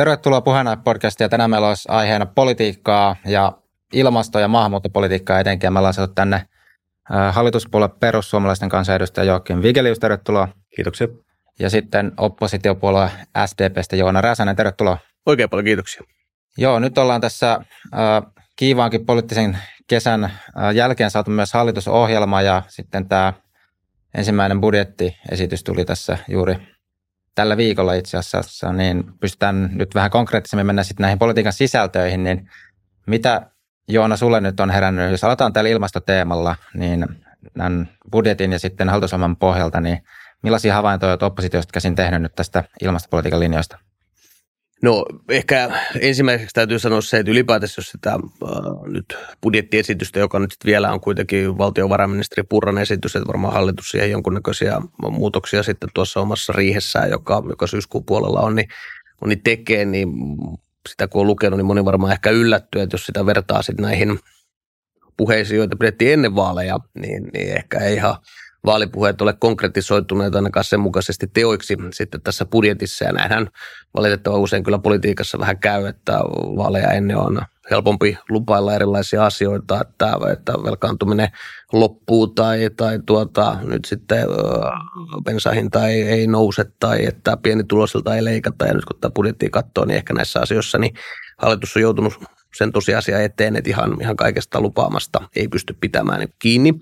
Tervetuloa 0.00 0.40
puheenaihe-podcastiin. 0.40 1.30
Tänään 1.30 1.50
meillä 1.50 1.68
olisi 1.68 1.88
aiheena 1.88 2.26
politiikkaa 2.26 3.16
ja 3.26 3.52
ilmasto- 3.92 4.38
ja 4.38 4.48
maahanmuuttopolitiikkaa 4.48 5.40
etenkin. 5.40 5.72
Me 5.72 5.78
ollaan 5.78 5.94
saatu 5.94 6.14
tänne 6.14 6.42
hallituspuolue 7.30 7.88
perussuomalaisten 7.88 8.68
kansanedustaja 8.68 9.24
Joakim 9.24 9.62
Vigelius, 9.62 9.98
tervetuloa. 9.98 10.48
Kiitoksia. 10.76 11.08
Ja 11.58 11.70
sitten 11.70 12.12
oppositiopuolue 12.16 13.10
SDPstä 13.46 13.96
Joona 13.96 14.20
Räsänen, 14.20 14.56
tervetuloa. 14.56 14.98
Oikein 15.26 15.50
paljon 15.50 15.64
kiitoksia. 15.64 16.02
Joo, 16.58 16.78
nyt 16.78 16.98
ollaan 16.98 17.20
tässä 17.20 17.52
äh, 17.52 18.32
kiivaankin 18.56 19.06
poliittisen 19.06 19.58
kesän 19.86 20.24
äh, 20.24 20.74
jälkeen 20.74 21.10
saatu 21.10 21.30
myös 21.30 21.52
hallitusohjelma 21.52 22.42
ja 22.42 22.62
sitten 22.68 23.08
tämä 23.08 23.32
ensimmäinen 24.14 24.60
budjettiesitys 24.60 25.64
tuli 25.64 25.84
tässä 25.84 26.18
juuri 26.28 26.56
tällä 27.40 27.56
viikolla 27.56 27.94
itse 27.94 28.18
asiassa, 28.18 28.72
niin 28.72 29.04
pystytään 29.20 29.70
nyt 29.72 29.94
vähän 29.94 30.10
konkreettisemmin 30.10 30.66
mennä 30.66 30.82
sitten 30.82 31.02
näihin 31.02 31.18
politiikan 31.18 31.52
sisältöihin, 31.52 32.24
niin 32.24 32.50
mitä 33.06 33.50
Joona 33.88 34.16
sulle 34.16 34.40
nyt 34.40 34.60
on 34.60 34.70
herännyt, 34.70 35.10
jos 35.10 35.24
aloitetaan 35.24 35.52
tällä 35.52 35.70
ilmastoteemalla, 35.70 36.56
niin 36.74 37.06
tämän 37.58 37.88
budjetin 38.12 38.52
ja 38.52 38.58
sitten 38.58 38.88
hallitusohjelman 38.88 39.36
pohjalta, 39.36 39.80
niin 39.80 40.02
millaisia 40.42 40.74
havaintoja 40.74 41.12
olet 41.12 41.22
oppositiosta 41.22 41.72
käsin 41.72 41.94
tehnyt 41.94 42.22
nyt 42.22 42.34
tästä 42.34 42.64
ilmastopolitiikan 42.82 43.40
linjoista? 43.40 43.78
No 44.82 45.04
ehkä 45.28 45.70
ensimmäiseksi 46.00 46.54
täytyy 46.54 46.78
sanoa 46.78 47.00
se, 47.00 47.18
että 47.18 47.32
ylipäätänsä 47.32 47.74
jos 47.78 47.90
sitä 47.90 48.10
äh, 48.10 48.18
nyt 48.86 49.16
budjettiesitystä, 49.42 50.18
joka 50.18 50.38
nyt 50.38 50.54
vielä 50.64 50.92
on 50.92 51.00
kuitenkin 51.00 51.58
valtiovarainministeri 51.58 52.42
Purran 52.42 52.78
esitys, 52.78 53.16
että 53.16 53.28
varmaan 53.28 53.52
hallitus 53.52 53.88
siihen 53.88 54.10
jonkunnäköisiä 54.10 54.80
muutoksia 55.10 55.62
sitten 55.62 55.88
tuossa 55.94 56.20
omassa 56.20 56.52
riihessään, 56.52 57.10
joka, 57.10 57.42
joka 57.48 57.66
syyskuun 57.66 58.04
puolella 58.04 58.40
on, 58.40 58.54
niin, 58.54 58.68
on, 59.20 59.28
niin 59.28 59.42
tekee, 59.42 59.84
niin 59.84 60.08
sitä 60.88 61.08
kun 61.08 61.20
on 61.20 61.26
lukenut, 61.26 61.56
niin 61.56 61.66
moni 61.66 61.84
varmaan 61.84 62.12
ehkä 62.12 62.30
yllättyy, 62.30 62.82
että 62.82 62.94
jos 62.94 63.06
sitä 63.06 63.26
vertaa 63.26 63.62
sitten 63.62 63.82
näihin 63.82 64.18
puheisiin, 65.16 65.58
joita 65.58 65.76
pidettiin 65.76 66.12
ennen 66.12 66.34
vaaleja, 66.34 66.78
niin, 66.94 67.30
niin 67.34 67.56
ehkä 67.56 67.78
ei 67.78 67.94
ihan– 67.94 68.16
vaalipuheet 68.66 69.20
ole 69.20 69.32
konkretisoituneet 69.32 70.34
ainakaan 70.34 70.64
sen 70.64 70.80
mukaisesti 70.80 71.26
teoiksi 71.26 71.76
sitten 71.92 72.20
tässä 72.20 72.44
budjetissa. 72.44 73.04
Ja 73.04 73.12
näinhän 73.12 73.48
valitettavan 73.94 74.40
usein 74.40 74.62
kyllä 74.62 74.78
politiikassa 74.78 75.38
vähän 75.38 75.58
käy, 75.58 75.86
että 75.86 76.12
vaaleja 76.56 76.90
ennen 76.92 77.16
on 77.16 77.40
helpompi 77.70 78.18
lupailla 78.28 78.74
erilaisia 78.74 79.26
asioita, 79.26 79.80
että, 79.80 80.16
että 80.32 80.52
velkaantuminen 80.52 81.28
loppuu 81.72 82.26
tai, 82.26 82.70
tai 82.76 82.98
tuota, 83.06 83.56
nyt 83.62 83.84
sitten 83.84 84.26
bensahinta 85.24 85.88
ei, 85.88 86.02
ei 86.02 86.26
nouse 86.26 86.64
tai 86.80 87.06
että 87.06 87.36
pienituloisilta 87.36 88.16
ei 88.16 88.24
leikata. 88.24 88.66
Ja 88.66 88.74
nyt 88.74 88.84
kun 88.84 89.00
tämä 89.00 89.12
budjetti 89.14 89.50
katsoo, 89.50 89.84
niin 89.84 89.96
ehkä 89.96 90.14
näissä 90.14 90.40
asioissa 90.40 90.78
niin 90.78 90.94
hallitus 91.38 91.76
on 91.76 91.82
joutunut 91.82 92.14
sen 92.56 92.72
tosiasia 92.72 93.22
eteen, 93.22 93.56
että 93.56 93.70
ihan, 93.70 93.96
ihan 94.00 94.16
kaikesta 94.16 94.60
lupaamasta 94.60 95.28
ei 95.36 95.48
pysty 95.48 95.76
pitämään 95.80 96.28
kiinni. 96.38 96.74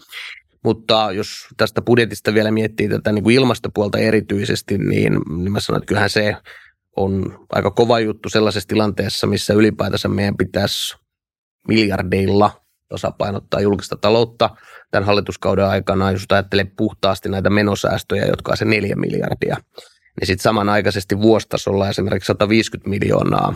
Mutta 0.65 1.13
jos 1.13 1.47
tästä 1.57 1.83
budjetista 1.83 2.35
vielä 2.35 2.51
miettii 2.51 2.89
tätä 2.89 3.13
niin 3.13 3.23
kuin 3.23 3.37
ilmastopuolta 3.37 3.99
erityisesti, 3.99 4.79
niin, 4.79 5.21
niin 5.37 5.53
mä 5.53 5.61
sanon, 5.61 5.79
että 5.79 5.89
kyllähän 5.89 6.11
se 6.11 6.37
on 6.97 7.47
aika 7.53 7.71
kova 7.71 8.01
juttu 8.01 8.29
sellaisessa 8.29 8.69
tilanteessa, 8.69 9.27
missä 9.27 9.55
ylipäätänsä 9.55 10.09
meidän 10.09 10.37
pitäisi 10.37 10.97
miljardeilla 11.69 12.51
tasapainottaa 12.89 13.61
julkista 13.61 13.97
taloutta 13.97 14.51
tämän 14.91 15.07
hallituskauden 15.07 15.65
aikana, 15.65 16.13
jos 16.13 16.25
ajattelee 16.29 16.67
puhtaasti 16.77 17.29
näitä 17.29 17.51
menosäästöjä, 17.51 18.25
jotka 18.27 18.53
on 18.53 18.57
se 18.57 18.65
neljä 18.65 18.97
miljardia, 18.97 19.57
niin 20.21 20.27
sitten 20.27 20.43
samanaikaisesti 20.43 21.21
vuositasolla 21.21 21.89
esimerkiksi 21.89 22.27
150 22.27 22.91
miljoonaa 22.91 23.55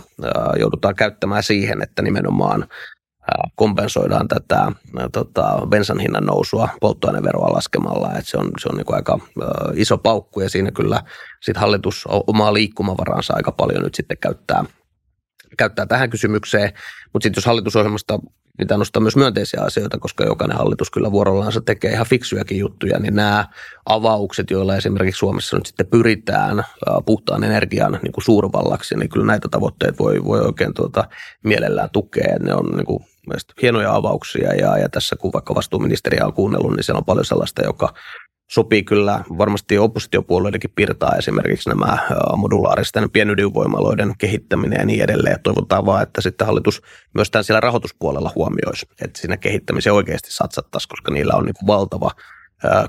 joudutaan 0.58 0.95
käyttämään 0.95 1.42
siihen, 1.42 1.83
että 1.83 2.03
nimenomaan 2.03 2.69
kompensoidaan 3.55 4.28
tätä 4.28 4.73
tota, 5.13 5.58
bensan 5.69 5.98
hinnan 5.98 6.24
nousua 6.24 6.69
polttoaineveroa 6.80 7.52
laskemalla. 7.52 8.13
Et 8.19 8.27
se 8.27 8.39
on, 8.39 8.51
se 8.58 8.69
on 8.69 8.77
niin 8.77 8.95
aika 8.95 9.19
iso 9.74 9.98
paukku 9.98 10.41
ja 10.41 10.51
siinä 10.51 10.70
kyllä 10.70 11.02
sit 11.42 11.57
hallitus 11.57 12.05
omaa 12.27 12.55
liikkumavaransa 12.55 13.35
aika 13.36 13.52
paljon 13.52 13.83
nyt 13.83 13.95
sitten 13.95 14.19
käyttää, 14.19 14.64
käyttää 15.58 15.86
tähän 15.86 16.11
kysymykseen. 16.11 16.73
Mutta 17.13 17.24
sitten 17.24 17.39
jos 17.41 17.46
hallitusohjelmasta 17.46 18.19
pitää 18.58 18.79
nostaa 18.79 19.02
myös 19.02 19.17
myönteisiä 19.17 19.61
asioita, 19.63 19.98
koska 19.98 20.25
jokainen 20.25 20.57
hallitus 20.57 20.91
kyllä 20.91 21.13
vuorollaansa 21.13 21.61
tekee 21.61 21.92
ihan 21.92 22.07
fiksujakin 22.07 22.58
juttuja, 22.58 22.98
niin 22.98 23.14
nämä 23.14 23.46
avaukset, 23.86 24.51
joilla 24.51 24.77
esimerkiksi 24.77 25.19
Suomessa 25.19 25.57
nyt 25.57 25.67
sitten 25.67 25.86
pyritään 25.86 26.64
puhtaan 27.07 27.45
energian 27.45 27.98
niin 28.02 28.13
kuin 28.13 28.25
suurvallaksi, 28.25 28.96
niin 28.96 29.08
kyllä 29.08 29.27
näitä 29.27 29.48
tavoitteita 29.48 29.98
voi, 29.98 30.25
voi 30.25 30.41
oikein 30.41 30.75
tuota, 30.75 31.05
mielellään 31.45 31.91
tukea. 31.91 32.36
Ne 32.41 32.55
on 32.55 32.67
niin 32.77 32.86
kuin 32.86 33.05
hienoja 33.62 33.94
avauksia 33.94 34.55
ja, 34.55 34.78
ja 34.78 34.88
tässä 34.88 35.16
kun 35.16 35.33
vaikka 35.33 35.55
vastuuministeriä 35.55 36.27
on 36.27 36.33
kuunnellut, 36.33 36.77
niin 36.77 36.84
siellä 36.84 36.98
on 36.98 37.05
paljon 37.05 37.24
sellaista, 37.24 37.64
joka 37.64 37.94
sopii 38.50 38.83
kyllä 38.83 39.24
varmasti 39.38 39.78
oppositiopuolueidenkin 39.78 40.72
pirtaa 40.74 41.16
esimerkiksi 41.16 41.68
nämä 41.68 41.98
modulaaristen 42.36 43.10
pienydinvoimaloiden 43.10 44.14
kehittäminen 44.18 44.78
ja 44.78 44.86
niin 44.86 45.02
edelleen. 45.02 45.42
Toivotaan 45.42 45.86
vaan, 45.86 46.02
että 46.02 46.20
sitten 46.20 46.46
hallitus 46.46 46.83
myös 47.14 47.30
tämän 47.30 47.44
siellä 47.44 47.60
rahoituspuolella 47.60 48.33
huomioisi, 48.34 48.86
että 49.05 49.20
siinä 49.20 49.36
kehittämiseen 49.36 49.94
oikeasti 49.94 50.33
satsattaisiin, 50.33 50.89
koska 50.89 51.12
niillä 51.12 51.34
on 51.34 51.44
niin 51.44 51.54
kuin 51.58 51.66
valtava 51.66 52.10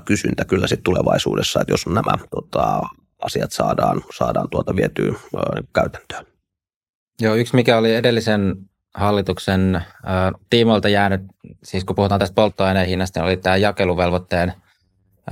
kysyntä 0.04 0.44
kyllä 0.44 0.66
sitten 0.66 0.84
tulevaisuudessa, 0.84 1.60
että 1.60 1.72
jos 1.72 1.86
nämä 1.86 2.18
tota, 2.30 2.82
asiat 3.22 3.52
saadaan, 3.52 4.02
saadaan 4.16 4.50
tuota 4.50 4.76
vietyä 4.76 5.12
käytäntöön. 5.74 6.26
Joo, 7.20 7.34
yksi 7.34 7.54
mikä 7.54 7.78
oli 7.78 7.94
edellisen 7.94 8.56
hallituksen 8.94 9.76
äh, 9.76 9.82
tiimoilta 10.50 10.88
jäänyt, 10.88 11.20
siis 11.64 11.84
kun 11.84 11.96
puhutaan 11.96 12.18
tästä 12.18 12.34
polttoaineen 12.34 12.86
hinnasta, 12.86 13.20
niin 13.20 13.26
oli 13.26 13.36
tämä 13.36 13.56
jakeluvelvoitteen 13.56 14.52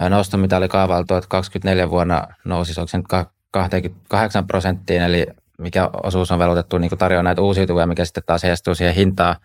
nosto, 0.09 0.37
mitä 0.37 0.56
oli 0.56 0.69
kaavailtu, 0.69 1.15
että 1.15 1.28
24 1.28 1.91
vuonna 1.91 2.27
nousi, 2.45 2.81
onko 2.81 2.89
se 2.89 2.97
nyt 2.97 3.06
28 3.50 4.47
prosenttiin, 4.47 5.03
eli 5.03 5.27
mikä 5.59 5.91
osuus 6.03 6.31
on 6.31 6.39
velvoitettu 6.39 6.78
niin 6.78 6.99
tarjoaa 6.99 7.23
näitä 7.23 7.43
uusiutuvia, 7.43 7.87
mikä 7.87 8.05
sitten 8.05 8.23
taas 8.27 8.43
heijastuu 8.43 8.75
siihen 8.75 8.95
hintaan. 8.95 9.37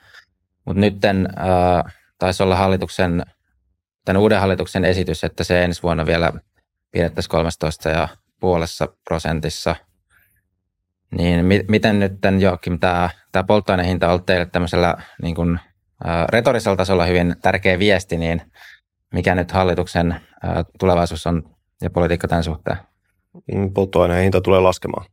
Mutta 0.65 0.79
nyt 0.79 1.05
äh, 1.05 1.93
taisi 2.19 2.43
olla 2.43 2.55
hallituksen, 2.55 3.23
tämän 4.05 4.21
uuden 4.21 4.39
hallituksen 4.39 4.85
esitys, 4.85 5.23
että 5.23 5.43
se 5.43 5.63
ensi 5.63 5.83
vuonna 5.83 6.05
vielä 6.05 6.33
pidettäisiin 6.91 7.31
13 7.31 7.89
ja 7.89 8.07
puolessa 8.39 8.87
prosentissa. 9.03 9.75
Niin 11.11 11.45
mi- 11.45 11.65
miten 11.67 11.99
nyt 11.99 12.13
Joakim, 12.39 12.79
tämä, 12.79 13.09
tämä 13.31 13.43
polttoainehinta 13.43 14.05
on 14.05 14.11
ollut 14.11 14.25
teille 14.25 14.45
tämmöisellä 14.45 14.95
niin 15.21 15.35
kuin, 15.35 15.59
äh, 16.07 16.25
retorisella 16.29 16.75
tasolla 16.77 17.05
hyvin 17.05 17.35
tärkeä 17.41 17.79
viesti, 17.79 18.17
niin 18.17 18.41
mikä 19.13 19.35
nyt 19.35 19.51
hallituksen 19.51 20.15
tulevaisuus 20.79 21.27
on 21.27 21.43
ja 21.81 21.89
politiikka 21.89 22.27
tämän 22.27 22.43
suhteen? 22.43 22.77
Mm, 23.53 23.73
polttoaineen 23.73 24.23
hinta 24.23 24.41
tulee 24.41 24.59
laskemaan. 24.59 25.05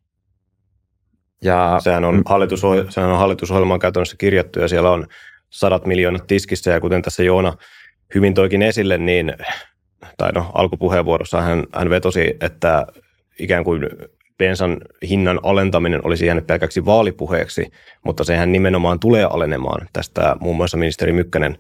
Ja, 1.43 1.77
sehän, 1.83 2.05
on 2.05 2.23
hallitusoh- 2.29 2.91
sehän 2.91 3.11
on 3.11 3.19
hallitusohjelmaan 3.19 3.81
käytännössä 3.81 4.17
kirjattu 4.17 4.61
ja 4.61 4.69
siellä 4.69 4.91
on 4.91 5.07
sadat 5.51 5.87
miljoonat 5.87 6.27
tiskissä 6.27 6.71
ja 6.71 6.81
kuten 6.81 7.03
tässä 7.03 7.23
Joona 7.23 7.57
hyvin 8.15 8.35
toikin 8.35 8.63
esille, 8.63 8.99
niin 8.99 9.33
tai 10.17 10.33
no 10.33 10.51
alkupuheenvuorossa 10.55 11.41
hän, 11.41 11.65
hän 11.75 11.91
vetosi, 11.91 12.37
että 12.41 12.87
ikään 13.39 13.65
kuin 13.65 13.83
bensan 14.39 14.81
hinnan 15.09 15.41
alentaminen 15.43 16.01
olisi 16.07 16.27
jäänyt 16.27 16.47
pelkäksi 16.47 16.85
vaalipuheeksi, 16.85 17.71
mutta 18.05 18.25
sehän 18.25 18.53
nimenomaan 18.53 19.01
tulee 19.01 19.25
alenemaan. 19.25 19.89
Tästä 19.93 20.37
muun 20.41 20.57
muassa 20.57 20.77
ministeri 20.77 21.13
Mykkänen 21.13 21.59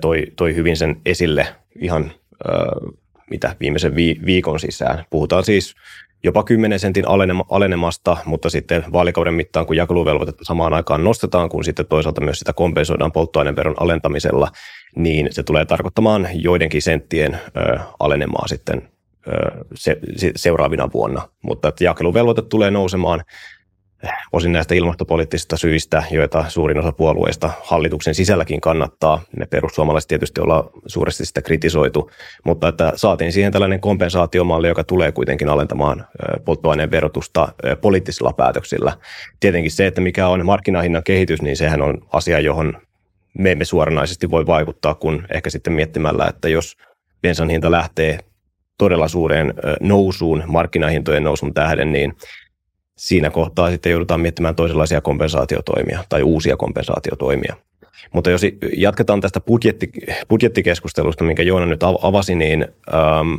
toi, 0.00 0.26
toi 0.36 0.54
hyvin 0.54 0.76
sen 0.76 1.00
esille 1.06 1.46
ihan 1.80 2.12
mitä 3.30 3.56
viimeisen 3.60 3.94
viikon 4.26 4.60
sisään. 4.60 5.04
Puhutaan 5.10 5.44
siis 5.44 5.74
jopa 6.24 6.42
10 6.42 6.78
sentin 6.78 7.04
alenemasta, 7.50 8.16
mutta 8.24 8.50
sitten 8.50 8.84
vaalikauden 8.92 9.34
mittaan, 9.34 9.66
kun 9.66 9.76
jakeluvelvoitetta 9.76 10.44
samaan 10.44 10.72
aikaan 10.72 11.04
nostetaan, 11.04 11.48
kun 11.48 11.64
sitten 11.64 11.86
toisaalta 11.86 12.20
myös 12.20 12.38
sitä 12.38 12.52
kompensoidaan 12.52 13.12
polttoaineveron 13.12 13.74
alentamisella, 13.80 14.48
niin 14.96 15.28
se 15.30 15.42
tulee 15.42 15.64
tarkoittamaan 15.64 16.28
joidenkin 16.32 16.82
senttien 16.82 17.40
alenemaa 18.00 18.48
sitten 18.48 18.88
se, 19.74 19.96
seuraavina 20.36 20.88
vuonna. 20.94 21.28
Mutta 21.42 21.68
että 21.68 21.84
jakeluvelvoite 21.84 22.42
tulee 22.42 22.70
nousemaan 22.70 23.24
osin 24.32 24.52
näistä 24.52 24.74
ilmastopoliittisista 24.74 25.56
syistä, 25.56 26.02
joita 26.10 26.44
suurin 26.48 26.78
osa 26.78 26.92
puolueista 26.92 27.50
hallituksen 27.64 28.14
sisälläkin 28.14 28.60
kannattaa. 28.60 29.22
Me 29.36 29.46
perussuomalaiset 29.46 30.08
tietysti 30.08 30.40
ollaan 30.40 30.64
suuresti 30.86 31.24
sitä 31.24 31.42
kritisoitu, 31.42 32.10
mutta 32.44 32.68
että 32.68 32.92
saatiin 32.96 33.32
siihen 33.32 33.52
tällainen 33.52 33.80
kompensaatiomalli, 33.80 34.68
joka 34.68 34.84
tulee 34.84 35.12
kuitenkin 35.12 35.48
alentamaan 35.48 36.06
polttoaineen 36.44 36.90
verotusta 36.90 37.48
poliittisilla 37.80 38.32
päätöksillä. 38.32 38.92
Tietenkin 39.40 39.70
se, 39.70 39.86
että 39.86 40.00
mikä 40.00 40.28
on 40.28 40.46
markkinahinnan 40.46 41.04
kehitys, 41.04 41.42
niin 41.42 41.56
sehän 41.56 41.82
on 41.82 41.98
asia, 42.12 42.40
johon 42.40 42.78
me 43.38 43.52
emme 43.52 43.64
suoranaisesti 43.64 44.30
voi 44.30 44.46
vaikuttaa, 44.46 44.94
kun 44.94 45.26
ehkä 45.34 45.50
sitten 45.50 45.72
miettimällä, 45.72 46.26
että 46.26 46.48
jos 46.48 46.76
bensan 47.22 47.50
hinta 47.50 47.70
lähtee 47.70 48.18
todella 48.78 49.08
suureen 49.08 49.54
nousuun 49.80 50.42
markkinahintojen 50.46 51.24
nousun 51.24 51.54
tähden, 51.54 51.92
niin 51.92 52.16
siinä 52.96 53.30
kohtaa 53.30 53.70
sitten 53.70 53.90
joudutaan 53.90 54.20
miettimään 54.20 54.54
toisenlaisia 54.54 55.00
kompensaatiotoimia 55.00 56.04
tai 56.08 56.22
uusia 56.22 56.56
kompensaatiotoimia. 56.56 57.56
Mutta 58.12 58.30
jos 58.30 58.42
jatketaan 58.76 59.20
tästä 59.20 59.40
budjetti, 59.40 59.90
budjettikeskustelusta, 60.28 61.24
minkä 61.24 61.42
Joona 61.42 61.66
nyt 61.66 61.82
avasi, 61.82 62.34
niin 62.34 62.68
ähm, 62.94 63.34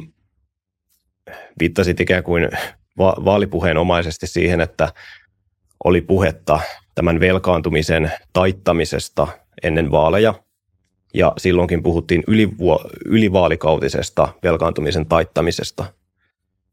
viittasit 1.60 2.00
ikään 2.00 2.24
kuin 2.24 2.50
va- 2.98 3.16
vaalipuheenomaisesti 3.26 4.28
siihen, 4.28 4.62
että 4.62 4.94
oli 5.84 6.02
puhetta 6.02 6.60
tämän 6.96 7.20
velkaantumisen 7.20 8.12
taittamisesta 8.34 9.28
ennen 9.64 9.92
vaaleja. 9.92 10.34
Ja 11.18 11.34
silloinkin 11.38 11.84
puhuttiin 11.84 12.24
ylivuo- 12.28 12.90
ylivaalikautisesta 13.06 14.28
velkaantumisen 14.44 15.06
taittamisesta– 15.06 15.86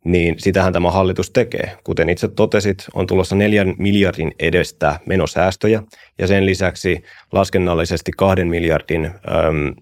niin 0.05 0.35
sitähän 0.38 0.73
tämä 0.73 0.91
hallitus 0.91 1.31
tekee. 1.31 1.79
Kuten 1.85 2.08
itse 2.08 2.29
totesit, 2.29 2.85
on 2.94 3.06
tulossa 3.06 3.37
neljän 3.37 3.75
miljardin 3.79 4.32
edestä 4.38 5.00
menosäästöjä 5.06 5.82
ja 6.19 6.26
sen 6.26 6.46
lisäksi 6.46 7.02
laskennallisesti 7.32 8.12
kahden 8.17 8.49
miljardin 8.49 9.05
äm, 9.05 9.75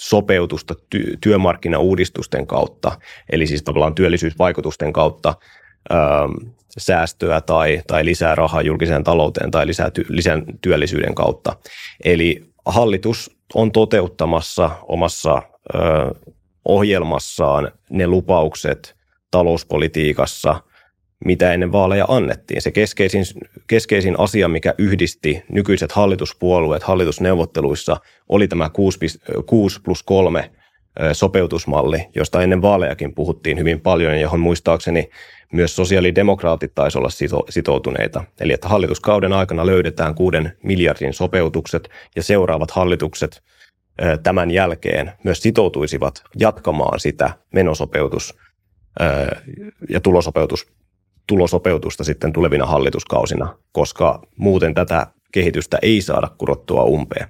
sopeutusta 0.00 0.74
ty- 0.94 1.16
työmarkkinauudistusten 1.20 2.46
kautta, 2.46 2.98
eli 3.32 3.46
siis 3.46 3.62
tavallaan 3.62 3.94
työllisyysvaikutusten 3.94 4.92
kautta 4.92 5.34
säästöä 6.78 7.40
tai, 7.40 7.82
tai 7.86 8.04
lisää 8.04 8.34
rahaa 8.34 8.62
julkiseen 8.62 9.04
talouteen 9.04 9.50
tai 9.50 9.66
lisää, 9.66 9.88
ty- 9.88 10.06
lisää 10.08 10.42
työllisyyden 10.60 11.14
kautta. 11.14 11.56
Eli 12.04 12.42
hallitus 12.66 13.36
on 13.54 13.72
toteuttamassa 13.72 14.70
omassa 14.82 15.42
ö, 15.74 15.78
ohjelmassaan 16.64 17.72
ne 17.90 18.06
lupaukset 18.06 18.96
talouspolitiikassa, 19.30 20.60
mitä 21.24 21.52
ennen 21.52 21.72
vaaleja 21.72 22.04
annettiin. 22.08 22.62
Se 22.62 22.70
keskeisin, 22.70 23.24
keskeisin 23.66 24.20
asia, 24.20 24.48
mikä 24.48 24.74
yhdisti 24.78 25.42
nykyiset 25.48 25.92
hallituspuolueet 25.92 26.82
hallitusneuvotteluissa, 26.82 27.96
oli 28.28 28.48
tämä 28.48 28.70
6, 28.70 28.98
6 29.46 29.80
plus 29.80 30.02
3 30.02 30.50
sopeutusmalli, 31.12 32.06
josta 32.14 32.42
ennen 32.42 32.62
vaalejakin 32.62 33.14
puhuttiin 33.14 33.58
hyvin 33.58 33.80
paljon 33.80 34.20
johon 34.20 34.40
muistaakseni 34.40 35.10
myös 35.52 35.76
sosiaalidemokraatit 35.76 36.74
taisi 36.74 36.98
olla 36.98 37.08
sitoutuneita. 37.48 38.24
Eli 38.40 38.52
että 38.52 38.68
hallituskauden 38.68 39.32
aikana 39.32 39.66
löydetään 39.66 40.14
kuuden 40.14 40.56
miljardin 40.62 41.14
sopeutukset 41.14 41.88
ja 42.16 42.22
seuraavat 42.22 42.70
hallitukset 42.70 43.42
tämän 44.22 44.50
jälkeen 44.50 45.12
myös 45.24 45.42
sitoutuisivat 45.42 46.22
jatkamaan 46.38 47.00
sitä 47.00 47.30
menosopeutus- 47.54 48.34
ja 49.88 50.00
tulosopeutus, 50.00 50.66
tulosopeutusta 51.26 52.04
sitten 52.04 52.32
tulevina 52.32 52.66
hallituskausina, 52.66 53.58
koska 53.72 54.22
muuten 54.36 54.74
tätä 54.74 55.06
kehitystä 55.32 55.78
ei 55.82 56.02
saada 56.02 56.28
kurottua 56.38 56.82
umpeen. 56.84 57.28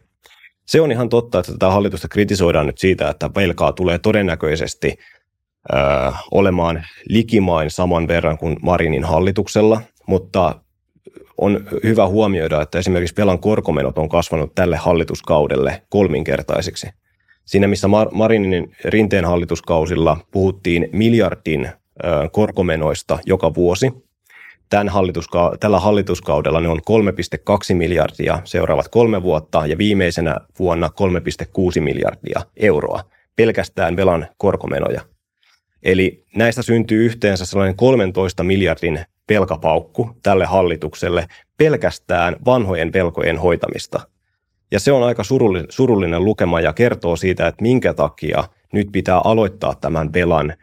Se 0.72 0.80
on 0.80 0.92
ihan 0.92 1.08
totta, 1.08 1.38
että 1.38 1.52
tätä 1.52 1.70
hallitusta 1.70 2.08
kritisoidaan 2.08 2.66
nyt 2.66 2.78
siitä, 2.78 3.08
että 3.08 3.30
velkaa 3.36 3.72
tulee 3.72 3.98
todennäköisesti 3.98 4.98
ö, 5.72 5.76
olemaan 6.30 6.84
likimain 7.08 7.70
saman 7.70 8.08
verran 8.08 8.38
kuin 8.38 8.56
Marinin 8.62 9.04
hallituksella, 9.04 9.80
mutta 10.06 10.60
on 11.38 11.64
hyvä 11.82 12.06
huomioida, 12.06 12.62
että 12.62 12.78
esimerkiksi 12.78 13.16
velan 13.16 13.38
korkomenot 13.38 13.98
on 13.98 14.08
kasvanut 14.08 14.54
tälle 14.54 14.76
hallituskaudelle 14.76 15.82
kolminkertaisiksi. 15.88 16.88
Siinä 17.44 17.68
missä 17.68 17.88
Marinin 18.12 18.76
rinteen 18.84 19.24
hallituskausilla 19.24 20.16
puhuttiin 20.30 20.88
miljardin 20.92 21.68
korkomenoista 22.32 23.18
joka 23.26 23.54
vuosi, 23.54 23.92
tämän 24.72 24.88
hallituska- 24.88 25.56
tällä 25.60 25.80
hallituskaudella 25.80 26.60
ne 26.60 26.68
on 26.68 26.80
3,2 26.84 27.74
miljardia 27.74 28.38
seuraavat 28.44 28.88
kolme 28.88 29.22
vuotta 29.22 29.66
ja 29.66 29.78
viimeisenä 29.78 30.36
vuonna 30.58 30.88
3,6 30.88 31.80
miljardia 31.80 32.40
euroa 32.56 33.00
pelkästään 33.36 33.96
velan 33.96 34.26
korkomenoja. 34.36 35.00
Eli 35.82 36.24
näistä 36.36 36.62
syntyy 36.62 37.04
yhteensä 37.04 37.46
sellainen 37.46 37.76
13 37.76 38.44
miljardin 38.44 39.00
velkapaukku 39.28 40.10
tälle 40.22 40.44
hallitukselle 40.44 41.26
pelkästään 41.56 42.36
vanhojen 42.44 42.92
velkojen 42.92 43.38
hoitamista. 43.38 44.00
Ja 44.70 44.80
se 44.80 44.92
on 44.92 45.02
aika 45.02 45.22
surullinen, 45.70 46.24
lukema 46.24 46.60
ja 46.60 46.72
kertoo 46.72 47.16
siitä, 47.16 47.46
että 47.46 47.62
minkä 47.62 47.94
takia 47.94 48.44
nyt 48.72 48.88
pitää 48.92 49.18
aloittaa 49.18 49.74
tämän 49.74 50.12
velan, 50.12 50.54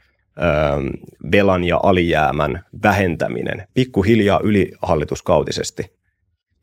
velan 1.31 1.63
ja 1.63 1.79
alijäämän 1.83 2.65
vähentäminen 2.83 3.67
pikkuhiljaa 3.73 4.39
ylihallituskautisesti. 4.43 5.99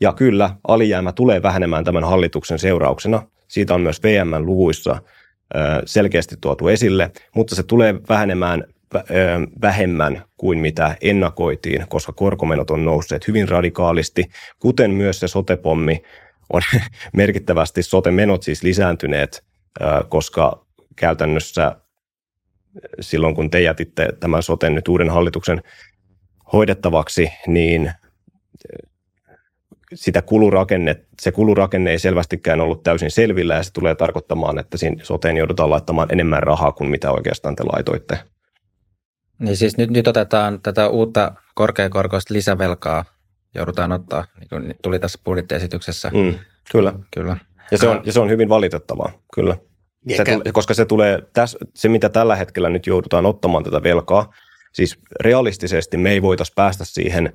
Ja 0.00 0.12
kyllä, 0.12 0.50
alijäämä 0.68 1.12
tulee 1.12 1.42
vähenemään 1.42 1.84
tämän 1.84 2.04
hallituksen 2.04 2.58
seurauksena. 2.58 3.22
Siitä 3.48 3.74
on 3.74 3.80
myös 3.80 4.02
VM-luvuissa 4.02 5.02
selkeästi 5.84 6.36
tuotu 6.40 6.68
esille, 6.68 7.10
mutta 7.34 7.54
se 7.54 7.62
tulee 7.62 7.94
vähenemään 8.08 8.64
vähemmän 9.62 10.22
kuin 10.36 10.58
mitä 10.58 10.96
ennakoitiin, 11.00 11.84
koska 11.88 12.12
korkomenot 12.12 12.70
on 12.70 12.84
nousseet 12.84 13.28
hyvin 13.28 13.48
radikaalisti, 13.48 14.24
kuten 14.58 14.90
myös 14.90 15.20
se 15.20 15.28
sotepommi 15.28 16.02
on 16.52 16.62
merkittävästi 17.16 17.82
sote-menot 17.82 18.42
siis 18.42 18.62
lisääntyneet, 18.62 19.44
koska 20.08 20.66
käytännössä 20.96 21.76
silloin 23.00 23.34
kun 23.34 23.50
te 23.50 23.60
jätitte 23.60 24.08
tämän 24.20 24.42
soten 24.42 24.74
nyt 24.74 24.88
uuden 24.88 25.10
hallituksen 25.10 25.62
hoidettavaksi, 26.52 27.32
niin 27.46 27.92
sitä 29.94 30.22
kulurakenne, 30.22 31.00
se 31.20 31.32
kulurakenne 31.32 31.90
ei 31.90 31.98
selvästikään 31.98 32.60
ollut 32.60 32.82
täysin 32.82 33.10
selvillä 33.10 33.54
ja 33.54 33.62
se 33.62 33.72
tulee 33.72 33.94
tarkoittamaan, 33.94 34.58
että 34.58 34.76
siinä 34.76 35.04
soteen 35.04 35.36
joudutaan 35.36 35.70
laittamaan 35.70 36.12
enemmän 36.12 36.42
rahaa 36.42 36.72
kuin 36.72 36.90
mitä 36.90 37.10
oikeastaan 37.10 37.56
te 37.56 37.64
laitoitte. 37.64 38.18
Niin 39.38 39.56
siis 39.56 39.76
nyt, 39.76 39.90
nyt 39.90 40.08
otetaan 40.08 40.60
tätä 40.60 40.88
uutta 40.88 41.32
korkeakorkoista 41.54 42.34
lisävelkaa, 42.34 43.04
joudutaan 43.54 43.92
ottaa, 43.92 44.24
niin 44.40 44.48
kuin 44.48 44.74
tuli 44.82 44.98
tässä 44.98 45.18
budjettiesityksessä. 45.24 46.10
Mm, 46.14 46.34
kyllä. 46.72 46.92
kyllä. 47.14 47.36
Ja 47.70 47.78
se, 47.78 47.88
on, 47.88 48.02
ja 48.04 48.12
se 48.12 48.20
on 48.20 48.30
hyvin 48.30 48.48
valitettavaa, 48.48 49.12
kyllä. 49.34 49.56
Se, 50.08 50.24
koska 50.52 50.74
se 50.74 50.84
tulee, 50.84 51.22
täs, 51.32 51.56
se 51.74 51.88
mitä 51.88 52.08
tällä 52.08 52.36
hetkellä 52.36 52.68
nyt 52.68 52.86
joudutaan 52.86 53.26
ottamaan 53.26 53.64
tätä 53.64 53.82
velkaa, 53.82 54.32
siis 54.72 54.98
realistisesti 55.20 55.96
me 55.96 56.10
ei 56.10 56.22
voitaisiin 56.22 56.54
päästä 56.54 56.84
siihen 56.84 57.32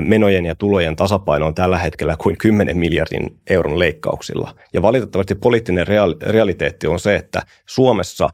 menojen 0.00 0.46
ja 0.46 0.54
tulojen 0.54 0.96
tasapainoon 0.96 1.54
tällä 1.54 1.78
hetkellä 1.78 2.16
kuin 2.18 2.38
10 2.38 2.78
miljardin 2.78 3.40
euron 3.50 3.78
leikkauksilla. 3.78 4.54
Ja 4.72 4.82
valitettavasti 4.82 5.34
poliittinen 5.34 5.86
realiteetti 6.22 6.86
on 6.86 7.00
se, 7.00 7.16
että 7.16 7.42
Suomessa 7.66 8.28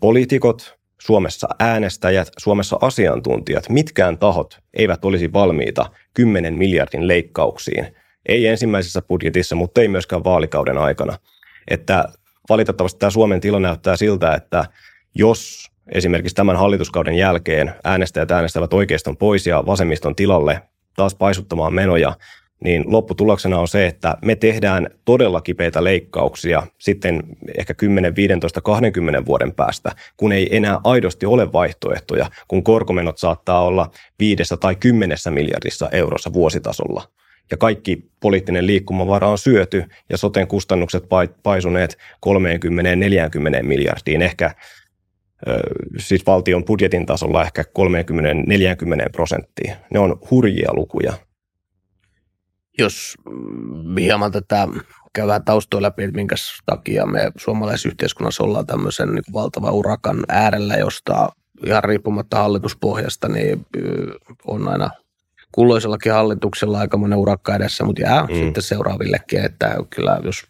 poliitikot, 0.00 0.78
Suomessa 1.00 1.48
äänestäjät, 1.58 2.28
Suomessa 2.38 2.78
asiantuntijat, 2.80 3.68
mitkään 3.68 4.18
tahot 4.18 4.58
eivät 4.74 5.04
olisi 5.04 5.32
valmiita 5.32 5.86
10 6.14 6.54
miljardin 6.54 7.08
leikkauksiin. 7.08 7.96
Ei 8.26 8.46
ensimmäisessä 8.46 9.02
budjetissa, 9.02 9.56
mutta 9.56 9.80
ei 9.80 9.88
myöskään 9.88 10.24
vaalikauden 10.24 10.78
aikana. 10.78 11.18
Että 11.70 12.04
valitettavasti 12.48 12.98
tämä 12.98 13.10
Suomen 13.10 13.40
tila 13.40 13.60
näyttää 13.60 13.96
siltä, 13.96 14.34
että 14.34 14.64
jos 15.14 15.70
esimerkiksi 15.92 16.34
tämän 16.34 16.56
hallituskauden 16.56 17.14
jälkeen 17.14 17.74
äänestäjät 17.84 18.30
äänestävät 18.30 18.74
oikeiston 18.74 19.16
pois 19.16 19.46
ja 19.46 19.66
vasemmiston 19.66 20.16
tilalle 20.16 20.62
taas 20.96 21.14
paisuttamaan 21.14 21.74
menoja, 21.74 22.16
niin 22.64 22.84
lopputuloksena 22.86 23.58
on 23.58 23.68
se, 23.68 23.86
että 23.86 24.16
me 24.22 24.36
tehdään 24.36 24.90
todella 25.04 25.40
kipeitä 25.40 25.84
leikkauksia 25.84 26.66
sitten 26.78 27.22
ehkä 27.58 27.74
10, 27.74 28.16
15, 28.16 28.60
20 28.60 29.26
vuoden 29.26 29.52
päästä, 29.52 29.90
kun 30.16 30.32
ei 30.32 30.56
enää 30.56 30.80
aidosti 30.84 31.26
ole 31.26 31.52
vaihtoehtoja, 31.52 32.30
kun 32.48 32.64
korkomenot 32.64 33.18
saattaa 33.18 33.64
olla 33.64 33.90
viidessä 34.18 34.56
tai 34.56 34.76
kymmenessä 34.76 35.30
miljardissa 35.30 35.88
eurossa 35.92 36.32
vuositasolla. 36.32 37.02
Ja 37.50 37.56
kaikki 37.56 38.10
poliittinen 38.20 38.66
liikkumavara 38.66 39.28
on 39.28 39.38
syöty 39.38 39.84
ja 40.08 40.18
soten 40.18 40.46
kustannukset 40.46 41.04
paisuneet 41.42 41.98
30-40 42.26 43.62
miljardiin, 43.62 44.22
ehkä 44.22 44.54
siis 45.98 46.26
valtion 46.26 46.64
budjetin 46.64 47.06
tasolla 47.06 47.42
ehkä 47.42 47.62
30-40 47.62 47.64
prosenttia. 49.12 49.76
Ne 49.90 49.98
on 49.98 50.18
hurjia 50.30 50.74
lukuja 50.74 51.12
jos 52.78 53.14
hieman 54.00 54.32
tätä 54.32 54.68
käydään 55.12 55.44
taustoja 55.44 55.82
läpi, 55.82 56.02
että 56.02 56.16
minkä 56.16 56.36
takia 56.66 57.06
me 57.06 57.32
suomalaisessa 57.36 57.88
yhteiskunnassa 57.88 58.44
ollaan 58.44 58.66
tämmöisen 58.66 59.08
niin 59.08 59.32
valtavan 59.32 59.72
urakan 59.72 60.24
äärellä, 60.28 60.74
josta 60.74 61.28
ihan 61.66 61.84
riippumatta 61.84 62.38
hallituspohjasta, 62.38 63.28
niin 63.28 63.66
on 64.46 64.68
aina 64.68 64.90
kulloisellakin 65.52 66.12
hallituksella 66.12 66.78
aika 66.78 66.96
monen 66.96 67.18
urakka 67.18 67.54
edessä, 67.54 67.84
mutta 67.84 68.02
jää 68.02 68.22
mm. 68.22 68.34
sitten 68.34 68.62
seuraavillekin, 68.62 69.44
että 69.44 69.76
kyllä 69.90 70.20
jos 70.24 70.46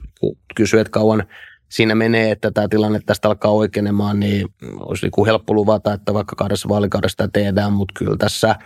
kysyy, 0.55 0.81
että 0.81 0.91
kauan 0.91 1.25
siinä 1.69 1.95
menee, 1.95 2.31
että 2.31 2.51
tämä 2.51 2.69
tilanne 2.69 3.01
tästä 3.07 3.29
alkaa 3.29 3.51
oikeenemaan, 3.51 4.21
niin 4.21 4.49
olisi 4.81 5.07
niin 5.07 5.11
kuin 5.11 5.27
helppo 5.27 5.55
luvata, 5.55 5.93
että 5.93 6.15
vaikka 6.15 6.37
kahdessa 6.37 6.69
vaalikaudessa 6.69 7.29
tehdään, 7.33 7.73
mutta 7.73 7.95
kyllä 7.99 8.17
tässä 8.17 8.57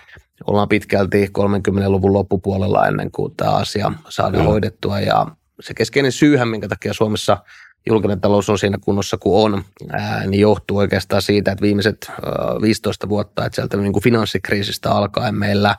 ollaan 0.47 0.69
pitkälti 0.69 1.26
30-luvun 1.26 2.12
loppupuolella 2.12 2.87
ennen 2.87 3.11
kuin 3.11 3.37
tämä 3.37 3.50
asia 3.50 3.93
saadaan 4.09 4.45
mm. 4.45 4.49
hoidettua 4.49 5.00
ja 5.00 5.26
se 5.61 5.75
keskeinen 5.75 6.12
syyhän, 6.12 6.49
minkä 6.49 6.69
takia 6.69 6.95
Suomessa 6.95 7.38
julkinen 7.87 8.21
talous 8.21 8.50
on 8.50 8.59
siinä 8.59 8.79
kunnossa 8.85 9.19
kuin 9.19 9.45
on, 9.45 9.64
ää, 9.91 10.26
niin 10.26 10.41
johtuu 10.41 10.76
oikeastaan 10.76 11.23
siitä, 11.23 11.53
että 11.53 11.62
viimeiset 11.62 12.07
ää, 12.11 12.61
15 12.62 13.09
vuotta, 13.09 13.45
että 13.47 13.57
sieltä 13.57 13.76
niin 13.76 13.93
kuin 13.93 14.03
finanssikriisistä 14.03 14.91
alkaen 14.91 15.35
meillä 15.35 15.76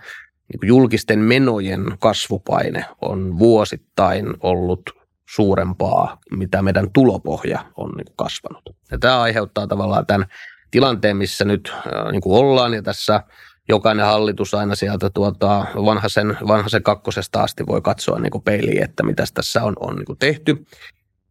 niin 0.54 0.68
julkisten 0.68 1.20
menojen 1.20 1.86
kasvupaine 2.00 2.86
on 3.02 3.40
vuosittain 3.40 4.34
ollut 4.40 4.82
suurempaa, 5.30 6.18
mitä 6.32 6.62
meidän 6.62 6.92
tulopohja 6.92 7.66
on 7.78 7.92
niin 7.98 8.06
kuin 8.06 8.16
kasvanut. 8.16 8.64
Ja 8.92 8.98
tämä 8.98 9.22
aiheuttaa 9.22 9.68
tavallaan 9.68 10.06
tämän 10.06 10.28
tilanteen, 10.72 11.18
missä 11.18 11.46
nyt 11.46 11.74
ää, 11.76 12.12
niin 12.12 12.22
kuin 12.22 12.40
ollaan 12.40 12.74
ja 12.74 12.82
tässä 12.82 13.24
jokainen 13.70 14.06
hallitus 14.06 14.54
aina 14.54 14.76
sieltä 14.76 15.10
tuota 15.10 15.66
vanhasen, 15.76 16.38
vanhasen 16.48 16.84
kakkosesta 16.84 17.42
asti 17.42 17.64
voi 17.68 17.82
katsoa 17.82 18.20
niin 18.20 18.44
peiliin, 18.46 18.84
että 18.84 19.04
mitä 19.04 19.24
tässä 19.34 19.64
on, 19.64 19.74
on 19.80 19.96
niin 19.96 20.06
kuin 20.06 20.20
tehty. 20.20 20.66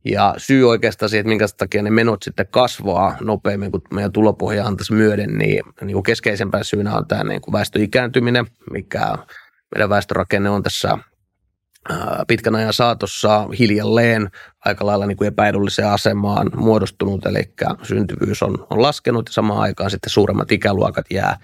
Ja 0.04 0.34
syy 0.38 0.68
oikeastaan 0.68 1.08
siihen, 1.08 1.20
että 1.20 1.28
minkä 1.28 1.46
takia 1.56 1.82
ne 1.82 1.90
menot 1.90 2.22
sitten 2.22 2.46
kasvaa 2.50 3.16
nopeammin 3.20 3.70
kuin 3.70 3.82
meidän 3.90 4.12
tulopohja 4.12 4.66
antaisi 4.66 4.92
myöden, 4.92 5.38
niin, 5.38 5.62
niin 5.80 5.92
kuin 5.92 6.02
keskeisempänä 6.02 6.64
syynä 6.64 6.96
on 6.96 7.06
tämä 7.06 7.24
niin 7.24 7.40
kuin 7.40 7.52
väestön 7.52 7.82
ikääntyminen, 7.82 8.46
mikä 8.70 9.18
meidän 9.74 9.88
väestörakenne 9.88 10.50
on 10.50 10.62
tässä 10.62 10.98
pitkän 12.28 12.54
ajan 12.54 12.72
saatossa 12.72 13.48
hiljalleen 13.58 14.30
aika 14.64 14.86
lailla 14.86 15.06
niin 15.06 15.16
kuin 15.16 15.28
epäedulliseen 15.28 15.88
asemaan 15.88 16.50
muodostunut, 16.56 17.26
eli 17.26 17.42
syntyvyys 17.82 18.42
on, 18.42 18.66
on 18.70 18.82
laskenut 18.82 19.28
ja 19.28 19.32
samaan 19.32 19.60
aikaan 19.60 19.90
sitten 19.90 20.10
suuremmat 20.10 20.52
ikäluokat 20.52 21.06
jää 21.10 21.36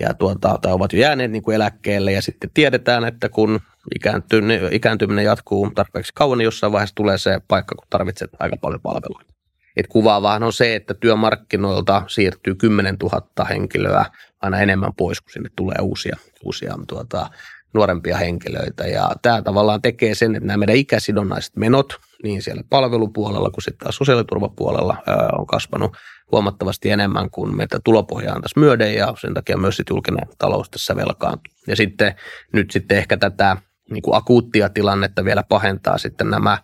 ja 0.00 0.14
tuota, 0.14 0.58
tai 0.62 0.72
ovat 0.72 0.92
jo 0.92 0.98
jääneet 1.00 1.30
niin 1.30 1.42
kuin 1.42 1.54
eläkkeelle 1.54 2.12
ja 2.12 2.22
sitten 2.22 2.50
tiedetään, 2.54 3.04
että 3.04 3.28
kun 3.28 3.60
ikääntyminen, 3.94 4.72
ikääntyminen 4.72 5.24
jatkuu 5.24 5.70
tarpeeksi 5.70 6.12
kauan, 6.14 6.38
niin 6.38 6.44
jossain 6.44 6.72
vaiheessa 6.72 6.94
tulee 6.94 7.18
se 7.18 7.40
paikka, 7.48 7.74
kun 7.74 7.86
tarvitset 7.90 8.30
aika 8.38 8.56
paljon 8.56 8.80
palveluita. 8.80 9.34
Et 9.76 9.86
kuvaavahan 9.86 10.42
on 10.42 10.52
se, 10.52 10.74
että 10.74 10.94
työmarkkinoilta 10.94 12.02
siirtyy 12.06 12.54
10 12.54 12.96
000 13.02 13.44
henkilöä 13.44 14.04
aina 14.40 14.60
enemmän 14.60 14.92
pois, 14.96 15.20
kun 15.20 15.32
sinne 15.32 15.50
tulee 15.56 15.76
uusia, 15.82 16.16
uusia 16.44 16.74
tuota, 16.88 17.30
nuorempia 17.74 18.16
henkilöitä. 18.16 18.86
Ja 18.86 19.10
tämä 19.22 19.42
tavallaan 19.42 19.82
tekee 19.82 20.14
sen, 20.14 20.36
että 20.36 20.46
nämä 20.46 20.56
meidän 20.56 20.76
ikäsidonnaiset 20.76 21.56
menot, 21.56 22.00
niin 22.22 22.42
siellä 22.42 22.62
palvelupuolella 22.70 23.50
kuin 23.50 23.64
sitten 23.64 23.92
sosiaaliturvapuolella 23.92 24.96
on 25.38 25.46
kasvanut 25.46 25.96
huomattavasti 26.32 26.90
enemmän 26.90 27.30
kuin 27.30 27.56
meitä 27.56 27.80
tulopohjaa 27.84 28.34
antaisi 28.34 28.58
myöden 28.58 28.94
ja 28.94 29.14
sen 29.20 29.34
takia 29.34 29.56
myös 29.56 29.76
sitten 29.76 29.94
julkinen 29.94 30.28
talous 30.38 30.70
tässä 30.70 30.96
velkaantuu. 30.96 31.54
Ja 31.66 31.76
sitten 31.76 32.14
nyt 32.52 32.70
sitten 32.70 32.98
ehkä 32.98 33.16
tätä 33.16 33.56
niin 33.90 34.02
kuin 34.02 34.16
akuuttia 34.16 34.68
tilannetta 34.68 35.24
vielä 35.24 35.42
pahentaa 35.48 35.98
sitten 35.98 36.30
nämä 36.30 36.58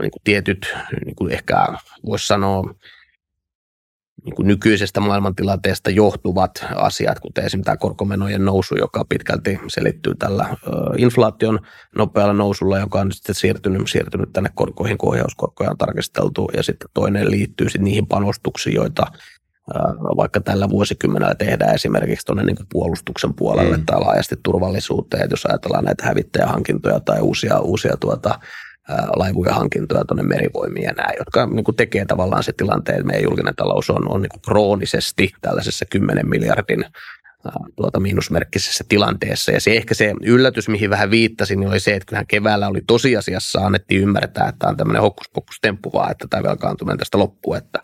niin 0.00 0.10
kuin 0.10 0.22
tietyt, 0.24 0.74
niin 1.04 1.16
kuin 1.16 1.32
ehkä 1.32 1.66
voisi 2.06 2.26
sanoa, 2.26 2.74
niin 4.24 4.34
kuin 4.34 4.46
nykyisestä 4.46 5.00
maailmantilanteesta 5.00 5.90
johtuvat 5.90 6.64
asiat, 6.74 7.20
kuten 7.20 7.44
esimerkiksi 7.44 7.64
tämä 7.64 7.76
korkomenojen 7.76 8.44
nousu, 8.44 8.76
joka 8.76 9.04
pitkälti 9.08 9.58
selittyy 9.68 10.14
tällä 10.14 10.56
inflaation 10.96 11.58
nopealla 11.96 12.32
nousulla, 12.32 12.78
joka 12.78 13.00
on 13.00 13.12
sitten 13.12 13.34
siirtynyt, 13.34 13.88
siirtynyt 13.88 14.32
tänne 14.32 14.50
korkoihin, 14.54 14.98
kun 14.98 15.08
ohjauskorkoja 15.08 15.70
on 15.70 15.78
tarkisteltu, 15.78 16.50
ja 16.56 16.62
sitten 16.62 16.88
toinen 16.94 17.30
liittyy 17.30 17.68
sitten 17.68 17.84
niihin 17.84 18.06
panostuksiin, 18.06 18.74
joita 18.74 19.06
vaikka 20.16 20.40
tällä 20.40 20.70
vuosikymmenellä 20.70 21.34
tehdään 21.34 21.74
esimerkiksi 21.74 22.26
tuonne 22.26 22.44
niin 22.44 22.56
puolustuksen 22.72 23.34
puolelle 23.34 23.76
mm. 23.76 23.86
tai 23.86 24.00
laajasti 24.00 24.36
turvallisuuteen, 24.42 25.22
että 25.22 25.32
jos 25.32 25.46
ajatellaan 25.46 25.84
näitä 25.84 26.06
hävittäjähankintoja 26.06 27.00
tai 27.00 27.20
uusia, 27.20 27.58
uusia 27.58 27.96
tuota, 28.00 28.38
laivuja 29.16 29.54
hankintoja 29.54 30.04
tuonne 30.04 30.22
merivoimiin 30.22 30.84
ja 30.84 30.92
nämä, 30.92 31.08
jotka 31.18 31.46
niin 31.46 31.64
kuin 31.64 31.76
tekee 31.76 32.04
tavallaan 32.04 32.42
se 32.42 32.52
tilanteen, 32.52 32.98
että 32.98 33.06
meidän 33.06 33.24
julkinen 33.24 33.54
talous 33.56 33.90
on, 33.90 34.10
on 34.10 34.22
niin 34.22 34.30
kuin 34.30 34.42
kroonisesti 34.42 35.32
tällaisessa 35.40 35.84
10 35.90 36.28
miljardin 36.28 36.84
tuota 37.76 38.00
miinusmerkkisessä 38.00 38.84
tilanteessa. 38.88 39.52
Ja 39.52 39.60
se 39.60 39.76
ehkä 39.76 39.94
se 39.94 40.14
yllätys, 40.22 40.68
mihin 40.68 40.90
vähän 40.90 41.10
viittasin, 41.10 41.60
niin 41.60 41.70
oli 41.70 41.80
se, 41.80 41.94
että 41.94 42.06
kyllähän 42.06 42.26
keväällä 42.26 42.68
oli 42.68 42.80
tosiasiassa 42.86 43.60
annettiin 43.60 44.00
ymmärtää, 44.00 44.48
että 44.48 44.58
tämä 44.58 44.70
on 44.70 44.76
tämmöinen 44.76 45.02
hokkuspokkus-temppu 45.02 45.92
vaan, 45.92 46.10
että 46.10 46.26
tämä 46.30 46.42
velkaantuminen 46.42 46.98
tästä 46.98 47.18
loppuu, 47.18 47.54
että 47.54 47.82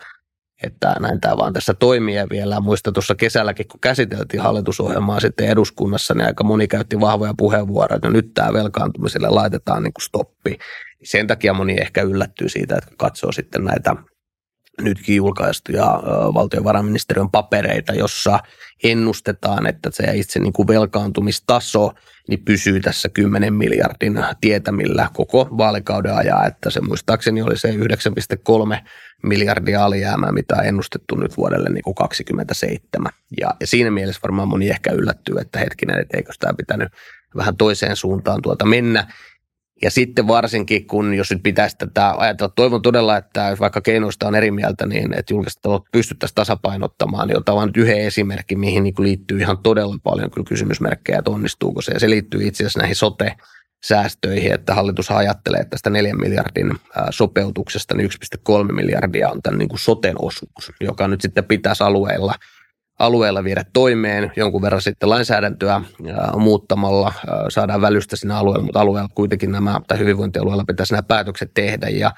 että 0.62 0.96
näin 1.00 1.20
tämä 1.20 1.36
vaan 1.36 1.52
tässä 1.52 1.75
toimii 1.75 2.14
ja 2.14 2.26
vielä 2.30 2.60
muista 2.60 2.92
tuossa 2.92 3.14
kesälläkin, 3.14 3.68
kun 3.68 3.80
käsiteltiin 3.80 4.42
hallitusohjelmaa 4.42 5.20
sitten 5.20 5.48
eduskunnassa, 5.48 6.14
niin 6.14 6.26
aika 6.26 6.44
moni 6.44 6.68
käytti 6.68 7.00
vahvoja 7.00 7.34
puheenvuoroja, 7.36 7.96
että 7.96 8.10
nyt 8.10 8.34
tämä 8.34 8.52
velkaantumiselle 8.52 9.28
laitetaan 9.28 9.82
niin 9.82 9.92
kuin 9.92 10.02
stoppi. 10.02 10.58
Sen 11.06 11.26
takia 11.26 11.54
moni 11.54 11.76
ehkä 11.80 12.02
yllättyy 12.02 12.48
siitä, 12.48 12.76
että 12.76 12.90
katsoo 12.98 13.32
sitten 13.32 13.64
näitä 13.64 13.96
nytkin 14.80 15.16
julkaistuja 15.16 16.02
valtiovarainministeriön 16.34 17.30
papereita, 17.30 17.94
jossa 17.94 18.40
ennustetaan, 18.84 19.66
että 19.66 19.90
se 19.92 20.04
itse 20.14 20.40
niin 20.40 20.52
kuin 20.52 20.68
velkaantumistaso 20.68 21.92
niin 22.28 22.44
pysyy 22.44 22.80
tässä 22.80 23.08
10 23.08 23.54
miljardin 23.54 24.25
tietämillä 24.40 25.08
koko 25.14 25.48
vaalikauden 25.58 26.14
ajan, 26.14 26.46
että 26.46 26.70
se 26.70 26.80
muistaakseni 26.80 27.42
oli 27.42 27.58
se 27.58 27.70
9,3 27.70 28.88
miljardia 29.22 29.84
alijäämää, 29.84 30.32
mitä 30.32 30.56
on 30.56 30.64
ennustettu 30.64 31.16
nyt 31.16 31.36
vuodelle 31.36 31.68
niin 31.68 31.82
kuin 31.82 31.94
27. 31.94 33.12
Ja, 33.40 33.50
ja 33.60 33.66
siinä 33.66 33.90
mielessä 33.90 34.20
varmaan 34.22 34.48
moni 34.48 34.70
ehkä 34.70 34.92
yllättyy, 34.92 35.34
että 35.40 35.58
hetkinen, 35.58 36.00
että 36.00 36.16
eikö 36.16 36.32
tämä 36.38 36.54
pitänyt 36.56 36.88
vähän 37.36 37.56
toiseen 37.56 37.96
suuntaan 37.96 38.42
tuota 38.42 38.66
mennä. 38.66 39.06
Ja 39.83 39.90
sitten 39.90 40.28
varsinkin, 40.28 40.87
kun 40.87 41.14
jos 41.14 41.30
nyt 41.30 41.42
pitäisi 41.42 41.76
tätä 41.78 42.14
ajatella, 42.16 42.52
toivon 42.56 42.83
todella, 42.83 43.16
että 43.16 43.56
vaikka 43.61 43.80
keinoista 43.80 44.28
on 44.28 44.35
eri 44.35 44.50
mieltä, 44.50 44.87
niin 44.87 45.14
että 45.14 45.35
julkista 45.35 45.62
taloutta 45.62 45.88
pystyttäisiin 45.92 46.35
tasapainottamaan, 46.35 47.28
niin 47.28 47.38
otan 47.38 47.66
nyt 47.66 47.76
yhden 47.76 48.00
esimerkin, 48.00 48.61
mihin 48.61 48.83
niin 48.83 48.95
liittyy 48.99 49.38
ihan 49.40 49.59
todella 49.59 49.97
paljon 50.02 50.30
kyllä 50.30 50.45
kysymysmerkkejä, 50.49 51.18
että 51.18 51.30
onnistuuko 51.30 51.83
se. 51.83 51.92
Ja 51.92 52.00
se 52.00 52.11
liittyy 52.11 52.47
itse 52.47 52.62
asiassa 52.62 52.78
näihin 52.78 52.97
sote 52.97 53.37
säästöihin, 53.85 54.52
että 54.52 54.75
hallitus 54.75 55.11
ajattelee, 55.11 55.61
että 55.61 55.71
tästä 55.71 55.90
4 55.90 56.14
miljardin 56.14 56.73
sopeutuksesta 57.11 57.95
niin 57.95 58.11
1,3 58.68 58.73
miljardia 58.73 59.30
on 59.30 59.42
tämän 59.42 59.59
niin 59.59 59.68
kuin 59.68 59.80
soten 59.80 60.16
osuus, 60.18 60.73
joka 60.80 61.09
nyt 61.09 61.21
sitten 61.21 61.45
pitäisi 61.45 61.85
alueella– 61.85 62.35
alueella 62.98 63.44
viedä 63.44 63.64
toimeen, 63.72 64.32
jonkun 64.36 64.62
verran 64.62 64.82
sitten 64.82 65.10
lainsäädäntöä 65.10 65.80
muuttamalla 66.36 67.12
saadaan 67.48 67.80
välystä 67.80 68.16
siinä 68.16 68.38
alueella, 68.38 68.64
mutta 68.64 68.80
alueella 68.80 69.08
kuitenkin 69.14 69.52
nämä, 69.52 69.80
tai 69.88 69.98
hyvinvointialueella 69.98 70.64
pitäisi 70.66 70.92
nämä 70.92 71.02
päätökset 71.02 71.50
tehdä. 71.54 71.88
Ja 71.88 72.10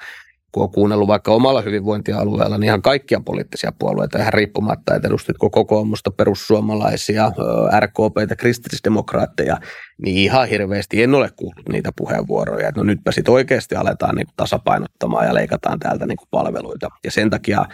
kun 0.51 0.63
on 0.63 0.71
kuunnellut 0.71 1.07
vaikka 1.07 1.31
omalla 1.31 1.61
hyvinvointialueella, 1.61 2.57
niin 2.57 2.67
ihan 2.67 2.81
kaikkia 2.81 3.21
poliittisia 3.25 3.71
puolueita, 3.79 4.19
ihan 4.19 4.33
riippumatta, 4.33 4.95
että 4.95 5.07
edustitko 5.07 5.49
kokoomusta, 5.49 6.11
perussuomalaisia, 6.11 7.31
RKP, 7.79 8.37
kristillisdemokraatteja, 8.37 9.57
niin 10.01 10.17
ihan 10.17 10.47
hirveästi 10.47 11.03
en 11.03 11.15
ole 11.15 11.29
kuullut 11.35 11.69
niitä 11.69 11.91
puheenvuoroja, 11.95 12.67
että 12.67 12.81
no 12.81 12.83
nytpä 12.83 13.11
sitten 13.11 13.33
oikeasti 13.33 13.75
aletaan 13.75 14.15
niin 14.15 14.27
tasapainottamaan 14.35 15.25
ja 15.25 15.33
leikataan 15.33 15.79
täältä 15.79 16.05
niin 16.05 16.17
palveluita. 16.31 16.89
Ja 17.03 17.11
sen 17.11 17.29
takia 17.29 17.65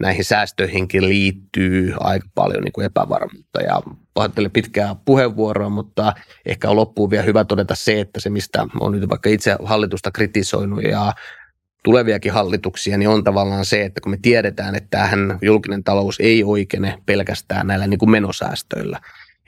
näihin 0.00 0.24
säästöihinkin 0.24 1.08
liittyy 1.08 1.94
aika 2.00 2.28
paljon 2.34 2.62
niin 2.62 2.72
kuin 2.72 2.84
epävarmuutta 2.84 3.60
ja 3.60 3.82
pahoittelen 4.14 4.50
pitkää 4.50 4.96
puheenvuoroa, 5.04 5.68
mutta 5.68 6.12
ehkä 6.46 6.70
on 6.70 6.76
loppuun 6.76 7.10
vielä 7.10 7.24
hyvä 7.24 7.44
todeta 7.44 7.74
se, 7.74 8.00
että 8.00 8.20
se 8.20 8.30
mistä 8.30 8.66
on 8.80 8.92
nyt 8.92 9.08
vaikka 9.08 9.30
itse 9.30 9.56
hallitusta 9.64 10.10
kritisoinut 10.10 10.82
ja 10.82 11.12
tuleviakin 11.84 12.32
hallituksia, 12.32 12.98
niin 12.98 13.08
on 13.08 13.24
tavallaan 13.24 13.64
se, 13.64 13.84
että 13.84 14.00
kun 14.00 14.10
me 14.10 14.18
tiedetään, 14.22 14.74
että 14.74 14.88
tähän 14.90 15.38
julkinen 15.42 15.84
talous 15.84 16.20
ei 16.20 16.44
oikene 16.44 16.98
pelkästään 17.06 17.66
näillä 17.66 17.86
niin 17.86 17.98
kuin 17.98 18.10
menosäästöillä. 18.10 19.00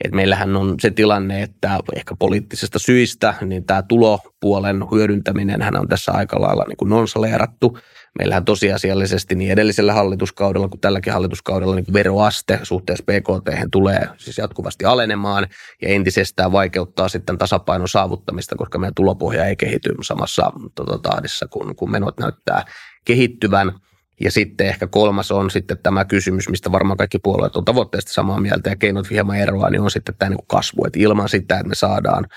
Et 0.03 0.11
meillähän 0.11 0.55
on 0.55 0.75
se 0.79 0.91
tilanne, 0.91 1.43
että 1.43 1.79
ehkä 1.95 2.15
poliittisesta 2.19 2.79
syistä 2.79 3.33
niin 3.41 3.65
tämä 3.65 3.81
tulopuolen 3.81 4.83
hyödyntäminen 4.91 5.61
hän 5.61 5.79
on 5.79 5.87
tässä 5.87 6.11
aika 6.11 6.41
lailla 6.41 6.63
niin 6.67 6.77
kuin 6.77 6.89
nonsaleerattu. 6.89 7.77
Meillähän 8.17 8.45
tosiasiallisesti 8.45 9.35
niin 9.35 9.51
edellisellä 9.51 9.93
hallituskaudella 9.93 10.67
kuin 10.67 10.81
tälläkin 10.81 11.13
hallituskaudella 11.13 11.75
niin 11.75 11.93
veroaste 11.93 12.59
suhteessa 12.63 13.03
PKT 13.03 13.71
tulee 13.71 14.07
siis 14.17 14.37
jatkuvasti 14.37 14.85
alenemaan 14.85 15.47
ja 15.81 15.89
entisestään 15.89 16.51
vaikeuttaa 16.51 17.09
sitten 17.09 17.37
tasapainon 17.37 17.87
saavuttamista, 17.87 18.55
koska 18.55 18.77
meidän 18.77 18.95
tulopohja 18.95 19.45
ei 19.45 19.55
kehity 19.55 19.95
samassa 20.01 20.51
tota, 20.75 20.97
tahdissa, 20.97 21.47
kun, 21.47 21.75
kun 21.75 21.91
menot 21.91 22.19
näyttää 22.19 22.65
kehittyvän. 23.05 23.73
Ja 24.21 24.31
sitten 24.31 24.67
ehkä 24.67 24.87
kolmas 24.87 25.31
on 25.31 25.51
sitten 25.51 25.77
tämä 25.83 26.05
kysymys, 26.05 26.49
mistä 26.49 26.71
varmaan 26.71 26.97
kaikki 26.97 27.19
puolueet 27.19 27.55
on 27.55 27.65
tavoitteesta 27.65 28.13
samaa 28.13 28.39
mieltä 28.39 28.69
ja 28.69 28.75
keinot 28.75 29.09
hieman 29.09 29.37
eroa, 29.37 29.69
niin 29.69 29.81
on 29.81 29.91
sitten 29.91 30.15
tämä 30.19 30.29
niin 30.29 30.47
kasvu. 30.47 30.85
Että 30.85 30.99
ilman 30.99 31.29
sitä, 31.29 31.55
että 31.55 31.67
me 31.67 31.75
saadaan 31.75 32.27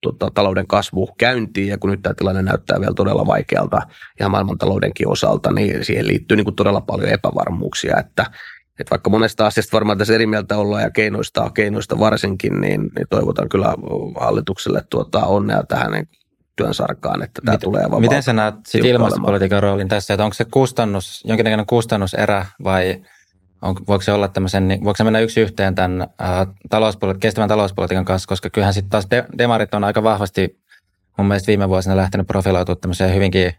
tota, 0.00 0.30
talouden 0.34 0.66
kasvu 0.66 1.08
käyntiin 1.18 1.68
ja 1.68 1.78
kun 1.78 1.90
nyt 1.90 2.02
tämä 2.02 2.14
tilanne 2.14 2.42
näyttää 2.42 2.80
vielä 2.80 2.94
todella 2.94 3.26
vaikealta 3.26 3.82
ihan 4.20 4.30
maailmantaloudenkin 4.30 5.08
osalta, 5.08 5.52
niin 5.52 5.84
siihen 5.84 6.06
liittyy 6.06 6.36
niin 6.36 6.44
kuin 6.44 6.56
todella 6.56 6.80
paljon 6.80 7.08
epävarmuuksia, 7.08 7.98
että 7.98 8.26
että 8.80 8.90
vaikka 8.90 9.10
monesta 9.10 9.46
asiasta 9.46 9.72
varmaan 9.72 9.98
tässä 9.98 10.14
eri 10.14 10.26
mieltä 10.26 10.56
ollaan 10.56 10.82
ja 10.82 10.90
keinoista, 10.90 11.50
keinoista 11.50 11.98
varsinkin, 11.98 12.60
niin, 12.60 12.80
niin 12.80 13.06
toivotan 13.10 13.48
kyllä 13.48 13.74
hallitukselle 14.20 14.82
tuota 14.90 15.26
onnea 15.26 15.62
tähän 15.68 15.92
niin 15.92 16.08
sarkaan, 16.72 17.22
että 17.22 17.42
tämä 17.44 17.54
Mit, 17.54 17.60
tulee 17.60 17.82
vapaa. 17.84 18.00
Miten 18.00 18.22
sä 18.22 18.32
näet 18.32 18.54
ilmastopolitiikan 18.74 19.62
roolin 19.62 19.88
tässä, 19.88 20.14
että 20.14 20.24
onko 20.24 20.34
se 20.34 20.44
kustannus, 20.44 21.24
jonkinlainen 21.24 21.66
kustannuserä 21.66 22.46
vai 22.64 23.02
on, 23.62 23.76
voiko 23.88 24.02
se 24.02 24.12
olla 24.12 24.28
tämmöisen, 24.28 24.68
niin 24.68 24.84
voiko 24.84 24.96
se 24.96 25.04
mennä 25.04 25.20
yksi 25.20 25.40
yhteen 25.40 25.74
tämän 25.74 26.08
ää, 26.18 26.46
talouspolitiikan, 26.70 27.20
kestävän 27.20 27.48
talouspolitiikan 27.48 28.04
kanssa, 28.04 28.28
koska 28.28 28.50
kyllähän 28.50 28.74
sitten 28.74 28.90
taas 28.90 29.06
de, 29.10 29.24
demarit 29.38 29.74
on 29.74 29.84
aika 29.84 30.02
vahvasti 30.02 30.60
mun 31.18 31.26
mielestä 31.28 31.46
viime 31.46 31.68
vuosina 31.68 31.96
lähtenyt 31.96 32.26
profiloitua 32.26 32.76
tämmöiseen 32.76 33.14
hyvinkin 33.14 33.54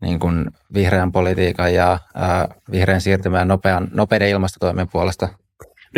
niin 0.00 0.18
kuin 0.18 0.50
vihreän 0.74 1.12
politiikan 1.12 1.74
ja 1.74 1.98
ää, 2.14 2.48
vihreän 2.70 3.00
siirtymään 3.00 3.48
nopean, 3.48 3.88
nopeiden 3.92 4.28
ilmastotoimien 4.28 4.88
puolesta– 4.88 5.28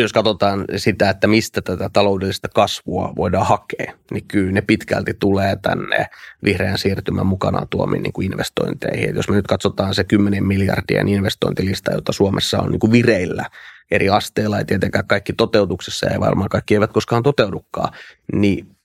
jos 0.03 0.13
katsotaan 0.13 0.65
sitä, 0.77 1.11
että 1.11 1.27
mistä 1.27 1.63
tätä 1.63 1.91
taloudellista 1.93 2.49
kasvua 2.49 3.13
voidaan 3.17 3.47
hakea, 3.47 3.93
niin 4.11 4.25
kyllä 4.29 4.53
ne 4.53 4.61
pitkälti 4.61 5.15
tulee 5.15 5.57
tänne 5.57 6.07
vihreän 6.45 6.79
siirtymän 6.79 7.27
mukanaan 7.27 7.69
tuomiin 7.69 8.03
niin 8.03 8.13
kuin 8.13 8.33
investointeihin. 8.33 9.11
Et 9.11 9.17
jos 9.17 9.29
me 9.29 9.37
nyt 9.37 9.47
katsotaan 9.47 9.95
se 9.95 10.05
10 10.05 10.45
miljardien 10.45 11.09
investointilista, 11.09 11.93
jota 11.93 12.13
Suomessa 12.13 12.59
on 12.59 12.71
niin 12.71 12.81
kuin 12.81 12.93
vireillä 12.93 13.51
eri 13.91 14.09
asteilla, 14.09 14.59
ja 14.59 14.65
tietenkään 14.65 15.07
kaikki 15.07 15.33
toteutuksessa, 15.33 16.07
ja 16.07 16.21
varmaan 16.21 16.49
kaikki 16.49 16.75
eivät 16.75 16.93
koskaan 16.93 17.23
toteudukaan, 17.23 17.93
niin 18.33 18.77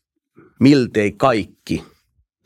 miltei 0.60 1.12
kaikki 1.12 1.93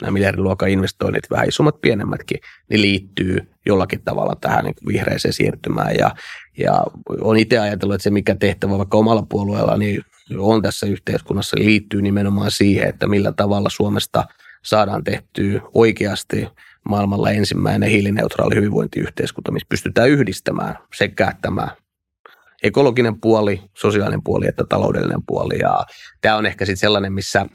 nämä 0.02 0.12
miljardiluokan 0.12 0.70
investoinnit, 0.70 1.30
vähän 1.32 1.48
isommat, 1.48 1.82
pienemmätkin, 1.82 2.40
niin 2.70 2.82
liittyy 2.82 3.52
jollakin 3.66 4.02
tavalla 4.06 4.36
tähän 4.42 4.66
niin 4.66 4.76
kuin 4.76 4.94
vihreiseen 4.94 5.34
siirtymään. 5.34 5.96
Ja, 5.96 6.16
ja 6.58 6.84
on 7.22 7.38
itse 7.38 7.60
ajatellut, 7.60 7.96
että 7.96 8.04
se 8.04 8.10
mikä 8.10 8.36
tehtävä 8.36 8.78
vaikka 8.78 8.98
omalla 8.98 9.26
puolueella 9.30 9.78
niin 9.78 10.02
on 10.38 10.62
tässä 10.62 10.86
yhteiskunnassa, 10.86 11.58
liittyy 11.60 12.02
nimenomaan 12.02 12.52
siihen, 12.52 12.90
että 12.90 13.08
millä 13.08 13.32
tavalla 13.32 13.70
Suomesta 13.70 14.26
saadaan 14.64 15.04
tehtyä 15.04 15.62
oikeasti 15.74 16.48
maailmalla 16.90 17.32
ensimmäinen 17.32 17.90
hiilineutraali 17.90 18.56
hyvinvointiyhteiskunta, 18.56 19.52
missä 19.52 19.66
pystytään 19.70 20.10
yhdistämään 20.10 20.78
sekä 20.96 21.34
tämä 21.42 21.68
ekologinen 22.64 23.22
puoli, 23.22 23.62
sosiaalinen 23.78 24.24
puoli 24.24 24.48
että 24.48 24.64
taloudellinen 24.70 25.24
puoli. 25.28 25.60
Ja 25.60 25.86
tämä 26.22 26.36
on 26.36 26.46
ehkä 26.46 26.66
sitten 26.66 26.80
sellainen, 26.80 27.14
missä 27.14 27.46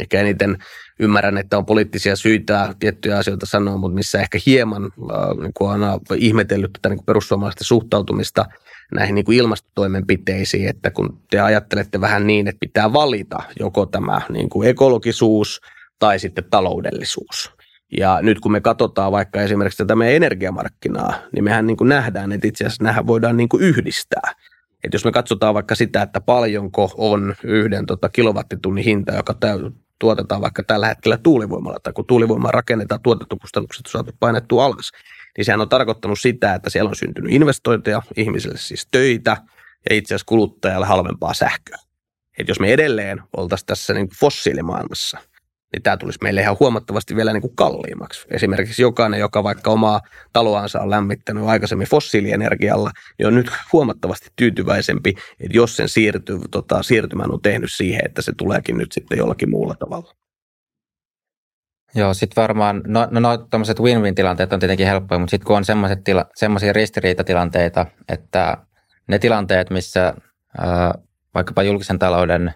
ehkä 0.00 0.20
eniten 0.20 0.58
ymmärrän, 1.00 1.38
että 1.38 1.58
on 1.58 1.66
poliittisia 1.66 2.16
syitä 2.16 2.74
tiettyjä 2.78 3.18
asioita 3.18 3.46
sanoa, 3.46 3.76
mutta 3.76 3.94
missä 3.94 4.20
ehkä 4.20 4.38
hieman 4.46 4.84
äh, 4.84 5.36
niin 5.42 5.52
kuin 5.54 5.70
on 5.70 6.00
ihmetellyt 6.16 6.72
tätä 6.72 6.88
niin 6.88 6.98
kuin 6.98 7.06
perussuomalaisten 7.06 7.64
suhtautumista 7.64 8.44
näihin 8.94 9.14
niin 9.14 9.24
kuin 9.24 9.38
ilmastotoimenpiteisiin, 9.38 10.68
että 10.68 10.90
kun 10.90 11.20
te 11.30 11.40
ajattelette 11.40 12.00
vähän 12.00 12.26
niin, 12.26 12.48
että 12.48 12.60
pitää 12.60 12.92
valita 12.92 13.42
joko 13.60 13.86
tämä 13.86 14.20
niin 14.28 14.48
kuin 14.48 14.68
ekologisuus 14.68 15.60
tai 15.98 16.18
sitten 16.18 16.44
taloudellisuus. 16.50 17.52
Ja 17.98 18.18
nyt 18.22 18.40
kun 18.40 18.52
me 18.52 18.60
katsotaan 18.60 19.12
vaikka 19.12 19.42
esimerkiksi 19.42 19.78
tätä 19.78 19.96
meidän 19.96 20.16
energiamarkkinaa, 20.16 21.14
niin 21.32 21.44
mehän 21.44 21.66
niin 21.66 21.76
kuin 21.76 21.88
nähdään, 21.88 22.32
että 22.32 22.46
itse 22.46 22.64
asiassa 22.64 22.84
nähdään 22.84 23.06
voidaan 23.06 23.36
niin 23.36 23.48
kuin 23.48 23.62
yhdistää. 23.62 24.32
Et 24.84 24.92
jos 24.92 25.04
me 25.04 25.12
katsotaan 25.12 25.54
vaikka 25.54 25.74
sitä, 25.74 26.02
että 26.02 26.20
paljonko 26.20 26.90
on 26.96 27.34
yhden 27.44 27.86
tota, 27.86 28.08
kilowattitunnin 28.08 28.84
hinta, 28.84 29.14
joka 29.14 29.34
tuotetaan 30.04 30.40
vaikka 30.40 30.62
tällä 30.62 30.86
hetkellä 30.86 31.16
tuulivoimalla, 31.16 31.78
tai 31.82 31.92
kun 31.92 32.06
tuulivoimaa 32.06 32.50
rakennetaan, 32.50 33.00
tuotantokustannukset 33.02 33.86
on 33.86 33.90
saatu 33.90 34.12
painettua 34.20 34.64
alas, 34.64 34.90
niin 35.36 35.44
sehän 35.44 35.60
on 35.60 35.68
tarkoittanut 35.68 36.20
sitä, 36.20 36.54
että 36.54 36.70
siellä 36.70 36.88
on 36.88 36.96
syntynyt 36.96 37.32
investointeja, 37.32 38.02
ihmisille 38.16 38.58
siis 38.58 38.88
töitä 38.90 39.36
ja 39.90 39.96
itse 39.96 40.14
asiassa 40.14 40.28
kuluttajalle 40.28 40.86
halvempaa 40.86 41.34
sähköä. 41.34 41.78
Et 42.38 42.48
jos 42.48 42.60
me 42.60 42.72
edelleen 42.72 43.22
oltaisiin 43.36 43.66
tässä 43.66 43.94
niin 43.94 44.08
fossiilimaailmassa– 44.20 45.18
niin 45.74 45.82
tämä 45.82 45.96
tulisi 45.96 46.18
meille 46.22 46.40
ihan 46.40 46.56
huomattavasti 46.60 47.16
vielä 47.16 47.32
niin 47.32 47.40
kuin 47.40 47.56
kalliimmaksi. 47.56 48.26
Esimerkiksi 48.30 48.82
jokainen, 48.82 49.20
joka 49.20 49.44
vaikka 49.44 49.70
omaa 49.70 50.00
taloansa 50.32 50.80
on 50.80 50.90
lämmittänyt 50.90 51.44
aikaisemmin 51.44 51.88
fossiilienergialla, 51.88 52.90
niin 53.18 53.26
on 53.26 53.34
nyt 53.34 53.50
huomattavasti 53.72 54.28
tyytyväisempi, 54.36 55.10
että 55.40 55.56
jos 55.56 55.76
sen 55.76 55.88
siirty, 55.88 56.38
tota, 56.50 56.82
siirtymän 56.82 57.32
on 57.32 57.42
tehnyt 57.42 57.70
siihen, 57.72 58.00
että 58.04 58.22
se 58.22 58.32
tuleekin 58.36 58.78
nyt 58.78 58.92
sitten 58.92 59.18
jollakin 59.18 59.50
muulla 59.50 59.74
tavalla. 59.74 60.14
Joo, 61.94 62.14
sitten 62.14 62.42
varmaan, 62.42 62.82
no, 62.86 63.08
no, 63.10 63.20
no 63.20 63.38
tämmöiset 63.38 63.80
win-win-tilanteet 63.80 64.52
on 64.52 64.60
tietenkin 64.60 64.86
helppoja, 64.86 65.18
mutta 65.18 65.30
sitten 65.30 65.46
kun 65.46 65.56
on 65.56 65.64
semmoisia 66.36 66.72
ristiriitatilanteita, 66.72 67.86
että 68.08 68.56
ne 69.08 69.18
tilanteet, 69.18 69.70
missä 69.70 70.14
ää, 70.58 70.94
vaikkapa 71.34 71.62
julkisen 71.62 71.98
talouden 71.98 72.54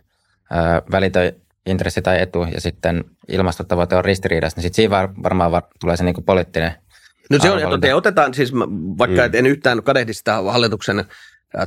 ää, 0.50 0.82
välitö 0.90 1.32
intressi 1.68 2.02
tai 2.02 2.22
etu 2.22 2.46
ja 2.54 2.60
sitten 2.60 3.04
ilmastotavoite 3.28 3.96
on 3.96 4.04
ristiriidassa, 4.04 4.56
niin 4.56 4.62
sitten 4.62 4.76
siinä 4.76 5.08
varmaan 5.22 5.52
var, 5.52 5.62
tulee 5.80 5.96
se 5.96 6.04
niin 6.04 6.24
poliittinen 6.26 6.72
No 7.30 7.38
se 7.38 7.50
on, 7.50 7.74
että 7.74 7.96
otetaan 7.96 8.34
siis, 8.34 8.52
vaikka 8.98 9.28
mm. 9.28 9.34
en 9.34 9.46
yhtään 9.46 9.82
kadehdi 9.82 10.14
sitä 10.14 10.42
hallituksen 10.42 11.04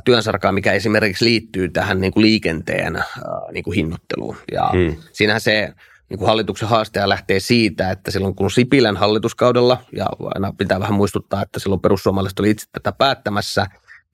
työnsarkaa, 0.04 0.52
mikä 0.52 0.72
esimerkiksi 0.72 1.24
liittyy 1.24 1.68
tähän 1.68 2.00
niin 2.00 2.12
kuin 2.12 2.22
liikenteen 2.22 3.04
niin 3.52 3.64
kuin 3.64 3.74
hinnoitteluun. 3.74 4.36
Ja 4.52 4.70
mm. 4.72 4.96
siinähän 5.12 5.40
se 5.40 5.72
niin 6.08 6.18
kuin 6.18 6.28
hallituksen 6.28 6.68
haastaja 6.68 7.08
lähtee 7.08 7.40
siitä, 7.40 7.90
että 7.90 8.10
silloin 8.10 8.34
kun 8.34 8.50
Sipilän 8.50 8.96
hallituskaudella, 8.96 9.78
ja 9.96 10.06
aina 10.34 10.52
pitää 10.58 10.80
vähän 10.80 10.94
muistuttaa, 10.94 11.42
että 11.42 11.60
silloin 11.60 11.80
perussuomalaiset 11.80 12.40
oli 12.40 12.50
itse 12.50 12.66
tätä 12.72 12.92
päättämässä, 12.92 13.66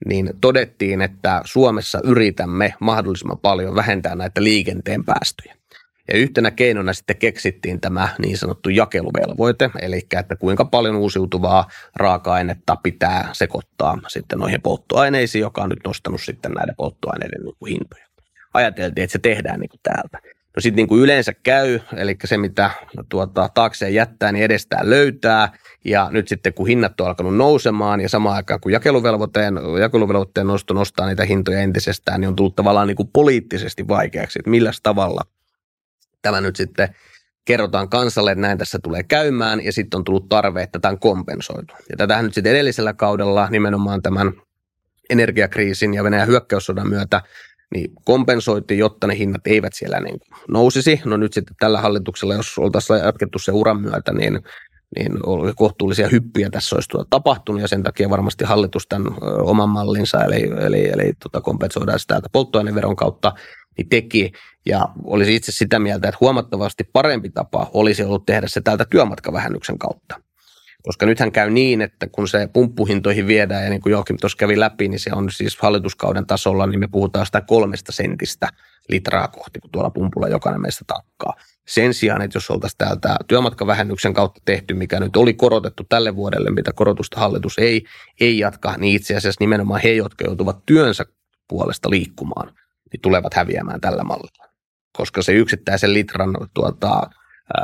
niin 0.05 0.33
todettiin, 0.41 1.01
että 1.01 1.41
Suomessa 1.45 1.99
yritämme 2.03 2.73
mahdollisimman 2.79 3.39
paljon 3.39 3.75
vähentää 3.75 4.15
näitä 4.15 4.43
liikenteen 4.43 5.05
päästöjä. 5.05 5.58
Ja 6.13 6.19
yhtenä 6.19 6.51
keinona 6.51 6.93
sitten 6.93 7.17
keksittiin 7.17 7.81
tämä 7.81 8.09
niin 8.19 8.37
sanottu 8.37 8.69
jakeluvelvoite, 8.69 9.69
eli 9.81 10.01
että 10.19 10.35
kuinka 10.35 10.65
paljon 10.65 10.95
uusiutuvaa 10.95 11.67
raaka-ainetta 11.95 12.75
pitää 12.83 13.29
sekoittaa 13.31 13.97
sitten 14.07 14.39
noihin 14.39 14.61
polttoaineisiin, 14.61 15.41
joka 15.41 15.61
on 15.61 15.69
nyt 15.69 15.79
nostanut 15.85 16.21
sitten 16.21 16.51
näiden 16.51 16.75
polttoaineiden 16.75 17.41
niin 17.43 17.55
hintoja. 17.69 18.05
Ajateltiin, 18.53 19.03
että 19.03 19.11
se 19.11 19.19
tehdään 19.19 19.59
niin 19.59 19.69
kuin 19.69 19.79
täältä. 19.83 20.19
No 20.55 20.61
sitten 20.61 20.75
niin 20.75 20.87
kuin 20.87 21.01
yleensä 21.01 21.33
käy, 21.33 21.79
eli 21.95 22.17
se 22.25 22.37
mitä 22.37 22.71
tuota, 23.09 23.49
taakseen 23.53 23.93
jättää, 23.93 24.31
niin 24.31 24.45
edestään 24.45 24.89
löytää. 24.89 25.51
Ja 25.85 26.07
nyt 26.11 26.27
sitten 26.27 26.53
kun 26.53 26.67
hinnat 26.67 27.01
on 27.01 27.07
alkanut 27.07 27.35
nousemaan 27.35 28.01
ja 28.01 28.09
samaan 28.09 28.35
aikaan 28.35 28.59
kun 28.59 28.71
jakeluvelvoitteen, 28.71 29.53
jakeluvelvoitteen 29.81 30.47
nosto 30.47 30.73
nostaa 30.73 31.07
niitä 31.07 31.25
hintoja 31.25 31.59
entisestään, 31.59 32.21
niin 32.21 32.27
on 32.27 32.35
tullut 32.35 32.55
tavallaan 32.55 32.87
niin 32.87 32.95
kuin 32.95 33.09
poliittisesti 33.13 33.87
vaikeaksi, 33.87 34.39
että 34.39 34.49
millä 34.49 34.71
tavalla 34.83 35.21
tämä 36.21 36.41
nyt 36.41 36.55
sitten 36.55 36.95
kerrotaan 37.45 37.89
kansalle, 37.89 38.31
että 38.31 38.41
näin 38.41 38.57
tässä 38.57 38.79
tulee 38.83 39.03
käymään, 39.03 39.65
ja 39.65 39.71
sitten 39.71 39.97
on 39.97 40.03
tullut 40.03 40.29
tarve, 40.29 40.63
että 40.63 40.79
tämä 40.79 40.91
on 40.91 40.99
kompensoitu. 40.99 41.73
Ja 41.89 41.97
tätähän 41.97 42.25
nyt 42.25 42.33
sitten 42.33 42.51
edellisellä 42.51 42.93
kaudella 42.93 43.47
nimenomaan 43.49 44.01
tämän 44.01 44.33
energiakriisin 45.09 45.93
ja 45.93 46.03
Venäjän 46.03 46.27
hyökkäyssodan 46.27 46.89
myötä 46.89 47.21
niin 47.73 47.91
kompensoitiin, 48.05 48.77
jotta 48.77 49.07
ne 49.07 49.17
hinnat 49.17 49.47
eivät 49.47 49.73
siellä 49.73 49.99
niin 49.99 50.19
nousisi. 50.47 51.01
No 51.05 51.17
nyt 51.17 51.33
sitten 51.33 51.55
tällä 51.59 51.81
hallituksella, 51.81 52.33
jos 52.33 52.57
oltaisiin 52.57 52.99
jatkettu 52.99 53.39
se 53.39 53.51
uran 53.51 53.81
myötä, 53.81 54.13
niin, 54.13 54.39
niin 54.95 55.11
oli 55.25 55.53
kohtuullisia 55.55 56.07
hyppiä 56.07 56.49
tässä 56.49 56.75
olisi 56.75 56.89
tuota 56.89 57.07
tapahtunut, 57.09 57.61
ja 57.61 57.67
sen 57.67 57.83
takia 57.83 58.09
varmasti 58.09 58.45
hallitus 58.45 58.87
tämän 58.87 59.13
oman 59.41 59.69
mallinsa, 59.69 60.23
eli, 60.23 60.51
eli, 60.59 60.89
eli 60.89 61.13
tota 61.23 61.41
kompensoidaan 61.41 61.99
sitä 61.99 62.21
polttoaineveron 62.31 62.95
kautta, 62.95 63.33
niin 63.77 63.89
teki. 63.89 64.31
Ja 64.69 64.89
olisi 65.03 65.35
itse 65.35 65.51
sitä 65.51 65.79
mieltä, 65.79 66.07
että 66.07 66.17
huomattavasti 66.21 66.83
parempi 66.83 67.29
tapa 67.29 67.69
olisi 67.73 68.03
ollut 68.03 68.25
tehdä 68.25 68.47
se 68.47 68.61
täältä 68.61 68.85
työmatkavähennyksen 68.85 69.77
kautta. 69.77 70.21
Koska 70.83 71.05
nythän 71.05 71.31
käy 71.31 71.49
niin, 71.49 71.81
että 71.81 72.07
kun 72.07 72.27
se 72.27 72.49
pumppuhintoihin 72.53 73.27
viedään, 73.27 73.63
ja 73.63 73.69
niin 73.69 73.81
kuin 73.81 73.91
Joakim 73.91 74.17
tuossa 74.21 74.37
kävi 74.37 74.59
läpi, 74.59 74.87
niin 74.87 74.99
se 74.99 75.09
on 75.13 75.31
siis 75.31 75.57
hallituskauden 75.61 76.25
tasolla, 76.25 76.67
niin 76.67 76.79
me 76.79 76.87
puhutaan 76.87 77.25
sitä 77.25 77.41
kolmesta 77.41 77.91
sentistä 77.91 78.47
litraa 78.89 79.27
kohti, 79.27 79.59
kun 79.59 79.71
tuolla 79.71 79.89
pumpulla 79.89 80.27
jokainen 80.27 80.61
meistä 80.61 80.85
takkaa. 80.87 81.33
Sen 81.67 81.93
sijaan, 81.93 82.21
että 82.21 82.37
jos 82.37 82.49
oltaisiin 82.49 82.77
täältä 82.77 83.17
työmatkavähennyksen 83.27 84.13
kautta 84.13 84.41
tehty, 84.45 84.73
mikä 84.73 84.99
nyt 84.99 85.17
oli 85.17 85.33
korotettu 85.33 85.83
tälle 85.89 86.15
vuodelle, 86.15 86.51
mitä 86.51 86.73
korotusta 86.73 87.19
hallitus 87.19 87.57
ei, 87.57 87.85
ei 88.19 88.39
jatka, 88.39 88.77
niin 88.77 88.95
itse 88.95 89.15
asiassa 89.15 89.43
nimenomaan 89.43 89.81
he, 89.83 89.89
jotka 89.89 90.25
joutuvat 90.25 90.65
työnsä 90.65 91.05
puolesta 91.47 91.89
liikkumaan, 91.89 92.47
niin 92.91 93.01
tulevat 93.01 93.33
häviämään 93.33 93.81
tällä 93.81 94.03
mallilla. 94.03 94.48
Koska 94.99 95.21
se 95.21 95.31
yksittäisen 95.31 95.93
litran 95.93 96.37
tuota, 96.53 97.09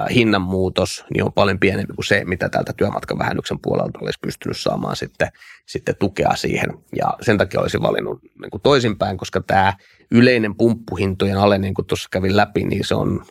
hinnanmuutos 0.10 1.06
niin 1.14 1.24
on 1.24 1.34
paljon 1.34 1.60
pienempi 1.60 1.94
kuin 1.94 2.06
se, 2.06 2.26
mitä 2.26 2.50
täältä 2.50 2.74
työmatkavähennyksen 2.78 3.60
puolelta 3.62 4.00
olisi 4.02 4.20
pystynyt 4.22 4.58
saamaan 4.58 4.96
sitten, 4.96 5.28
sitten 5.68 5.96
tukea 6.00 6.36
siihen. 6.36 6.70
Ja 6.96 7.14
sen 7.22 7.38
takia 7.38 7.60
olisi 7.62 7.82
valinnut 7.82 8.22
niin 8.42 8.52
kuin 8.52 8.62
toisinpäin, 8.62 9.18
koska 9.18 9.42
tämä 9.48 9.74
yleinen 10.12 10.56
pumppuhintojen 10.56 11.38
ale, 11.38 11.58
niin 11.58 11.74
kuin 11.74 11.86
tuossa 11.86 12.10
kävin 12.12 12.38
läpi, 12.38 12.64
niin 12.64 12.86
se 12.86 12.96
on 12.96 13.26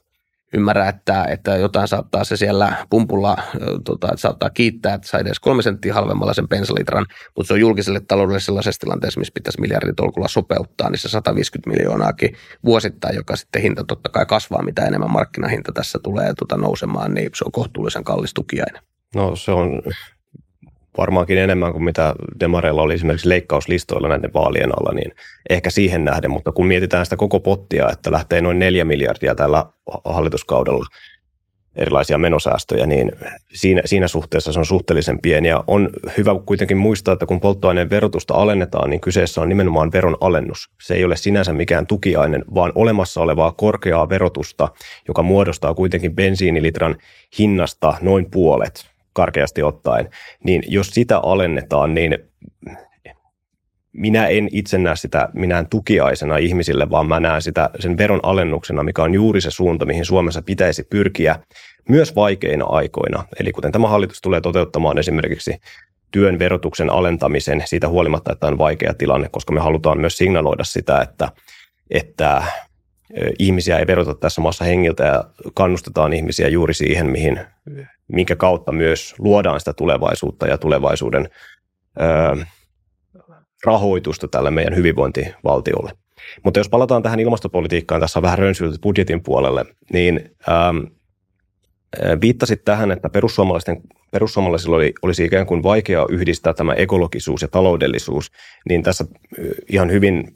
ymmärrä, 0.55 0.89
että, 0.89 1.25
että 1.25 1.57
jotain 1.57 1.89
saattaa 1.89 2.25
se 2.25 2.37
siellä 2.37 2.87
pumpulla, 2.91 3.37
tota, 3.85 4.07
että 4.07 4.21
saattaa 4.21 4.51
kiittää, 4.51 4.95
että 4.95 5.09
sai 5.09 5.21
edes 5.21 5.41
kolme 5.41 5.63
senttiä 5.63 5.95
halvemmalla 5.95 6.35
sen 6.35 6.49
bensalitran, 6.49 7.07
mutta 7.37 7.49
se 7.49 7.55
on 7.55 7.61
julkiselle 7.61 8.01
taloudelle 8.01 8.41
sellaisessa 8.41 8.81
tilanteessa, 8.81 9.21
missä 9.21 9.35
pitäisi 9.35 9.61
miljarditolkulla 9.61 10.29
sopeuttaa, 10.29 10.91
niin 10.91 10.99
se 10.99 11.09
150 11.09 11.71
miljoonaakin 11.71 12.37
vuosittain, 12.65 13.17
joka 13.17 13.37
sitten 13.37 13.63
hinta 13.63 13.85
totta 13.85 14.09
kai 14.09 14.27
kasvaa, 14.27 14.63
mitä 14.63 14.85
enemmän 14.85 15.11
markkinahinta 15.11 15.73
tässä 15.73 15.99
tulee 16.03 16.35
tota, 16.39 16.57
nousemaan, 16.57 17.15
niin 17.15 17.31
se 17.35 17.45
on 17.45 17.53
kohtuullisen 17.53 18.05
kallis 18.05 18.35
tukiainen. 18.35 18.83
No 19.15 19.37
se 19.37 19.53
on 19.53 19.83
varmaankin 20.99 21.39
enemmän 21.39 21.73
kuin 21.73 21.85
mitä 21.85 22.15
Demareilla 22.41 22.83
oli 22.83 22.95
esimerkiksi 22.95 23.29
leikkauslistoilla 23.29 24.09
näiden 24.09 24.33
vaalien 24.35 24.79
alla, 24.79 24.95
niin 24.95 25.13
ehkä 25.51 25.71
siihen 25.71 26.05
nähden, 26.05 26.31
mutta 26.31 26.53
kun 26.53 26.67
mietitään 26.67 27.07
sitä 27.07 27.17
koko 27.17 27.41
pottia, 27.41 27.91
että 27.91 28.13
lähtee 28.13 28.41
noin 28.41 28.59
neljä 28.59 28.85
miljardia 28.85 29.35
tällä 29.35 29.67
hallituskaudella 30.05 30.87
erilaisia 31.77 32.19
menosäästöjä, 32.19 32.87
niin 32.87 33.13
siinä, 33.55 33.83
siinä 33.85 34.09
suhteessa 34.09 34.53
se 34.53 34.59
on 34.59 34.67
suhteellisen 34.67 35.19
pieni. 35.21 35.49
Ja 35.49 35.65
on 35.67 35.91
hyvä 36.17 36.31
kuitenkin 36.47 36.77
muistaa, 36.77 37.13
että 37.13 37.27
kun 37.27 37.41
polttoaineen 37.41 37.91
verotusta 37.91 38.35
alennetaan, 38.35 38.91
niin 38.91 39.01
kyseessä 39.01 39.41
on 39.41 39.49
nimenomaan 39.49 39.93
veron 39.93 40.17
alennus. 40.21 40.71
Se 40.83 40.95
ei 40.95 41.05
ole 41.05 41.17
sinänsä 41.17 41.53
mikään 41.53 41.87
tukiainen, 41.87 42.45
vaan 42.55 42.73
olemassa 42.75 43.21
olevaa 43.21 43.53
korkeaa 43.53 44.09
verotusta, 44.09 44.69
joka 45.09 45.23
muodostaa 45.23 45.75
kuitenkin 45.75 46.15
bensiinilitran 46.15 46.97
hinnasta 47.39 47.95
noin 48.01 48.31
puolet 48.31 48.94
karkeasti 49.15 49.63
ottaen, 49.63 50.11
niin 50.45 50.63
jos 50.67 50.87
sitä 50.87 51.19
alennetaan, 51.19 51.95
niin 51.95 52.19
minä 53.93 54.27
en 54.27 54.49
itse 54.53 54.79
näe 54.79 54.97
sitä 54.97 55.29
minään 55.33 55.67
tukiaisena 55.69 56.37
ihmisille, 56.37 56.91
vaan 56.91 57.09
mä 57.09 57.21
näen 57.21 57.43
sitä 57.43 57.71
sen 57.81 57.97
veron 57.97 58.21
alennuksena, 58.23 58.83
mikä 58.83 59.03
on 59.03 59.15
juuri 59.15 59.41
se 59.41 59.51
suunta, 59.51 59.85
mihin 59.85 60.05
Suomessa 60.05 60.43
pitäisi 60.43 60.83
pyrkiä 60.83 61.39
myös 61.89 62.17
vaikeina 62.17 62.65
aikoina. 62.65 63.25
Eli 63.41 63.53
kuten 63.53 63.73
tämä 63.73 63.89
hallitus 63.89 64.21
tulee 64.21 64.41
toteuttamaan 64.41 64.99
esimerkiksi 64.99 65.57
työn 66.11 66.39
verotuksen 66.39 66.91
alentamisen 66.91 67.63
siitä 67.65 67.89
huolimatta, 67.89 68.33
että 68.33 68.47
on 68.47 68.59
vaikea 68.59 68.95
tilanne, 68.95 69.29
koska 69.29 69.53
me 69.53 69.61
halutaan 69.61 70.01
myös 70.01 70.19
signaloida 70.19 70.65
sitä, 70.65 71.01
että, 71.01 71.29
että 71.91 72.43
ihmisiä 73.39 73.79
ei 73.79 73.87
verota 73.87 74.15
tässä 74.15 74.41
maassa 74.41 74.65
hengiltä 74.65 75.05
ja 75.05 75.25
kannustetaan 75.55 76.13
ihmisiä 76.13 76.49
juuri 76.49 76.75
siihen, 76.75 77.07
mihin, 77.07 77.41
minkä 78.09 78.37
kautta 78.37 78.73
myös 78.73 79.15
luodaan 79.19 79.61
sitä 79.61 79.73
tulevaisuutta 79.73 80.47
ja 80.47 80.59
tulevaisuuden 80.59 81.29
ö, 82.01 82.45
rahoitusta 83.65 84.29
tälle 84.29 84.51
meidän 84.51 84.77
hyvinvointivaltiolle. 84.77 85.93
Mutta 86.43 86.61
jos 86.61 86.69
palataan 86.69 87.03
tähän 87.03 87.21
ilmastopolitiikkaan, 87.21 88.01
tässä 88.01 88.19
on 88.19 88.23
vähän 88.23 88.39
rönsyilty 88.39 88.79
budjetin 88.83 89.23
puolelle, 89.23 89.65
niin 89.93 90.31
ähm, 90.49 90.79
viittasit 92.21 92.65
tähän, 92.65 92.93
että 92.93 93.09
perussuomalaisten, 93.09 93.81
perussuomalaisilla 94.11 94.77
oli, 94.77 94.93
olisi 95.03 95.25
ikään 95.25 95.47
kuin 95.47 95.63
vaikea 95.63 96.07
yhdistää 96.11 96.55
tämä 96.55 96.73
ekologisuus 96.75 97.43
ja 97.43 97.49
taloudellisuus, 97.49 98.31
niin 98.69 98.83
tässä 98.83 99.05
ihan 99.69 99.91
hyvin 99.91 100.35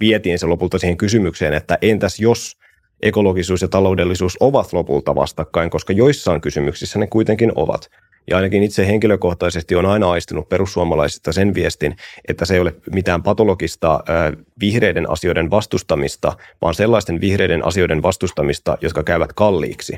vietiin 0.00 0.38
se 0.38 0.46
lopulta 0.46 0.78
siihen 0.78 0.96
kysymykseen, 0.96 1.54
että 1.54 1.78
entäs 1.82 2.20
jos 2.20 2.56
ekologisuus 3.02 3.62
ja 3.62 3.68
taloudellisuus 3.68 4.36
ovat 4.40 4.72
lopulta 4.72 5.14
vastakkain, 5.14 5.70
koska 5.70 5.92
joissain 5.92 6.40
kysymyksissä 6.40 6.98
ne 6.98 7.06
kuitenkin 7.06 7.52
ovat. 7.54 7.90
Ja 8.30 8.36
ainakin 8.36 8.62
itse 8.62 8.86
henkilökohtaisesti 8.86 9.76
on 9.76 9.86
aina 9.86 10.10
aistunut 10.10 10.48
perussuomalaisista 10.48 11.32
sen 11.32 11.54
viestin, 11.54 11.96
että 12.28 12.44
se 12.44 12.54
ei 12.54 12.60
ole 12.60 12.74
mitään 12.92 13.22
patologista 13.22 14.00
vihreiden 14.60 15.10
asioiden 15.10 15.50
vastustamista, 15.50 16.32
vaan 16.62 16.74
sellaisten 16.74 17.20
vihreiden 17.20 17.64
asioiden 17.64 18.02
vastustamista, 18.02 18.78
jotka 18.80 19.02
käyvät 19.02 19.32
kalliiksi 19.32 19.96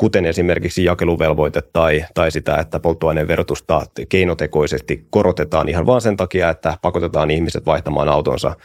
kuten 0.00 0.26
esimerkiksi 0.26 0.84
jakeluvelvoite 0.84 1.62
tai, 1.72 2.04
tai 2.14 2.30
sitä, 2.30 2.56
että 2.56 2.80
polttoaineen 2.80 3.28
verotusta 3.28 3.82
keinotekoisesti 4.08 5.06
korotetaan 5.10 5.68
ihan 5.68 5.86
vain 5.86 6.00
sen 6.00 6.16
takia, 6.16 6.50
että 6.50 6.78
pakotetaan 6.82 7.30
ihmiset 7.30 7.66
vaihtamaan 7.66 8.08
autonsa 8.08 8.56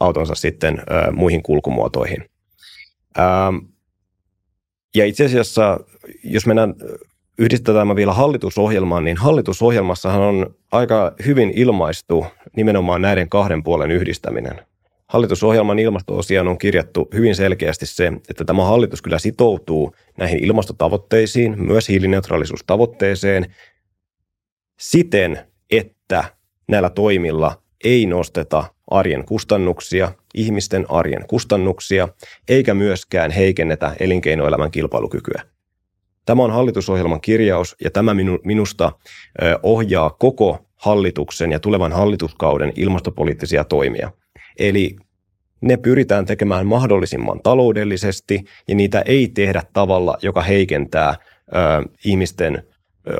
autonsa 0.00 0.34
sitten 0.34 0.78
ö, 0.78 1.12
muihin 1.12 1.42
kulkumuotoihin. 1.42 2.24
Ähm, 3.18 3.56
ja 4.94 5.06
itse 5.06 5.24
asiassa, 5.24 5.80
jos 6.24 6.46
mennään 6.46 6.74
yhdistetään 7.38 7.96
vielä 7.96 8.12
hallitusohjelmaan, 8.12 9.04
niin 9.04 9.16
hallitusohjelmassahan 9.16 10.20
on 10.20 10.54
aika 10.72 11.12
hyvin 11.26 11.52
ilmaistu 11.56 12.26
nimenomaan 12.56 13.02
näiden 13.02 13.28
kahden 13.28 13.62
puolen 13.62 13.90
yhdistäminen. 13.90 14.60
Hallitusohjelman 15.08 15.78
ilmasto 15.78 16.20
on 16.48 16.58
kirjattu 16.58 17.08
hyvin 17.14 17.34
selkeästi 17.34 17.86
se, 17.86 18.12
että 18.28 18.44
tämä 18.44 18.64
hallitus 18.64 19.02
kyllä 19.02 19.18
sitoutuu 19.18 19.94
näihin 20.18 20.44
ilmastotavoitteisiin, 20.44 21.62
myös 21.62 21.88
hiilineutraalisuustavoitteeseen, 21.88 23.54
siten, 24.80 25.38
että 25.70 26.24
näillä 26.68 26.90
toimilla 26.90 27.62
ei 27.84 28.06
nosteta 28.06 28.64
arjen 28.90 29.24
kustannuksia, 29.24 30.12
ihmisten 30.34 30.86
arjen 30.88 31.24
kustannuksia, 31.26 32.08
eikä 32.48 32.74
myöskään 32.74 33.30
heikennetä 33.30 33.96
elinkeinoelämän 34.00 34.70
kilpailukykyä. 34.70 35.42
Tämä 36.26 36.42
on 36.42 36.50
hallitusohjelman 36.50 37.20
kirjaus 37.20 37.76
ja 37.84 37.90
tämä 37.90 38.14
minusta 38.44 38.92
ohjaa 39.62 40.10
koko 40.10 40.66
hallituksen 40.76 41.52
ja 41.52 41.60
tulevan 41.60 41.92
hallituskauden 41.92 42.72
ilmastopoliittisia 42.76 43.64
toimia. 43.64 44.10
Eli 44.58 44.96
ne 45.60 45.76
pyritään 45.76 46.26
tekemään 46.26 46.66
mahdollisimman 46.66 47.40
taloudellisesti 47.42 48.44
ja 48.68 48.74
niitä 48.74 49.02
ei 49.06 49.28
tehdä 49.28 49.62
tavalla, 49.72 50.18
joka 50.22 50.42
heikentää 50.42 51.14
ihmisten 52.04 52.62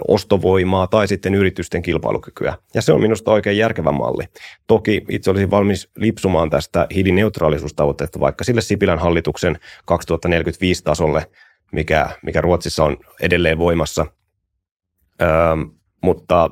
ostovoimaa 0.08 0.86
tai 0.86 1.08
sitten 1.08 1.34
yritysten 1.34 1.82
kilpailukykyä. 1.82 2.54
Ja 2.74 2.82
se 2.82 2.92
on 2.92 3.00
minusta 3.00 3.30
oikein 3.30 3.58
järkevä 3.58 3.92
malli. 3.92 4.24
Toki 4.66 5.04
itse 5.08 5.30
olisin 5.30 5.50
valmis 5.50 5.90
lipsumaan 5.96 6.50
tästä 6.50 6.86
hiilineutraalisuustavoitteesta 6.94 8.20
vaikka 8.20 8.44
sille 8.44 8.60
Sipilän 8.60 8.98
hallituksen 8.98 9.58
2045 9.84 10.84
tasolle, 10.84 11.26
mikä, 11.72 12.10
mikä 12.22 12.40
Ruotsissa 12.40 12.84
on 12.84 12.96
edelleen 13.20 13.58
voimassa. 13.58 14.06
Öö, 15.22 15.28
mutta 16.02 16.50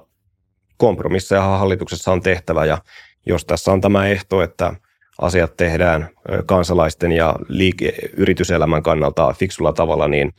kompromisseja 0.77 1.43
hallituksessa 1.43 2.13
on 2.13 2.23
tehtävä 2.23 2.65
ja 2.65 2.79
jos 3.27 3.45
tässä 3.45 3.73
on 3.73 3.81
tämä 3.81 4.07
ehto, 4.07 4.43
että 4.43 4.73
asiat 5.21 5.57
tehdään 5.57 6.09
kansalaisten 6.47 7.13
ja 7.13 7.35
liike- 7.49 8.11
yrityselämän 8.17 8.83
kannalta 8.83 9.35
fiksulla 9.39 9.73
tavalla, 9.73 10.09
niin 10.09 10.35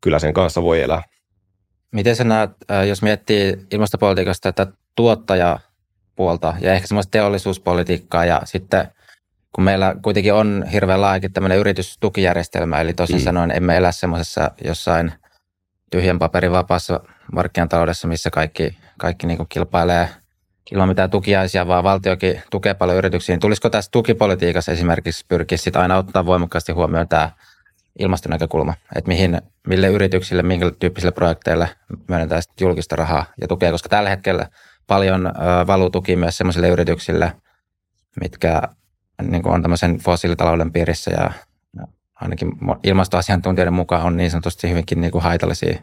kyllä 0.00 0.18
sen 0.18 0.34
kanssa 0.34 0.62
voi 0.62 0.82
elää. 0.82 1.02
Miten 1.94 2.16
sä 2.16 2.24
näet, 2.24 2.50
äh, 2.70 2.86
jos 2.86 3.02
miettii 3.02 3.66
ilmastopolitiikasta 3.70 4.52
tätä 4.52 4.72
tuottajapuolta 4.96 6.54
ja 6.60 6.72
ehkä 6.74 6.86
semmoista 6.86 7.10
teollisuuspolitiikkaa 7.10 8.24
ja 8.24 8.40
sitten 8.44 8.88
kun 9.52 9.64
meillä 9.64 9.96
kuitenkin 10.02 10.34
on 10.34 10.64
hirveän 10.72 11.00
laajakin 11.00 11.32
tämmöinen 11.32 11.58
yritystukijärjestelmä, 11.58 12.80
eli 12.80 12.92
tosin 12.92 13.16
mm. 13.16 13.22
sanoen 13.22 13.50
emme 13.50 13.76
elä 13.76 13.92
semmoisessa 13.92 14.50
jossain 14.64 15.12
tyhjän 15.90 16.18
paperin 16.18 16.52
vapaassa 16.52 17.00
markkinataloudessa, 17.32 18.08
missä 18.08 18.30
kaikki, 18.30 18.78
kaikki 18.98 19.26
niin 19.26 19.46
kilpailee 19.48 20.08
ilman 20.72 20.88
mitään 20.88 21.10
tukiaisia, 21.10 21.66
vaan 21.66 21.84
valtiokin 21.84 22.42
tukee 22.50 22.74
paljon 22.74 22.98
yrityksiä. 22.98 23.38
Tulisiko 23.38 23.70
tässä 23.70 23.90
tukipolitiikassa 23.90 24.72
esimerkiksi 24.72 25.24
pyrkiä 25.28 25.58
sitä 25.58 25.80
aina 25.80 25.96
ottaa 25.96 26.26
voimakkaasti 26.26 26.72
huomioon 26.72 27.08
tämä 27.08 27.30
ilmastonäkökulma, 27.98 28.74
että 28.96 29.08
mihin, 29.08 29.42
mille 29.66 29.88
yrityksille, 29.88 30.42
minkä 30.42 30.70
tyyppisille 30.78 31.12
projekteille 31.12 31.68
myönnetään 32.08 32.42
julkista 32.60 32.96
rahaa 32.96 33.24
ja 33.40 33.48
tukea, 33.48 33.70
koska 33.70 33.88
tällä 33.88 34.10
hetkellä 34.10 34.48
paljon 34.86 35.32
valuu 35.66 35.90
tuki 35.90 36.16
myös 36.16 36.36
sellaisille 36.36 36.68
yrityksille, 36.68 37.32
mitkä 38.20 38.62
niin 39.22 39.48
on 39.48 39.62
tämmöisen 39.62 39.98
fossiilitalouden 39.98 40.72
piirissä 40.72 41.10
ja 41.10 41.30
ainakin 42.14 42.52
ilmastoasiantuntijoiden 42.84 43.74
mukaan 43.74 44.02
on 44.02 44.16
niin 44.16 44.30
sanotusti 44.30 44.70
hyvinkin 44.70 45.00
niin 45.00 45.10
kuin 45.10 45.22
haitallisia 45.22 45.78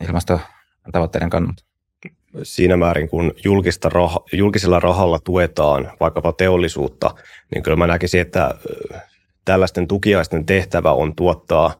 ilmastotavoitteiden 0.00 1.30
kannalta. 1.30 1.64
Siinä 2.42 2.76
määrin, 2.76 3.08
kun 3.08 3.32
julkista 3.44 3.88
rah- 3.88 4.24
julkisella 4.32 4.80
rahalla 4.80 5.18
tuetaan 5.18 5.92
vaikkapa 6.00 6.32
teollisuutta, 6.32 7.14
niin 7.54 7.62
kyllä 7.62 7.76
mä 7.76 7.86
näkisin, 7.86 8.20
että 8.20 8.54
tällaisten 9.48 9.88
tukiaisten 9.88 10.46
tehtävä 10.46 10.92
on 10.92 11.14
tuottaa 11.16 11.74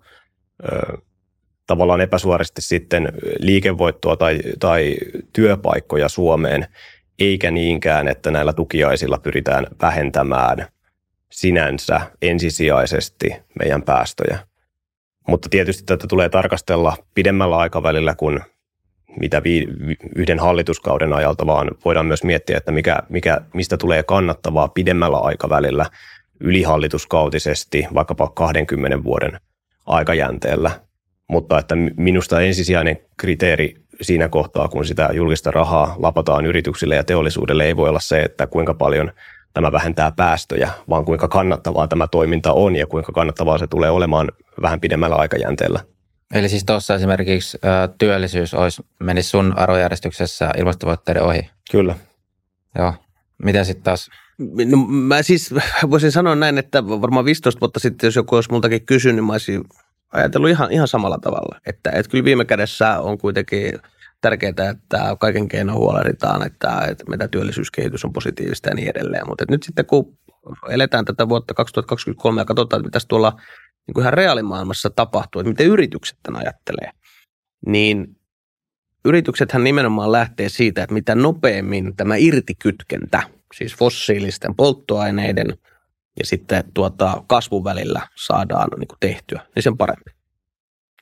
ö, 0.64 0.98
tavallaan 1.66 2.00
epäsuorasti 2.00 2.62
sitten 2.62 3.12
liikevoittoa 3.38 4.16
tai, 4.16 4.38
tai 4.61 4.96
työpaikkoja 5.33 6.09
Suomeen, 6.09 6.66
eikä 7.18 7.50
niinkään, 7.50 8.09
että 8.09 8.31
näillä 8.31 8.52
tukiaisilla 8.52 9.18
pyritään 9.18 9.66
vähentämään 9.83 10.66
sinänsä 11.33 12.00
ensisijaisesti 12.22 13.28
meidän 13.59 13.83
päästöjä. 13.83 14.38
Mutta 15.28 15.48
tietysti 15.48 15.83
tätä 15.87 16.07
tulee 16.07 16.28
tarkastella 16.28 16.96
pidemmällä 17.14 17.57
aikavälillä 17.57 18.14
kuin 18.14 18.40
mitä 19.20 19.42
vi- 19.42 19.68
yhden 20.16 20.38
hallituskauden 20.38 21.12
ajalta, 21.12 21.46
vaan 21.46 21.70
voidaan 21.85 22.07
myös 22.07 22.24
miettiä, 22.24 22.57
että 22.57 22.72
mikä, 22.72 22.98
mikä, 23.09 23.40
mistä 23.54 23.76
tulee 23.76 24.02
kannattavaa 24.02 24.68
pidemmällä 24.68 25.18
aikavälillä– 25.18 25.87
ylihallituskautisesti 26.40 27.87
vaikkapa 27.94 28.29
20 28.29 29.05
vuoden 29.05 29.40
aikajänteellä. 29.87 30.70
Mutta 31.29 31.59
että 31.59 31.74
minusta 31.96 32.40
ensisijainen 32.40 32.96
kriteeri 33.16 33.74
siinä 34.01 34.29
kohtaa, 34.29 34.68
kun 34.68 34.85
sitä 34.85 35.11
julkista 35.12 35.51
rahaa 35.51 35.96
lapataan 35.98 36.46
yrityksille 36.46 36.96
ja 36.96 37.05
teollisuudelle, 37.05 37.64
ei 37.64 37.77
voi 37.77 37.88
olla 37.88 38.01
se, 38.01 38.22
että 38.22 38.46
kuinka 38.46 38.74
paljon 38.74 39.12
tämä 39.55 39.72
vähentää 39.72 40.12
päästöjä, 40.16 40.70
vaan 40.88 41.05
kuinka 41.05 41.29
kannattavaa 41.29 41.88
tämä 41.88 42.07
toiminta 42.07 42.53
on 42.53 42.77
ja 42.77 42.87
kuinka 42.87 43.12
kannattavaa 43.12 43.59
se 43.59 43.66
tulee 43.66 43.90
olemaan 43.90 44.29
vähän 44.62 44.81
pidemmällä 44.81 45.16
aikajänteellä. 45.16 45.81
Eli 46.35 46.48
siis 46.48 46.64
tuossa 46.64 46.94
esimerkiksi 46.94 47.59
työllisyys 47.98 48.55
olisi, 48.55 48.83
menisi 49.01 49.29
sun 49.29 49.59
arvojärjestyksessä 49.59 50.51
ilmastotavoitteiden 50.59 51.22
ohi? 51.22 51.51
Kyllä. 51.70 51.94
Joo. 52.79 52.94
Mitä 53.42 53.64
sitten 53.64 53.85
taas? 53.85 54.11
No, 54.38 54.77
mä 54.88 55.22
siis 55.22 55.55
voisin 55.90 56.12
sanoa 56.12 56.35
näin, 56.35 56.59
että 56.59 56.88
varmaan 56.88 57.24
15 57.24 57.61
vuotta 57.61 57.81
sitten, 57.81 58.07
jos 58.07 58.16
joku 58.16 58.35
olisi 58.35 58.51
multakin 58.51 58.87
kysynyt, 58.87 59.14
niin 59.14 59.24
mä 59.24 59.33
olisin 59.33 59.64
ajatellut 60.12 60.51
ihan, 60.51 60.72
ihan 60.72 60.88
samalla 60.88 61.18
tavalla. 61.18 61.61
Että, 61.66 61.90
että 61.90 62.11
kyllä 62.11 62.24
viime 62.24 62.44
kädessä 62.44 63.01
on 63.01 63.18
kuitenkin 63.18 63.72
tärkeää, 64.20 64.70
että 64.70 65.16
kaiken 65.20 65.48
keinoin 65.48 65.79
huolehditaan, 65.79 66.46
että, 66.46 66.81
että 66.90 67.05
meidän 67.09 67.31
työllisyyskehitys 67.31 68.05
on 68.05 68.12
positiivista 68.12 68.68
ja 68.68 68.74
niin 68.74 68.90
edelleen. 68.90 69.29
Mutta 69.29 69.44
nyt 69.51 69.62
sitten 69.62 69.87
kun 69.87 70.18
eletään 70.68 71.05
tätä 71.05 71.29
vuotta 71.29 71.55
2023 71.55 72.40
ja 72.40 72.44
katsotaan, 72.44 72.83
mitä 72.83 72.98
tuolla 73.09 73.40
niin 73.87 73.94
kuin 73.94 74.03
ihan 74.03 74.12
reaalimaailmassa 74.12 74.90
tapahtuu, 74.90 75.40
että 75.40 75.48
miten 75.48 75.66
yritykset 75.66 76.18
tämän 76.22 76.40
ajattelee, 76.40 76.90
niin 77.66 78.16
yrityksethän 79.05 79.64
nimenomaan 79.64 80.12
lähtee 80.12 80.48
siitä, 80.48 80.83
että 80.83 80.94
mitä 80.94 81.14
nopeammin 81.14 81.96
tämä 81.96 82.16
irtikytkentä, 82.16 83.22
siis 83.54 83.76
fossiilisten 83.76 84.54
polttoaineiden 84.54 85.58
ja 86.18 86.26
sitten 86.26 86.64
tuota 86.74 87.24
kasvun 87.26 87.64
välillä 87.64 88.08
saadaan 88.14 88.68
niin 88.78 88.88
kuin 88.88 88.98
tehtyä, 89.00 89.40
niin 89.54 89.62
sen 89.62 89.76
parempi. 89.76 90.11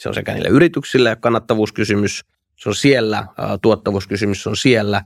Se 0.01 0.09
on 0.09 0.15
sekä 0.15 0.35
niille 0.35 0.49
yrityksille 0.49 1.17
kannattavuuskysymys– 1.21 2.21
se 2.57 2.69
on 2.69 2.75
siellä, 2.75 3.27
tuottavuuskysymys 3.63 4.47
on 4.47 4.57
siellä, 4.57 5.03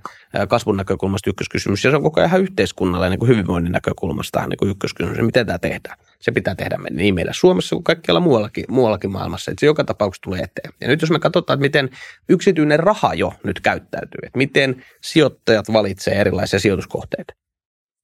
kasvun 0.48 0.76
näkökulmasta 0.76 1.30
ykköskysymys, 1.30 1.84
ja 1.84 1.90
se 1.90 1.96
on 1.96 2.02
koko 2.02 2.20
ajan 2.20 2.40
yhteiskunnalle 2.40 3.10
niin 3.10 3.18
kuin 3.18 3.28
hyvinvoinnin 3.28 3.72
näkökulmasta 3.72 4.46
niin 4.46 4.56
kuin 4.56 4.70
ykköskysymys, 4.70 5.18
miten 5.20 5.46
tämä 5.46 5.58
tehdään. 5.58 5.98
Se 6.20 6.32
pitää 6.32 6.54
tehdä 6.54 6.78
niin 6.90 7.14
meillä 7.14 7.32
Suomessa 7.34 7.76
kuin 7.76 7.84
kaikkialla 7.84 8.20
muuallakin, 8.20 8.64
muuallakin 8.68 9.10
maailmassa, 9.10 9.50
että 9.50 9.60
se 9.60 9.66
joka 9.66 9.84
tapauksessa 9.84 10.22
tulee 10.22 10.40
eteen. 10.40 10.72
Ja 10.80 10.88
nyt 10.88 11.00
jos 11.00 11.10
me 11.10 11.18
katsotaan, 11.18 11.56
että 11.56 11.62
miten 11.62 11.90
yksityinen 12.28 12.80
raha 12.80 13.14
jo 13.14 13.32
nyt 13.44 13.60
käyttäytyy, 13.60 14.20
että 14.22 14.38
miten 14.38 14.84
sijoittajat 15.02 15.72
valitsevat 15.72 16.18
erilaisia 16.18 16.58
sijoituskohteita, 16.58 17.34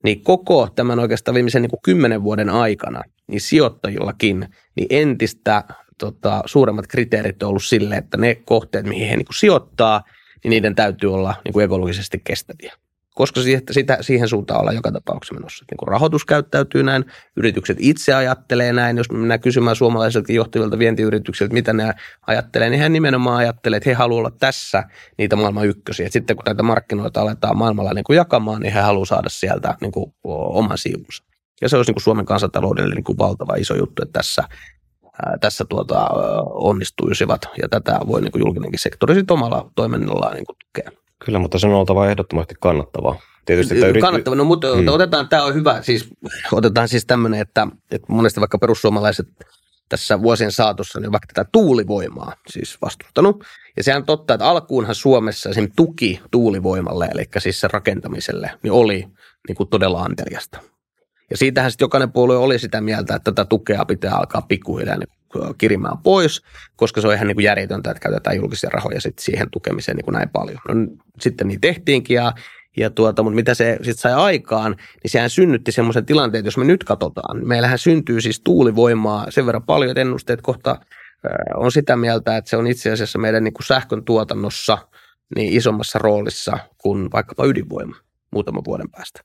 niin 0.04 0.22
koko 0.22 0.68
tämän 0.74 0.98
oikeastaan 0.98 1.34
viimeisen 1.34 1.62
niin 1.62 1.70
kymmenen 1.84 2.22
vuoden 2.22 2.50
aikana, 2.50 3.02
niin 3.26 3.40
sijoittajillakin 3.40 4.48
niin 4.76 4.86
entistä 4.90 5.64
tota, 5.98 6.42
suuremmat 6.46 6.86
kriteerit 6.86 7.42
on 7.42 7.48
ollut 7.48 7.64
sille, 7.64 7.96
että 7.96 8.16
ne 8.16 8.34
kohteet, 8.34 8.86
mihin 8.86 9.08
he 9.08 9.16
niin 9.16 9.26
kuin 9.26 9.36
sijoittaa, 9.36 10.02
niin 10.44 10.50
niiden 10.50 10.74
täytyy 10.74 11.14
olla 11.14 11.34
niin 11.44 11.52
kuin 11.52 11.64
ekologisesti 11.64 12.20
kestäviä. 12.24 12.72
Koska 13.14 13.40
sitä, 13.40 13.72
sitä, 13.72 13.98
siihen 14.00 14.28
suuntaan 14.28 14.60
ollaan 14.60 14.76
joka 14.76 14.92
tapauksessa 14.92 15.34
menossa. 15.34 15.64
Niin 15.70 15.76
kuin 15.76 15.88
rahoitus 15.88 16.24
käyttäytyy 16.24 16.82
näin, 16.82 17.04
yritykset 17.36 17.76
itse 17.80 18.14
ajattelee 18.14 18.72
näin. 18.72 18.96
Jos 18.96 19.10
mennään 19.10 19.40
kysymään 19.40 19.76
suomalaisilta 19.76 20.32
johtavilta 20.32 20.78
vientiyrityksiltä, 20.78 21.54
mitä 21.54 21.72
ne 21.72 21.94
ajattelee, 22.26 22.70
niin 22.70 22.80
he 22.80 22.88
nimenomaan 22.88 23.36
ajattelee, 23.36 23.76
että 23.76 23.90
he 23.90 23.94
haluavat 23.94 24.20
olla 24.26 24.36
tässä 24.40 24.84
niitä 25.18 25.36
maailman 25.36 25.66
ykkösiä. 25.66 26.06
Et 26.06 26.12
sitten 26.12 26.36
kun 26.36 26.42
näitä 26.46 26.62
markkinoita 26.62 27.20
aletaan 27.20 27.58
maailmalla 27.58 27.94
niin 27.94 28.04
kuin 28.04 28.16
jakamaan, 28.16 28.62
niin 28.62 28.72
he 28.72 28.80
haluavat 28.80 29.08
saada 29.08 29.28
sieltä 29.28 29.74
niin 29.80 29.92
kuin 29.92 30.14
oman 30.24 30.78
siivunsa. 30.78 31.24
Ja 31.60 31.68
se 31.68 31.76
olisi 31.76 31.88
niin 31.88 31.94
kuin 31.94 32.02
Suomen 32.02 32.26
kansantaloudelle 32.26 32.94
niin 32.94 33.04
kuin 33.04 33.18
valtava 33.18 33.54
iso 33.54 33.74
juttu, 33.74 34.02
että 34.02 34.18
tässä 34.18 34.44
tässä 35.40 35.64
tuota, 35.68 36.08
onnistuisivat, 36.44 37.48
ja 37.62 37.68
tätä 37.68 38.00
voi 38.06 38.20
niin 38.20 38.32
kuin 38.32 38.40
julkinenkin 38.40 38.78
sektori 38.78 39.14
sitten 39.14 39.34
omalla 39.34 39.70
toiminnallaan 39.76 40.34
niin 40.34 40.46
kuin 40.46 40.56
tukea. 40.66 40.90
Kyllä, 41.24 41.38
mutta 41.38 41.58
se 41.58 41.66
on 41.66 41.72
oltava 41.72 42.06
ehdottomasti 42.06 42.54
kannattavaa. 42.60 43.16
Tietysti 43.44 43.74
tämä 43.74 43.86
yrit... 43.86 44.00
Kannattava, 44.00 44.36
no 44.36 44.44
mutta 44.44 44.76
hmm. 44.76 44.88
otetaan, 44.88 45.28
tämä 45.28 45.44
on 45.44 45.54
hyvä, 45.54 45.82
siis 45.82 46.08
otetaan 46.52 46.88
siis 46.88 47.06
tämmöinen, 47.06 47.40
että, 47.40 47.66
että 47.90 48.12
monesti 48.12 48.40
vaikka 48.40 48.58
perussuomalaiset 48.58 49.26
tässä 49.88 50.22
vuosien 50.22 50.52
saatossa 50.52 51.00
niin 51.00 51.12
vaikka 51.12 51.26
tätä 51.34 51.50
tuulivoimaa 51.52 52.32
siis 52.50 52.78
vastustanut. 52.82 53.44
Ja 53.76 53.84
sehän 53.84 54.02
on 54.02 54.06
totta, 54.06 54.34
että 54.34 54.46
alkuunhan 54.46 54.94
Suomessa 54.94 55.52
sen 55.52 55.72
tuki 55.76 56.20
tuulivoimalle, 56.30 57.08
eli 57.12 57.24
siis 57.38 57.60
sen 57.60 57.70
rakentamiselle, 57.70 58.50
niin 58.62 58.72
oli 58.72 59.06
niin 59.48 59.56
kuin 59.56 59.68
todella 59.68 60.02
anteliasta. 60.02 60.58
Ja 61.30 61.36
siitähän 61.36 61.70
sitten 61.70 61.84
jokainen 61.84 62.12
puolue 62.12 62.36
oli 62.36 62.58
sitä 62.58 62.80
mieltä, 62.80 63.14
että 63.14 63.32
tätä 63.32 63.44
tukea 63.44 63.84
pitää 63.84 64.14
alkaa 64.14 64.42
pikkuhiljaa 64.42 64.96
niin 64.96 65.08
kirimään 65.58 65.98
pois, 65.98 66.42
koska 66.76 67.00
se 67.00 67.08
on 67.08 67.14
ihan 67.14 67.26
niin 67.26 67.36
kuin 67.36 67.44
järjetöntä, 67.44 67.90
että 67.90 68.00
käytetään 68.00 68.36
julkisia 68.36 68.70
rahoja 68.72 69.00
sitten 69.00 69.24
siihen 69.24 69.50
tukemiseen 69.50 69.96
niin 69.96 70.04
kuin 70.04 70.12
näin 70.12 70.28
paljon. 70.28 70.58
No, 70.68 70.74
sitten 71.20 71.48
niin 71.48 71.60
tehtiinkin 71.60 72.14
ja, 72.14 72.32
ja 72.76 72.90
tuota, 72.90 73.22
mutta 73.22 73.34
mitä 73.34 73.54
se 73.54 73.72
sitten 73.76 73.96
sai 73.96 74.12
aikaan, 74.12 74.76
niin 75.02 75.10
sehän 75.10 75.30
synnytti 75.30 75.72
semmoisen 75.72 76.06
tilanteen, 76.06 76.44
jos 76.44 76.56
me 76.56 76.64
nyt 76.64 76.84
katsotaan, 76.84 77.36
niin 77.36 77.48
meillähän 77.48 77.78
syntyy 77.78 78.20
siis 78.20 78.40
tuulivoimaa 78.40 79.26
sen 79.30 79.46
verran 79.46 79.62
paljon, 79.62 79.90
että 79.90 80.00
ennusteet 80.00 80.42
kohta 80.42 80.80
on 81.54 81.72
sitä 81.72 81.96
mieltä, 81.96 82.36
että 82.36 82.50
se 82.50 82.56
on 82.56 82.66
itse 82.66 82.92
asiassa 82.92 83.18
meidän 83.18 83.44
niin 83.44 83.54
kuin 83.54 83.66
sähkön 83.66 84.04
tuotannossa 84.04 84.78
niin 85.36 85.52
isommassa 85.52 85.98
roolissa 85.98 86.58
kuin 86.78 87.12
vaikkapa 87.12 87.46
ydinvoima 87.46 87.96
muutaman 88.30 88.64
vuoden 88.64 88.90
päästä. 88.90 89.20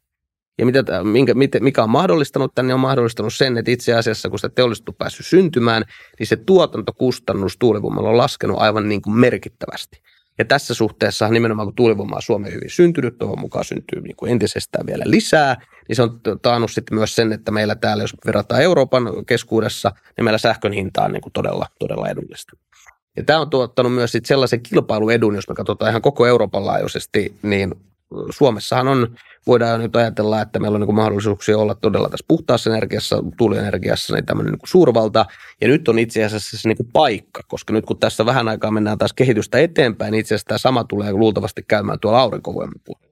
Ja 0.62 0.65
mitä, 0.65 1.04
minkä, 1.04 1.34
mikä 1.60 1.84
on 1.84 1.89
mahdollistanut 1.89 2.56
tänne, 2.56 2.74
on 2.74 2.80
mahdollistanut 2.80 3.34
sen, 3.34 3.58
että 3.58 3.71
itse 3.71 3.93
asiassa 3.93 4.30
kun 4.30 4.39
sitä 4.39 4.50
teollisuus 4.50 4.88
on 4.88 4.95
päässyt 4.95 5.26
syntymään, 5.26 5.84
niin 6.19 6.28
se 6.28 6.36
tuotantokustannus 6.36 7.58
tuulivoimalla 7.58 8.10
on 8.10 8.17
laskenut 8.17 8.58
aivan 8.60 8.89
niin 8.89 9.02
kuin 9.02 9.15
merkittävästi. 9.15 10.02
Ja 10.38 10.45
tässä 10.45 10.74
suhteessa 10.74 11.30
nimenomaan 11.30 11.65
kun 11.65 11.76
tuulivoima 11.76 12.15
on 12.15 12.21
Suomeen 12.21 12.54
hyvin 12.54 12.69
syntynyt, 12.69 13.17
toivon 13.17 13.39
mukaan 13.39 13.65
syntyy 13.65 14.02
niin 14.02 14.15
kuin 14.15 14.32
entisestään 14.32 14.86
vielä 14.88 15.04
lisää, 15.06 15.62
niin 15.88 15.95
se 15.95 16.02
on 16.02 16.21
taannut 16.41 16.71
sitten 16.71 16.97
myös 16.97 17.15
sen, 17.15 17.34
että 17.34 17.52
meillä 17.52 17.76
täällä, 17.76 18.04
jos 18.04 18.15
verrataan 18.26 18.62
Euroopan 18.62 19.04
keskuudessa, 19.28 19.91
niin 20.17 20.26
meillä 20.26 20.38
sähkön 20.38 20.74
hinta 20.74 21.04
on 21.04 21.12
niin 21.12 21.21
kuin 21.21 21.34
todella, 21.34 21.67
todella 21.80 22.10
edullista. 22.10 22.58
Ja 23.17 23.24
tämä 23.24 23.39
on 23.39 23.50
tuottanut 23.50 23.93
myös 23.93 24.12
sit 24.12 24.26
sellaisen 24.26 24.62
kilpailuedun, 24.62 25.36
jos 25.36 25.50
me 25.50 25.56
katsotaan 25.56 25.89
ihan 25.89 26.02
koko 26.02 26.26
Euroopan 26.26 26.65
laajuisesti, 26.65 27.36
niin 27.41 27.76
Suomessahan 28.30 28.88
on, 28.88 29.15
voidaan 29.47 29.80
nyt 29.80 29.95
ajatella, 29.95 30.41
että 30.41 30.60
meillä 30.60 30.76
on 30.76 30.82
niin 30.82 30.95
mahdollisuuksia 30.95 31.58
olla 31.58 31.76
todella 31.76 32.10
tässä 32.10 32.26
puhtaassa 32.28 32.69
energiassa, 32.69 33.24
tuulienergiassa, 33.38 34.15
niin 34.15 34.26
tämmöinen 34.26 34.52
niin 34.54 34.60
suurvalta. 34.65 35.26
Ja 35.62 35.67
nyt 35.67 35.88
on 35.88 36.00
itse 36.00 36.24
asiassa 36.24 36.58
se 36.58 36.69
niin 36.69 36.91
paikka, 36.93 37.41
koska 37.47 37.74
nyt 37.74 37.86
kun 37.86 38.00
tässä 38.00 38.26
vähän 38.26 38.47
aikaa 38.47 38.71
mennään 38.71 38.97
taas 38.97 39.13
kehitystä 39.13 39.58
eteenpäin, 39.58 40.12
niin 40.12 40.19
itse 40.19 40.36
asiassa 40.36 40.47
tämä 40.47 40.58
sama 40.58 40.84
tulee 40.84 41.13
luultavasti 41.13 41.63
käymään 41.67 42.00
tuolla 42.00 42.19
aurinkovoiman 42.19 42.82
puolella. 42.86 43.12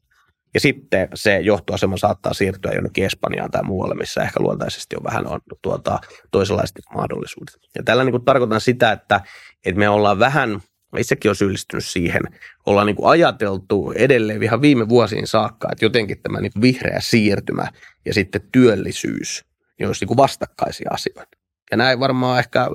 Ja 0.54 0.60
sitten 0.60 1.08
se 1.14 1.40
johtoasema 1.40 1.98
saattaa 1.98 2.34
siirtyä 2.34 2.72
jonnekin 2.72 3.06
Espanjaan 3.06 3.52
tai 3.52 3.64
muualle, 3.64 3.96
missä 3.96 4.22
ehkä 4.22 4.40
luontaisesti 4.40 4.96
on 4.96 5.04
vähän 5.04 5.28
on 5.28 5.40
tuota, 5.62 6.00
toisenlaiset 6.32 6.78
mahdollisuudet. 6.96 7.56
Ja 7.76 7.84
tällä 7.84 8.04
niin 8.04 8.12
kuin 8.12 8.26
tarkoitan 8.26 8.62
sitä, 8.62 8.92
että, 8.92 9.22
että 9.66 9.80
me 9.80 9.90
ollaan 9.90 10.20
vähän 10.20 10.60
itsekin 10.98 11.30
on 11.30 11.36
syyllistynyt 11.36 11.86
siihen, 11.86 12.22
ollaan 12.66 12.88
niin 12.88 12.96
kuin 12.96 13.10
ajateltu 13.10 13.94
edelleen 13.96 14.44
ihan 14.44 14.62
viime 14.62 14.90
vuosiin 14.90 15.28
saakka, 15.28 15.70
että 15.72 15.86
jotenkin 15.86 16.22
tämä 16.22 16.42
niin 16.42 16.54
kuin 16.54 16.62
vihreä 16.62 17.00
siirtymä 17.00 17.68
ja 18.06 18.14
sitten 18.14 18.42
työllisyys 18.52 19.46
niin 19.80 19.88
olisi 19.88 20.02
niin 20.02 20.08
kuin 20.08 20.18
vastakkaisia 20.18 20.90
asioita. 20.94 21.38
Ja 21.72 21.78
näin 21.78 22.00
varmaan 22.00 22.40
ehkä 22.40 22.68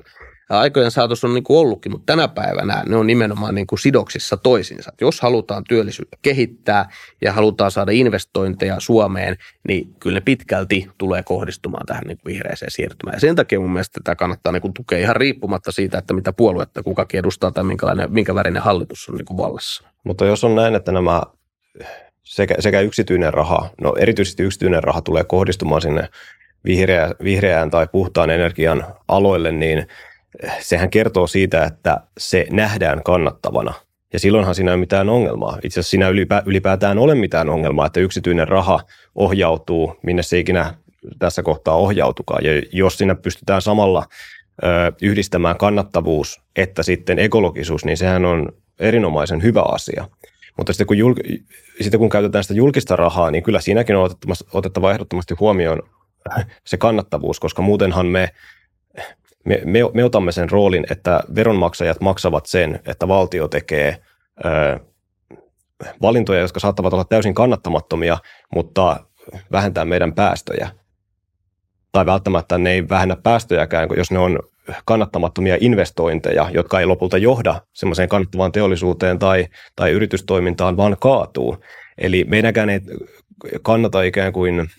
aikojen 0.51 0.91
saatossa 0.91 1.27
on 1.27 1.35
niin 1.35 1.45
kuin 1.45 1.59
ollutkin, 1.59 1.93
mutta 1.93 2.13
tänä 2.13 2.29
päivänä 2.29 2.83
ne 2.87 2.97
on 2.97 3.07
nimenomaan 3.07 3.55
niin 3.55 3.67
kuin 3.67 3.79
sidoksissa 3.79 4.37
toisiinsa. 4.37 4.93
Jos 5.01 5.21
halutaan 5.21 5.65
työllisyyttä 5.69 6.17
kehittää 6.23 6.89
ja 7.23 7.33
halutaan 7.33 7.71
saada 7.71 7.93
investointeja 7.93 8.81
Suomeen, 8.81 9.37
niin 9.69 9.95
kyllä 10.01 10.15
ne 10.15 10.21
pitkälti 10.21 10.91
tulee 10.99 11.23
kohdistumaan 11.23 11.87
tähän 11.87 12.05
niin 12.07 12.19
kuin 12.19 12.33
vihreäseen 12.33 12.71
siirtymään. 12.71 13.17
Ja 13.17 13.21
sen 13.21 13.37
takia 13.37 13.61
mun 13.61 13.73
mielestä 13.73 14.01
tätä 14.05 14.17
kannattaa 14.17 14.53
niin 14.53 14.63
kuin 14.63 14.75
tukea 14.75 14.99
ihan 14.99 15.17
riippumatta 15.17 15.73
siitä, 15.73 15.99
että 15.99 16.15
mitä 16.15 16.33
puoluetta 16.33 16.83
kukakin 16.83 17.19
edustaa 17.19 17.51
tai 17.51 17.65
minkälainen, 17.65 18.13
minkä 18.13 18.35
värinen 18.35 18.63
hallitus 18.63 19.09
on 19.09 19.15
niin 19.15 19.27
kuin 19.27 19.37
vallassa. 19.37 19.85
Mutta 20.05 20.27
jos 20.27 20.45
on 20.45 20.55
näin, 20.55 20.75
että 20.75 20.93
nämä 20.93 21.23
sekä, 22.23 22.55
sekä 22.59 22.81
yksityinen 22.81 23.35
raha, 23.35 23.69
no 23.81 23.95
erityisesti 23.99 24.43
yksityinen 24.43 24.85
raha 24.85 25.01
tulee 25.01 25.25
kohdistumaan 25.25 25.83
sinne 25.83 26.09
vihreä, 26.65 27.11
vihreään 27.25 27.71
tai 27.71 27.87
puhtaan 27.93 28.31
energian 28.31 28.87
aloille, 29.09 29.53
niin– 29.53 29.87
sehän 30.61 30.91
kertoo 30.91 31.27
siitä, 31.27 31.65
että 31.65 32.01
se 32.19 32.47
nähdään 32.51 33.03
kannattavana. 33.03 33.75
Ja 34.13 34.19
silloinhan 34.19 34.55
siinä 34.55 34.71
ei 34.71 34.75
ole 34.75 34.81
mitään 34.81 35.09
ongelmaa. 35.09 35.59
Itse 35.65 35.81
asiassa 35.81 35.91
siinä 35.91 36.09
ylipä, 36.09 36.43
ylipäätään 36.47 36.99
ole 36.99 37.15
mitään 37.15 37.49
ongelmaa, 37.49 37.87
että 37.87 38.01
yksityinen 38.01 38.49
raha 38.49 38.81
ohjautuu, 39.15 39.97
minne 40.03 40.23
se 40.23 40.39
ikinä 40.39 40.75
tässä 41.19 41.43
kohtaa 41.43 41.75
ohjautukaan. 41.75 42.45
Ja 42.45 42.63
jos 42.73 42.99
siinä 42.99 43.15
pystytään 43.15 43.63
samalla 43.63 44.07
ö, 44.65 44.67
yhdistämään 45.03 45.57
kannattavuus 45.57 46.45
että 46.57 46.83
sitten 46.83 47.19
ekologisuus, 47.19 47.85
niin 47.85 47.97
sehän 47.97 48.25
on 48.25 48.49
erinomaisen 48.79 49.43
hyvä 49.43 49.63
asia. 49.63 50.09
Mutta 50.57 50.73
sitten 50.73 50.87
kun, 50.87 50.99
julk, 50.99 51.19
sitten 51.81 52.01
kun 52.01 52.11
käytetään 52.11 52.45
sitä 52.45 52.55
julkista 52.55 52.97
rahaa, 52.97 53.31
niin 53.31 53.43
kyllä 53.43 53.61
siinäkin 53.61 53.97
on 53.97 54.11
otettava 54.53 54.93
ehdottomasti 54.93 55.35
huomioon 55.41 55.83
se 56.65 56.77
kannattavuus, 56.77 57.41
koska 57.41 57.63
muutenhan 57.63 58.07
me 58.07 58.29
me, 59.45 59.61
me, 59.65 59.81
me 59.95 60.05
otamme 60.05 60.33
sen 60.33 60.51
roolin, 60.51 60.87
että 60.91 61.21
veronmaksajat 61.35 62.01
maksavat 62.01 62.47
sen, 62.47 62.81
että 62.87 63.09
valtio 63.09 63.49
tekee 63.49 63.99
ö, 64.45 64.81
valintoja, 66.03 66.41
jotka 66.41 66.61
saattavat 66.61 66.93
olla 66.93 67.05
täysin 67.05 67.35
kannattamattomia, 67.35 68.19
mutta 68.55 69.07
vähentää 69.53 69.85
meidän 69.85 70.15
päästöjä. 70.15 70.71
Tai 71.93 72.07
välttämättä 72.07 72.59
ne 72.59 72.73
ei 72.73 72.89
vähennä 72.89 73.17
päästöjäkään, 73.23 73.89
jos 73.97 74.11
ne 74.11 74.19
on 74.19 74.39
kannattamattomia 74.85 75.57
investointeja, 75.61 76.51
jotka 76.53 76.81
ei 76.81 76.87
lopulta 76.87 77.19
johda 77.19 77.61
semmoiseen 77.73 78.09
kannattavaan 78.09 78.53
teollisuuteen 78.53 79.19
tai, 79.19 79.47
tai 79.77 79.91
yritystoimintaan, 79.91 80.77
vaan 80.77 80.97
kaatuu. 81.01 81.57
Eli 81.99 82.25
meidänkään 82.29 82.71
ei 82.71 82.81
kannata 83.63 84.03
ikään 84.03 84.33
kuin 84.33 84.71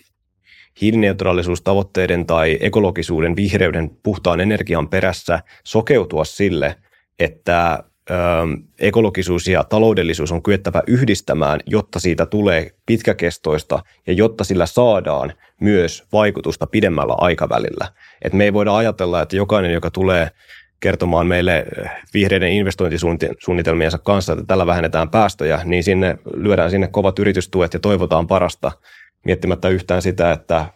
hiilineutraalisuustavoitteiden 0.80 2.26
tai 2.26 2.58
ekologisuuden, 2.60 3.36
vihreyden, 3.36 3.90
puhtaan 4.02 4.40
energian 4.40 4.88
perässä 4.88 5.40
sokeutua 5.64 6.24
sille, 6.24 6.76
että 7.18 7.84
ö, 8.10 8.14
ekologisuus 8.78 9.48
ja 9.48 9.64
taloudellisuus 9.64 10.32
on 10.32 10.42
kyettävä 10.42 10.82
yhdistämään, 10.86 11.60
jotta 11.66 12.00
siitä 12.00 12.26
tulee 12.26 12.70
pitkäkestoista 12.86 13.82
ja 14.06 14.12
jotta 14.12 14.44
sillä 14.44 14.66
saadaan 14.66 15.32
myös 15.60 16.04
vaikutusta 16.12 16.66
pidemmällä 16.66 17.14
aikavälillä. 17.18 17.88
Et 18.22 18.32
me 18.32 18.44
ei 18.44 18.52
voida 18.52 18.76
ajatella, 18.76 19.22
että 19.22 19.36
jokainen, 19.36 19.72
joka 19.72 19.90
tulee 19.90 20.30
kertomaan 20.80 21.26
meille 21.26 21.66
vihreiden 22.14 22.52
investointisuunnitelmiensa 22.52 23.98
kanssa, 23.98 24.32
että 24.32 24.44
tällä 24.46 24.66
vähennetään 24.66 25.10
päästöjä, 25.10 25.60
niin 25.64 25.84
sinne 25.84 26.18
lyödään 26.34 26.70
sinne 26.70 26.88
kovat 26.88 27.18
yritystuet 27.18 27.74
ja 27.74 27.80
toivotaan 27.80 28.26
parasta 28.26 28.72
miettimättä 29.26 29.68
yhtään 29.68 30.02
sitä, 30.02 30.32
että 30.32 30.66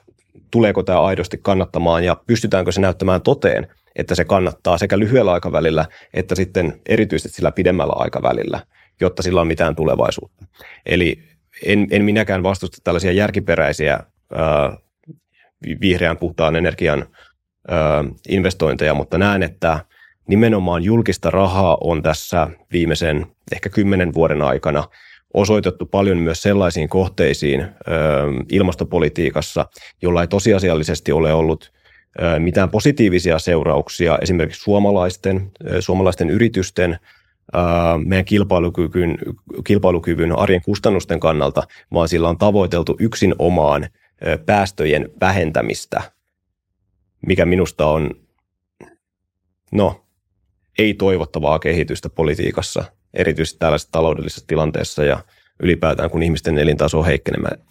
tuleeko 0.50 0.82
tämä 0.82 1.00
aidosti 1.00 1.38
kannattamaan 1.42 2.04
ja 2.04 2.16
pystytäänkö 2.26 2.72
se 2.72 2.80
näyttämään 2.80 3.22
toteen, 3.22 3.66
että 3.96 4.14
se 4.14 4.24
kannattaa 4.24 4.78
sekä 4.78 4.98
lyhyellä 4.98 5.32
aikavälillä 5.32 5.86
että 6.14 6.34
sitten 6.34 6.80
erityisesti 6.86 7.28
sillä 7.36 7.52
pidemmällä 7.52 7.92
aikavälillä, 7.96 8.60
jotta 9.00 9.22
sillä 9.22 9.40
on 9.40 9.46
mitään 9.46 9.76
tulevaisuutta. 9.76 10.44
Eli 10.86 11.22
en, 11.64 11.86
en 11.90 12.04
minäkään 12.04 12.42
vastusta 12.42 12.78
tällaisia 12.84 13.12
järkiperäisiä 13.12 14.00
ää, 14.34 14.76
vihreän 15.80 16.16
puhtaan 16.16 16.56
energian 16.56 17.06
ää, 17.68 18.04
investointeja, 18.28 18.94
mutta 18.94 19.18
näen, 19.18 19.42
että 19.42 19.84
nimenomaan 20.28 20.82
julkista 20.82 21.30
rahaa 21.30 21.78
on 21.80 22.02
tässä 22.02 22.48
viimeisen 22.72 23.26
ehkä 23.52 23.68
kymmenen 23.68 24.14
vuoden 24.14 24.42
aikana 24.42 24.84
osoitettu 25.34 25.86
paljon 25.86 26.18
myös 26.18 26.42
sellaisiin 26.42 26.88
kohteisiin 26.88 27.66
ilmastopolitiikassa, 28.52 29.66
jolla 30.02 30.20
ei 30.20 30.28
tosiasiallisesti 30.28 31.12
ole 31.12 31.32
ollut 31.32 31.72
mitään 32.38 32.70
positiivisia 32.70 33.38
seurauksia. 33.38 34.18
Esimerkiksi 34.22 34.62
suomalaisten, 34.62 35.52
suomalaisten 35.80 36.30
yritysten, 36.30 36.98
meidän 38.04 38.24
kilpailukyvyn, 38.24 39.18
kilpailukyvyn 39.66 40.38
arjen 40.38 40.62
kustannusten 40.64 41.20
kannalta, 41.20 41.62
vaan 41.92 42.08
sillä 42.08 42.28
on 42.28 42.38
tavoiteltu 42.38 42.96
yksin 42.98 43.34
omaan 43.38 43.88
päästöjen 44.46 45.08
vähentämistä, 45.20 46.02
mikä 47.26 47.46
minusta 47.46 47.86
on, 47.86 48.10
no, 49.72 50.04
ei 50.78 50.94
toivottavaa 50.94 51.58
kehitystä 51.58 52.08
politiikassa– 52.08 52.84
erityisesti 53.14 53.58
tällaisessa 53.58 53.92
taloudellisessa 53.92 54.46
tilanteessa 54.46 55.04
ja 55.04 55.18
ylipäätään, 55.62 56.10
kun 56.10 56.22
ihmisten 56.22 56.58
elintaso 56.58 56.98
on 56.98 57.06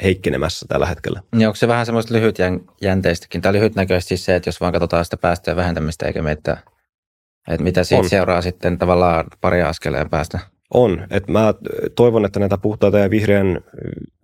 heikkenemässä 0.03 0.65
tällä 0.69 0.85
hetkellä. 0.85 1.21
Niin 1.35 1.47
onko 1.47 1.55
se 1.55 1.67
vähän 1.67 1.85
semmoista 1.85 2.13
lyhytjänteistäkin, 2.13 3.41
tai 3.41 3.53
lyhytnäköistä 3.53 4.07
siis 4.07 4.25
se, 4.25 4.35
että 4.35 4.47
jos 4.47 4.61
vaan 4.61 4.73
katsotaan 4.73 5.05
sitä 5.05 5.17
päästöjen 5.17 5.57
vähentämistä 5.57 6.05
eikä 6.05 6.21
meitä, 6.21 6.57
että 7.47 7.63
mitä 7.63 7.83
siitä 7.83 8.03
on. 8.03 8.09
seuraa 8.09 8.41
sitten 8.41 8.77
tavallaan 8.77 9.25
pari 9.41 9.61
askeleen 9.61 10.09
päästä? 10.09 10.39
On. 10.73 11.07
Et 11.09 11.27
mä 11.27 11.53
toivon, 11.95 12.25
että 12.25 12.39
näitä 12.39 12.57
puhtaita 12.57 12.99
ja 12.99 13.09
vihreän, 13.09 13.61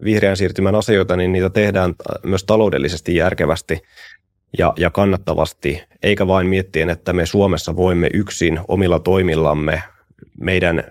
vihreän 0.03 0.37
siirtymän 0.37 0.75
asioita, 0.75 1.15
niin 1.15 1.31
niitä 1.31 1.49
tehdään 1.49 1.95
myös 2.23 2.43
taloudellisesti 2.43 3.15
järkevästi 3.15 3.81
ja, 4.57 4.73
ja 4.77 4.89
kannattavasti, 4.89 5.83
eikä 6.03 6.27
vain 6.27 6.47
miettien, 6.47 6.89
että 6.89 7.13
me 7.13 7.25
Suomessa 7.25 7.75
voimme 7.75 8.09
yksin 8.13 8.59
omilla 8.67 8.99
toimillamme 8.99 9.83
meidän 10.39 10.83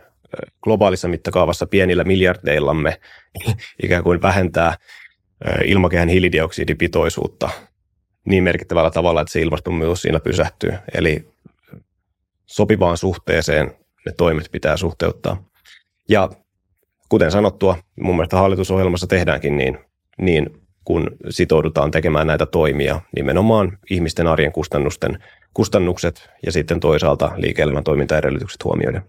globaalissa 0.63 1.09
mittakaavassa 1.09 1.67
pienillä 1.67 2.05
miljardeillamme 2.05 3.01
ikään 3.83 4.03
kuin 4.03 4.23
vähentää 4.23 4.77
ilmakehän 5.65 6.09
hiilidioksidipitoisuutta 6.09 7.51
niin 8.25 8.45
merkittävällä 8.45 8.91
tavalla, 8.91 9.21
että 9.21 9.33
se 9.33 9.41
ilmastonmuutos 9.41 10.03
siinä 10.03 10.21
pysähtyy. 10.21 10.73
Eli 10.95 11.29
sopivaan 12.47 12.97
suhteeseen 12.97 13.77
ne 14.07 14.13
toimet 14.13 14.49
pitää 14.53 14.77
suhteuttaa. 14.77 15.45
Ja 16.09 16.29
kuten 17.09 17.31
sanottua, 17.31 17.77
mun 18.01 18.17
mielestä 18.17 18.37
hallitusohjelmassa 18.37 19.07
tehdäänkin 19.07 19.57
niin, 19.57 19.79
niin 20.19 20.61
kun 20.85 21.11
sitoudutaan 21.31 21.91
tekemään 21.91 22.27
näitä 22.27 22.47
toimia, 22.47 23.01
nimenomaan 23.17 23.79
ihmisten 23.91 24.27
arjen 24.27 24.53
kustannusten, 24.53 25.25
kustannukset 25.55 26.31
ja 26.47 26.53
sitten 26.53 26.81
toisaalta 26.81 27.33
liike-elämän 27.37 27.85
toimintaedellytykset 27.85 28.65
huomioiden. 28.65 29.03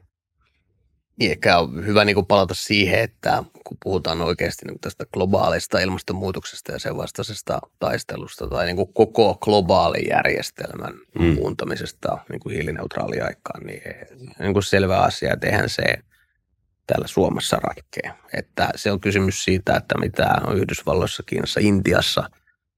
Niin 1.19 1.31
ehkä 1.31 1.57
on 1.59 1.85
hyvä 1.85 2.05
niin 2.05 2.15
kuin 2.15 2.25
palata 2.25 2.53
siihen, 2.53 2.99
että 2.99 3.43
kun 3.67 3.77
puhutaan 3.83 4.21
oikeasti 4.21 4.65
niin 4.65 4.79
tästä 4.79 5.05
globaalista 5.13 5.79
ilmastonmuutoksesta 5.79 6.71
ja 6.71 6.79
sen 6.79 6.97
vastaisesta 6.97 7.59
taistelusta 7.79 8.47
tai 8.47 8.65
niin 8.65 8.75
kuin 8.75 8.93
koko 8.93 9.37
globaalin 9.41 10.09
järjestelmän 10.09 10.93
mm. 11.19 11.25
muuntamisesta 11.25 12.17
niin 12.29 12.39
kuin 12.39 12.55
hiilineutraali 12.55 13.21
aikaan, 13.21 13.65
niin, 13.65 13.81
niin 14.39 14.53
kuin 14.53 14.63
selvä 14.63 14.97
asia, 14.97 15.33
että 15.33 15.47
eihän 15.47 15.69
se 15.69 15.83
täällä 16.87 17.07
Suomessa 17.07 17.57
ratkea. 17.57 18.15
Että 18.33 18.69
se 18.75 18.91
on 18.91 18.99
kysymys 18.99 19.43
siitä, 19.43 19.75
että 19.75 19.97
mitä 19.97 20.35
on 20.47 20.57
Yhdysvalloissa, 20.57 21.23
Kiinassa, 21.25 21.59
Intiassa 21.63 22.29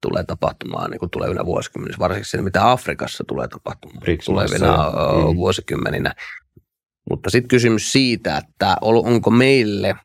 tulee 0.01 0.23
tapahtumaan 0.23 0.91
niin 0.91 0.99
kuin 0.99 1.09
tulevina 1.09 1.45
vuosikymmeninä, 1.45 1.99
varsinkin 1.99 2.25
siinä, 2.25 2.43
mitä 2.43 2.71
Afrikassa 2.71 3.23
tulee 3.27 3.47
tapahtumaan 3.47 4.01
tulevina 4.25 4.77
mm. 4.77 5.35
vuosikymmeninä. 5.35 6.13
Mutta 7.09 7.29
sitten 7.29 7.47
kysymys 7.47 7.91
siitä, 7.91 8.37
että 8.37 8.75
onko 8.81 9.29
meille 9.29 9.95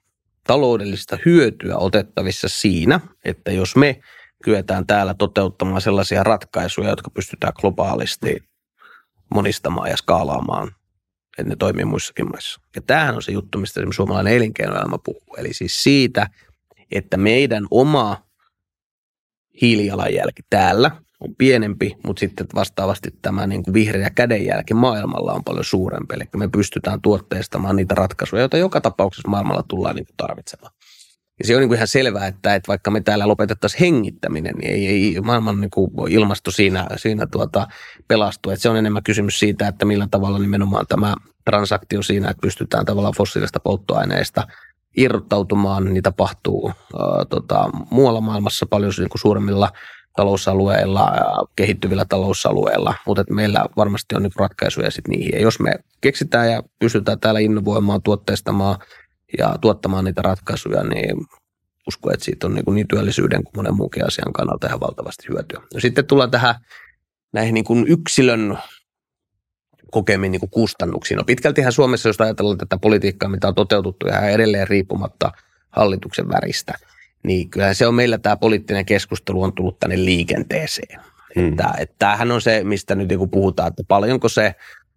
taloudellista 0.47 1.19
hyötyä 1.27 1.77
otettavissa 1.77 2.49
siinä, 2.49 3.01
että 3.25 3.53
jos 3.53 3.77
me 3.77 4.01
kyetään 4.45 4.87
täällä 4.87 5.15
toteuttamaan 5.15 5.81
sellaisia 5.81 6.23
ratkaisuja, 6.23 6.89
jotka 6.89 7.11
pystytään 7.11 7.53
globaalisti 7.61 8.37
monistamaan 9.35 9.91
ja 9.91 9.97
skaalaamaan, 9.97 10.69
että 11.39 11.51
ne 11.51 11.57
toimii 11.57 11.85
muissakin 11.85 12.31
maissa. 12.31 12.61
Ja 12.77 12.83
tämähän 12.83 13.15
on 13.15 13.23
se 13.23 13.33
juttu, 13.33 13.59
mistä 13.59 13.81
esimerkiksi 13.81 13.97
suomalainen 13.97 14.35
elinkeinoelämä 14.35 14.99
puhuu. 15.05 15.37
Eli 15.39 15.53
siis 15.53 15.83
siitä, 15.83 16.27
että 16.93 17.17
meidän 17.17 17.67
oma 17.71 18.23
hiilijalanjälki 19.63 20.43
täällä 20.51 21.02
on 21.25 21.35
pienempi, 21.39 21.97
mutta 22.07 22.21
sitten 22.21 22.47
vastaavasti 22.55 23.15
tämä 23.23 23.47
niin 23.47 23.63
kuin 23.63 23.75
vihreä 23.75 24.11
kädenjälki 24.11 24.75
maailmalla 24.75 25.33
on 25.33 25.45
paljon 25.45 25.65
suurempi. 25.65 26.15
Eli 26.15 26.25
me 26.37 26.49
pystytään 26.49 27.01
tuotteistamaan 27.01 27.77
niitä 27.77 27.95
ratkaisuja, 27.95 28.43
joita 28.43 28.57
joka 28.57 28.81
tapauksessa 28.81 29.29
maailmalla 29.29 29.65
tullaan 29.69 29.97
niin 29.97 30.07
kuin 30.07 30.17
tarvitsemaan. 30.17 30.73
Ja 31.39 31.47
se 31.47 31.55
on 31.55 31.61
niin 31.61 31.69
kuin 31.69 31.77
ihan 31.77 31.89
selvää, 31.89 32.27
että, 32.27 32.55
että 32.55 32.69
vaikka 32.69 32.91
me 32.91 33.01
täällä 33.01 33.29
lopetettaisiin 33.29 33.81
hengittäminen, 33.81 34.55
niin 34.55 34.71
ei, 34.71 34.87
ei 34.87 35.21
maailman 35.21 35.61
niin 35.61 35.71
kuin 35.71 36.13
ilmasto 36.13 36.51
siinä, 36.51 36.87
siinä 36.97 37.27
tuota 37.27 37.67
pelastu. 38.09 38.51
Että 38.51 38.63
se 38.63 38.69
on 38.69 38.77
enemmän 38.77 39.03
kysymys 39.03 39.39
siitä, 39.39 39.69
että 39.69 39.85
millä 39.85 40.09
tavalla 40.11 40.39
nimenomaan 40.39 40.87
tämä 40.87 41.15
transaktio 41.45 42.03
siinä, 42.03 42.31
että 42.31 42.41
pystytään 42.41 42.85
tavallaan 42.85 43.15
fossiilista 43.17 43.61
polttoaineista 43.61 44.47
irrottautumaan, 44.97 45.85
niin 45.85 46.03
tapahtuu 46.03 46.69
ää, 46.69 47.25
tota, 47.31 47.71
muualla 47.91 48.21
maailmassa 48.21 48.67
paljon 48.67 48.93
niin 48.99 49.09
kuin 49.09 49.21
suuremmilla 49.21 49.73
talousalueilla, 50.17 51.13
kehittyvillä 51.57 52.05
talousalueilla, 52.09 52.95
mutta 53.07 53.25
meillä 53.31 53.67
varmasti 53.77 54.15
on 54.15 54.23
nyt 54.23 54.37
ratkaisuja 54.37 54.91
sitten 54.91 55.13
niihin. 55.13 55.33
Ja 55.33 55.41
jos 55.41 55.61
me 55.61 55.75
keksitään 56.01 56.53
ja 56.53 56.63
pystytään 56.79 57.21
täällä 57.21 57.41
innovoimaan, 57.41 58.03
tuotteistamaan 58.03 58.79
ja 59.39 59.55
tuottamaan 59.61 60.05
niitä 60.05 60.23
ratkaisuja, 60.23 60.83
niin 60.83 61.17
uskon, 61.89 62.13
että 62.13 62.25
siitä 62.25 62.47
on 62.47 62.55
niin, 62.55 62.65
kuin 62.65 62.75
niin 62.75 62.89
työllisyyden 62.89 63.45
kuin 63.45 63.53
monen 63.57 63.77
muunkin 63.77 64.07
asian 64.07 64.33
kannalta 64.33 64.67
ihan 64.67 64.81
valtavasti 64.81 65.29
hyötyä. 65.29 65.61
No 65.75 65.81
sitten 65.81 66.07
tullaan 66.07 66.31
tähän 66.31 66.55
näihin 67.33 67.55
niin 67.55 67.65
kuin 67.65 67.89
yksilön 67.89 68.59
kokemiin 69.91 70.33
niin 70.33 70.41
kuin 70.41 70.51
kustannuksiin. 70.51 71.19
No 71.19 71.25
pitkältihän 71.25 71.73
Suomessa, 71.73 72.09
jos 72.09 72.21
ajatellaan 72.21 72.59
tätä 72.59 72.79
politiikkaa, 72.79 73.29
mitä 73.29 73.49
on 73.49 73.55
toteutettu 73.55 74.07
ja 74.07 74.21
edelleen 74.21 74.69
riippumatta 74.69 75.33
hallituksen 75.71 76.29
väristä– 76.29 76.75
niin 77.27 77.51
kyllä 77.51 77.75
se 77.75 77.87
on 77.87 77.95
meillä 77.95 78.19
tämä 78.19 78.37
poliittinen 78.37 78.87
keskustelu 78.87 79.43
on 79.43 79.53
tullut 79.53 79.79
tänne 79.79 79.97
liikenteeseen. 80.05 81.01
Hmm. 81.37 81.49
Että, 81.49 81.75
että 81.79 81.95
tämähän 81.99 82.31
on 82.31 82.41
se, 82.41 82.65
mistä 82.65 82.95
nyt 82.95 83.09
niin 83.09 83.31
puhutaan, 83.31 83.69
että 83.69 83.83
paljonko 83.89 84.29
se 84.29 84.55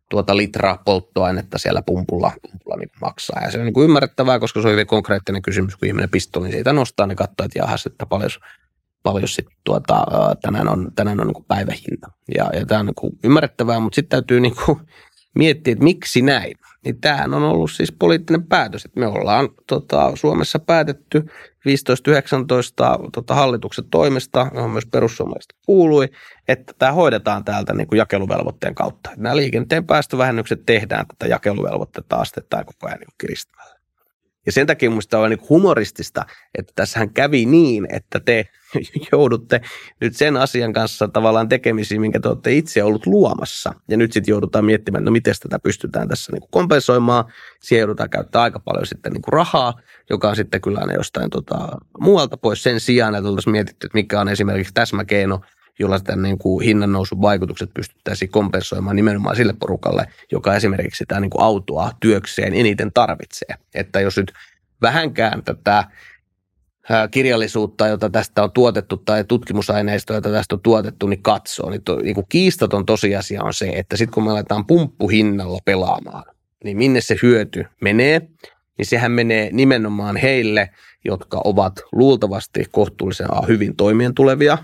tuota 0.09 0.37
litraa 0.37 0.81
polttoainetta 0.85 1.57
siellä 1.57 1.81
pumpulla, 1.81 2.31
pumpulla 2.41 2.77
niin 2.77 2.89
maksaa. 3.01 3.41
Ja 3.43 3.51
se 3.51 3.59
on 3.59 3.65
niin 3.65 3.83
ymmärrettävää, 3.83 4.39
koska 4.39 4.61
se 4.61 4.67
on 4.67 4.71
hyvin 4.71 4.87
konkreettinen 4.87 5.41
kysymys, 5.41 5.75
kun 5.75 5.87
ihminen 5.87 6.09
pistolin 6.09 6.51
siitä 6.51 6.73
nostaa, 6.73 7.07
niin 7.07 7.15
katsoo, 7.15 7.45
että 7.45 7.59
jahas, 7.59 7.85
että 7.85 8.05
paljon, 8.05 8.29
paljon 9.03 9.27
sitten 9.27 9.55
tuota, 9.63 10.05
tänään 10.41 10.67
on, 10.67 10.91
tänään 10.95 11.19
on 11.19 11.27
niin 11.27 11.45
päivähinta. 11.47 12.07
Ja, 12.37 12.49
ja 12.53 12.65
tämä 12.65 12.79
on 12.79 12.85
niin 12.85 13.19
ymmärrettävää, 13.23 13.79
mutta 13.79 13.95
sitten 13.95 14.17
täytyy 14.17 14.39
niin 14.39 14.55
kuin 14.65 14.79
miettiä, 15.35 15.71
että 15.71 15.83
miksi 15.83 16.21
näin. 16.21 16.55
Niin 16.85 17.01
tämähän 17.01 17.33
on 17.33 17.43
ollut 17.43 17.71
siis 17.71 17.91
poliittinen 17.91 18.43
päätös, 18.43 18.85
että 18.85 18.99
me 18.99 19.07
ollaan 19.07 19.49
tota, 19.67 20.11
Suomessa 20.15 20.59
päätetty 20.59 21.21
15-19 21.21 23.09
tota, 23.11 23.35
hallituksen 23.35 23.85
toimesta, 23.91 24.51
johon 24.53 24.71
myös 24.71 24.85
perussuomalaiset 24.85 25.53
kuului, 25.65 26.09
että 26.47 26.73
tämä 26.77 26.91
hoidetaan 26.91 27.45
täältä 27.45 27.73
niin 27.73 27.87
kuin 27.87 27.97
jakeluvelvoitteen 27.97 28.75
kautta. 28.75 29.09
Nämä 29.17 29.35
liikenteen 29.35 29.85
päästövähennykset 29.85 30.65
tehdään 30.65 31.05
tätä 31.07 31.27
jakeluvelvoitetta 31.27 32.15
astettaan 32.15 32.65
koko 32.65 32.87
ajan 32.87 32.99
niin 32.99 33.07
kiristämällä. 33.17 33.75
Ja 34.45 34.51
sen 34.51 34.67
takia 34.67 34.89
minusta 34.89 35.19
on 35.19 35.29
niin 35.29 35.49
humoristista, 35.49 36.25
että 36.57 36.71
tässähän 36.75 37.13
kävi 37.13 37.45
niin, 37.45 37.87
että 37.89 38.19
te 38.19 38.45
joudutte 39.11 39.61
nyt 40.01 40.15
sen 40.15 40.37
asian 40.37 40.73
kanssa 40.73 41.07
tavallaan 41.07 41.49
tekemisiin, 41.49 42.01
minkä 42.01 42.19
te 42.19 42.27
olette 42.27 42.53
itse 42.53 42.83
ollut 42.83 43.05
luomassa. 43.05 43.73
Ja 43.89 43.97
nyt 43.97 44.13
sitten 44.13 44.31
joudutaan 44.31 44.65
miettimään, 44.65 45.05
no 45.05 45.11
miten 45.11 45.33
tätä 45.43 45.59
pystytään 45.59 46.07
tässä 46.07 46.31
niin 46.31 46.41
kuin 46.41 46.51
kompensoimaan. 46.51 47.25
Siihen 47.61 47.81
joudutaan 47.81 48.09
käyttää 48.09 48.41
aika 48.41 48.59
paljon 48.59 48.85
sitten 48.85 49.13
niin 49.13 49.21
kuin 49.21 49.33
rahaa, 49.33 49.73
joka 50.09 50.29
on 50.29 50.35
sitten 50.35 50.61
kyllä 50.61 50.79
aina 50.79 50.93
jostain 50.93 51.29
tota, 51.29 51.67
muualta 51.99 52.37
pois 52.37 52.63
sen 52.63 52.79
sijaan, 52.79 53.15
että 53.15 53.29
oltaisiin 53.29 53.51
mietitty, 53.51 53.87
että 53.87 53.97
mikä 53.97 54.21
on 54.21 54.29
esimerkiksi 54.29 54.73
täsmäkeino 54.73 55.41
jolla 55.79 55.97
sitä 55.97 56.15
niin 56.15 56.37
kuin 56.37 56.65
hinnan 56.65 56.91
nousun 56.91 57.21
vaikutukset 57.21 57.73
pystyttäisiin 57.73 58.31
kompensoimaan 58.31 58.95
nimenomaan 58.95 59.35
sille 59.35 59.53
porukalle, 59.59 60.07
joka 60.31 60.55
esimerkiksi 60.55 60.97
sitä 60.97 61.19
niin 61.19 61.29
kuin 61.29 61.43
autoa 61.43 61.91
työkseen 61.99 62.53
eniten 62.53 62.91
tarvitsee. 62.93 63.55
Että 63.73 63.99
jos 63.99 64.17
nyt 64.17 64.33
vähänkään 64.81 65.43
tätä 65.43 65.83
kirjallisuutta, 67.11 67.87
jota 67.87 68.09
tästä 68.09 68.43
on 68.43 68.51
tuotettu, 68.51 68.97
tai 68.97 69.23
tutkimusaineistoa, 69.23 70.17
jota 70.17 70.31
tästä 70.31 70.55
on 70.55 70.61
tuotettu, 70.61 71.07
niin 71.07 71.21
katsoo. 71.21 71.69
Niin, 71.69 71.83
to, 71.83 71.99
niin 71.99 72.15
kuin 72.15 72.25
kiistaton 72.29 72.85
tosiasia 72.85 73.43
on 73.43 73.53
se, 73.53 73.69
että 73.69 73.97
sitten 73.97 74.13
kun 74.13 74.23
me 74.23 74.31
aletaan 74.31 74.65
pumppuhinnalla 74.65 75.59
pelaamaan, 75.65 76.23
niin 76.63 76.77
minne 76.77 77.01
se 77.01 77.15
hyöty 77.21 77.65
menee, 77.81 78.21
niin 78.77 78.85
sehän 78.85 79.11
menee 79.11 79.49
nimenomaan 79.53 80.17
heille, 80.17 80.69
jotka 81.05 81.41
ovat 81.43 81.73
luultavasti 81.91 82.65
kohtuullisen 82.71 83.27
hyvin 83.47 83.75
toimeen 83.75 84.13
tulevia, 84.13 84.57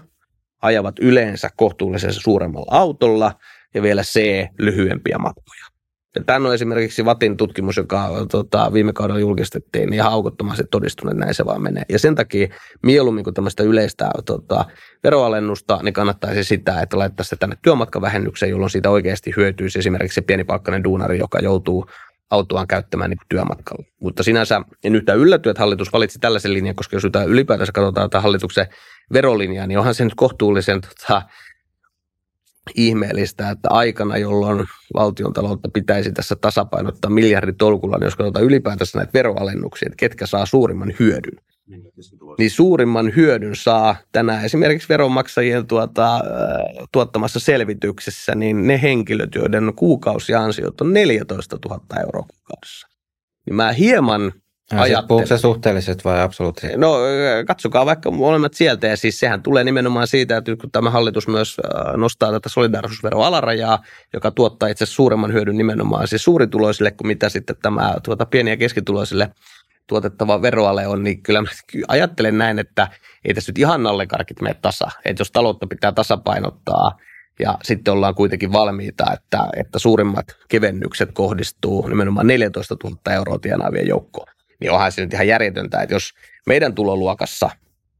ajavat 0.62 1.00
yleensä 1.00 1.50
kohtuullisen 1.56 2.14
suuremmalla 2.14 2.78
autolla 2.78 3.34
ja 3.74 3.82
vielä 3.82 4.02
C, 4.02 4.46
lyhyempiä 4.60 5.18
matkoja. 5.18 5.71
Ja 6.16 6.24
tämä 6.26 6.48
on 6.48 6.54
esimerkiksi 6.54 7.06
Vatin 7.06 7.38
tutkimus, 7.38 7.78
joka 7.78 8.10
tota, 8.32 8.74
viime 8.74 8.94
kaudella 8.94 9.20
julkistettiin, 9.20 9.86
niin 9.90 9.94
ihan 9.94 10.12
aukottomasti 10.12 10.64
todistunut, 10.72 11.12
että 11.12 11.26
näin 11.26 11.34
se 11.34 11.46
vaan 11.46 11.62
menee. 11.62 11.84
Ja 11.90 12.00
sen 12.00 12.16
takia 12.16 12.48
mieluummin 12.84 13.24
kuin 13.24 13.34
tämmöistä 13.34 13.64
yleistä 13.64 14.10
tota, 14.26 14.66
veroalennusta, 15.04 15.80
niin 15.84 15.94
kannattaisi 15.94 16.44
sitä, 16.44 16.82
että 16.82 16.98
laittaisi 16.98 17.30
se 17.30 17.36
tänne 17.36 17.56
työmatkavähennykseen, 17.62 18.50
jolloin 18.50 18.70
siitä 18.70 18.90
oikeasti 18.90 19.34
hyötyisi 19.38 19.80
esimerkiksi 19.80 20.16
se 20.16 20.22
pienipalkkainen 20.22 20.84
duunari, 20.84 21.20
joka 21.20 21.40
joutuu 21.40 21.86
autoaan 22.32 22.68
käyttämään 22.68 23.10
niin 23.10 23.20
työmatkalla. 23.30 23.86
Mutta 24.02 24.24
sinänsä 24.24 24.62
en 24.84 24.96
yhtään 24.96 25.18
ylläty, 25.18 25.50
että 25.50 25.60
hallitus 25.62 25.94
valitsi 25.94 26.20
tällaisen 26.20 26.54
linjan, 26.54 26.76
koska 26.76 26.96
jos 26.96 27.04
ylipäätänsä 27.28 27.72
katsotaan 27.72 28.10
tätä 28.10 28.22
hallituksen 28.22 28.68
verolinjaa, 29.14 29.68
niin 29.68 29.80
onhan 29.80 29.96
se 29.96 30.04
nyt 30.04 30.16
kohtuullisen 30.16 30.82
tota, 30.82 31.22
ihmeellistä, 32.76 33.50
että 33.50 33.70
aikana, 33.70 34.18
jolloin 34.18 34.68
valtion 34.94 35.34
taloutta 35.34 35.70
pitäisi 35.74 36.12
tässä 36.12 36.36
tasapainottaa 36.36 37.12
miljarditolkulla, 37.12 37.98
niin 37.98 38.06
jos 38.06 38.16
katsotaan 38.16 38.46
ylipäätänsä 38.46 38.98
näitä 38.98 39.14
veroalennuksia, 39.14 39.88
että 39.88 39.98
ketkä 39.98 40.26
saa 40.26 40.46
suurimman 40.46 40.94
hyödyn, 41.00 41.38
niin 42.38 42.52
suurimman 42.52 43.16
hyödyn 43.16 43.56
saa 43.56 43.96
tänään 44.12 44.46
esimerkiksi 44.46 44.90
veronmaksajien 44.90 45.68
tuota, 45.68 46.20
tuottamassa 46.92 47.40
selvityksessä, 47.40 48.36
niin 48.36 48.68
ne 48.68 48.82
henkilöt, 48.82 49.36
joiden 49.36 49.74
kuukausiansiot 49.76 50.82
on 50.82 50.94
14 50.94 51.58
000 51.70 51.82
euroa 52.00 52.26
kuukaudessa. 52.28 52.88
Niin 53.46 53.56
mä 53.56 53.72
hieman 53.72 54.34
Ajattelen. 54.80 55.28
se 55.28 55.38
suhteelliset 55.38 56.06
vai 56.06 56.22
absoluuttiset? 56.22 56.78
No 56.78 56.96
katsokaa 57.48 57.86
vaikka 57.86 58.12
molemmat 58.12 58.54
sieltä 58.54 58.88
ja 58.88 58.98
siis 58.98 59.20
sehän 59.20 59.44
tulee 59.44 59.64
nimenomaan 59.64 60.08
siitä, 60.08 60.38
että 60.38 60.56
kun 60.56 60.72
tämä 60.72 60.90
hallitus 60.90 61.28
myös 61.28 61.58
nostaa 61.98 62.32
tätä 62.32 62.50
solidarisuusveron 62.50 63.26
alarajaa, 63.26 63.84
joka 64.14 64.32
tuottaa 64.32 64.70
itse 64.70 64.86
suuremman 64.86 65.34
hyödyn 65.34 65.58
nimenomaan 65.58 66.08
siis 66.08 66.24
suurituloisille 66.24 66.92
kuin 66.92 67.08
mitä 67.08 67.30
sitten 67.30 67.56
tämä 67.62 67.96
tuota 68.04 68.26
pieni- 68.26 68.52
ja 68.52 68.58
keskituloisille 68.58 69.32
tuotettava 69.88 70.42
veroale 70.42 70.88
on, 70.88 71.04
niin 71.04 71.24
kyllä 71.24 71.42
mä 71.42 71.48
ajattelen 71.88 72.38
näin, 72.38 72.60
että 72.60 72.88
ei 73.26 73.34
tässä 73.34 73.50
nyt 73.50 73.58
ihan 73.58 73.84
nallekarkit 73.84 74.42
mene 74.42 74.56
tasa. 74.62 74.88
Että 75.06 75.22
jos 75.22 75.32
taloutta 75.32 75.68
pitää 75.68 75.92
tasapainottaa 75.92 76.98
ja 77.40 77.58
sitten 77.64 77.94
ollaan 77.94 78.16
kuitenkin 78.16 78.52
valmiita, 78.52 79.06
että, 79.14 79.48
että 79.58 79.80
suurimmat 79.80 80.26
kevennykset 80.50 81.10
kohdistuu 81.14 81.88
nimenomaan 81.88 82.28
14 82.28 82.76
000 82.84 83.14
euroa 83.14 83.40
tienaavien 83.40 83.88
joukkoon 83.88 84.28
niin 84.62 84.72
onhan 84.72 84.92
se 84.92 85.02
nyt 85.02 85.14
ihan 85.14 85.28
järjetöntä, 85.28 85.82
että 85.82 85.96
jos 85.96 86.14
meidän 86.46 86.76
tuloluokassa 86.76 87.50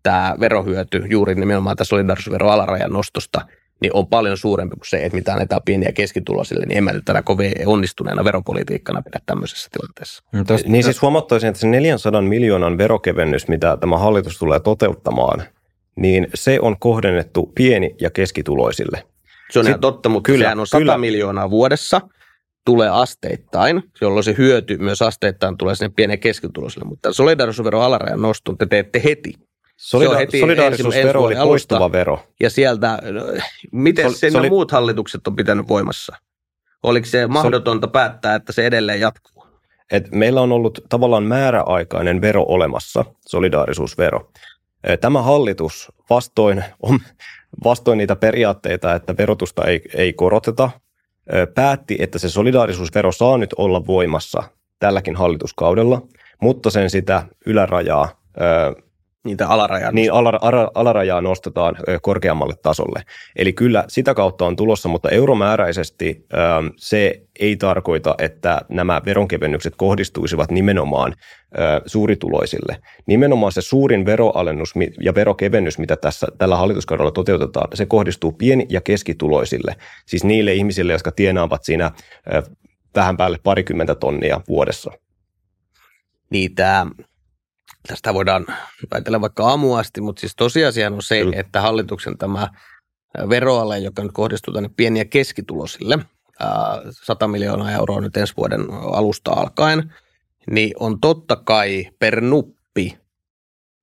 tämä 0.04 0.36
verohyöty 0.40 1.04
juuri 1.10 1.36
nimenomaan 1.36 1.76
tässä 1.78 1.90
solidarisuusveron 1.90 2.52
alarajan 2.52 2.94
nostosta, 2.94 3.42
niin 3.82 3.92
on 3.96 4.08
paljon 4.08 4.38
suurempi 4.38 4.76
kuin 4.76 4.88
se, 4.88 5.06
että 5.06 5.16
mitä 5.16 5.34
annetaan 5.34 5.62
pieniä 5.66 5.90
ja 5.90 5.94
keskituloisille, 5.94 6.66
niin 6.66 6.78
en 6.78 6.84
mä 6.84 6.92
tätä 7.06 7.22
kovin 7.22 7.52
onnistuneena 7.66 8.24
veropolitiikkana 8.24 9.02
pidä 9.02 9.20
tämmöisessä 9.26 9.70
tilanteessa. 9.72 10.24
No 10.32 10.44
tos, 10.44 10.66
niin 10.66 10.84
siis 10.84 11.02
huomattaisin, 11.02 11.50
että 11.50 11.60
se 11.60 11.68
400 11.68 12.22
miljoonan 12.22 12.78
verokevennys, 12.78 13.48
mitä 13.48 13.78
tämä 13.78 13.98
hallitus 13.98 14.38
tulee 14.38 14.60
toteuttamaan, 14.60 15.44
niin 15.96 16.28
se 16.34 16.60
on 16.62 16.80
kohdennettu 16.80 17.52
pieni- 17.56 17.96
ja 18.02 18.10
keskituloisille. 18.10 19.04
Se 19.52 19.60
on 19.60 19.66
Sitten, 19.66 19.72
ihan 19.72 19.80
totta, 19.80 20.10
mutta 20.10 20.28
kyllä, 20.28 20.44
sehän 20.44 20.60
on 20.60 20.68
100 20.68 20.80
kyllä. 20.80 20.98
miljoonaa 20.98 21.50
vuodessa– 21.50 22.02
tulee 22.66 22.90
asteittain, 22.90 23.84
jolloin 24.02 24.24
se 24.24 24.36
hyöty 24.38 24.78
myös 24.78 25.02
asteittain 25.02 25.58
tulee 25.58 25.76
sinne 25.76 25.92
pienen 25.96 26.20
keskituloisille. 26.20 26.86
Mutta 26.86 27.14
solidarisuusveron 27.14 27.84
alarajan 27.84 28.22
nostun 28.22 28.58
te 28.58 28.66
teette 28.66 29.02
heti. 29.04 29.34
Solida- 29.78 30.18
heti 30.18 30.40
solidaarisuusvero 30.40 31.24
oli 31.24 31.36
poistuva 31.36 31.92
vero. 31.92 32.24
Ja 32.40 32.50
sieltä, 32.50 33.00
no, 33.12 33.22
miten 33.72 34.14
sen 34.14 34.36
oli... 34.36 34.50
muut 34.50 34.72
hallitukset 34.72 35.28
on 35.28 35.36
pitänyt 35.36 35.68
voimassa? 35.68 36.16
Oliko 36.84 37.08
se 37.08 37.28
mahdotonta 37.28 37.88
Sol- 37.88 37.92
päättää, 37.92 38.36
että 38.36 38.52
se 38.54 38.66
edelleen 38.66 39.00
jatkuu? 39.00 39.46
Et 39.92 40.12
meillä 40.12 40.42
on 40.42 40.52
ollut 40.52 40.80
tavallaan 40.90 41.24
määräaikainen 41.24 42.22
vero 42.22 42.44
olemassa, 42.48 43.06
solidaarisuusvero. 43.28 44.32
Tämä 45.02 45.22
hallitus 45.22 45.92
vastoin, 46.10 46.64
on, 46.82 47.00
vastoin 47.64 47.98
niitä 47.98 48.16
periaatteita, 48.16 48.96
että 48.96 49.18
verotusta 49.18 49.66
ei, 49.66 49.82
ei 49.94 50.14
koroteta, 50.14 50.70
päätti, 51.54 51.96
että 52.00 52.20
se 52.20 52.30
solidaarisuusvero 52.30 53.12
saa 53.12 53.38
nyt 53.38 53.54
olla 53.58 53.88
voimassa 53.88 54.44
tälläkin 54.80 55.16
hallituskaudella, 55.16 56.02
mutta 56.42 56.70
sen 56.70 56.90
sitä 56.90 57.24
ylärajaa 57.46 58.22
Niitä 59.26 59.48
alarajaa. 59.48 59.92
Niin, 59.92 60.14
alar, 60.14 60.40
alarajaa 60.76 61.22
nostetaan 61.22 61.76
korkeammalle 62.02 62.54
tasolle. 62.62 63.04
Eli 63.36 63.54
kyllä 63.54 63.84
sitä 63.88 64.14
kautta 64.14 64.46
on 64.46 64.56
tulossa, 64.56 64.90
mutta 64.90 65.10
euromääräisesti 65.10 66.26
se 66.78 67.22
ei 67.40 67.56
tarkoita, 67.56 68.16
että 68.18 68.62
nämä 68.70 69.02
veronkevennykset 69.06 69.74
kohdistuisivat 69.78 70.52
nimenomaan 70.52 71.14
suurituloisille. 71.86 72.78
Nimenomaan 73.06 73.52
se 73.52 73.62
suurin 73.62 74.06
veroalennus 74.06 74.74
ja 75.02 75.16
verokevennys, 75.16 75.78
mitä 75.78 75.96
tässä 75.96 76.28
tällä 76.38 76.56
hallituskaudella 76.56 77.12
toteutetaan, 77.12 77.68
se 77.74 77.86
kohdistuu 77.86 78.32
pieni- 78.32 78.68
ja 78.70 78.82
keskituloisille. 78.82 79.76
Siis 80.06 80.24
niille 80.24 80.54
ihmisille, 80.54 80.94
jotka 80.94 81.12
tienaavat 81.12 81.64
siinä 81.64 81.92
vähän 82.96 83.18
päälle 83.18 83.40
parikymmentä 83.44 83.96
tonnia 83.96 84.42
vuodessa. 84.48 84.92
Niin, 86.30 86.56
tämä 86.56 86.86
tästä 87.88 88.14
voidaan 88.14 88.46
väitellä 88.92 89.22
vaikka 89.22 89.48
aamuasti, 89.48 90.02
mutta 90.02 90.20
siis 90.20 90.36
tosiasia 90.36 90.88
on 90.88 91.02
se, 91.02 91.20
Kyllä. 91.20 91.40
että 91.40 91.62
hallituksen 91.62 92.18
tämä 92.18 92.48
veroale, 93.30 93.80
joka 93.80 94.04
nyt 94.04 94.12
kohdistuu 94.12 94.54
tänne 94.54 94.70
pieni- 94.76 95.00
ja 95.00 95.06
keskitulosille, 95.06 96.00
100 96.92 97.28
miljoonaa 97.28 97.72
euroa 97.72 98.02
nyt 98.02 98.18
ensi 98.18 98.34
vuoden 98.38 98.62
alusta 98.72 99.32
alkaen, 99.32 99.94
niin 100.52 100.72
on 100.80 101.00
totta 101.00 101.36
kai 101.36 101.90
per 102.00 102.22
nuppi 102.22 102.98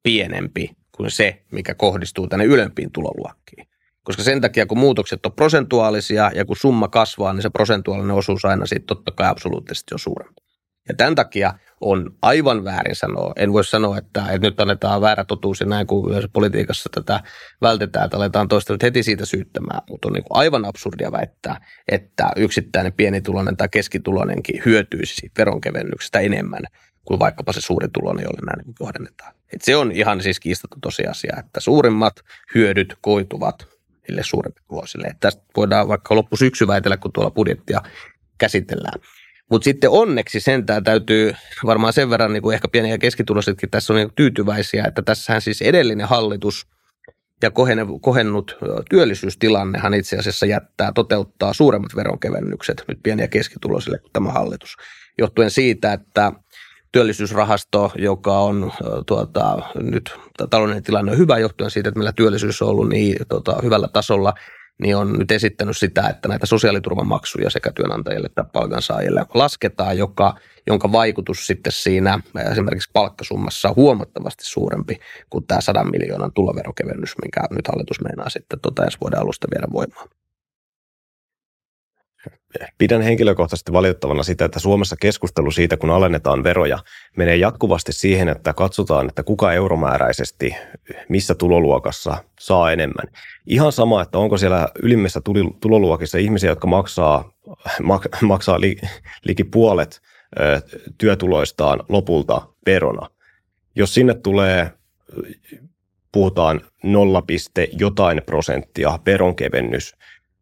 pienempi 0.02 0.70
kuin 0.96 1.10
se, 1.10 1.42
mikä 1.52 1.74
kohdistuu 1.74 2.26
tänne 2.26 2.44
ylempiin 2.44 2.92
tuloluokkiin. 2.92 3.68
Koska 4.02 4.22
sen 4.22 4.40
takia, 4.40 4.66
kun 4.66 4.78
muutokset 4.78 5.26
on 5.26 5.32
prosentuaalisia 5.32 6.30
ja 6.34 6.44
kun 6.44 6.56
summa 6.56 6.88
kasvaa, 6.88 7.32
niin 7.32 7.42
se 7.42 7.50
prosentuaalinen 7.50 8.16
osuus 8.16 8.44
aina 8.44 8.66
siitä 8.66 8.86
totta 8.86 9.12
kai 9.12 9.28
absoluuttisesti 9.28 9.94
on 9.94 9.98
suurempi. 9.98 10.40
Ja 10.88 10.94
tämän 10.94 11.14
takia 11.14 11.54
on 11.80 12.10
aivan 12.22 12.64
väärin 12.64 12.96
sanoa. 12.96 13.32
En 13.36 13.52
voi 13.52 13.64
sanoa, 13.64 13.98
että, 13.98 14.20
että 14.20 14.46
nyt 14.46 14.60
annetaan 14.60 15.00
väärä 15.00 15.24
totuus 15.24 15.60
ja 15.60 15.66
näin, 15.66 15.86
kun 15.86 16.10
yleensä 16.10 16.28
politiikassa 16.32 16.90
tätä 16.94 17.20
vältetään, 17.62 18.04
että 18.04 18.16
aletaan 18.16 18.48
toista 18.48 18.72
nyt 18.72 18.82
heti 18.82 19.02
siitä 19.02 19.26
syyttämään. 19.26 19.80
Mutta 19.90 20.08
on 20.08 20.12
niin 20.12 20.24
aivan 20.30 20.64
absurdia 20.64 21.12
väittää, 21.12 21.60
että 21.88 22.30
yksittäinen 22.36 22.92
pienituloinen 22.92 23.56
tai 23.56 23.68
keskituloinenkin 23.68 24.62
hyötyisi 24.64 25.14
siitä 25.14 25.38
veronkevennyksestä 25.38 26.20
enemmän 26.20 26.62
kuin 27.04 27.20
vaikkapa 27.20 27.52
se 27.52 27.60
suuri 27.60 27.88
tulo, 27.88 28.10
jolle 28.10 28.40
näin 28.46 28.66
niin 28.66 28.74
kohdennetaan. 28.78 29.34
Et 29.52 29.62
se 29.62 29.76
on 29.76 29.92
ihan 29.92 30.22
siis 30.22 30.40
kiistetty 30.40 30.76
tosiasia, 30.80 31.36
että 31.38 31.60
suurimmat 31.60 32.20
hyödyt 32.54 32.94
koituvat 33.00 33.66
niille 34.08 34.22
suurempituloisille. 34.24 35.16
Tästä 35.20 35.42
voidaan 35.56 35.88
vaikka 35.88 36.14
loppusyksy 36.14 36.66
väitellä, 36.66 36.96
kun 36.96 37.12
tuolla 37.12 37.30
budjettia 37.30 37.82
käsitellään. 38.38 39.00
Mutta 39.50 39.64
sitten 39.64 39.90
onneksi 39.90 40.40
sentään 40.40 40.84
täytyy 40.84 41.32
varmaan 41.66 41.92
sen 41.92 42.10
verran 42.10 42.32
niin 42.32 42.42
kuin 42.42 42.54
ehkä 42.54 42.68
pieniä 42.68 42.94
ja 42.94 42.98
keskituloisetkin 42.98 43.70
tässä 43.70 43.92
on 43.92 43.96
niin 43.96 44.12
tyytyväisiä, 44.16 44.84
että 44.84 45.02
tässähän 45.02 45.42
siis 45.42 45.62
edellinen 45.62 46.08
hallitus 46.08 46.66
ja 47.42 47.50
kohennut 48.00 48.56
työllisyystilannehan 48.90 49.94
itse 49.94 50.18
asiassa 50.18 50.46
jättää 50.46 50.92
toteuttaa 50.94 51.52
suuremmat 51.52 51.96
veronkevennykset 51.96 52.84
nyt 52.88 52.98
pieniä 53.02 53.24
ja 53.24 53.28
keskituloisille 53.28 53.98
kuin 53.98 54.12
tämä 54.12 54.32
hallitus. 54.32 54.76
Johtuen 55.18 55.50
siitä, 55.50 55.92
että 55.92 56.32
työllisyysrahasto, 56.92 57.92
joka 57.96 58.38
on 58.38 58.72
tuota, 59.06 59.62
nyt 59.74 60.18
taloudellinen 60.50 60.82
tilanne 60.82 61.12
on 61.12 61.18
hyvä 61.18 61.38
johtuen 61.38 61.70
siitä, 61.70 61.88
että 61.88 61.98
meillä 61.98 62.12
työllisyys 62.12 62.62
on 62.62 62.68
ollut 62.68 62.88
niin 62.88 63.16
tuota, 63.28 63.56
hyvällä 63.62 63.88
tasolla, 63.92 64.34
niin 64.78 64.96
on 64.96 65.12
nyt 65.12 65.30
esittänyt 65.30 65.76
sitä, 65.76 66.08
että 66.08 66.28
näitä 66.28 66.46
sosiaaliturvamaksuja 66.46 67.50
sekä 67.50 67.72
työnantajille 67.72 68.26
että 68.26 68.44
palkansaajille 68.44 69.26
lasketaan, 69.34 69.98
joka, 69.98 70.34
jonka 70.66 70.92
vaikutus 70.92 71.46
sitten 71.46 71.72
siinä 71.72 72.20
esimerkiksi 72.52 72.90
palkkasummassa 72.92 73.68
on 73.68 73.76
huomattavasti 73.76 74.46
suurempi 74.46 74.98
kuin 75.30 75.46
tämä 75.46 75.60
100 75.60 75.84
miljoonan 75.84 76.32
tuloverokevennys, 76.32 77.14
minkä 77.22 77.40
nyt 77.50 77.68
hallitus 77.68 78.00
meinaa 78.00 78.28
sitten 78.28 78.60
tota 78.60 78.84
ensi 78.84 78.98
vuoden 79.00 79.20
alusta 79.20 79.48
viedä 79.54 79.66
voimaan. 79.72 80.08
Pidän 82.78 83.02
henkilökohtaisesti 83.02 83.72
valitettavana 83.72 84.22
sitä, 84.22 84.44
että 84.44 84.58
Suomessa 84.58 84.96
keskustelu 85.00 85.50
siitä, 85.50 85.76
kun 85.76 85.90
alennetaan 85.90 86.44
veroja, 86.44 86.78
menee 87.16 87.36
jatkuvasti 87.36 87.92
siihen, 87.92 88.28
että 88.28 88.52
katsotaan, 88.52 89.08
että 89.08 89.22
kuka 89.22 89.52
euromääräisesti 89.52 90.56
missä 91.08 91.34
tuloluokassa 91.34 92.24
saa 92.40 92.72
enemmän. 92.72 93.14
Ihan 93.46 93.72
sama, 93.72 94.02
että 94.02 94.18
onko 94.18 94.38
siellä 94.38 94.68
ylimmissä 94.82 95.20
tuloluokissa 95.60 96.18
ihmisiä, 96.18 96.50
jotka 96.50 96.66
maksaa, 96.66 97.32
mak, 97.82 98.06
maksaa 98.22 98.60
li, 98.60 98.76
liki 99.24 99.44
puolet 99.44 100.00
ö, 100.40 100.60
työtuloistaan 100.98 101.82
lopulta 101.88 102.42
verona. 102.66 103.08
Jos 103.74 103.94
sinne 103.94 104.14
tulee, 104.14 104.70
puhutaan 106.12 106.60
0, 106.82 107.22
jotain 107.72 108.22
prosenttia 108.26 108.98
veronkevennys, 109.06 109.94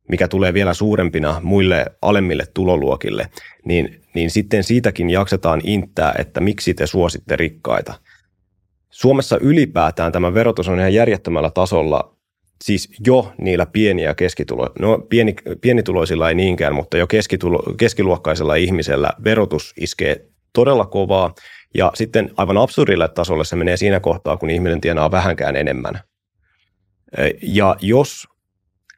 mikä 0.09 0.28
tulee 0.28 0.54
vielä 0.54 0.74
suurempina 0.74 1.40
muille 1.42 1.86
alemmille 2.02 2.44
tuloluokille, 2.54 3.28
niin, 3.64 4.00
niin 4.14 4.30
sitten 4.30 4.64
siitäkin 4.64 5.11
jaksetaan 5.11 5.61
inttää, 5.64 6.14
että 6.18 6.40
miksi 6.40 6.74
te 6.74 6.86
suositte 6.86 7.36
rikkaita. 7.36 7.94
Suomessa 8.90 9.38
ylipäätään 9.40 10.12
tämä 10.12 10.34
verotus 10.34 10.68
on 10.68 10.78
ihan 10.78 10.94
järjettömällä 10.94 11.50
tasolla, 11.50 12.16
siis 12.64 12.88
jo 13.07 13.32
niillä 13.38 13.66
pieni- 13.66 14.02
ja 14.02 14.14
keskitulo, 14.14 14.70
no 14.78 14.98
pieni, 14.98 15.34
pienituloisilla 15.61 16.28
ei 16.28 16.34
niinkään, 16.34 16.74
mutta 16.74 16.96
jo 16.96 17.07
keskitulo, 17.07 17.74
keskiluokkaisella 17.76 18.54
ihmisellä 18.54 19.11
verotus 19.24 19.74
iskee 19.80 20.26
todella 20.52 20.86
kovaa, 20.86 21.34
ja 21.74 21.92
sitten 21.94 22.30
aivan 22.36 22.57
absurdille 22.57 23.09
tasolle 23.09 23.44
se 23.44 23.57
menee 23.57 23.76
siinä 23.76 24.00
kohtaa, 24.00 24.36
kun 24.36 24.50
ihminen 24.50 24.80
tienaa 24.80 25.11
vähänkään 25.11 25.57
enemmän. 25.57 26.00
Ja 27.42 27.76
jos 27.80 28.28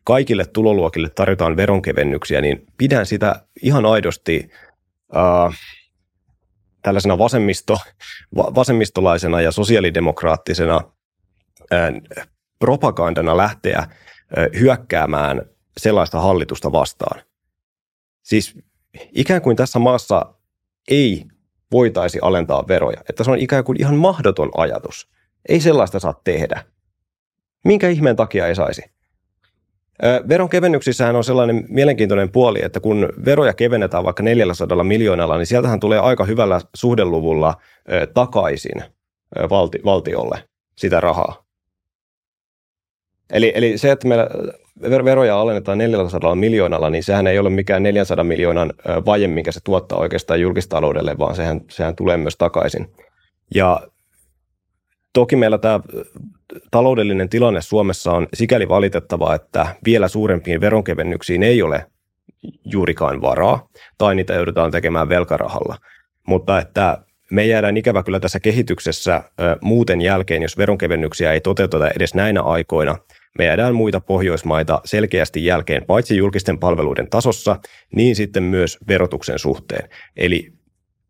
kaikille 0.09 0.46
tuloluokille 0.46 1.09
tarjotaan 1.09 1.56
veronkevennyksiä, 1.56 2.40
niin 2.40 2.66
pidän 2.76 3.06
sitä 3.06 3.42
ihan 3.62 3.86
aidosti 3.86 4.50
äh, 5.16 5.59
tällaisena 6.82 7.18
vasemmisto, 7.18 7.78
va, 8.36 8.54
vasemmistolaisena 8.54 9.40
ja 9.40 9.52
sosiaalidemokraattisena 9.52 10.80
äh, 11.72 12.28
propagandana 12.59 13.36
lähteä 13.36 13.78
äh, 13.78 13.88
hyökkäämään 14.61 15.42
sellaista 15.76 16.20
hallitusta 16.20 16.72
vastaan. 16.72 17.22
Siis 18.22 18.59
ikään 19.12 19.42
kuin 19.42 19.56
tässä 19.56 19.78
maassa 19.78 20.34
ei 20.90 21.24
voitaisi 21.72 22.18
alentaa 22.22 22.68
veroja, 22.68 23.00
että 23.09 23.24
se 23.24 23.30
on 23.30 23.38
ikään 23.38 23.64
kuin 23.64 23.80
ihan 23.80 23.96
mahdoton 23.96 24.50
ajatus. 24.56 25.09
Ei 25.48 25.61
sellaista 25.61 26.00
saa 26.00 26.20
tehdä. 26.24 26.64
Minkä 27.64 27.88
ihmeen 27.88 28.16
takia 28.16 28.46
ei 28.46 28.54
saisi? 28.54 28.97
Veron 30.28 30.49
kevennyksissähän 30.49 31.16
on 31.16 31.24
sellainen 31.24 31.64
mielenkiintoinen 31.68 32.32
puoli, 32.32 32.59
että 32.62 32.80
kun 32.80 33.09
veroja 33.24 33.55
kevennetään 33.55 34.05
vaikka 34.05 34.22
400 34.22 34.84
miljoonalla, 34.84 35.36
niin 35.36 35.46
sieltähän 35.46 35.80
tulee 35.80 35.99
aika 35.99 36.24
hyvällä 36.24 36.61
suhdeluvulla 36.76 37.55
takaisin 38.14 38.82
valti, 39.51 39.78
valtiolle 39.84 40.44
sitä 40.76 41.01
rahaa. 41.01 41.44
Eli, 43.32 43.53
eli 43.55 43.78
se, 43.78 43.90
että 43.90 44.09
meillä 44.09 45.05
veroja 45.05 45.40
alennetaan 45.40 45.78
400 45.78 46.34
miljoonalla, 46.34 46.90
niin 46.90 47.05
sehän 47.05 47.26
ei 47.26 47.38
ole 47.38 47.51
mikään 47.51 47.82
400 47.82 48.24
miljoonan 48.24 48.72
vaje, 49.07 49.28
minkä 49.28 49.53
se 49.53 49.61
tuottaa 49.64 49.99
oikeastaan 49.99 50.40
julkistaloudelle, 50.40 51.18
vaan 51.18 51.36
sehän, 51.36 51.61
sehän 51.70 51.96
tulee 51.96 52.16
myös 52.16 52.36
takaisin. 52.36 52.94
Ja 53.55 53.80
toki 55.18 55.36
meillä 55.36 55.58
tämä 55.58 55.80
taloudellinen 56.70 57.28
tilanne 57.28 57.60
Suomessa 57.60 58.12
on 58.12 58.28
sikäli 58.34 58.68
valitettava, 58.68 59.34
että 59.34 59.66
vielä 59.84 60.08
suurempiin 60.08 60.60
veronkevennyksiin 60.60 61.42
ei 61.42 61.62
ole 61.62 61.86
juurikaan 62.64 63.20
varaa, 63.20 63.68
tai 63.98 64.14
niitä 64.14 64.34
joudutaan 64.34 64.70
tekemään 64.70 65.08
velkarahalla. 65.08 65.76
Mutta 66.26 66.58
että 66.58 66.98
me 67.30 67.46
jäädään 67.46 67.76
ikävä 67.76 68.02
kyllä 68.02 68.20
tässä 68.20 68.40
kehityksessä 68.40 69.22
muuten 69.60 70.00
jälkeen, 70.00 70.42
jos 70.42 70.58
veronkevennyksiä 70.58 71.32
ei 71.32 71.40
toteuteta 71.40 71.90
edes 71.90 72.14
näinä 72.14 72.42
aikoina. 72.42 72.96
Me 73.38 73.44
jäädään 73.44 73.74
muita 73.74 74.00
Pohjoismaita 74.00 74.80
selkeästi 74.84 75.44
jälkeen, 75.44 75.84
paitsi 75.84 76.16
julkisten 76.16 76.58
palveluiden 76.58 77.10
tasossa, 77.10 77.56
niin 77.96 78.16
sitten 78.16 78.42
myös 78.42 78.78
verotuksen 78.88 79.38
suhteen. 79.38 79.88
Eli 80.16 80.57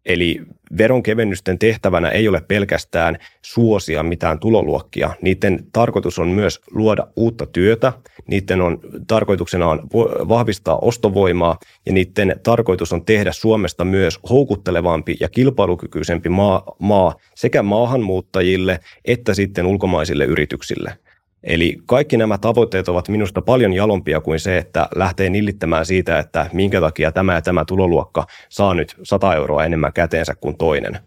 Eli 0.07 0.41
veronkevennysten 0.79 1.59
tehtävänä 1.59 2.09
ei 2.09 2.29
ole 2.29 2.41
pelkästään 2.49 3.19
suosia 3.43 4.03
mitään 4.03 4.39
tuloluokkia. 4.39 5.11
Niiden 5.23 5.65
tarkoitus 5.73 6.19
on 6.19 6.29
myös 6.29 6.61
luoda 6.71 7.07
uutta 7.17 7.47
työtä, 7.47 7.93
niiden 8.27 8.61
on, 8.61 8.81
tarkoituksena 9.07 9.69
on 9.69 9.83
vahvistaa 10.29 10.79
ostovoimaa 10.83 11.59
ja 11.87 11.93
niiden 11.93 12.41
tarkoitus 12.43 12.93
on 12.93 13.05
tehdä 13.05 13.33
Suomesta 13.33 13.85
myös 13.85 14.19
houkuttelevampi 14.31 15.17
ja 15.21 15.29
kilpailukykyisempi 15.29 16.29
maa, 16.29 16.63
maa 16.79 17.15
sekä 17.35 17.63
maahanmuuttajille 17.63 18.81
että 19.05 19.35
sitten 19.35 19.67
ulkomaisille 19.67 20.25
yrityksille– 20.25 20.99
Eli 21.49 21.79
kaikki 21.87 22.17
nämä 22.17 22.39
tavoitteet 22.39 22.89
ovat 22.89 23.09
minusta 23.09 23.43
paljon 23.43 23.73
jalompia 23.73 24.21
kuin 24.21 24.41
se, 24.41 24.59
että 24.59 24.89
lähtee 24.95 25.31
nillittämään 25.31 25.87
siitä, 25.87 26.19
että 26.19 26.51
minkä 26.53 26.81
takia 26.81 27.13
tämä 27.13 27.35
ja 27.35 27.43
tämä 27.43 27.65
tuloluokka 27.65 28.27
saa 28.49 28.75
nyt 28.75 28.97
100 29.03 29.35
euroa 29.35 29.65
enemmän 29.65 29.93
käteensä 29.93 30.35
kuin 30.35 30.57
toinen. 30.57 31.01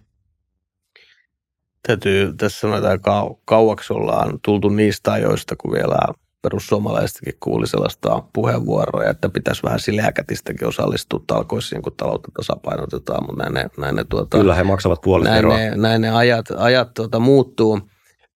Täytyy 1.87 2.33
tässä 2.37 2.59
sanoa, 2.59 2.77
että 2.77 2.95
kau- 2.95 3.41
kauaksi 3.45 3.93
ollaan 3.93 4.39
tultu 4.45 4.69
niistä 4.69 5.11
ajoista, 5.11 5.55
kun 5.55 5.71
vielä 5.71 5.97
perussuomalaisetkin 6.41 7.33
kuuli 7.39 7.67
sellaista 7.67 8.23
puheenvuoroa, 8.33 9.09
että 9.09 9.29
pitäisi 9.29 9.63
vähän 9.63 9.79
sileäkätistäkin 9.79 10.67
osallistua 10.67 11.23
talkoisiin, 11.27 11.81
kun 11.81 11.93
taloutta 11.97 12.31
tasapainotetaan, 12.37 13.25
mutta 13.25 13.43
näin 13.43 13.53
ne, 13.53 13.69
näin 13.77 13.95
ne, 13.95 14.03
tuota, 14.03 14.37
Kyllä 14.37 14.55
he 14.55 14.63
maksavat 14.63 15.01
puolet 15.01 15.27
näin 15.27 15.47
ne, 15.47 15.75
näin 15.75 16.01
ne 16.01 16.09
ajat, 16.09 16.45
ajat 16.57 16.93
tuota, 16.93 17.19
muuttuu 17.19 17.79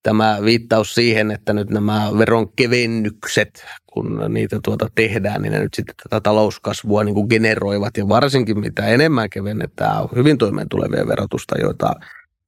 tämä 0.06 0.38
viittaus 0.44 0.96
siihen, 0.96 1.32
että 1.32 1.54
nyt 1.54 1.70
nämä 1.70 2.10
veronkevennykset, 2.18 3.66
kun 3.94 4.22
niitä 4.30 4.60
tuota 4.64 4.90
tehdään, 4.96 5.42
niin 5.42 5.52
ne 5.52 5.60
nyt 5.60 5.74
sitten 5.74 5.96
tätä 6.04 6.22
talouskasvua 6.22 7.04
niin 7.04 7.16
kuin 7.16 7.28
generoivat. 7.30 7.98
Ja 7.98 8.10
varsinkin 8.10 8.60
mitä 8.60 8.86
enemmän 8.86 9.30
kevennetään 9.30 10.08
hyvin 10.16 10.38
toimeen 10.38 10.70
tulevia 10.70 11.08
verotusta, 11.08 11.58
joita 11.58 11.94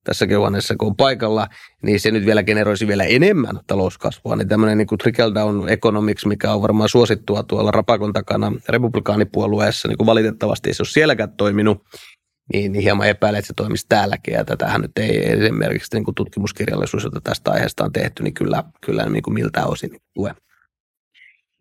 tässä 0.04 0.26
huoneessa 0.38 0.76
kun 0.76 0.88
on 0.88 0.96
paikalla, 0.96 1.48
niin 1.82 2.00
se 2.00 2.12
nyt 2.12 2.26
vielä 2.26 2.44
generoisi 2.44 2.88
vielä 2.88 3.04
enemmän 3.04 3.60
talouskasvua. 3.68 4.36
Niin 4.36 4.48
tämmöinen 4.48 4.78
niin 4.78 4.88
kuin 4.88 5.00
trickle 5.00 5.34
down 5.34 5.70
economics, 5.70 6.26
mikä 6.26 6.54
on 6.54 6.62
varmaan 6.62 6.90
suosittua 6.90 7.44
tuolla 7.44 7.72
rapakon 7.72 8.14
takana 8.14 8.54
republikaanipuolueessa, 8.70 9.88
niin 9.88 9.98
kuin 9.98 10.08
valitettavasti 10.08 10.70
ei 10.70 10.74
se 10.74 10.82
ole 10.82 10.88
sielläkään 10.88 11.32
toiminut, 11.32 11.82
niin, 12.54 12.72
niin 12.72 12.84
hieman 12.84 13.08
epäilen, 13.08 13.40
että 13.40 13.48
se 13.48 13.54
toimisi 13.54 13.86
täälläkin. 13.90 14.34
Ja 14.34 14.46
tätähän 14.46 14.82
nyt 14.82 14.98
ei 14.98 15.32
esimerkiksi 15.32 15.96
niin 15.96 16.04
kuin 16.04 16.16
tutkimuskirjallisuus, 16.16 17.04
jota 17.04 17.22
tästä 17.22 17.52
aiheesta 17.52 17.84
on 17.84 17.92
tehty, 17.92 18.24
niin 18.24 18.34
kyllä, 18.34 18.64
kyllä 18.86 19.06
niin 19.06 19.24
kuin 19.24 19.34
miltään 19.34 19.68
osin 19.68 19.92
tue. 20.14 20.36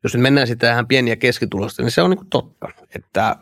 Jos 0.03 0.15
nyt 0.15 0.23
mennään 0.23 0.47
sitten 0.47 0.69
tähän 0.69 0.87
pieniä 0.87 1.17
keskitulosta, 1.17 1.83
niin 1.83 1.91
se 1.91 2.03
on 2.03 2.11
niin 2.11 2.19
kuin 2.19 2.31
totta, 2.31 2.69
että 2.95 3.37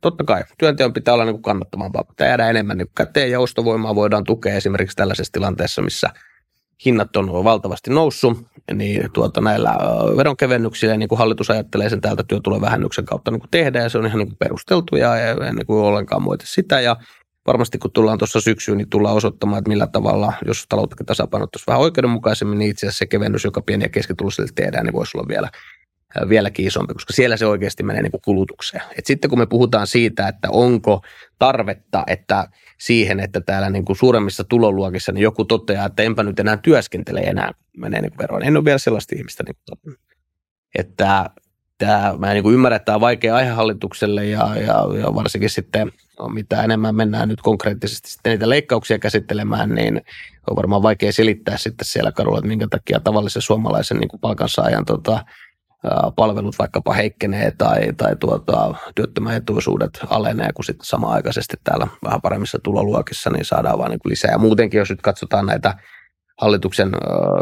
totta 0.00 0.24
kai 0.24 0.44
työnteon 0.58 0.92
pitää 0.92 1.14
olla 1.14 1.24
niin 1.24 1.34
kuin 1.34 1.42
kannattavampaa, 1.42 2.04
mutta 2.08 2.24
jäädä 2.24 2.50
enemmän 2.50 2.78
niin 2.78 2.88
käteen 2.96 3.30
ja 3.30 3.40
ostovoimaa 3.40 3.94
voidaan 3.94 4.24
tukea 4.24 4.54
esimerkiksi 4.54 4.96
tällaisessa 4.96 5.32
tilanteessa, 5.32 5.82
missä– 5.82 6.10
hinnat 6.84 7.16
on 7.16 7.44
valtavasti 7.44 7.90
noussut, 7.90 8.38
niin 8.74 9.12
tuota, 9.12 9.40
näillä 9.40 9.76
veronkevennyksillä, 10.16 10.96
niin 10.96 11.08
kuin 11.08 11.18
hallitus 11.18 11.50
ajattelee 11.50 11.88
sen 11.88 12.00
täältä 12.00 12.24
työtulovähennyksen 12.28 13.04
kautta 13.04 13.30
niin 13.30 13.40
kuin 13.40 13.50
tehdä, 13.50 13.82
ja 13.82 13.88
se 13.88 13.98
on 13.98 14.06
ihan 14.06 14.18
niin 14.18 14.28
kuin 14.28 14.38
perusteltu 14.38 14.96
ja 14.96 15.16
ei 15.16 15.34
niin 15.52 15.66
kuin 15.66 15.84
ollenkaan 15.84 16.22
muita 16.22 16.44
sitä, 16.46 16.80
ja 16.80 16.96
varmasti 17.46 17.78
kun 17.78 17.90
tullaan 17.90 18.18
tuossa 18.18 18.40
syksyyn, 18.40 18.78
niin 18.78 18.90
tullaan 18.90 19.16
osoittamaan, 19.16 19.58
että 19.58 19.68
millä 19.68 19.86
tavalla, 19.86 20.32
jos 20.46 20.64
taloutta 20.68 21.04
tasapainottaisi 21.06 21.66
vähän 21.66 21.80
oikeudenmukaisemmin, 21.80 22.58
niin 22.58 22.70
itse 22.70 22.86
asiassa 22.86 22.98
se 22.98 23.06
kevennys, 23.06 23.44
joka 23.44 23.62
pieni 23.62 23.84
ja 23.84 23.88
keskituloisille 23.88 24.48
tehdään, 24.54 24.84
niin 24.84 24.94
voisi 24.94 25.18
olla 25.18 25.28
vielä 25.28 25.50
vieläkin 26.28 26.66
isompi, 26.66 26.94
koska 26.94 27.12
siellä 27.12 27.36
se 27.36 27.46
oikeasti 27.46 27.82
menee 27.82 28.02
niin 28.02 28.10
kuin 28.10 28.22
kulutukseen. 28.24 28.82
Et 28.98 29.06
sitten 29.06 29.30
kun 29.30 29.38
me 29.38 29.46
puhutaan 29.46 29.86
siitä, 29.86 30.28
että 30.28 30.48
onko 30.50 31.02
tarvetta 31.38 32.04
että 32.06 32.48
siihen, 32.78 33.20
että 33.20 33.40
täällä 33.40 33.70
niin 33.70 33.84
kuin 33.84 33.96
suuremmissa 33.96 34.44
tuloluokissa 34.44 35.12
niin 35.12 35.22
joku 35.22 35.44
toteaa, 35.44 35.86
että 35.86 36.02
enpä 36.02 36.22
nyt 36.22 36.40
enää 36.40 36.56
työskentele 36.56 37.20
enää, 37.20 37.52
menee 37.76 38.00
niin 38.00 38.18
veroon. 38.18 38.42
En 38.42 38.56
ole 38.56 38.64
vielä 38.64 38.78
sellaista 38.78 39.14
ihmistä, 39.16 39.42
niin 39.42 39.56
kuin, 39.84 39.96
että 40.78 41.30
tämä, 41.78 42.14
mä 42.18 42.32
niin 42.32 42.42
kuin 42.42 42.66
että 42.66 42.78
tämä 42.78 42.94
on 42.94 43.00
vaikea 43.00 43.36
aihe 43.36 43.50
hallitukselle 43.50 44.26
ja, 44.26 44.56
ja, 44.56 44.98
ja 45.00 45.14
varsinkin 45.14 45.50
sitten 45.50 45.92
no, 46.18 46.28
mitä 46.28 46.62
enemmän 46.62 46.94
mennään 46.94 47.28
nyt 47.28 47.40
konkreettisesti 47.40 48.10
sitten 48.10 48.30
niitä 48.30 48.48
leikkauksia 48.48 48.98
käsittelemään, 48.98 49.74
niin 49.74 50.02
on 50.50 50.56
varmaan 50.56 50.82
vaikea 50.82 51.12
selittää 51.12 51.56
sitten 51.56 51.86
siellä 51.86 52.12
kadulla, 52.12 52.38
että 52.38 52.48
minkä 52.48 52.66
takia 52.70 53.00
tavallisen 53.00 53.42
suomalaisen 53.42 53.96
niin 53.96 54.08
kuin 54.08 54.20
palkansaajan 54.20 54.84
tota, 54.84 55.24
palvelut 56.16 56.58
vaikkapa 56.58 56.92
heikkenee 56.92 57.52
tai, 57.58 57.92
tai 57.96 58.16
tuota, 58.16 58.74
työttömän 58.94 59.36
etuisuudet 59.36 60.00
alenee, 60.08 60.52
kun 60.52 60.64
sitten 60.64 60.86
samaaikaisesti 60.86 61.56
täällä 61.64 61.86
vähän 62.04 62.20
paremmissa 62.20 62.58
tuloluokissa 62.62 63.30
niin 63.30 63.44
saadaan 63.44 63.78
vaan 63.78 63.90
niin 63.90 64.00
lisää. 64.04 64.30
Ja 64.30 64.38
muutenkin, 64.38 64.78
jos 64.78 64.90
nyt 64.90 65.02
katsotaan 65.02 65.46
näitä 65.46 65.74
hallituksen 66.40 66.92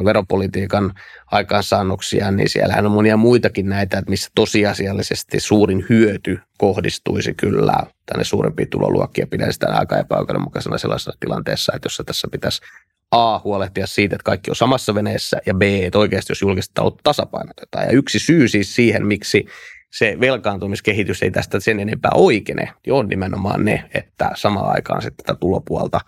veropolitiikan 0.04 0.92
aikaansaannoksia, 1.26 2.30
niin 2.30 2.48
siellähän 2.48 2.86
on 2.86 2.92
monia 2.92 3.16
muitakin 3.16 3.68
näitä, 3.68 3.98
että 3.98 4.10
missä 4.10 4.30
tosiasiallisesti 4.34 5.40
suurin 5.40 5.86
hyöty 5.88 6.40
kohdistuisi 6.58 7.34
kyllä 7.34 7.76
tänne 8.06 8.24
suurempiin 8.24 8.70
tuloluokkiin. 8.70 9.28
Pidän 9.28 9.52
sitä 9.52 9.66
aika 9.72 9.98
epäoikeudenmukaisena 9.98 10.78
sellaisessa 10.78 11.12
tilanteessa, 11.20 11.72
että 11.76 11.86
jos 11.86 12.02
tässä 12.06 12.28
pitäisi 12.32 12.62
A, 13.10 13.38
huolehtia 13.38 13.86
siitä, 13.86 14.14
että 14.14 14.24
kaikki 14.24 14.50
on 14.50 14.56
samassa 14.56 14.94
veneessä, 14.94 15.38
ja 15.46 15.54
B, 15.54 15.62
että 15.62 15.98
oikeasti 15.98 16.30
jos 16.30 16.42
julkista 16.42 16.74
taloutta 16.74 17.00
tasapainotetaan. 17.02 17.84
Ja 17.84 17.92
yksi 17.92 18.18
syy 18.18 18.48
siis 18.48 18.74
siihen, 18.74 19.06
miksi 19.06 19.46
se 19.92 20.16
velkaantumiskehitys 20.20 21.22
ei 21.22 21.30
tästä 21.30 21.60
sen 21.60 21.80
enempää 21.80 22.10
oikene, 22.14 22.72
niin 22.86 22.94
on 22.94 23.08
nimenomaan 23.08 23.64
ne, 23.64 23.84
että 23.94 24.30
samaan 24.34 24.74
aikaan 24.74 25.02
sitten 25.02 25.26
tätä 25.26 25.38
tulopuolta 25.40 26.00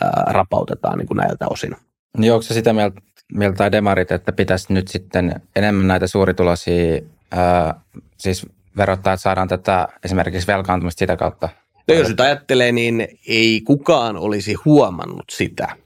ää, 0.00 0.24
rapautetaan 0.26 0.98
niin 0.98 1.06
kuin 1.06 1.16
näiltä 1.16 1.46
osin. 1.50 1.76
Niin 2.18 2.32
onko 2.32 2.42
se 2.42 2.54
sitä 2.54 2.72
mieltä, 2.72 3.00
mieltä 3.32 3.56
tai 3.56 3.72
demarit, 3.72 4.12
että 4.12 4.32
pitäisi 4.32 4.72
nyt 4.72 4.88
sitten 4.88 5.40
enemmän 5.56 5.88
näitä 5.88 6.06
suurituloisia 6.06 7.00
ää, 7.30 7.80
siis 8.18 8.46
verottaa, 8.76 9.12
että 9.12 9.22
saadaan 9.22 9.48
tätä 9.48 9.88
esimerkiksi 10.04 10.46
velkaantumista 10.46 10.98
sitä 10.98 11.16
kautta? 11.16 11.48
No 11.88 11.94
jos 11.94 12.08
nyt 12.08 12.20
ajattelee, 12.20 12.72
niin 12.72 13.08
ei 13.28 13.60
kukaan 13.60 14.16
olisi 14.16 14.54
huomannut 14.64 15.24
sitä, 15.30 15.76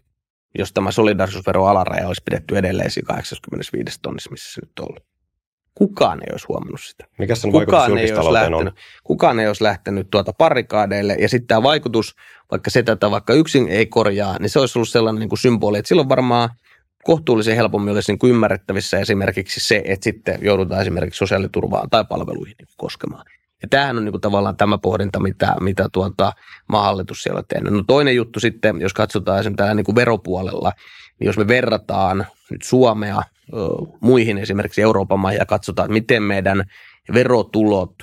jos 0.59 0.73
tämä 0.73 0.91
solidarisuusvero 0.91 1.67
alaraja 1.67 2.07
olisi 2.07 2.23
pidetty 2.25 2.59
edelleen 2.59 2.91
85 3.05 3.99
tonnissa, 4.03 4.31
missä 4.31 4.53
se 4.53 4.61
nyt 4.61 4.79
on 4.79 4.87
ollut. 4.89 5.09
Kukaan 5.75 6.19
ei 6.23 6.29
olisi 6.33 6.47
huomannut 6.49 6.81
sitä. 6.81 7.05
Mikä 7.19 7.35
sen 7.35 7.53
kukaan 7.53 7.99
ei 7.99 8.13
olisi 8.13 8.33
lähtenyt, 8.33 8.61
on? 8.61 8.73
Kukaan 9.05 9.41
ei 9.41 9.47
olisi 9.47 9.65
lähtenyt 9.65 10.11
tuota 10.11 10.33
parikaadeille. 10.33 11.15
Ja 11.15 11.29
sitten 11.29 11.47
tämä 11.47 11.63
vaikutus, 11.63 12.15
vaikka 12.51 12.71
se 12.71 12.83
tätä 12.83 13.11
vaikka 13.11 13.33
yksin 13.33 13.69
ei 13.69 13.87
korjaa, 13.87 14.37
niin 14.39 14.51
se 14.51 14.59
olisi 14.59 14.79
ollut 14.79 14.89
sellainen 14.89 15.21
niin 15.21 15.29
kuin 15.29 15.39
symboli, 15.39 15.79
että 15.79 15.89
silloin 15.89 16.09
varmaan 16.09 16.51
kohtuullisen 17.05 17.57
helpommin 17.57 17.95
olisi 17.95 18.13
niin 18.13 18.19
kuin 18.19 18.31
ymmärrettävissä 18.31 18.99
esimerkiksi 18.99 19.61
se, 19.61 19.83
että 19.85 20.05
sitten 20.05 20.39
joudutaan 20.43 20.81
esimerkiksi 20.81 21.19
sosiaaliturvaan 21.19 21.91
tai 21.91 22.05
palveluihin 22.09 22.55
niin 22.59 22.69
koskemaan. 22.77 23.25
Ja 23.63 23.69
tämähän 23.69 23.97
on 23.97 24.05
niin 24.05 24.13
kuin 24.13 24.21
tavallaan 24.21 24.57
tämä 24.57 24.79
pohdinta, 24.79 25.21
mitä, 25.21 25.55
mitä 25.61 25.89
tuota 25.93 26.33
maahallitus 26.69 27.23
siellä 27.23 27.39
on 27.39 27.45
tehnyt. 27.49 27.73
No 27.73 27.83
toinen 27.87 28.17
juttu 28.17 28.41
sitten, 28.41 28.81
jos 28.81 28.95
katsotaan 28.95 29.41
esimerkiksi 29.41 29.57
täällä 29.57 29.75
niin 29.75 29.85
kuin 29.85 29.95
veropuolella, 29.95 30.73
niin 31.21 31.27
jos 31.27 31.37
me 31.39 31.49
verrataan 31.49 32.27
nyt 32.51 32.63
Suomea 32.63 33.17
ö, 33.19 33.57
muihin 34.01 34.39
esimerkiksi 34.39 34.83
Euroopan 34.83 35.21
maihin 35.21 35.39
ja 35.39 35.47
katsotaan, 35.47 35.93
miten 35.93 36.23
meidän 36.23 36.65
verotulot 37.15 37.95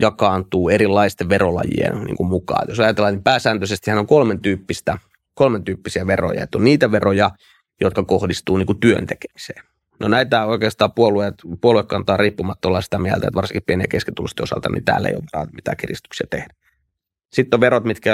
jakaantuu 0.00 0.68
erilaisten 0.68 1.28
verolajien 1.28 2.04
niin 2.04 2.16
kuin 2.16 2.28
mukaan. 2.28 2.68
Jos 2.68 2.80
ajatellaan, 2.80 3.14
niin 3.14 3.22
pääsääntöisesti 3.22 3.90
on 3.90 4.06
kolmen, 4.06 4.40
tyyppistä, 4.40 4.98
kolmen 5.34 5.64
tyyppisiä 5.64 6.06
veroja. 6.06 6.42
Että 6.42 6.58
on 6.58 6.64
niitä 6.64 6.92
veroja, 6.92 7.30
jotka 7.80 8.04
kohdistuu 8.04 8.56
niin 8.56 8.66
kuin 8.66 8.80
työn 8.80 9.06
tekemiseen. 9.06 9.69
No 10.00 10.08
näitä 10.08 10.46
oikeastaan 10.46 10.92
puolueet, 10.92 11.34
puoluekantaa 11.60 12.16
riippumatta 12.16 12.68
olla 12.68 12.80
sitä 12.80 12.98
mieltä, 12.98 13.26
että 13.26 13.36
varsinkin 13.36 13.62
pieni- 13.66 13.84
ja 13.84 13.88
keskitulosten 13.88 14.42
osalta, 14.42 14.68
niin 14.68 14.84
täällä 14.84 15.08
ei 15.08 15.14
ole 15.14 15.48
mitään 15.52 15.76
kiristyksiä 15.76 16.26
tehdä. 16.30 16.54
Sitten 17.32 17.56
on 17.56 17.60
verot, 17.60 17.84
mitkä 17.84 18.12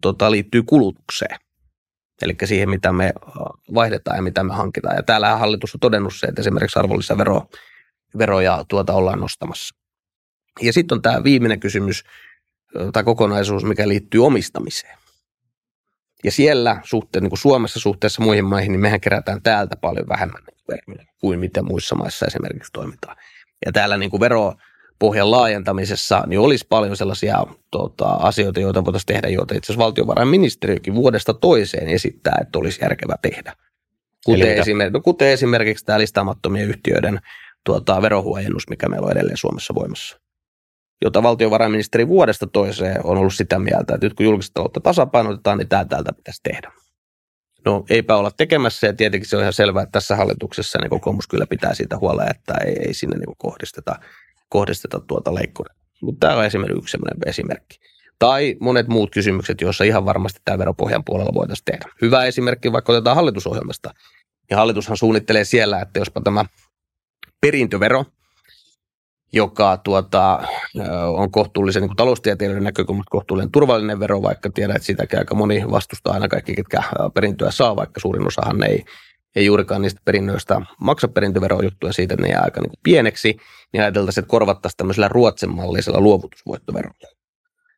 tota, 0.00 0.30
liittyy 0.30 0.62
kulutukseen. 0.62 1.38
Eli 2.22 2.36
siihen, 2.44 2.70
mitä 2.70 2.92
me 2.92 3.12
vaihdetaan 3.74 4.16
ja 4.16 4.22
mitä 4.22 4.44
me 4.44 4.54
hankitaan. 4.54 4.96
Ja 4.96 5.02
täällä 5.02 5.36
hallitus 5.36 5.74
on 5.74 5.80
todennut 5.80 6.14
se, 6.14 6.26
että 6.26 6.40
esimerkiksi 6.40 6.78
arvonlisäveroja 6.78 7.46
veroja 8.18 8.64
tuota 8.68 8.92
ollaan 8.92 9.20
nostamassa. 9.20 9.74
Ja 10.62 10.72
sitten 10.72 10.96
on 10.96 11.02
tämä 11.02 11.24
viimeinen 11.24 11.60
kysymys 11.60 12.04
tai 12.92 13.04
kokonaisuus, 13.04 13.64
mikä 13.64 13.88
liittyy 13.88 14.26
omistamiseen. 14.26 14.98
Ja 16.24 16.32
siellä 16.32 16.80
suhteen, 16.84 17.22
niin 17.22 17.30
kuin 17.30 17.38
Suomessa 17.38 17.80
suhteessa 17.80 18.22
muihin 18.22 18.44
maihin, 18.44 18.72
niin 18.72 18.80
mehän 18.80 19.00
kerätään 19.00 19.42
täältä 19.42 19.76
paljon 19.76 20.08
vähemmän 20.08 20.42
kuin 21.20 21.38
miten 21.38 21.64
muissa 21.64 21.94
maissa 21.94 22.26
esimerkiksi 22.26 22.72
toimitaan. 22.72 23.16
Ja 23.66 23.72
täällä 23.72 23.96
niin 23.96 24.10
kuin 24.10 24.20
veropohjan 24.20 25.30
laajentamisessa 25.30 26.24
niin 26.26 26.40
olisi 26.40 26.66
paljon 26.68 26.96
sellaisia 26.96 27.44
tota, 27.70 28.04
asioita, 28.04 28.60
joita 28.60 28.84
voitaisiin 28.84 29.06
tehdä, 29.06 29.28
joita 29.28 29.54
itse 29.54 29.72
asiassa 29.72 29.84
valtiovarainministeriökin 29.84 30.94
vuodesta 30.94 31.34
toiseen 31.34 31.88
esittää, 31.88 32.38
että 32.40 32.58
olisi 32.58 32.80
järkevä 32.82 33.14
tehdä. 33.22 33.54
Kuten, 34.24 34.58
esimerkiksi, 34.58 34.92
no, 34.92 35.00
kuten 35.00 35.28
esimerkiksi 35.28 35.84
tämä 35.84 35.98
listaamattomien 35.98 36.68
yhtiöiden 36.68 37.18
tuota, 37.64 38.02
verohuojennus, 38.02 38.68
mikä 38.70 38.88
meillä 38.88 39.06
on 39.06 39.12
edelleen 39.12 39.36
Suomessa 39.36 39.74
voimassa 39.74 40.23
jota 41.04 41.22
valtiovarainministeri 41.22 42.08
vuodesta 42.08 42.46
toiseen 42.46 43.06
on 43.06 43.18
ollut 43.18 43.34
sitä 43.34 43.58
mieltä, 43.58 43.94
että 43.94 44.06
nyt 44.06 44.14
kun 44.14 44.26
julkista 44.26 44.54
taloutta 44.54 44.80
tasapainotetaan, 44.80 45.58
niin 45.58 45.68
tämä 45.68 45.84
täältä 45.84 46.12
pitäisi 46.12 46.40
tehdä. 46.42 46.72
No 47.64 47.84
eipä 47.90 48.16
olla 48.16 48.30
tekemässä 48.30 48.86
ja 48.86 48.92
tietenkin 48.92 49.28
se 49.28 49.36
on 49.36 49.42
ihan 49.42 49.52
selvää, 49.52 49.82
että 49.82 49.92
tässä 49.92 50.16
hallituksessa 50.16 50.78
niin 50.78 50.90
kokoomus 50.90 51.26
kyllä 51.26 51.46
pitää 51.46 51.74
siitä 51.74 51.98
huolta, 51.98 52.30
että 52.30 52.54
ei, 52.66 52.74
ei 52.86 52.94
sinne 52.94 53.18
niin 53.18 53.36
kohdisteta, 53.38 53.96
kohdisteta 54.48 55.00
tuota 55.00 55.34
leikkuria. 55.34 55.74
Mutta 56.02 56.26
tämä 56.26 56.38
on 56.38 56.44
esimerkiksi 56.44 56.78
yksi 56.78 56.98
esimerkki. 57.26 57.78
Tai 58.18 58.56
monet 58.60 58.88
muut 58.88 59.10
kysymykset, 59.10 59.60
joissa 59.60 59.84
ihan 59.84 60.04
varmasti 60.04 60.40
tämä 60.44 60.58
veropohjan 60.58 61.04
puolella 61.04 61.34
voitaisiin 61.34 61.64
tehdä. 61.64 61.84
Hyvä 62.02 62.24
esimerkki, 62.24 62.72
vaikka 62.72 62.92
otetaan 62.92 63.16
hallitusohjelmasta. 63.16 63.90
Ja 64.50 64.56
hallitushan 64.56 64.96
suunnittelee 64.96 65.44
siellä, 65.44 65.80
että 65.80 65.98
jospa 65.98 66.20
tämä 66.20 66.44
perintövero, 67.40 68.04
joka 69.32 69.76
tuota, 69.76 70.42
on 71.16 71.30
kohtuullisen 71.30 71.82
niin 71.82 71.96
taloustieteilijöiden 71.96 72.64
näkökulmasta 72.64 73.10
kohtuullinen 73.10 73.52
turvallinen 73.52 74.00
vero, 74.00 74.22
vaikka 74.22 74.50
tiedät, 74.50 74.76
että 74.76 74.86
sitäkin 74.86 75.18
aika 75.18 75.34
moni 75.34 75.70
vastustaa 75.70 76.14
aina 76.14 76.28
kaikki, 76.28 76.54
ketkä 76.54 76.82
perintöä 77.14 77.50
saa, 77.50 77.76
vaikka 77.76 78.00
suurin 78.00 78.26
osahan 78.26 78.62
ei, 78.62 78.84
ei 79.36 79.46
juurikaan 79.46 79.82
niistä 79.82 80.00
perinnöistä 80.04 80.60
maksa 80.80 81.08
perintöverojuttuja 81.08 81.92
siitä, 81.92 82.14
että 82.14 82.26
ne 82.26 82.32
jää 82.32 82.42
aika 82.42 82.60
niin 82.60 82.72
pieneksi, 82.82 83.36
niin 83.72 83.82
ajateltaisiin, 83.82 84.22
että 84.22 84.30
korvattaisiin 84.30 84.76
tämmöisellä 84.76 85.08
ruotsinmallisella 85.08 86.00
luovutusvoittoverolla. 86.00 87.08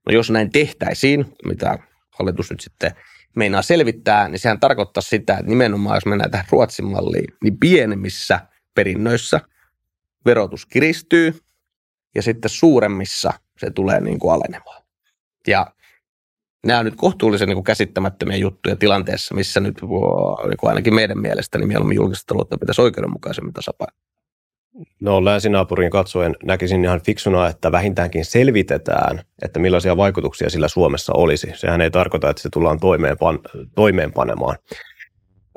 No 0.07 0.13
jos 0.13 0.31
näin 0.31 0.53
tehtäisiin, 0.53 1.37
mitä 1.45 1.79
hallitus 2.19 2.51
nyt 2.51 2.61
sitten 2.61 2.93
meinaa 3.37 3.63
selvittää, 3.63 4.29
niin 4.29 4.39
sehän 4.39 4.61
tarkoittaa 4.61 5.01
sitä, 5.01 5.33
että 5.35 5.47
nimenomaan 5.47 5.97
jos 5.97 6.07
mennään 6.07 6.31
tähän 6.31 6.47
Ruotsin 6.51 6.85
malliin, 6.85 7.35
niin 7.43 7.59
pienemmissä 7.59 8.41
perinnöissä 8.75 9.41
verotus 10.27 10.67
kiristyy, 10.67 11.39
ja 12.15 12.23
sitten 12.23 12.51
suuremmissa 12.51 13.33
se 13.59 13.71
tulee 13.71 14.01
niin 14.01 14.19
kuin 14.19 14.35
alenemaan. 14.35 14.83
Ja 15.47 15.67
nämä 16.67 16.79
on 16.79 16.85
nyt 16.85 16.97
kohtuullisen 16.97 17.49
niin 17.49 17.57
kuin 17.57 17.65
käsittämättömiä 17.65 18.37
juttuja 18.37 18.77
tilanteessa, 18.77 19.35
missä 19.35 19.61
nyt 19.61 19.81
niin 19.83 20.57
kuin 20.59 20.69
ainakin 20.69 20.95
meidän 20.95 21.19
mielestä 21.19 21.59
niin 21.59 21.69
mieluummin 21.69 21.97
julkista 21.97 22.25
taloutta 22.27 22.59
pitäisi 22.59 22.83
oikeudenmukaisemmin 22.83 23.53
tasapainoa. 23.53 24.07
No 25.01 25.25
länsinaapurin 25.25 25.91
katsoen 25.91 26.37
näkisin 26.45 26.85
ihan 26.85 27.01
fiksuna, 27.01 27.49
että 27.49 27.73
vähintäänkin 27.73 28.25
selvitetään, 28.25 29.21
että 29.43 29.61
millaisia 29.61 29.97
vaikutuksia 29.97 30.51
sillä 30.51 30.69
Suomessa 30.69 31.13
olisi. 31.13 31.53
Sehän 31.55 31.81
ei 31.81 31.91
tarkoita, 31.91 32.31
että 32.31 32.43
se 32.43 32.49
tullaan 32.53 32.79
toimeenpan- 32.81 33.69
toimeenpanemaan. 33.75 34.57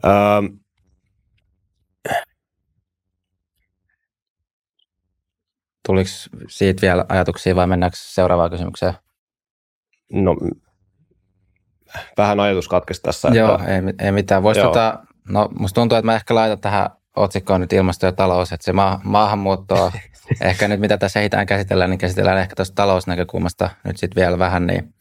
Öö, 0.05 0.11
Tuliko 5.85 6.09
siitä 6.47 6.81
vielä 6.81 7.05
ajatuksia 7.09 7.55
vai 7.55 7.67
mennäänkö 7.67 7.97
seuraavaan 7.99 8.51
kysymykseen? 8.51 8.93
No, 10.13 10.35
vähän 12.17 12.39
ajatus 12.39 12.67
katkesi 12.67 13.01
tässä. 13.01 13.27
Joo, 13.27 13.55
että... 13.55 13.65
ei, 13.75 13.81
ei 13.99 14.11
mitään. 14.11 14.43
Voisi 14.43 14.61
tota, 14.61 14.99
no, 15.29 15.49
musta 15.59 15.81
tuntuu, 15.81 15.97
että 15.97 16.05
mä 16.05 16.15
ehkä 16.15 16.35
laitan 16.35 16.59
tähän 16.59 16.89
otsikkoon 17.15 17.61
nyt 17.61 17.73
ilmasto 17.73 18.05
ja 18.05 18.11
talous, 18.11 18.53
että 18.53 18.65
se 18.65 18.73
ma- 18.73 19.01
maahanmuuttoa, 19.03 19.91
ehkä 20.41 20.67
nyt 20.67 20.79
mitä 20.79 20.97
tässä 20.97 21.19
ehditään 21.19 21.45
käsitellään, 21.45 21.89
niin 21.89 21.97
käsitellään 21.97 22.37
ehkä 22.37 22.55
tuosta 22.55 22.75
talousnäkökulmasta 22.75 23.69
nyt 23.83 23.97
sitten 23.97 24.21
vielä 24.21 24.39
vähän, 24.39 24.67
niin 24.67 24.93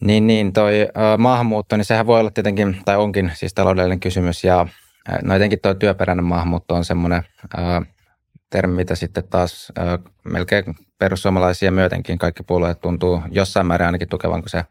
Niin, 0.00 0.26
niin 0.26 0.52
toi 0.52 0.80
äh, 0.82 1.18
maahanmuutto, 1.18 1.76
niin 1.76 1.84
sehän 1.84 2.06
voi 2.06 2.20
olla 2.20 2.30
tietenkin, 2.30 2.76
tai 2.84 2.96
onkin 2.96 3.32
siis 3.34 3.54
taloudellinen 3.54 4.00
kysymys, 4.00 4.44
ja 4.44 4.66
no 5.22 5.34
etenkin 5.34 5.58
tuo 5.62 5.74
työperäinen 5.74 6.24
maahanmuutto 6.24 6.74
on 6.74 6.84
semmoinen 6.84 7.22
termi, 8.54 8.74
mitä 8.74 8.94
sitten 8.94 9.24
taas 9.30 9.72
äh, 9.78 10.12
melkein 10.24 10.64
perussuomalaisia 10.98 11.70
myötenkin 11.70 12.18
kaikki 12.18 12.42
puolueet 12.42 12.80
tuntuu 12.80 13.22
jossain 13.30 13.66
määrin 13.66 13.86
ainakin 13.86 14.08
tukevan, 14.08 14.42
kun 14.42 14.48
se 14.48 14.64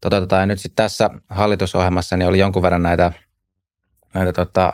toteutetaan. 0.00 0.42
Ja 0.42 0.46
nyt 0.46 0.60
sitten 0.60 0.84
tässä 0.84 1.10
hallitusohjelmassa 1.28 2.16
niin 2.16 2.28
oli 2.28 2.38
jonkun 2.38 2.62
verran 2.62 2.82
näitä, 2.82 3.12
näitä 4.14 4.32
tota, 4.32 4.72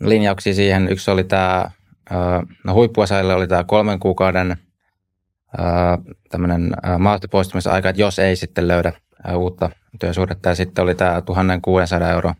linjauksia 0.00 0.54
siihen. 0.54 0.88
Yksi 0.88 1.10
oli 1.10 1.24
tämä, 1.24 1.70
no 2.64 2.74
huippuosaille 2.74 3.34
oli 3.34 3.48
tämä 3.48 3.64
kolmen 3.64 3.98
kuukauden 3.98 4.56
tämmöinen 6.30 6.70
maastopoistumisaika, 6.98 7.88
että 7.88 8.02
jos 8.02 8.18
ei 8.18 8.36
sitten 8.36 8.68
löydä 8.68 8.92
uutta 9.34 9.70
työsuhdetta. 10.00 10.48
Ja 10.48 10.54
sitten 10.54 10.82
oli 10.82 10.94
tämä 10.94 11.20
1600 11.20 12.10
euro 12.10 12.34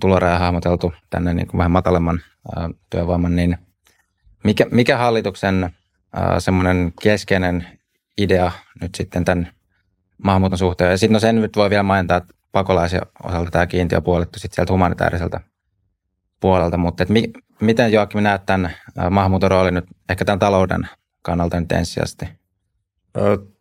tuloraja 0.00 0.38
hahmoteltu 0.38 0.92
tänne 1.10 1.34
niin 1.34 1.46
kuin 1.46 1.58
vähän 1.58 1.70
matalemman 1.70 2.20
työvoiman, 2.90 3.36
niin 3.36 3.58
mikä, 4.44 4.66
mikä 4.70 4.96
hallituksen 4.96 5.70
semmoinen 6.38 6.92
keskeinen 7.02 7.66
idea 8.18 8.52
nyt 8.80 8.94
sitten 8.94 9.24
tämän 9.24 9.52
maahanmuuton 10.24 10.58
suhteen. 10.58 10.90
Ja 10.90 10.98
sitten 10.98 11.12
no 11.12 11.20
sen 11.20 11.40
nyt 11.40 11.56
voi 11.56 11.70
vielä 11.70 11.82
mainita, 11.82 12.16
että 12.16 12.34
pakolaisen 12.52 13.00
osalta 13.24 13.50
tämä 13.50 13.66
kiintiö 13.66 13.98
on 13.98 14.04
puolittu 14.04 14.38
sitten 14.38 14.54
sieltä 14.54 14.72
humanitaariselta 14.72 15.40
puolelta, 16.40 16.76
mutta 16.76 17.04
mi, 17.08 17.30
miten 17.60 17.92
Joakim 17.92 18.22
näet 18.22 18.46
tämän 18.46 18.76
maahanmuuton 19.10 19.50
roolin 19.50 19.74
nyt 19.74 19.84
ehkä 20.08 20.24
tämän 20.24 20.38
talouden 20.38 20.88
kannalta 21.22 21.60
nyt 21.60 21.72
ensisijaisesti? 21.72 22.28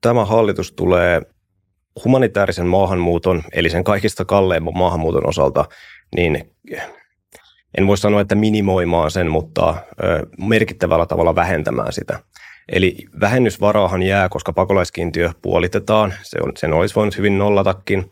Tämä 0.02 0.26
hallitus 0.26 0.72
tulee 0.72 1.22
humanitaarisen 2.06 2.68
maahanmuuton, 2.68 3.44
eli 3.54 3.70
sen 3.70 3.84
kaikista 3.84 4.26
kalleimman 4.26 4.78
maahanmuuton 4.78 5.30
osalta, 5.30 5.66
niin 6.16 6.56
en 7.78 7.88
voi 7.88 7.98
sanoa, 7.98 8.22
että 8.22 8.36
minimoimaan 8.36 9.12
sen, 9.12 9.32
mutta 9.32 9.76
merkittävällä 10.38 11.06
tavalla 11.06 11.36
vähentämään 11.36 11.94
sitä. 11.94 12.20
Eli 12.72 12.96
vähennysvaraahan 13.22 14.04
jää, 14.04 14.30
koska 14.30 14.54
pakolaiskiintiö 14.54 15.30
puolitetaan. 15.42 16.14
Se 16.22 16.38
on, 16.44 16.52
sen 16.58 16.74
olisi 16.74 16.96
voinut 16.96 17.18
hyvin 17.18 17.38
nollatakin. 17.38 18.12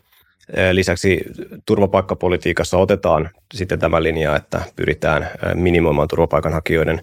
Lisäksi 0.72 1.20
turvapaikkapolitiikassa 1.66 2.78
otetaan 2.78 3.30
sitten 3.54 3.78
tämä 3.78 4.02
linja, 4.02 4.36
että 4.36 4.60
pyritään 4.76 5.30
minimoimaan 5.54 6.08
turvapaikanhakijoiden 6.08 7.02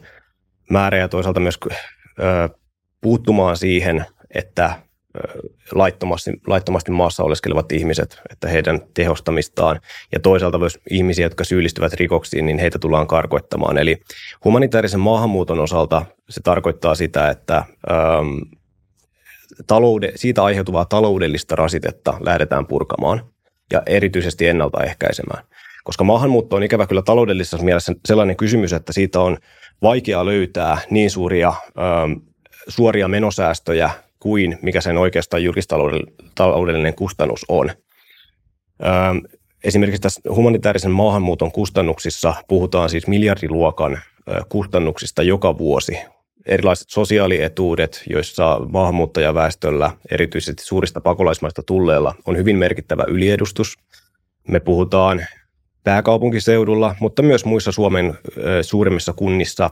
määrä 0.69 0.97
ja 0.97 1.07
toisaalta 1.07 1.39
myös 1.39 1.59
puuttumaan 3.01 3.57
siihen, 3.57 4.05
että 4.33 4.75
laittomasti, 5.71 6.31
laittomasti 6.47 6.91
maassa 6.91 7.23
oleskelevat 7.23 7.71
ihmiset, 7.71 8.21
että 8.31 8.47
heidän 8.47 8.81
tehostamistaan 8.93 9.79
ja 10.11 10.19
toisaalta 10.19 10.57
myös 10.57 10.79
ihmisiä, 10.89 11.25
jotka 11.25 11.43
syyllistyvät 11.43 11.93
rikoksiin, 11.93 12.45
niin 12.45 12.59
heitä 12.59 12.79
tullaan 12.79 13.07
karkoittamaan. 13.07 13.77
Eli 13.77 13.97
humanitaarisen 14.45 14.99
maahanmuuton 14.99 15.59
osalta 15.59 16.05
se 16.29 16.41
tarkoittaa 16.41 16.95
sitä, 16.95 17.29
että 17.29 17.57
ähm, 17.57 18.37
taloude, 19.67 20.11
siitä 20.15 20.43
aiheutuvaa 20.43 20.85
taloudellista 20.85 21.55
rasitetta 21.55 22.17
lähdetään 22.19 22.67
purkamaan 22.67 23.21
ja 23.71 23.81
erityisesti 23.85 24.47
ennaltaehkäisemään. 24.47 25.43
Koska 25.83 26.03
maahanmuutto 26.03 26.55
on 26.55 26.63
ikävä 26.63 26.87
kyllä 26.87 27.01
taloudellisessa 27.01 27.57
mielessä 27.57 27.93
sellainen 28.05 28.35
kysymys, 28.35 28.73
että 28.73 28.93
siitä 28.93 29.19
on 29.19 29.37
vaikea 29.81 30.25
löytää 30.25 30.77
niin 30.89 31.11
suuria 31.11 31.47
ähm, 31.49 32.11
suoria 32.67 33.07
menosäästöjä 33.07 33.89
kuin 34.19 34.57
mikä 34.61 34.81
sen 34.81 34.97
oikeastaan 34.97 35.43
julkistaloudellinen 35.43 36.95
kustannus 36.95 37.45
on. 37.49 37.69
Esimerkiksi 39.63 40.01
tässä 40.01 40.21
humanitaarisen 40.29 40.91
maahanmuuton 40.91 41.51
kustannuksissa 41.51 42.33
puhutaan 42.47 42.89
siis 42.89 43.07
miljardiluokan 43.07 43.99
kustannuksista 44.49 45.23
joka 45.23 45.57
vuosi. 45.57 45.97
Erilaiset 46.45 46.89
sosiaalietuudet, 46.89 48.03
joissa 48.09 48.59
maahanmuuttajaväestöllä, 48.69 49.91
erityisesti 50.11 50.63
suurista 50.63 51.01
pakolaismaista 51.01 51.63
tulleilla, 51.63 52.15
on 52.25 52.37
hyvin 52.37 52.57
merkittävä 52.57 53.03
yliedustus. 53.07 53.77
Me 54.47 54.59
puhutaan 54.59 55.25
pääkaupunkiseudulla, 55.83 56.95
mutta 56.99 57.21
myös 57.21 57.45
muissa 57.45 57.71
Suomen 57.71 58.13
suurimmissa 58.61 59.13
kunnissa. 59.13 59.69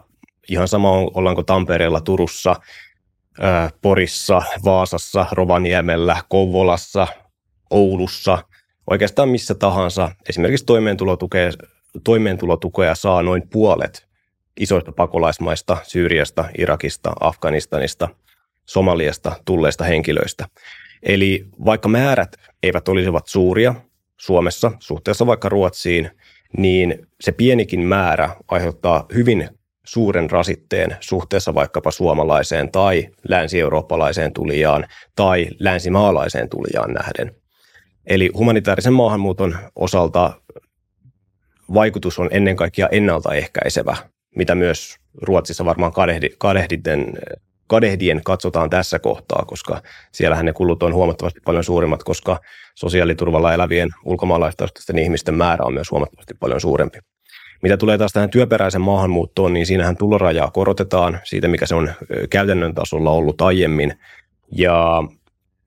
Ihan 0.50 0.68
sama 0.68 0.92
ollaanko 0.92 1.44
Tampereella, 1.44 2.02
Turussa, 2.02 2.56
Porissa, 3.82 4.42
Vaasassa, 4.66 5.26
Rovaniemellä, 5.32 6.18
Kouvolassa, 6.30 7.08
Oulussa, 7.70 8.38
oikeastaan 8.90 9.30
missä 9.30 9.56
tahansa. 9.56 10.12
Esimerkiksi 10.30 10.66
toimeentulotukea, 10.66 11.52
toimeentulotukea 12.04 12.96
saa 12.96 13.24
noin 13.24 13.50
puolet 13.50 14.08
isoista 14.60 14.92
pakolaismaista, 14.92 15.78
Syyriasta, 15.84 16.46
Irakista, 16.58 17.14
Afganistanista, 17.20 18.10
Somaliasta 18.66 19.36
tulleista 19.46 19.84
henkilöistä. 19.84 20.46
Eli 21.04 21.46
vaikka 21.66 21.90
määrät 21.90 22.36
eivät 22.64 22.88
olisivat 22.88 23.28
suuria 23.28 23.76
Suomessa 24.18 24.72
suhteessa 24.80 25.28
vaikka 25.28 25.50
Ruotsiin, 25.50 26.12
niin 26.58 27.08
se 27.22 27.32
pienikin 27.32 27.80
määrä 27.80 28.36
aiheuttaa 28.48 29.06
hyvin 29.14 29.50
suuren 29.86 30.30
rasitteen 30.30 30.98
suhteessa 31.00 31.54
vaikkapa 31.54 31.92
suomalaiseen 31.92 32.72
tai 32.72 33.10
länsi-eurooppalaiseen 33.28 34.34
tulijaan 34.34 34.86
tai 35.16 35.48
länsimaalaiseen 35.60 36.50
tulijaan 36.50 36.94
nähden. 36.94 37.36
Eli 38.08 38.32
humanitaarisen 38.34 38.94
maahanmuuton 38.94 39.58
osalta 39.76 40.34
vaikutus 41.74 42.20
on 42.20 42.30
ennen 42.32 42.56
kaikkea 42.56 42.88
ennaltaehkäisevä, 42.92 43.98
mitä 44.36 44.56
myös 44.56 44.96
Ruotsissa 45.22 45.66
varmaan 45.66 45.94
kadehdi, 45.94 46.30
kadehditen, 46.38 47.14
kadehdien 47.68 48.22
katsotaan 48.24 48.70
tässä 48.70 49.00
kohtaa, 49.00 49.46
koska 49.48 49.82
siellähän 50.12 50.46
ne 50.46 50.54
kulut 50.54 50.84
on 50.84 50.94
huomattavasti 50.94 51.40
paljon 51.46 51.64
suurimmat, 51.64 52.04
koska 52.04 52.40
sosiaaliturvalla 52.76 53.54
elävien 53.54 53.90
ulkomaalaistaustaisten 54.06 55.00
ihmisten 55.00 55.36
määrä 55.36 55.66
on 55.66 55.74
myös 55.74 55.92
huomattavasti 55.92 56.34
paljon 56.34 56.62
suurempi. 56.62 57.00
Mitä 57.62 57.78
tulee 57.78 57.98
taas 57.98 58.14
tähän 58.14 58.30
työperäisen 58.30 58.82
maahanmuuttoon, 58.82 59.54
niin 59.54 59.66
siinähän 59.66 59.98
tulorajaa 59.98 60.52
korotetaan 60.52 61.20
siitä, 61.24 61.48
mikä 61.48 61.66
se 61.66 61.76
on 61.76 61.94
käytännön 62.30 62.76
tasolla 62.76 63.12
ollut 63.12 63.42
aiemmin. 63.42 64.00
Ja 64.52 65.04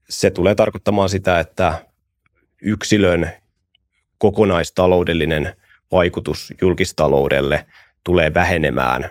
se 0.08 0.30
tulee 0.30 0.54
tarkoittamaan 0.54 1.08
sitä, 1.08 1.40
että 1.40 1.86
yksilön 2.62 3.30
kokonaistaloudellinen 4.18 5.56
vaikutus 5.92 6.54
julkistaloudelle 6.60 7.66
tulee 8.04 8.34
vähenemään, 8.34 9.10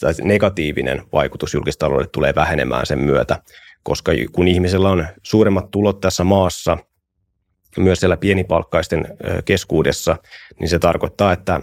tai 0.00 0.12
negatiivinen 0.22 1.02
vaikutus 1.12 1.54
julkistaloudelle 1.54 2.10
tulee 2.12 2.34
vähenemään 2.34 2.86
sen 2.86 2.98
myötä, 2.98 3.42
koska 3.82 4.12
kun 4.32 4.48
ihmisellä 4.48 4.90
on 4.90 5.06
suuremmat 5.22 5.70
tulot 5.70 6.00
tässä 6.00 6.24
maassa, 6.24 6.78
myös 7.76 8.00
siellä 8.00 8.16
pienipalkkaisten 8.16 9.06
keskuudessa, 9.44 10.16
niin 10.60 10.68
se 10.68 10.78
tarkoittaa, 10.78 11.32
että 11.32 11.60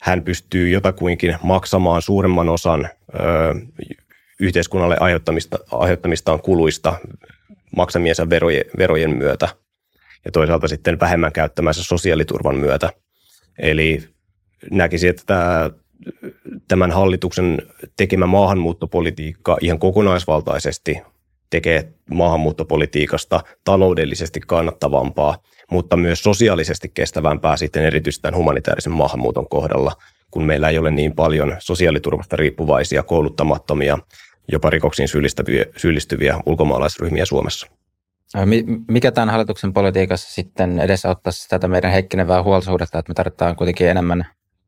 hän 0.00 0.22
pystyy 0.22 0.68
jotakuinkin 0.68 1.36
maksamaan 1.42 2.02
suuremman 2.02 2.48
osan 2.48 2.88
ö, 3.14 3.18
yhteiskunnalle 4.40 4.96
aiheuttamista, 5.00 5.58
aiheuttamistaan 5.70 6.40
kuluista 6.40 6.98
maksamiensa 7.76 8.30
verojen, 8.30 8.64
verojen 8.78 9.16
myötä 9.16 9.48
ja 10.24 10.32
toisaalta 10.32 10.68
sitten 10.68 11.00
vähemmän 11.00 11.32
käyttämänsä 11.32 11.84
sosiaaliturvan 11.84 12.56
myötä. 12.56 12.90
Eli 13.58 14.08
näkisin, 14.70 15.10
että 15.10 15.22
tämä, 15.26 15.70
tämän 16.68 16.90
hallituksen 16.90 17.58
tekemä 17.96 18.26
maahanmuuttopolitiikka 18.26 19.58
ihan 19.60 19.78
kokonaisvaltaisesti 19.78 20.98
tekee 21.50 21.92
maahanmuuttopolitiikasta 22.10 23.40
taloudellisesti 23.64 24.40
kannattavampaa 24.46 25.36
mutta 25.70 25.96
myös 25.96 26.22
sosiaalisesti 26.22 26.90
kestävämpää 26.94 27.56
sitten 27.56 27.84
erityisesti 27.84 28.22
tämän 28.22 28.38
humanitaarisen 28.38 28.92
maahanmuuton 28.92 29.48
kohdalla, 29.48 29.92
kun 30.30 30.44
meillä 30.44 30.68
ei 30.68 30.78
ole 30.78 30.90
niin 30.90 31.14
paljon 31.14 31.56
sosiaaliturvasta 31.58 32.36
riippuvaisia, 32.36 33.02
kouluttamattomia, 33.02 33.98
jopa 34.52 34.70
rikoksiin 34.70 35.08
syyllistyviä, 35.08 35.64
syyllistyviä 35.76 36.40
ulkomaalaisryhmiä 36.46 37.24
Suomessa. 37.24 37.66
Mikä 38.88 39.12
tämän 39.12 39.30
hallituksen 39.30 39.72
politiikassa 39.72 40.34
sitten 40.34 40.78
edesauttaisi 40.78 41.48
tätä 41.48 41.68
meidän 41.68 41.92
heikkenevää 41.92 42.42
huoltosuhdetta, 42.42 42.98
että 42.98 43.10
me 43.10 43.14
tarvitaan 43.14 43.56
kuitenkin 43.56 43.88
enemmän 43.88 44.26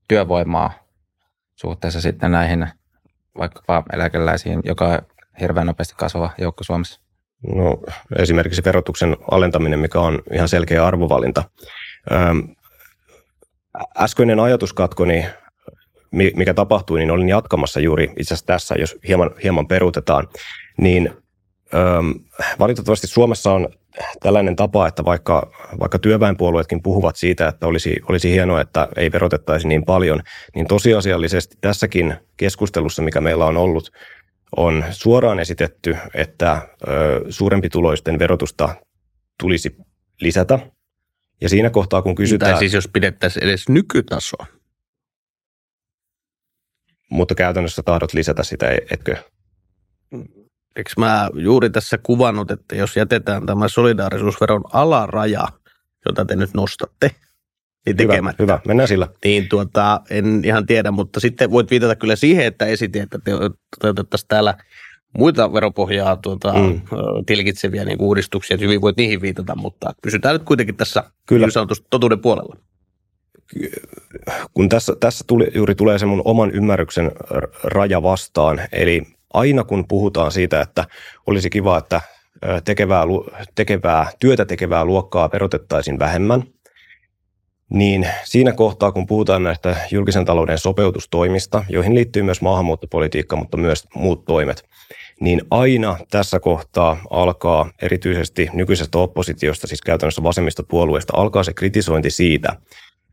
työvoimaa 0.08 0.72
suhteessa 1.54 2.00
sitten 2.00 2.32
näihin 2.32 2.68
vaikkapa 3.38 3.84
eläkeläisiin, 3.92 4.60
joka 4.64 5.02
hirveän 5.40 5.66
nopeasti 5.66 5.94
kasvava 5.98 6.30
joukko 6.38 6.64
Suomessa? 6.64 7.00
No, 7.54 7.78
esimerkiksi 8.18 8.64
verotuksen 8.64 9.16
alentaminen, 9.30 9.78
mikä 9.78 10.00
on 10.00 10.22
ihan 10.32 10.48
selkeä 10.48 10.86
arvovalinta. 10.86 11.44
Ähm, 12.12 12.38
äskeinen 13.98 14.40
ajatuskatko, 14.40 15.04
niin 15.04 15.26
mikä 16.12 16.54
tapahtui, 16.54 16.98
niin 16.98 17.10
olin 17.10 17.28
jatkamassa 17.28 17.80
juuri 17.80 18.04
itse 18.04 18.34
asiassa 18.34 18.46
tässä, 18.46 18.74
jos 18.78 18.96
hieman, 19.08 19.30
hieman 19.42 19.68
peruutetaan, 19.68 20.28
niin 20.80 21.10
ähm, 21.74 22.10
valitettavasti 22.58 23.06
Suomessa 23.06 23.52
on 23.52 23.68
tällainen 24.20 24.56
tapa, 24.56 24.86
että 24.86 25.04
vaikka, 25.04 25.50
vaikka 25.80 25.98
työväenpuolueetkin 25.98 26.82
puhuvat 26.82 27.16
siitä, 27.16 27.48
että 27.48 27.66
olisi, 27.66 27.96
olisi 28.08 28.32
hienoa, 28.32 28.60
että 28.60 28.88
ei 28.96 29.12
verotettaisi 29.12 29.68
niin 29.68 29.84
paljon, 29.84 30.22
niin 30.54 30.66
tosiasiallisesti 30.66 31.56
tässäkin 31.60 32.14
keskustelussa, 32.36 33.02
mikä 33.02 33.20
meillä 33.20 33.46
on 33.46 33.56
ollut, 33.56 33.92
on 34.56 34.84
suoraan 34.90 35.40
esitetty, 35.40 35.96
että 36.14 36.68
suurempi 37.30 37.68
tuloisten 37.68 38.18
verotusta 38.18 38.74
tulisi 39.40 39.76
lisätä. 40.20 40.58
Ja 41.40 41.48
siinä 41.48 41.70
kohtaa, 41.70 42.02
kun 42.02 42.14
kysytään... 42.14 42.52
Tai 42.52 42.58
siis 42.58 42.72
jos 42.72 42.88
pidettäisiin 42.92 43.44
edes 43.44 43.68
nykytasoa. 43.68 44.46
Mutta 47.10 47.34
käytännössä 47.34 47.82
tahdot 47.82 48.14
lisätä 48.14 48.42
sitä, 48.42 48.66
etkö? 48.90 49.16
Eikö 50.76 50.90
mä 50.96 51.30
juuri 51.34 51.70
tässä 51.70 51.98
kuvannut, 52.02 52.50
että 52.50 52.76
jos 52.76 52.96
jätetään 52.96 53.46
tämä 53.46 53.68
solidaarisuusveron 53.68 54.64
alaraja, 54.72 55.48
jota 56.06 56.24
te 56.24 56.36
nyt 56.36 56.54
nostatte, 56.54 57.10
niin 57.86 57.96
tekemättä. 57.96 58.42
Hyvä, 58.42 58.52
hyvä, 58.52 58.62
mennään 58.66 58.88
sillä. 58.88 59.08
Niin 59.24 59.48
tuota, 59.48 60.00
en 60.10 60.42
ihan 60.44 60.66
tiedä, 60.66 60.90
mutta 60.90 61.20
sitten 61.20 61.50
voit 61.50 61.70
viitata 61.70 61.96
kyllä 61.96 62.16
siihen, 62.16 62.46
että 62.46 62.66
esitin, 62.66 63.02
että 63.02 63.18
te 63.24 63.32
toteutettaisiin 63.80 64.28
täällä 64.28 64.54
muita 65.18 65.52
veropohjaa 65.52 66.16
tuota, 66.16 66.52
mm. 66.52 66.80
tilkitseviä 67.26 67.84
niin 67.84 68.00
uudistuksia, 68.00 68.54
että 68.54 68.64
hyvin 68.64 68.80
voit 68.80 68.96
niihin 68.96 69.22
viitata, 69.22 69.56
mutta 69.56 69.94
pysytään 70.02 70.34
nyt 70.34 70.42
kuitenkin 70.42 70.76
tässä 70.76 71.04
kyllä. 71.28 71.50
sanotusti 71.50 71.86
totuuden 71.90 72.20
puolella. 72.20 72.56
Kun 74.54 74.68
tässä, 74.68 74.96
tässä 75.00 75.24
tuli, 75.26 75.50
juuri 75.54 75.74
tulee 75.74 75.98
se 75.98 76.06
mun 76.06 76.22
oman 76.24 76.50
ymmärryksen 76.50 77.12
raja 77.64 78.02
vastaan, 78.02 78.60
eli 78.72 79.02
aina 79.34 79.64
kun 79.64 79.88
puhutaan 79.88 80.32
siitä, 80.32 80.60
että 80.60 80.84
olisi 81.26 81.50
kiva, 81.50 81.78
että 81.78 82.00
tekevää, 82.64 83.04
tekevää, 83.54 84.06
työtä 84.20 84.44
tekevää 84.44 84.84
luokkaa 84.84 85.30
verotettaisiin 85.32 85.98
vähemmän, 85.98 86.42
niin 87.72 88.08
siinä 88.24 88.52
kohtaa, 88.52 88.92
kun 88.92 89.06
puhutaan 89.06 89.42
näistä 89.42 89.76
julkisen 89.90 90.24
talouden 90.24 90.58
sopeutustoimista, 90.58 91.64
joihin 91.68 91.94
liittyy 91.94 92.22
myös 92.22 92.42
maahanmuuttopolitiikka, 92.42 93.36
mutta 93.36 93.56
myös 93.56 93.86
muut 93.94 94.24
toimet, 94.24 94.64
niin 95.20 95.42
aina 95.50 95.96
tässä 96.10 96.40
kohtaa 96.40 97.02
alkaa 97.10 97.70
erityisesti 97.82 98.48
nykyisestä 98.52 98.98
oppositiosta, 98.98 99.66
siis 99.66 99.80
käytännössä 99.80 100.22
vasemmista 100.22 100.62
puolueista, 100.62 101.12
alkaa 101.16 101.44
se 101.44 101.52
kritisointi 101.52 102.10
siitä, 102.10 102.56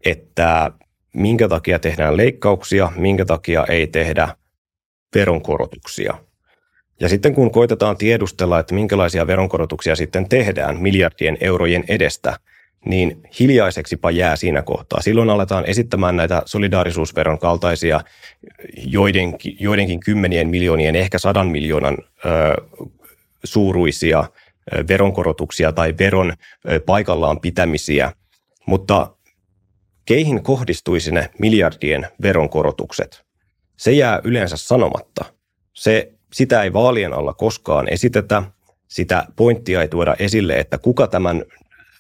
että 0.06 0.72
minkä 1.14 1.48
takia 1.48 1.80
tehdään 1.80 2.18
leikkauksia, 2.18 2.92
minkä 2.96 3.26
takia 3.26 3.66
ei 3.70 3.88
tehdä 3.88 4.36
veronkorotuksia. 5.16 6.14
Ja 7.00 7.10
sitten 7.10 7.36
kun 7.36 7.52
koitetaan 7.52 7.98
tiedustella, 7.98 8.60
että 8.60 8.76
minkälaisia 8.76 9.28
veronkorotuksia 9.28 9.96
sitten 9.96 10.30
tehdään 10.30 10.82
miljardien 10.82 11.38
eurojen 11.42 11.84
edestä, 11.88 12.40
niin 12.86 13.22
hiljaiseksipa 13.40 14.12
jää 14.12 14.36
siinä 14.36 14.62
kohtaa. 14.62 15.02
Silloin 15.02 15.30
aletaan 15.30 15.66
esittämään 15.66 16.16
näitä 16.16 16.42
solidaarisuusveron 16.46 17.40
kaltaisia 17.40 18.02
joidenkin, 18.78 19.58
joidenkin 19.60 20.00
kymmenien 20.00 20.50
miljoonien, 20.50 20.96
ehkä 20.96 21.20
sadan 21.20 21.48
miljoonan 21.48 21.98
ö, 22.26 22.30
suuruisia 23.44 24.20
ö, 24.20 24.84
veronkorotuksia 24.88 25.72
tai 25.72 25.94
veron 26.00 26.34
ö, 26.70 26.80
paikallaan 26.86 27.40
pitämisiä. 27.40 28.12
Mutta 28.66 29.16
keihin 30.06 30.44
kohdistuisi 30.44 31.12
ne 31.12 31.30
miljardien 31.40 32.08
veronkorotukset? 32.22 33.24
Se 33.78 33.92
jää 33.92 34.22
yleensä 34.24 34.58
sanomatta. 34.58 35.26
Se, 35.74 36.12
sitä 36.34 36.64
ei 36.64 36.74
vaalien 36.74 37.14
alla 37.14 37.34
koskaan 37.34 37.94
esitetä, 37.94 38.44
sitä 38.88 39.26
pointtia 39.36 39.82
ei 39.82 39.88
tuoda 39.88 40.16
esille, 40.20 40.60
että 40.60 40.78
kuka 40.78 41.08
tämän 41.08 41.44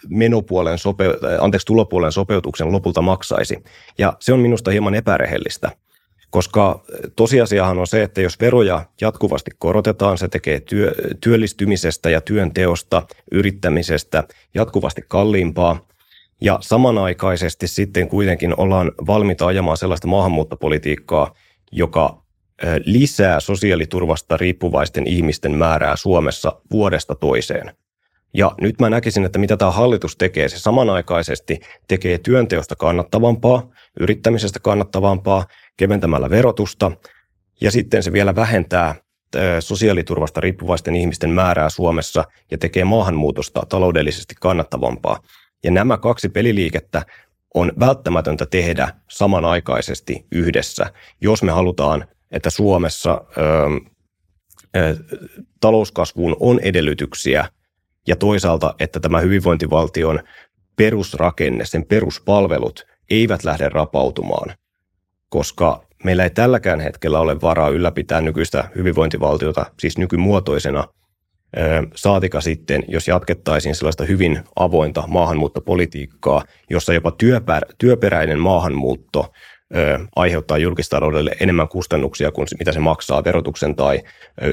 menopuolen 0.07 0.77
sope- 0.77 1.41
anteeksi, 1.41 1.65
tulopuolen 1.65 2.11
sopeutuksen 2.11 2.71
lopulta 2.71 3.01
maksaisi. 3.01 3.63
Ja 3.97 4.13
se 4.19 4.33
on 4.33 4.39
minusta 4.39 4.71
hieman 4.71 4.95
epärehellistä, 4.95 5.71
koska 6.29 6.83
tosiasiahan 7.15 7.79
on 7.79 7.87
se, 7.87 8.03
että 8.03 8.21
jos 8.21 8.39
veroja 8.39 8.85
jatkuvasti 9.01 9.51
korotetaan, 9.57 10.17
se 10.17 10.27
tekee 10.27 10.59
työ, 10.59 10.95
työllistymisestä 11.21 12.09
ja 12.09 12.21
työnteosta, 12.21 13.07
yrittämisestä 13.31 14.23
jatkuvasti 14.53 15.01
kalliimpaa. 15.07 15.85
Ja 16.41 16.57
samanaikaisesti 16.61 17.67
sitten 17.67 18.07
kuitenkin 18.07 18.53
ollaan 18.59 18.91
valmiita 19.07 19.47
ajamaan 19.47 19.77
sellaista 19.77 20.07
maahanmuuttopolitiikkaa, 20.07 21.35
joka 21.71 22.23
lisää 22.85 23.39
sosiaaliturvasta 23.39 24.37
riippuvaisten 24.37 25.07
ihmisten 25.07 25.51
määrää 25.51 25.95
Suomessa 25.95 26.61
vuodesta 26.71 27.15
toiseen. 27.15 27.71
Ja 28.33 28.51
nyt 28.61 28.79
mä 28.79 28.89
näkisin, 28.89 29.25
että 29.25 29.39
mitä 29.39 29.57
tämä 29.57 29.71
hallitus 29.71 30.15
tekee, 30.15 30.49
se 30.49 30.59
samanaikaisesti 30.59 31.59
tekee 31.87 32.17
työnteosta 32.17 32.75
kannattavampaa, 32.75 33.69
yrittämisestä 33.99 34.59
kannattavampaa, 34.59 35.45
keventämällä 35.77 36.29
verotusta, 36.29 36.91
ja 37.61 37.71
sitten 37.71 38.03
se 38.03 38.13
vielä 38.13 38.35
vähentää 38.35 38.95
sosiaaliturvasta 39.59 40.41
riippuvaisten 40.41 40.95
ihmisten 40.95 41.29
määrää 41.29 41.69
Suomessa 41.69 42.23
ja 42.51 42.57
tekee 42.57 42.83
maahanmuutosta 42.83 43.65
taloudellisesti 43.69 44.35
kannattavampaa. 44.41 45.19
Ja 45.63 45.71
nämä 45.71 45.97
kaksi 45.97 46.29
peliliikettä 46.29 47.05
on 47.53 47.71
välttämätöntä 47.79 48.45
tehdä 48.45 48.93
samanaikaisesti 49.09 50.25
yhdessä, 50.31 50.85
jos 51.21 51.43
me 51.43 51.51
halutaan, 51.51 52.05
että 52.31 52.49
Suomessa 52.49 53.21
ö, 53.37 53.41
ö, 54.77 54.97
talouskasvuun 55.59 56.37
on 56.39 56.59
edellytyksiä– 56.59 57.45
ja 58.07 58.15
toisaalta, 58.15 58.75
että 58.79 58.99
tämä 58.99 59.19
hyvinvointivaltion 59.19 60.19
perusrakenne, 60.75 61.65
sen 61.65 61.85
peruspalvelut 61.85 62.85
eivät 63.09 63.43
lähde 63.43 63.69
rapautumaan, 63.69 64.55
koska 65.29 65.83
meillä 66.03 66.23
ei 66.23 66.29
tälläkään 66.29 66.79
hetkellä 66.79 67.19
ole 67.19 67.41
varaa 67.41 67.69
ylläpitää 67.69 68.21
nykyistä 68.21 68.69
hyvinvointivaltiota, 68.75 69.65
siis 69.79 69.97
nykymuotoisena, 69.97 70.87
saatika 71.95 72.41
sitten, 72.41 72.83
jos 72.87 73.07
jatkettaisiin 73.07 73.75
sellaista 73.75 74.05
hyvin 74.05 74.43
avointa 74.55 75.03
maahanmuuttopolitiikkaa, 75.07 76.43
jossa 76.69 76.93
jopa 76.93 77.13
työperäinen 77.77 78.39
maahanmuutto 78.39 79.31
aiheuttaa 80.15 80.57
julkistaloudelle 80.57 81.31
enemmän 81.39 81.67
kustannuksia 81.67 82.31
kuin 82.31 82.47
mitä 82.59 82.71
se 82.71 82.79
maksaa 82.79 83.23
verotuksen 83.23 83.75
tai 83.75 83.99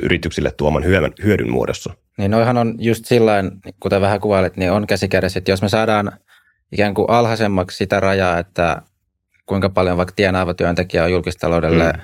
yrityksille 0.03 0.51
tuoman 0.51 0.85
hyödyn 1.25 1.51
muodossa. 1.51 1.95
Niin 2.19 2.31
noihan 2.31 2.59
on 2.59 2.75
just 2.79 3.05
sillain, 3.05 3.51
kuten 3.81 4.01
vähän 4.01 4.21
kuvailit, 4.21 4.57
niin 4.57 4.73
on 4.73 4.87
käsikädessä, 4.87 5.39
että 5.39 5.51
jos 5.51 5.63
me 5.63 5.69
saadaan 5.69 6.13
ikään 6.73 6.95
kuin 6.95 7.11
alhaisemmaksi 7.11 7.77
sitä 7.77 8.01
rajaa, 8.01 8.39
että 8.39 8.83
kuinka 9.47 9.71
paljon 9.71 9.97
vaikka 9.97 10.15
tienaava 10.17 10.55
työntekijä 10.55 11.05
on 11.05 11.13
julkistaloudelle 11.13 11.93
mm. 11.93 12.01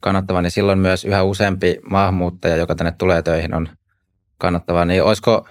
kannattava, 0.00 0.42
niin 0.42 0.50
silloin 0.50 0.78
myös 0.78 1.04
yhä 1.04 1.22
useampi 1.22 1.78
maahanmuuttaja, 1.90 2.56
joka 2.56 2.74
tänne 2.74 2.92
tulee 2.98 3.22
töihin, 3.22 3.54
on 3.54 3.68
kannattava. 4.38 4.84
Niin 4.84 5.02
olisiko 5.02 5.48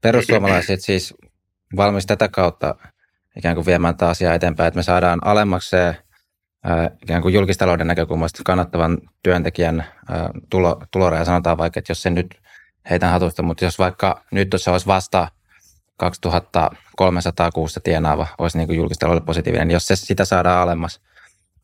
perussuomalaiset 0.00 0.80
siis 0.86 1.14
valmis 1.76 2.06
tätä 2.06 2.28
kautta 2.28 2.74
ikään 3.36 3.54
kuin 3.54 3.66
viemään 3.66 3.96
tämä 3.96 4.10
asia 4.10 4.34
eteenpäin, 4.34 4.68
että 4.68 4.78
me 4.78 4.82
saadaan 4.82 5.26
alemmaksi 5.26 5.70
se 5.70 5.96
ikään 7.02 7.22
kuin 7.22 7.34
julkistalouden 7.34 7.86
näkökulmasta 7.86 8.42
kannattavan 8.44 8.98
työntekijän 9.22 9.84
tulo, 10.50 10.82
tuloraja, 10.90 11.24
sanotaan 11.24 11.58
vaikka, 11.58 11.78
että 11.78 11.90
jos 11.90 12.02
se 12.02 12.10
nyt 12.10 12.40
heitän 12.90 13.10
hatusta, 13.10 13.42
mutta 13.42 13.64
jos 13.64 13.78
vaikka 13.78 14.24
nyt 14.30 14.48
se 14.56 14.70
olisi 14.70 14.86
vasta 14.86 15.28
2300 15.96 17.52
kuussa 17.52 17.80
tienaava, 17.80 18.26
olisi 18.38 18.58
niin 18.58 18.66
kuin 18.66 18.76
julkistaloudelle 18.76 19.26
positiivinen, 19.26 19.68
niin 19.68 19.74
jos 19.74 19.86
se 19.86 19.96
sitä 19.96 20.24
saadaan 20.24 20.62
alemmas, 20.62 21.00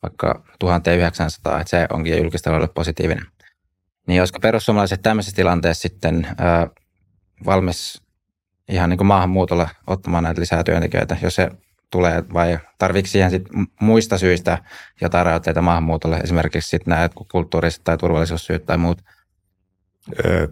vaikka 0.03 0.43
1900, 0.59 1.59
että 1.61 1.69
se 1.69 1.87
onkin 1.93 2.17
julkistaloudelle 2.17 2.73
positiivinen, 2.73 3.25
niin 4.07 4.21
olisiko 4.21 4.39
perussuomalaiset 4.39 5.01
tämmöisessä 5.01 5.35
tilanteessa 5.35 5.81
sitten 5.81 6.27
ää, 6.37 6.67
valmis 7.45 8.01
ihan 8.69 8.89
niin 8.89 8.97
kuin 8.97 9.07
maahanmuutolla 9.07 9.69
ottamaan 9.87 10.23
näitä 10.23 10.41
lisää 10.41 10.63
työntekijöitä, 10.63 11.17
jos 11.21 11.35
se 11.35 11.51
tulee 11.91 12.23
vai 12.33 12.59
tarvitsi 12.77 13.11
siihen 13.11 13.31
sit 13.31 13.43
muista 13.81 14.17
syistä 14.17 14.57
jotain 15.01 15.25
rajoitteita 15.25 15.61
maahanmuutolle, 15.61 16.17
esimerkiksi 16.17 16.69
sitten 16.69 16.91
nämä 16.91 17.09
kulttuuriset 17.31 17.83
tai 17.83 17.97
turvallisuussyyt 17.97 18.65
tai 18.65 18.77
muut? 18.77 19.01
Öö, 20.25 20.47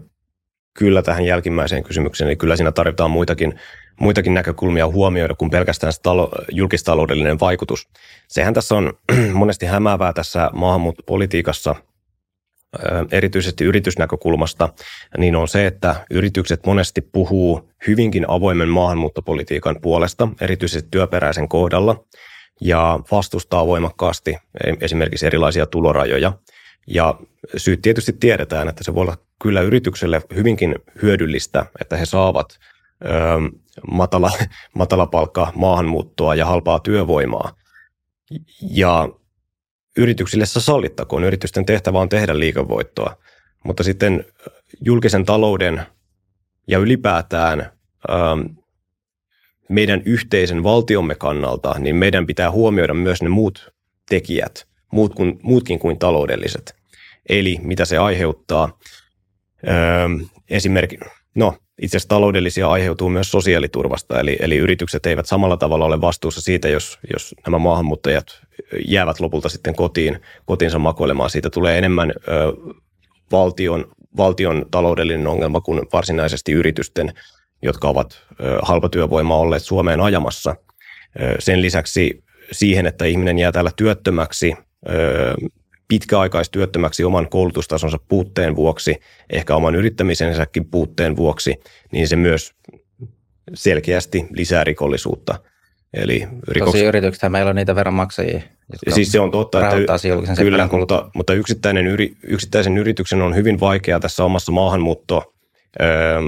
kyllä 0.74 1.02
tähän 1.02 1.24
jälkimmäiseen 1.24 1.82
kysymykseen, 1.84 2.28
niin 2.28 2.38
kyllä 2.38 2.56
siinä 2.56 2.72
tarvitaan 2.72 3.10
muitakin, 3.10 3.60
muitakin 4.00 4.34
näkökulmia 4.34 4.86
huomioida 4.86 5.34
kuin 5.34 5.50
pelkästään 5.50 5.92
se 5.92 6.00
talo, 6.02 6.30
julkistaloudellinen 6.52 7.40
vaikutus. 7.40 7.88
Sehän 8.28 8.54
tässä 8.54 8.74
on 8.74 8.92
monesti 9.32 9.66
hämäävää 9.66 10.12
tässä 10.12 10.50
maahanmuuttopolitiikassa– 10.52 11.74
erityisesti 13.10 13.64
yritysnäkökulmasta, 13.64 14.68
niin 15.18 15.36
on 15.36 15.48
se, 15.48 15.66
että 15.66 16.06
yritykset 16.10 16.66
monesti 16.66 17.00
puhuu 17.00 17.70
hyvinkin 17.86 18.24
avoimen 18.28 18.68
maahanmuuttopolitiikan 18.68 19.76
puolesta, 19.82 20.28
erityisesti 20.40 20.88
työperäisen 20.90 21.48
kohdalla, 21.48 22.04
ja 22.60 23.00
vastustaa 23.10 23.66
voimakkaasti 23.66 24.30
e, 24.30 24.72
esimerkiksi 24.80 25.26
erilaisia 25.26 25.66
tulorajoja. 25.66 26.32
Ja 26.86 27.14
syyt 27.56 27.82
tietysti 27.82 28.12
tiedetään, 28.12 28.68
että 28.68 28.84
se 28.84 28.94
voi 28.94 29.02
olla 29.02 29.16
kyllä 29.42 29.60
yritykselle 29.60 30.22
hyvinkin 30.34 30.74
hyödyllistä, 31.02 31.66
että 31.80 31.96
he 31.96 32.06
saavat 32.06 32.58
matala, 33.90 34.32
matala 34.78 35.06
palkka 35.06 35.52
maahanmuuttoa 35.54 36.34
ja 36.34 36.46
halpaa 36.46 36.80
työvoimaa. 36.80 37.52
Ja 38.70 39.08
yrityksille 39.96 40.46
se 40.46 40.60
sallittakoon. 40.60 41.24
Yritysten 41.24 41.66
tehtävä 41.66 41.98
on 41.98 42.08
tehdä 42.08 42.38
liikavoittoa. 42.38 43.16
Mutta 43.64 43.82
sitten 43.82 44.24
julkisen 44.80 45.24
talouden 45.24 45.82
ja 46.68 46.78
ylipäätään 46.78 47.72
ähm, 48.10 48.40
meidän 49.68 50.02
yhteisen 50.04 50.62
valtiomme 50.62 51.14
kannalta, 51.14 51.74
niin 51.78 51.96
meidän 51.96 52.26
pitää 52.26 52.50
huomioida 52.50 52.94
myös 52.94 53.22
ne 53.22 53.28
muut 53.28 53.72
tekijät, 54.08 54.66
muut 54.92 55.14
kuin, 55.14 55.38
muutkin 55.42 55.78
kuin 55.78 55.98
taloudelliset. 55.98 56.76
Eli 57.28 57.58
mitä 57.62 57.84
se 57.84 57.98
aiheuttaa. 57.98 58.78
Ähm, 59.68 60.22
esimerkiksi, 60.50 61.10
no 61.34 61.54
itse 61.82 61.96
asiassa 61.96 62.08
taloudellisia 62.08 62.70
aiheutuu 62.70 63.08
myös 63.08 63.30
sosiaaliturvasta, 63.30 64.20
eli, 64.20 64.36
eli 64.40 64.56
yritykset 64.56 65.06
eivät 65.06 65.26
samalla 65.26 65.56
tavalla 65.56 65.84
ole 65.84 66.00
vastuussa 66.00 66.40
siitä, 66.40 66.68
jos, 66.68 66.98
jos 67.12 67.34
nämä 67.46 67.58
maahanmuuttajat 67.58 68.26
jäävät 68.86 69.20
lopulta 69.20 69.48
sitten 69.48 69.74
kotiin, 69.74 70.20
kotiinsa 70.46 70.78
makoilemaan. 70.78 71.30
Siitä 71.30 71.50
tulee 71.50 71.78
enemmän 71.78 72.10
ö, 72.10 72.52
valtion, 73.32 73.84
valtion 74.16 74.66
taloudellinen 74.70 75.26
ongelma 75.26 75.60
kuin 75.60 75.82
varsinaisesti 75.92 76.52
yritysten, 76.52 77.12
jotka 77.62 77.88
ovat 77.88 78.22
ö, 78.40 78.58
halpatyövoimaa 78.62 79.38
olleet 79.38 79.62
Suomeen 79.62 80.00
ajamassa. 80.00 80.56
Ö, 81.20 81.36
sen 81.38 81.62
lisäksi 81.62 82.24
siihen, 82.52 82.86
että 82.86 83.04
ihminen 83.04 83.38
jää 83.38 83.52
täällä 83.52 83.70
työttömäksi, 83.76 84.54
ö, 84.88 85.34
pitkäaikaistyöttömäksi 85.88 87.04
oman 87.04 87.28
koulutustasonsa 87.28 87.98
puutteen 88.08 88.56
vuoksi, 88.56 88.96
ehkä 89.30 89.56
oman 89.56 89.74
yrittämisensäkin 89.74 90.64
puutteen 90.64 91.16
vuoksi, 91.16 91.54
niin 91.92 92.08
se 92.08 92.16
myös 92.16 92.54
selkeästi 93.54 94.26
lisää 94.30 94.64
rikollisuutta. 94.64 95.38
Eli 95.94 96.26
rikoks... 96.48 96.72
Tosi 96.72 96.84
yrityksethän 96.84 97.32
meillä 97.32 97.48
on 97.48 97.56
niitä 97.56 97.74
veronmaksajia, 97.74 98.40
jotka 98.72 98.90
siis 98.90 99.12
se 99.12 99.20
on 99.20 99.30
totta, 99.30 99.76
että 99.76 99.96
kyllä, 100.38 100.68
mutta, 100.72 101.10
mutta 101.14 101.34
yksittäinen 101.34 101.86
yri, 101.86 102.16
yksittäisen 102.22 102.78
yrityksen 102.78 103.22
on 103.22 103.34
hyvin 103.34 103.60
vaikea 103.60 104.00
tässä 104.00 104.24
omassa 104.24 104.52
maahanmuutto, 104.52 105.34
öö, 105.80 106.20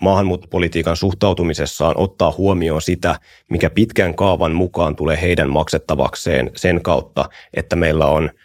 maahanmuuttopolitiikan 0.00 0.96
suhtautumisessaan 0.96 1.94
ottaa 1.98 2.34
huomioon 2.38 2.82
sitä, 2.82 3.20
mikä 3.50 3.70
pitkän 3.70 4.14
kaavan 4.14 4.52
mukaan 4.52 4.96
tulee 4.96 5.20
heidän 5.20 5.50
maksettavakseen 5.50 6.50
sen 6.56 6.82
kautta, 6.82 7.28
että 7.54 7.76
meillä 7.76 8.06
on– 8.06 8.30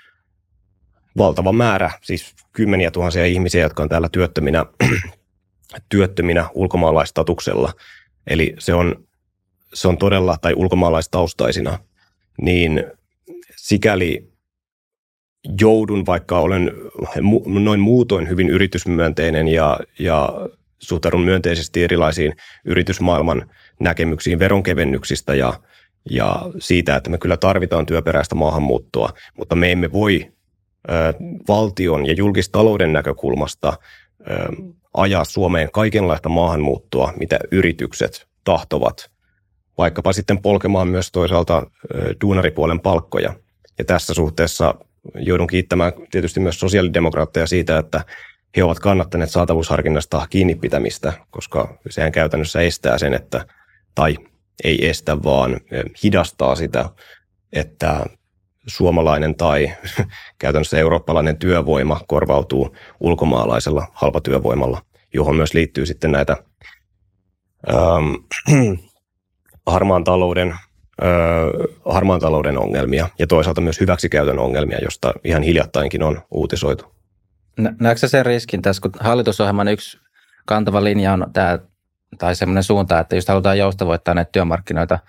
valtava 1.18 1.53
määrä, 1.53 1.91
siis 2.01 2.36
kymmeniä 2.53 2.91
tuhansia 2.91 3.26
ihmisiä, 3.26 3.62
jotka 3.64 3.84
on 3.84 3.89
täällä 3.89 4.09
työttöminä, 4.12 4.66
työttöminä 5.89 6.49
ulkomaalaistatuksella. 6.53 7.74
Eli 8.28 8.55
se 8.59 8.74
on, 8.74 9.03
se 9.74 9.88
on 9.88 9.97
todella, 9.97 10.38
tai 10.41 10.53
ulkomaalaistaustaisina, 10.55 11.80
niin 12.41 12.84
sikäli 13.55 14.32
joudun, 15.62 16.05
vaikka 16.05 16.39
olen 16.39 16.72
noin 17.45 17.80
muutoin 17.80 18.30
hyvin 18.30 18.49
yritysmyönteinen 18.49 19.47
ja, 19.47 19.80
ja 19.99 20.30
suhtaudun 20.80 21.24
myönteisesti 21.24 21.84
erilaisiin 21.84 22.34
yritysmaailman 22.66 23.49
näkemyksiin 23.80 24.39
veronkevennyksistä 24.39 25.36
ja, 25.36 25.53
ja 26.09 26.41
siitä, 26.59 26.95
että 26.95 27.09
me 27.09 27.18
kyllä 27.18 27.38
tarvitaan 27.38 27.86
työperäistä 27.86 28.36
maahanmuuttoa, 28.36 29.14
mutta 29.38 29.55
me 29.55 29.72
emme 29.72 29.91
voi 29.91 30.32
valtion 31.48 32.06
ja 32.06 32.14
julkistalouden 32.14 32.94
näkökulmasta 32.94 33.74
ajaa 34.94 35.24
Suomeen 35.24 35.72
kaikenlaista 35.72 36.30
maahanmuuttoa, 36.30 37.14
mitä 37.20 37.40
yritykset 37.52 38.28
tahtovat, 38.44 39.12
vaikkapa 39.78 40.14
sitten 40.14 40.42
polkemaan 40.42 40.88
myös 40.88 41.12
toisaalta 41.12 41.68
duunaripuolen 42.22 42.80
palkkoja. 42.80 43.34
Ja 43.78 43.86
tässä 43.86 44.14
suhteessa 44.14 44.76
joudun 45.16 45.48
kiittämään 45.48 45.94
tietysti 46.12 46.40
myös 46.40 46.60
sosiaalidemokraatteja 46.60 47.48
siitä, 47.48 47.78
että 47.78 48.06
he 48.58 48.64
ovat 48.64 48.80
kannattaneet 48.80 49.30
saatavuusharkinnasta 49.30 50.28
kiinni 50.30 50.56
pitämistä, 50.56 51.14
koska 51.32 51.78
sehän 51.90 52.12
käytännössä 52.12 52.62
estää 52.62 52.98
sen, 52.98 53.14
että, 53.14 53.46
tai 53.96 54.18
ei 54.64 54.90
estä, 54.90 55.24
vaan 55.24 55.60
hidastaa 56.04 56.56
sitä, 56.56 56.90
että 57.54 58.06
suomalainen 58.68 59.36
tai 59.36 59.72
käytännössä 60.39 60.78
eurooppalainen 60.78 61.38
työvoima 61.38 62.01
korvautuu 62.07 62.76
ulkomaalaisella 62.99 63.88
halpatyövoimalla, 63.93 64.82
johon 65.14 65.36
myös 65.36 65.53
liittyy 65.53 65.86
sitten 65.86 66.12
näitä 66.12 66.38
ähm, 67.70 68.14
harmaan, 69.66 70.03
talouden, 70.03 70.49
äh, 70.49 70.57
harmaan 71.86 72.20
talouden 72.20 72.57
ongelmia 72.57 73.09
ja 73.20 73.28
toisaalta 73.28 73.62
myös 73.62 73.80
hyväksikäytön 73.80 74.39
ongelmia, 74.39 74.80
josta 74.84 75.14
ihan 75.24 75.43
hiljattainkin 75.43 76.03
on 76.03 76.22
uutisoitu. 76.32 76.86
Näetkö 77.80 78.07
sen 78.07 78.26
riskin 78.26 78.62
tässä, 78.62 78.82
kun 78.82 78.91
hallitusohjelman 78.99 79.68
yksi 79.68 79.97
kantava 80.45 80.84
linja 80.84 81.14
on 81.14 81.28
tämä, 81.34 81.59
tai 82.18 82.36
semmoinen 82.36 82.64
suunta, 82.64 82.99
että 82.99 83.16
jos 83.16 83.28
halutaan 83.28 83.57
joustavoittaa 83.57 84.14
näitä 84.14 84.32
työmarkkinoita, 84.32 84.99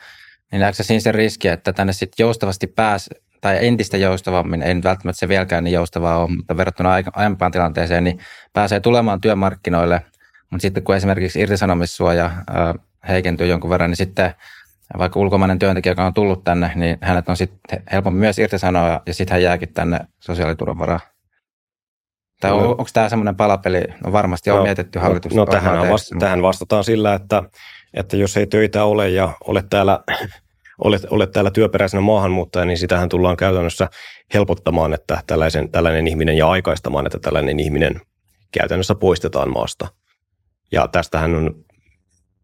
niin 0.52 0.60
näetkö 0.60 0.82
siinä 0.82 1.00
se 1.00 1.12
riski, 1.12 1.48
että 1.48 1.72
tänne 1.72 1.92
sitten 1.92 2.24
joustavasti 2.24 2.66
pääs, 2.66 3.10
tai 3.42 3.66
entistä 3.66 3.96
joustavammin, 3.96 4.62
ei 4.62 4.74
nyt 4.74 4.84
välttämättä 4.84 5.18
se 5.18 5.28
vieläkään 5.28 5.64
niin 5.64 5.74
joustavaa 5.74 6.18
ole, 6.18 6.36
mutta 6.36 6.56
verrattuna 6.56 6.90
aiempaan 7.12 7.52
tilanteeseen, 7.52 8.04
niin 8.04 8.18
pääsee 8.52 8.80
tulemaan 8.80 9.20
työmarkkinoille, 9.20 10.02
mutta 10.50 10.62
sitten 10.62 10.82
kun 10.82 10.96
esimerkiksi 10.96 11.40
irtisanomissuoja 11.40 12.30
heikentyy 13.08 13.46
jonkun 13.46 13.70
verran, 13.70 13.90
niin 13.90 13.96
sitten 13.96 14.34
vaikka 14.98 15.20
ulkomainen 15.20 15.58
työntekijä, 15.58 15.90
joka 15.90 16.06
on 16.06 16.14
tullut 16.14 16.44
tänne, 16.44 16.72
niin 16.74 16.98
hänet 17.00 17.28
on 17.28 17.36
sitten 17.36 17.82
helpompi 17.92 18.18
myös 18.18 18.38
irtisanoa 18.38 19.02
ja 19.06 19.14
sitten 19.14 19.32
hän 19.32 19.42
jääkin 19.42 19.72
tänne 19.72 20.00
sosiaaliturvan 20.20 20.78
varaan. 20.78 21.00
Tai 22.40 22.50
no, 22.50 22.70
onko 22.70 22.86
tämä 22.92 23.08
semmoinen 23.08 23.36
palapeli? 23.36 23.84
No 24.04 24.12
varmasti 24.12 24.50
on 24.50 24.56
no, 24.56 24.62
mietitty 24.62 24.98
hallitus. 24.98 25.34
No, 25.34 25.44
no 25.44 25.46
tähän, 25.46 25.90
vasta, 25.90 26.16
tähän 26.18 26.42
vastataan 26.42 26.84
sillä, 26.84 27.14
että, 27.14 27.42
että 27.94 28.16
jos 28.16 28.36
ei 28.36 28.46
töitä 28.46 28.84
ole 28.84 29.08
ja 29.08 29.32
olet 29.46 29.66
täällä 29.70 30.00
olet, 30.78 31.02
olet 31.10 31.30
täällä 31.30 31.50
työperäisenä 31.50 32.00
maahanmuuttaja, 32.00 32.64
niin 32.64 32.78
sitähän 32.78 33.08
tullaan 33.08 33.36
käytännössä 33.36 33.88
helpottamaan, 34.34 34.94
että 34.94 35.22
tällaisen, 35.26 35.70
tällainen 35.70 36.08
ihminen 36.08 36.36
ja 36.36 36.48
aikaistamaan, 36.48 37.06
että 37.06 37.18
tällainen 37.18 37.60
ihminen 37.60 38.00
käytännössä 38.52 38.94
poistetaan 38.94 39.52
maasta. 39.52 39.88
Ja 40.72 40.88
tästähän 40.88 41.34
on 41.34 41.64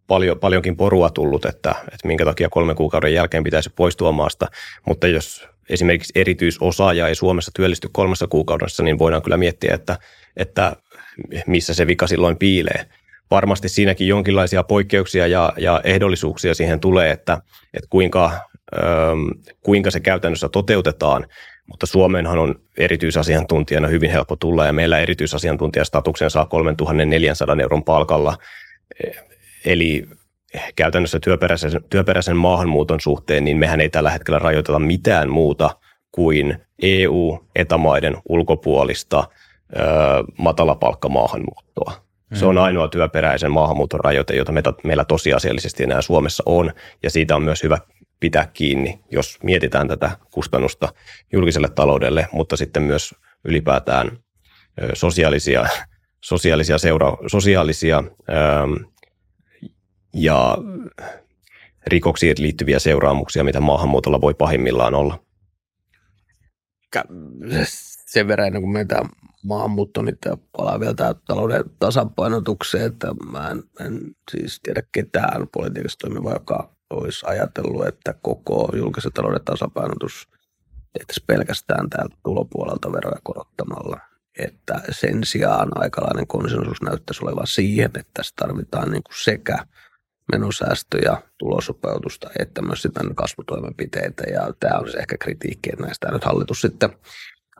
paljon, 0.06 0.40
paljonkin 0.40 0.76
porua 0.76 1.10
tullut, 1.10 1.44
että, 1.44 1.70
että 1.70 2.08
minkä 2.08 2.24
takia 2.24 2.48
kolmen 2.48 2.76
kuukauden 2.76 3.14
jälkeen 3.14 3.44
pitäisi 3.44 3.70
poistua 3.70 4.12
maasta. 4.12 4.46
Mutta 4.86 5.06
jos 5.06 5.48
esimerkiksi 5.68 6.12
erityisosaaja 6.14 7.08
ei 7.08 7.14
Suomessa 7.14 7.50
työllisty 7.54 7.88
kolmessa 7.92 8.26
kuukaudessa, 8.26 8.82
niin 8.82 8.98
voidaan 8.98 9.22
kyllä 9.22 9.36
miettiä, 9.36 9.74
että, 9.74 9.98
että 10.36 10.76
missä 11.46 11.74
se 11.74 11.86
vika 11.86 12.06
silloin 12.06 12.36
piilee 12.36 12.88
varmasti 13.30 13.68
siinäkin 13.68 14.08
jonkinlaisia 14.08 14.62
poikkeuksia 14.62 15.26
ja, 15.26 15.52
ja 15.58 15.80
ehdollisuuksia 15.84 16.54
siihen 16.54 16.80
tulee, 16.80 17.10
että, 17.10 17.42
että 17.74 17.86
kuinka, 17.90 18.30
ähm, 18.76 19.28
kuinka 19.62 19.90
se 19.90 20.00
käytännössä 20.00 20.48
toteutetaan. 20.48 21.26
Mutta 21.66 21.86
Suomeenhan 21.86 22.38
on 22.38 22.54
erityisasiantuntijana 22.78 23.88
hyvin 23.88 24.10
helppo 24.10 24.36
tulla 24.36 24.66
ja 24.66 24.72
meillä 24.72 24.98
erityisasiantuntijastatuksen 24.98 26.30
saa 26.30 26.46
3400 26.46 27.56
euron 27.62 27.84
palkalla. 27.84 28.36
Eli 29.64 30.08
käytännössä 30.76 31.20
työperäisen, 31.20 31.70
työperäisen 31.90 32.36
maahanmuuton 32.36 33.00
suhteen, 33.00 33.44
niin 33.44 33.56
mehän 33.56 33.80
ei 33.80 33.88
tällä 33.88 34.10
hetkellä 34.10 34.38
rajoiteta 34.38 34.78
mitään 34.78 35.30
muuta 35.30 35.70
kuin 36.12 36.58
EU-etämaiden 36.82 38.16
ulkopuolista 38.28 39.24
ö, 39.76 39.80
matalapalkkamaahanmuuttoa. 40.38 42.07
Se 42.34 42.46
on 42.46 42.58
ainoa 42.58 42.88
työperäisen 42.88 43.50
maahanmuuton 43.50 44.00
rajoite, 44.00 44.36
jota 44.36 44.52
meillä 44.84 45.04
tosiasiallisesti 45.04 45.82
enää 45.82 46.02
Suomessa 46.02 46.42
on, 46.46 46.72
ja 47.02 47.10
siitä 47.10 47.36
on 47.36 47.42
myös 47.42 47.62
hyvä 47.62 47.78
pitää 48.20 48.46
kiinni, 48.54 49.00
jos 49.10 49.38
mietitään 49.42 49.88
tätä 49.88 50.10
kustannusta 50.30 50.88
julkiselle 51.32 51.68
taloudelle, 51.68 52.28
mutta 52.32 52.56
sitten 52.56 52.82
myös 52.82 53.14
ylipäätään 53.44 54.18
sosiaalisia, 54.94 55.66
sosiaalisia, 56.20 56.78
seura- 56.78 57.16
sosiaalisia 57.26 57.98
ähm, 57.98 58.72
ja 60.14 60.58
rikoksiin 61.86 62.34
liittyviä 62.38 62.78
seuraamuksia, 62.78 63.44
mitä 63.44 63.60
maahanmuutolla 63.60 64.20
voi 64.20 64.34
pahimmillaan 64.34 64.94
olla. 64.94 65.18
Sen 68.08 68.28
verran, 68.28 68.46
ennen 68.46 68.62
kuin 68.62 68.72
meitä 68.72 69.02
maahanmuutto, 69.42 70.02
niin 70.02 70.18
tämä 70.20 70.36
palaa 70.56 70.80
vielä 70.80 70.94
tämä 70.94 71.14
talouden 71.14 71.64
tasapainotukseen, 71.78 72.86
että 72.86 73.08
mä 73.32 73.50
en, 73.50 73.62
en 73.80 74.00
siis 74.30 74.60
tiedä 74.62 74.82
ketään 74.92 75.48
politiikassa 75.52 75.98
toimiva, 75.98 76.32
joka 76.32 76.74
olisi 76.90 77.26
ajatellut, 77.26 77.86
että 77.86 78.14
koko 78.22 78.68
julkisen 78.76 79.12
talouden 79.12 79.44
tasapainotus 79.44 80.28
tehtäisiin 80.92 81.26
pelkästään 81.26 81.90
täältä 81.90 82.16
tulopuolelta 82.24 82.92
veroja 82.92 83.20
korottamalla. 83.22 84.00
Että 84.38 84.82
sen 84.90 85.24
sijaan 85.24 85.68
aikalainen 85.74 86.26
konsensus 86.26 86.82
näyttäisi 86.82 87.24
olevan 87.24 87.46
siihen, 87.46 87.90
että 87.94 88.10
tässä 88.14 88.34
tarvitaan 88.36 88.90
niin 88.90 89.02
kuin 89.02 89.24
sekä 89.24 89.58
menosäästöjä, 90.32 91.22
tulosopeutusta, 91.38 92.30
että 92.38 92.62
myös 92.62 92.82
sitten 92.82 93.14
kasvutoimenpiteitä. 93.14 94.24
Ja 94.32 94.52
tämä 94.60 94.78
on 94.78 94.90
se 94.90 94.98
ehkä 94.98 95.16
kritiikki, 95.18 95.70
että 95.72 95.84
näistä 95.84 96.12
nyt 96.12 96.24
hallitus 96.24 96.60
sitten 96.60 96.90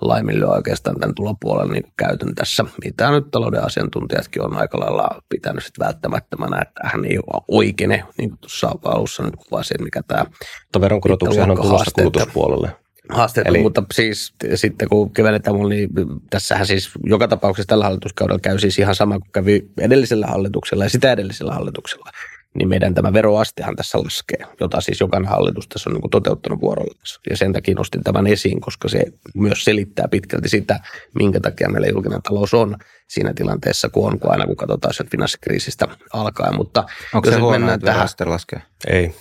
laiminlyö 0.01 0.49
oikeastaan 0.49 1.01
tämän 1.01 1.15
tulopuolen 1.15 1.69
niin 1.69 1.93
käytön 1.97 2.35
tässä, 2.35 2.65
mitä 2.85 3.11
nyt 3.11 3.31
talouden 3.31 3.65
asiantuntijatkin 3.65 4.43
on 4.43 4.57
aika 4.57 4.81
lailla 4.81 5.23
pitänyt 5.29 5.65
sitten 5.65 5.87
välttämättömänä, 5.87 6.63
että 6.63 6.81
hän 6.85 7.05
ei 7.05 7.19
ole 7.19 7.43
oikeine, 7.49 8.05
niin 8.19 8.31
kuin 8.31 8.39
tuossa 8.41 8.73
alussa 8.85 9.23
nyt 9.23 9.37
kuvasin, 9.37 9.85
mikä 9.85 10.03
tämä 10.03 10.25
Mutta 10.65 10.81
veronkorotuksia 10.81 11.45
on 11.45 11.57
tulossa 11.57 11.91
kulutuspuolelle. 11.95 12.71
Haasteita, 13.09 13.49
Eli... 13.49 13.63
mutta 13.63 13.83
siis 13.95 14.35
sitten 14.55 14.89
kun 14.89 15.13
kevennetään 15.13 15.57
mulle, 15.57 15.75
niin 15.75 15.89
tässähän 16.31 16.67
siis 16.67 16.91
joka 17.05 17.29
tapauksessa 17.29 17.69
tällä 17.69 17.85
hallituskaudella 17.85 18.41
käy 18.41 18.59
siis 18.59 18.79
ihan 18.79 18.95
sama 18.95 19.19
kuin 19.19 19.33
kävi 19.33 19.71
edellisellä 19.81 20.27
hallituksella 20.27 20.85
ja 20.85 20.91
sitä 20.91 21.13
edellisellä 21.13 21.55
hallituksella 21.55 22.11
niin 22.59 22.69
meidän 22.69 22.95
tämä 22.95 23.13
veroastehan 23.13 23.77
tässä 23.77 23.99
laskee, 23.99 24.47
jota 24.61 24.81
siis 24.81 25.01
jokainen 25.01 25.31
hallitus 25.31 25.69
tässä 25.69 25.91
on 25.91 25.95
niin 25.95 26.11
toteuttanut 26.11 26.61
vuorollaan. 26.61 27.01
Ja 27.31 27.37
sen 27.37 27.53
takia 27.53 27.75
nostin 27.75 28.05
tämän 28.05 28.27
esiin, 28.27 28.61
koska 28.61 28.89
se 28.89 29.03
myös 29.35 29.65
selittää 29.65 30.09
pitkälti 30.11 30.49
sitä, 30.49 30.81
minkä 31.15 31.41
takia 31.41 31.69
meillä 31.69 31.89
julkinen 31.89 32.23
talous 32.23 32.55
on 32.55 32.77
siinä 33.09 33.35
tilanteessa, 33.35 33.89
kun 33.89 34.13
on, 34.13 34.19
kun 34.21 34.31
aina 34.31 34.47
kun 34.47 34.57
katsotaan 34.57 34.95
sen 34.95 35.11
finanssikriisistä 35.11 35.89
alkaen. 36.13 36.57
Mutta 36.57 36.85
Onko 37.15 37.31
se 37.31 37.39
huono, 37.39 37.73
että 37.73 37.87
tähän, 37.87 38.09
laskee? 38.25 38.63
Ei. 38.87 39.15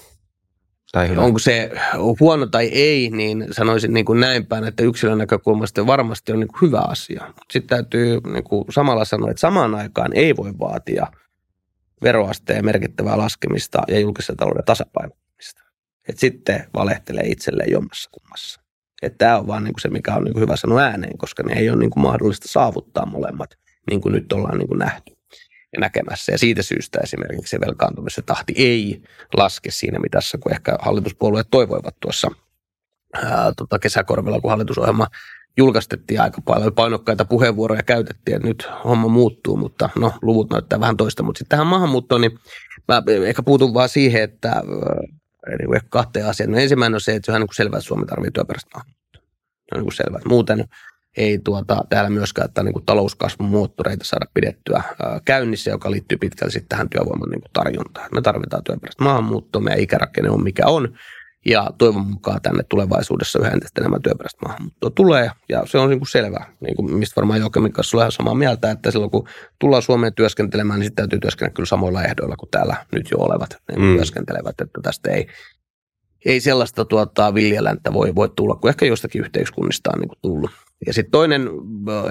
Tai 0.92 1.10
hyvä. 1.10 1.22
Onko 1.22 1.40
se 1.40 1.72
huono 2.20 2.46
tai 2.46 2.68
ei, 2.68 3.10
niin 3.10 3.48
sanoisin 3.52 3.94
niin 3.94 4.06
kuin 4.06 4.20
näin 4.20 4.46
päin, 4.46 4.64
että 4.64 4.84
yksilön 4.84 5.18
näkökulmasta 5.18 5.88
varmasti 5.88 6.32
on 6.32 6.40
niin 6.40 6.48
kuin 6.48 6.62
hyvä 6.62 6.80
asia. 6.80 7.34
Sitten 7.52 7.78
täytyy 7.78 8.22
niin 8.34 8.44
kuin 8.44 8.66
samalla 8.70 9.06
sanoa, 9.06 9.32
että 9.32 9.42
samaan 9.42 9.76
aikaan 9.76 10.12
ei 10.14 10.36
voi 10.36 10.54
vaatia– 10.60 11.08
veroasteen 12.02 12.66
merkittävää 12.66 13.18
laskemista 13.18 13.82
ja 13.88 14.00
julkisen 14.00 14.38
talouden 14.38 14.66
tasapainottamista. 14.66 15.64
Että 16.10 16.20
sitten 16.20 16.68
valehtelee 16.74 17.24
itselleen 17.26 17.72
jommassa 17.72 18.10
kummassa. 18.12 18.62
Tämä 19.18 19.38
on 19.38 19.48
vaan 19.48 19.64
niin 19.64 19.74
kuin 19.74 19.82
se, 19.82 19.89
mikä 19.89 20.16
on 20.16 20.24
niin 20.24 20.34
kuin 20.34 20.41
hyvä 20.41 20.56
sanoa 20.56 20.82
ääneen, 20.82 21.18
koska 21.18 21.43
ne 21.43 21.54
ei 21.54 21.70
ole 21.70 21.80
niin 21.80 21.89
kuin 21.89 22.04
mahdollista 22.04 22.48
saavuttaa 22.48 23.06
molemmat, 23.06 23.58
niin 23.89 24.02
kuin 24.02 24.14
nyt 24.14 24.34
ollaan 24.34 24.58
niin 24.58 24.68
kuin 24.68 24.80
nähty 24.80 25.18
ja 25.74 25.80
näkemässä. 25.80 26.32
Ja 26.32 26.38
siitä 26.38 26.64
syystä 26.64 27.00
esimerkiksi 27.04 27.52
se 27.52 27.60
velkaantumisen 27.60 28.24
tahti 28.24 28.54
ei 28.58 29.02
laske 29.38 29.72
siinä 29.72 30.00
mitassa, 30.00 30.38
kuin 30.38 30.54
ehkä 30.54 30.78
hallituspuolueet 30.82 31.48
toivoivat 31.52 31.95
tuossa 32.00 32.32
ää, 33.14 33.54
tota 33.58 33.80
kesäkorvilla, 33.80 34.41
kun 34.41 34.52
hallitusohjelma 34.52 35.08
julkaistettiin 35.58 36.22
aika 36.22 36.41
paljon 36.41 36.74
painokkaita 36.74 37.26
puheenvuoroja 37.26 37.84
käytettiin, 37.84 38.41
nyt 38.43 38.68
homma 38.84 39.08
muuttuu, 39.08 39.58
mutta 39.58 39.89
no 39.95 40.14
luvut 40.22 40.49
näyttää 40.51 40.80
vähän 40.80 40.97
toista. 40.97 41.24
Mutta 41.24 41.39
sitten 41.39 41.58
tähän 41.58 41.68
maahanmuuttoon, 41.68 42.22
niin 42.22 42.39
mä 42.88 43.03
ehkä 43.26 43.43
puutun 43.43 43.74
vaan 43.74 43.89
siihen, 43.89 44.24
että 44.24 44.64
niin 45.60 45.82
kahteen 45.89 46.26
asiaan. 46.26 46.51
No 46.51 46.58
ensimmäinen 46.58 46.95
on 46.95 47.01
se, 47.01 47.16
että 47.16 47.26
se 47.26 47.36
on 47.36 47.41
niin 47.41 47.55
selvää, 47.55 47.78
että 47.78 47.88
Suomi 47.88 48.05
tarvitsee 48.05 48.32
työperäistä 48.32 48.70
maahanmuuttoa. 48.74 49.22
Se 49.70 49.78
on 49.78 49.84
niin 49.84 49.95
selvää. 49.95 50.22
Muuten 50.28 50.66
ei 51.18 51.39
tuota, 51.39 51.86
täällä 51.89 52.10
myöskään 52.10 52.45
että 52.45 52.64
niin 52.64 52.86
talouskasvun 52.86 53.49
moottoreita 53.49 54.05
saada 54.05 54.26
pidettyä 54.34 54.84
ää, 55.03 55.22
käynnissä, 55.26 55.72
joka 55.72 55.91
liittyy 55.91 56.18
pitkälti 56.18 56.66
tähän 56.70 56.89
työvoiman 56.89 57.30
niin 57.30 57.41
tarjontaan. 57.53 58.10
Me 58.14 58.22
tarvitaan 58.22 58.64
työperäistä 58.64 59.03
maahanmuuttoa, 59.03 59.62
meidän 59.62 59.84
ikärakenne 59.84 60.30
on 60.30 60.43
mikä 60.43 60.68
on, 60.68 60.97
ja 61.48 61.72
toivon 61.78 62.08
mukaan 62.08 62.41
tänne 62.41 62.64
tulevaisuudessa 62.70 63.39
yhä 63.39 63.50
entistä 63.50 63.82
enemmän 63.82 64.02
työperäistä 64.02 64.45
maahanmuuttoa 64.45 64.89
tulee. 64.89 65.32
Ja 65.50 65.64
se 65.66 65.78
on 65.78 65.89
niin 65.89 66.00
kuin 66.00 66.08
selvä, 66.08 66.45
niin 66.60 66.76
kuin 66.76 66.93
mistä 66.93 67.16
varmaan 67.16 67.39
Joakimin 67.39 67.74
kanssa 67.74 67.98
ihan 67.98 68.12
samaa 68.12 68.36
mieltä, 68.36 68.72
että 68.72 68.91
silloin 68.91 69.12
kun 69.12 69.28
tullaan 69.60 69.82
Suomeen 69.82 70.14
työskentelemään, 70.14 70.80
niin 70.80 70.88
sitten 70.88 71.04
täytyy 71.04 71.20
työskennellä 71.20 71.54
kyllä 71.54 71.68
samoilla 71.68 72.04
ehdoilla 72.04 72.36
kuin 72.36 72.50
täällä 72.50 72.76
nyt 72.91 73.12
jo 73.12 73.18
olevat 73.18 73.58
niin 73.68 73.82
mm. 73.82 73.95
työskentelevät. 73.95 74.62
Että 74.62 74.82
tästä 74.84 75.12
ei, 75.12 75.28
ei 76.26 76.39
sellaista 76.39 76.86
tuota, 76.86 77.34
viljelänttä 77.34 77.93
voi, 77.93 78.16
voi 78.16 78.30
tulla, 78.36 78.56
kuin 78.56 78.70
ehkä 78.70 78.86
jostakin 78.86 79.22
yhteiskunnista 79.22 79.89
on 79.93 80.00
niin 80.00 80.10
kuin 80.10 80.20
tullut. 80.22 80.52
Ja 80.86 80.93
sitten 80.93 81.12
toinen 81.12 81.50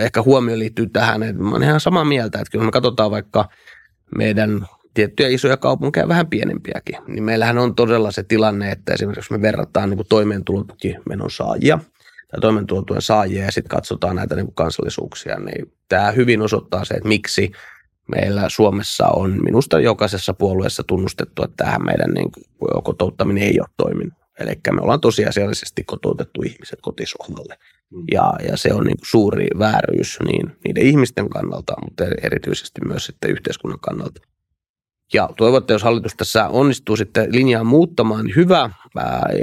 ehkä 0.01 0.23
huomio 0.23 0.59
liittyy 0.59 0.87
tähän, 0.87 1.23
että 1.23 1.43
mä 1.43 1.51
olen 1.51 1.63
ihan 1.63 1.81
samaa 1.81 2.05
mieltä, 2.05 2.39
että 2.39 2.51
kyllä 2.51 2.65
me 2.65 2.71
katsotaan 2.71 3.11
vaikka 3.11 3.49
meidän 4.19 4.67
tiettyjä 4.97 5.29
isoja 5.29 5.57
kaupunkeja, 5.57 6.09
vähän 6.09 6.27
pienempiäkin, 6.27 6.97
niin 7.07 7.25
meillähän 7.25 7.59
on 7.59 7.75
todella 7.75 8.11
se 8.11 8.23
tilanne, 8.23 8.71
että 8.71 8.95
esimerkiksi 8.95 9.19
jos 9.19 9.31
me 9.31 9.43
verrataan 9.43 9.91
niin 9.91 10.07
toimeentulotukimenon 10.09 11.31
saajia 11.31 11.79
tai 12.31 12.41
toimeentulotuen 12.41 13.03
saajia 13.03 13.45
ja 13.45 13.53
sitten 13.53 13.77
katsotaan 13.77 14.17
näitä 14.17 14.35
niin 14.35 14.47
kuin 14.47 14.55
kansallisuuksia, 14.55 15.39
niin 15.39 15.73
tämä 15.89 16.11
hyvin 16.11 16.43
osoittaa 16.43 16.85
se, 16.85 16.95
että 16.95 17.09
miksi 17.09 17.53
meillä 18.15 18.49
Suomessa 18.49 19.09
on 19.09 19.45
minusta 19.45 19.81
jokaisessa 19.81 20.35
puolueessa 20.35 20.83
tunnustettu, 20.87 21.43
että 21.45 21.65
tähän 21.65 21.85
meidän 21.85 22.11
niin 22.15 22.33
kuin, 22.33 22.45
kotouttaminen 22.85 23.43
ei 23.43 23.61
ole 23.61 23.69
toiminut. 23.77 24.15
Eli 24.41 24.53
me 24.71 24.81
ollaan 24.81 25.01
tosiasiallisesti 25.01 25.85
kotoutettu 25.85 26.43
ihmiset 26.43 26.79
kotisohvalle. 26.83 27.59
Mm. 27.91 28.05
Ja, 28.13 28.33
ja 28.49 28.57
se 28.57 28.75
on 28.75 28.85
niin 28.85 28.97
kuin 28.97 29.09
suuri 29.11 29.47
vääryys 29.59 30.19
niin 30.25 30.57
niiden 30.65 30.83
ihmisten 30.83 31.29
kannalta, 31.29 31.75
mutta 31.85 32.05
erityisesti 32.23 32.81
myös 32.89 33.07
sitten 33.07 33.31
yhteiskunnan 33.31 33.81
kannalta. 33.81 34.21
Ja 35.15 35.29
toivon, 35.37 35.59
että 35.59 35.73
jos 35.73 35.83
hallitus 35.83 36.15
tässä 36.17 36.49
onnistuu 36.49 36.97
sitten 36.97 37.33
linjaa 37.33 37.65
muuttamaan, 37.65 38.25
niin 38.25 38.37
hyvä, 38.37 38.71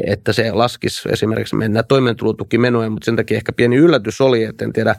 että 0.08 0.34
se 0.34 0.52
laskisi 0.52 1.10
esimerkiksi 1.12 1.56
mennä 1.56 1.84
toimeentulotukimenoja, 1.84 2.90
mutta 2.90 3.06
sen 3.06 3.16
takia 3.16 3.38
ehkä 3.38 3.52
pieni 3.52 3.76
yllätys 3.76 4.22
oli, 4.22 4.44
että 4.44 4.66
en 4.66 4.74
tiedä 4.74 4.96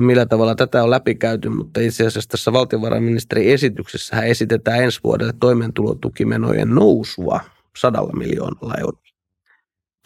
millä 0.00 0.26
tavalla 0.26 0.54
tätä 0.54 0.82
on 0.82 0.90
läpikäyty, 0.90 1.48
mutta 1.48 1.80
itse 1.80 2.06
asiassa 2.06 2.30
tässä 2.30 2.52
valtiovarainministerin 2.52 3.54
esityksessä 3.54 4.20
esitetään 4.20 4.82
ensi 4.82 5.00
vuodelle 5.04 5.32
toimeentulotukimenojen 5.40 6.70
nousua 6.70 7.40
sadalla 7.78 8.12
miljoonalla 8.12 8.74
eurolla. 8.80 9.08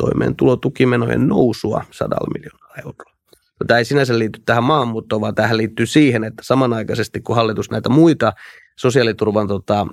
Toimeentulotukimenojen 0.03 1.29
nousua 1.29 1.85
sadalla 1.91 2.31
miljoonalla 2.35 2.75
eurolla. 2.85 3.18
Tämä 3.67 3.79
ei 3.79 3.85
sinänsä 3.85 4.19
liity 4.19 4.41
tähän 4.47 4.65
maahanmuuttoon, 4.65 5.21
vaan 5.21 5.35
tähän 5.35 5.57
liittyy 5.57 5.87
siihen, 5.87 6.25
että 6.25 6.43
samanaikaisesti 6.45 7.21
kun 7.21 7.37
hallitus 7.37 7.71
näitä 7.71 7.89
muita 7.89 8.33
sosiaaliturvan 8.79 9.49
tota, 9.49 9.87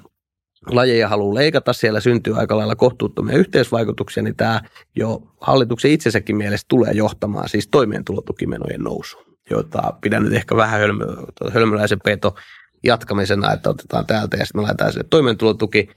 lajeja 0.70 1.10
haluaa 1.10 1.36
leikata, 1.36 1.74
siellä 1.74 2.00
syntyy 2.00 2.38
aika 2.40 2.58
lailla 2.58 2.76
kohtuuttomia 2.76 3.38
yhteisvaikutuksia, 3.38 4.24
niin 4.24 4.36
tämä 4.36 4.62
jo 4.96 5.22
hallituksen 5.42 5.92
itsensäkin 5.92 6.36
mielestä 6.36 6.66
tulee 6.68 6.92
johtamaan 6.92 7.50
siis 7.50 7.68
toimeentulotukimenojen 7.68 8.82
nousu, 8.82 9.18
jota 9.50 9.94
pidän 10.02 10.24
nyt 10.24 10.34
ehkä 10.34 10.56
vähän 10.56 10.80
hölmö, 10.80 11.06
hölmöläisen 11.52 12.00
peto 12.04 12.36
jatkamisena, 12.84 13.54
että 13.54 13.70
otetaan 13.70 14.06
täältä 14.06 14.38
ja 14.38 14.46
sitten 14.46 14.62
me 14.62 14.64
laitetaan 14.64 14.94
se 14.94 15.04
toimeentulotuki 15.10 15.90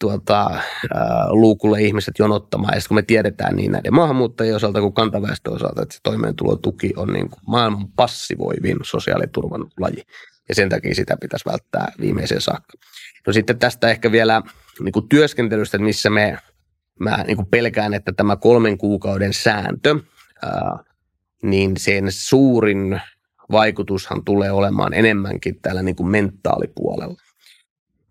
tuota, 0.00 0.50
ää, 0.94 1.26
luukulle 1.28 1.82
ihmiset 1.82 2.14
jonottamaan. 2.18 2.74
Ja 2.74 2.80
kun 2.88 2.94
me 2.94 3.02
tiedetään 3.02 3.56
niin 3.56 3.72
näiden 3.72 3.94
maahanmuuttajien 3.94 4.56
osalta 4.56 4.80
kuin 4.80 4.92
kantaväestön 4.92 5.54
osalta, 5.54 5.82
että 5.82 5.94
se 5.94 6.00
toimeentulotuki 6.02 6.92
on 6.96 7.12
niin 7.12 7.30
kuin 7.30 7.40
maailman 7.46 7.88
passivoivin 7.88 8.76
sosiaaliturvan 8.82 9.66
laji 9.80 10.02
ja 10.48 10.54
sen 10.54 10.68
takia 10.68 10.94
sitä 10.94 11.16
pitäisi 11.20 11.44
välttää 11.50 11.92
viimeiseen 12.00 12.40
saakka. 12.40 12.72
No 13.26 13.32
sitten 13.32 13.58
tästä 13.58 13.88
ehkä 13.88 14.12
vielä 14.12 14.42
niin 14.80 14.92
kuin 14.92 15.08
työskentelystä, 15.08 15.78
missä 15.78 16.10
me, 16.10 16.38
mä 17.00 17.24
niin 17.26 17.36
kuin 17.36 17.48
pelkään, 17.50 17.94
että 17.94 18.12
tämä 18.12 18.36
kolmen 18.36 18.78
kuukauden 18.78 19.32
sääntö, 19.32 19.96
ää, 20.42 20.78
niin 21.42 21.76
sen 21.76 22.04
suurin 22.08 23.00
vaikutushan 23.50 24.24
tulee 24.24 24.52
olemaan 24.52 24.94
enemmänkin 24.94 25.60
täällä 25.62 25.82
niin 25.82 25.96
kuin 25.96 26.08
mentaalipuolella. 26.08 27.16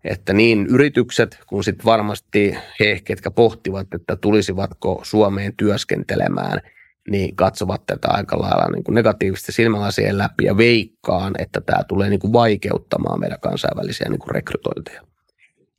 Että 0.04 0.32
niin 0.32 0.66
yritykset 0.66 1.38
kuin 1.46 1.64
sitten 1.64 1.84
varmasti 1.84 2.56
he, 2.80 3.00
ketkä 3.04 3.30
pohtivat, 3.30 3.94
että 3.94 4.16
tulisivatko 4.16 5.00
Suomeen 5.04 5.56
työskentelemään– 5.56 6.60
niin 7.10 7.36
katsovat 7.36 7.86
tätä 7.86 8.08
aika 8.10 8.38
lailla 8.38 8.70
niin 8.72 8.84
kuin 8.84 8.94
negatiivisesti 8.94 9.52
silmälasien 9.52 10.18
läpi 10.18 10.44
ja 10.44 10.56
veikkaan, 10.56 11.34
että 11.38 11.60
tämä 11.60 11.84
tulee 11.84 12.10
niin 12.10 12.20
kuin 12.20 12.32
vaikeuttamaan 12.32 13.20
meidän 13.20 13.40
kansainvälisiä 13.40 14.08
niin 14.08 14.18
kuin 14.18 14.34
rekrytointeja. 14.34 15.02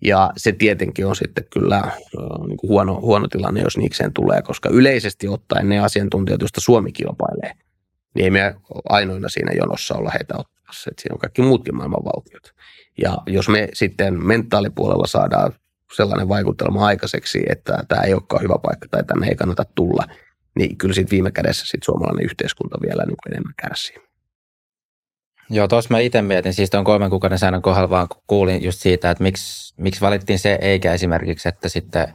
Ja 0.03 0.31
se 0.37 0.51
tietenkin 0.51 1.05
on 1.05 1.15
sitten 1.15 1.45
kyllä 1.53 1.91
niin 2.47 2.57
kuin 2.57 2.69
huono, 2.69 3.01
huono 3.01 3.27
tilanne, 3.27 3.61
jos 3.61 3.77
niikseen 3.77 4.13
tulee, 4.13 4.41
koska 4.41 4.69
yleisesti 4.69 5.27
ottaen 5.27 5.69
ne 5.69 5.79
asiantuntijat, 5.79 6.41
joista 6.41 6.61
Suomi 6.61 6.91
kilpailee, 6.91 7.51
niin 8.15 8.23
ei 8.23 8.29
me 8.29 8.55
ainoina 8.89 9.29
siinä 9.29 9.51
jonossa 9.55 9.95
olla 9.95 10.09
heitä 10.09 10.33
ottamassa. 10.37 10.89
Että 10.91 11.01
siinä 11.01 11.13
on 11.13 11.19
kaikki 11.19 11.41
muutkin 11.41 11.75
maailman 11.75 12.05
valtiot. 12.05 12.53
Ja 13.01 13.17
jos 13.27 13.49
me 13.49 13.69
sitten 13.73 14.25
mentaalipuolella 14.25 15.07
saadaan 15.07 15.53
sellainen 15.95 16.29
vaikutelma 16.29 16.85
aikaiseksi, 16.85 17.43
että 17.49 17.83
tämä 17.87 18.01
ei 18.01 18.13
olekaan 18.13 18.43
hyvä 18.43 18.55
paikka 18.63 18.87
tai 18.91 19.03
tänne 19.03 19.27
ei 19.27 19.35
kannata 19.35 19.65
tulla– 19.75 20.03
niin 20.55 20.77
kyllä 20.77 20.93
sitten 20.93 21.11
viime 21.11 21.31
kädessä 21.31 21.65
sit 21.65 21.83
suomalainen 21.83 22.25
yhteiskunta 22.25 22.77
vielä 22.81 23.05
niin 23.05 23.17
enemmän 23.27 23.53
kärsii. 23.57 23.95
Joo, 25.49 25.67
tuossa 25.67 25.93
mä 25.93 25.99
itse 25.99 26.21
mietin, 26.21 26.53
siis 26.53 26.69
tuon 26.69 26.83
kolmen 26.83 27.09
kuukauden 27.09 27.39
säännön 27.39 27.61
kohdalla 27.61 27.89
vaan 27.89 28.07
kuulin 28.27 28.63
just 28.63 28.79
siitä, 28.79 29.11
että 29.11 29.23
miksi, 29.23 29.73
miksi 29.77 30.01
valittiin 30.01 30.39
se, 30.39 30.57
eikä 30.61 30.93
esimerkiksi, 30.93 31.49
että 31.49 31.69
sitten 31.69 32.07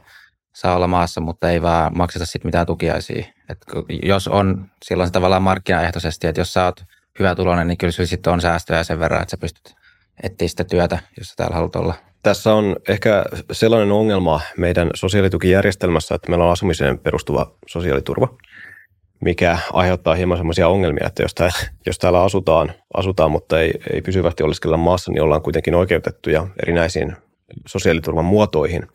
saa 0.53 0.75
olla 0.75 0.87
maassa, 0.87 1.21
mutta 1.21 1.49
ei 1.49 1.61
vaan 1.61 1.97
makseta 1.97 2.25
sitten 2.25 2.47
mitään 2.47 2.65
tukiaisia. 2.65 3.25
Et 3.49 3.57
jos 4.03 4.27
on 4.27 4.65
silloin 4.85 5.07
se 5.07 5.13
tavallaan 5.13 5.43
markkinaehtoisesti, 5.43 6.27
että 6.27 6.41
jos 6.41 6.53
sä 6.53 6.65
oot 6.65 6.83
hyvä 7.19 7.35
tulonen, 7.35 7.67
niin 7.67 7.77
kyllä 7.77 7.91
sitten 8.05 8.33
on 8.33 8.41
säästöjä 8.41 8.83
sen 8.83 8.99
verran, 8.99 9.21
että 9.21 9.31
sä 9.31 9.37
pystyt 9.37 9.75
etsiä 10.23 10.47
sitä 10.47 10.63
työtä, 10.63 10.99
jos 11.17 11.27
sä 11.27 11.33
täällä 11.35 11.55
haluat 11.55 11.75
olla. 11.75 11.93
Tässä 12.23 12.53
on 12.53 12.75
ehkä 12.87 13.23
sellainen 13.51 13.91
ongelma 13.91 14.41
meidän 14.57 14.89
sosiaalitukijärjestelmässä, 14.95 16.15
että 16.15 16.29
meillä 16.29 16.45
on 16.45 16.51
asumiseen 16.51 16.99
perustuva 16.99 17.55
sosiaaliturva, 17.67 18.37
mikä 19.21 19.57
aiheuttaa 19.73 20.15
hieman 20.15 20.37
sellaisia 20.37 20.67
ongelmia, 20.67 21.07
että 21.07 21.23
jos, 21.23 21.35
täällä, 21.35 21.59
jos 21.85 21.99
täällä 21.99 22.23
asutaan, 22.23 22.71
asutaan, 22.93 23.31
mutta 23.31 23.59
ei, 23.59 23.73
ei 23.93 24.01
pysyvästi 24.01 24.43
oleskella 24.43 24.77
maassa, 24.77 25.11
niin 25.11 25.21
ollaan 25.21 25.41
kuitenkin 25.41 25.75
oikeutettuja 25.75 26.47
erinäisiin 26.63 27.15
sosiaaliturvan 27.67 28.25
muotoihin. 28.25 28.87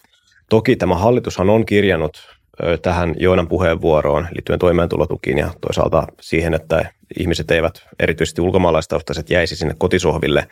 Toki 0.51 0.77
tämä 0.77 0.95
hallitushan 0.95 1.51
on 1.51 1.67
kirjannut 1.67 2.37
tähän 2.83 3.15
Joonan 3.19 3.49
puheenvuoroon 3.49 4.27
liittyen 4.31 4.59
toimeentulotukiin 4.59 5.39
ja 5.39 5.51
toisaalta 5.61 6.07
siihen, 6.21 6.55
että 6.55 6.91
ihmiset 7.19 7.51
eivät 7.51 7.83
erityisesti 7.99 8.41
ulkomaalaistaustaiset 8.41 9.31
jäisi 9.31 9.57
sinne 9.57 9.75
kotisohville 9.79 10.49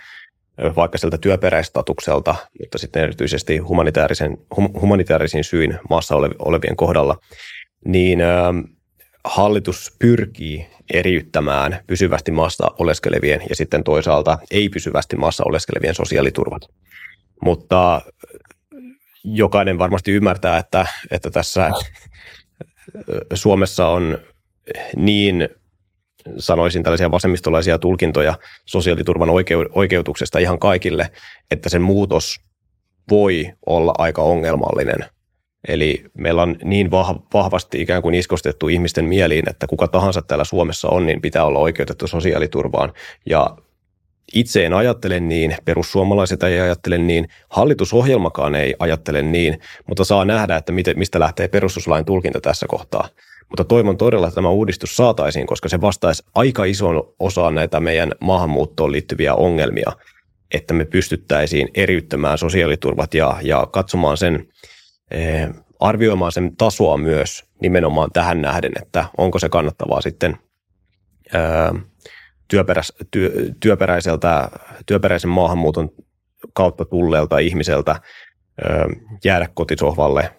vaikka 0.76 0.98
sieltä 0.98 1.18
työperäistatukselta, 1.18 2.34
mutta 2.60 2.78
sitten 2.78 3.02
erityisesti 3.02 3.58
humanitaarisen, 3.58 4.38
hum, 4.56 4.68
humanitaarisin 4.80 5.44
syin 5.44 5.78
maassa 5.90 6.16
olevien 6.38 6.76
kohdalla, 6.76 7.16
niin 7.84 8.18
hallitus 9.24 9.96
pyrkii 9.98 10.66
eriyttämään 10.94 11.80
pysyvästi 11.86 12.30
maassa 12.30 12.70
oleskelevien 12.78 13.42
ja 13.48 13.56
sitten 13.56 13.84
toisaalta 13.84 14.38
ei 14.50 14.68
pysyvästi 14.68 15.16
maassa 15.16 15.44
oleskelevien 15.46 15.94
sosiaaliturvat. 15.94 16.62
Mutta 17.42 18.00
jokainen 19.24 19.78
varmasti 19.78 20.12
ymmärtää, 20.12 20.58
että, 20.58 20.86
että 21.10 21.30
tässä 21.30 21.70
Suomessa 23.34 23.88
on 23.88 24.18
niin 24.96 25.48
sanoisin 26.38 26.82
tällaisia 26.82 27.10
vasemmistolaisia 27.10 27.78
tulkintoja 27.78 28.38
sosiaaliturvan 28.64 29.28
oikeutuksesta 29.74 30.38
ihan 30.38 30.58
kaikille, 30.58 31.10
että 31.50 31.68
sen 31.68 31.82
muutos 31.82 32.36
voi 33.10 33.52
olla 33.66 33.94
aika 33.98 34.22
ongelmallinen. 34.22 35.04
Eli 35.68 36.04
meillä 36.14 36.42
on 36.42 36.56
niin 36.64 36.90
vahvasti 37.34 37.80
ikään 37.80 38.02
kuin 38.02 38.14
iskostettu 38.14 38.68
ihmisten 38.68 39.04
mieliin, 39.04 39.50
että 39.50 39.66
kuka 39.66 39.88
tahansa 39.88 40.22
täällä 40.22 40.44
Suomessa 40.44 40.88
on, 40.88 41.06
niin 41.06 41.20
pitää 41.20 41.44
olla 41.44 41.58
oikeutettu 41.58 42.06
sosiaaliturvaan. 42.06 42.92
Ja 43.26 43.56
itse 44.32 44.66
en 44.66 44.72
ajattele 44.72 45.20
niin, 45.20 45.56
perussuomalaiset 45.64 46.42
ei 46.42 46.60
ajattele 46.60 46.98
niin, 46.98 47.28
hallitusohjelmakaan 47.50 48.54
ei 48.54 48.74
ajattele 48.78 49.22
niin, 49.22 49.60
mutta 49.88 50.04
saa 50.04 50.24
nähdä, 50.24 50.56
että 50.56 50.72
mistä 50.96 51.20
lähtee 51.20 51.48
perustuslain 51.48 52.04
tulkinta 52.04 52.40
tässä 52.40 52.66
kohtaa. 52.68 53.08
Mutta 53.48 53.64
toivon 53.64 53.96
todella, 53.96 54.26
että 54.26 54.34
tämä 54.34 54.48
uudistus 54.48 54.96
saataisiin, 54.96 55.46
koska 55.46 55.68
se 55.68 55.80
vastaisi 55.80 56.22
aika 56.34 56.64
ison 56.64 57.14
osaan 57.18 57.54
näitä 57.54 57.80
meidän 57.80 58.12
maahanmuuttoon 58.20 58.92
liittyviä 58.92 59.34
ongelmia, 59.34 59.92
että 60.54 60.74
me 60.74 60.84
pystyttäisiin 60.84 61.68
eriyttämään 61.74 62.38
sosiaaliturvat 62.38 63.14
ja, 63.14 63.36
ja 63.42 63.66
katsomaan 63.72 64.16
sen, 64.16 64.48
eh, 65.10 65.48
arvioimaan 65.80 66.32
sen 66.32 66.56
tasoa 66.56 66.96
myös 66.96 67.44
nimenomaan 67.62 68.10
tähän 68.12 68.42
nähden, 68.42 68.72
että 68.82 69.04
onko 69.18 69.38
se 69.38 69.48
kannattavaa 69.48 70.00
sitten 70.00 70.36
eh, 71.34 71.82
työperäis, 72.54 72.92
työ, 73.10 73.32
työperäiseltä, 73.60 74.48
työperäisen 74.86 75.30
maahanmuuton 75.30 75.90
kautta 76.52 76.84
tulleelta 76.84 77.38
ihmiseltä 77.38 78.00
jäädä 79.24 79.48
kotisohvalle 79.54 80.30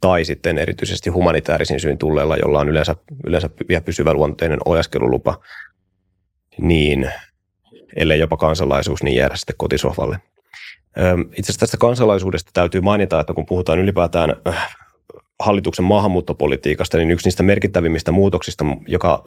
tai 0.00 0.24
sitten 0.24 0.58
erityisesti 0.58 1.10
humanitaarisin 1.10 1.80
syyn 1.80 1.98
tulleella, 1.98 2.36
jolla 2.36 2.60
on 2.60 2.68
yleensä, 2.68 2.96
yleensä 3.26 3.50
vielä 3.68 3.80
pysyvä 3.80 4.12
luonteinen 4.12 4.58
oleskelulupa, 4.64 5.40
niin 6.58 7.10
ellei 7.96 8.20
jopa 8.20 8.36
kansalaisuus, 8.36 9.02
niin 9.02 9.16
jäädä 9.16 9.36
sitten 9.36 9.56
kotisohvalle. 9.58 10.20
Itse 11.30 11.42
asiassa 11.42 11.60
tästä 11.60 11.76
kansalaisuudesta 11.76 12.50
täytyy 12.54 12.80
mainita, 12.80 13.20
että 13.20 13.34
kun 13.34 13.46
puhutaan 13.46 13.78
ylipäätään 13.78 14.36
hallituksen 15.40 15.84
maahanmuuttopolitiikasta, 15.84 16.98
niin 16.98 17.10
yksi 17.10 17.26
niistä 17.26 17.42
merkittävimmistä 17.42 18.12
muutoksista, 18.12 18.64
joka 18.88 19.24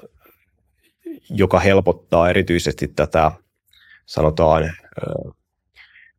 joka 1.30 1.60
helpottaa 1.60 2.30
erityisesti 2.30 2.88
tätä, 2.88 3.32
sanotaan, 4.06 4.74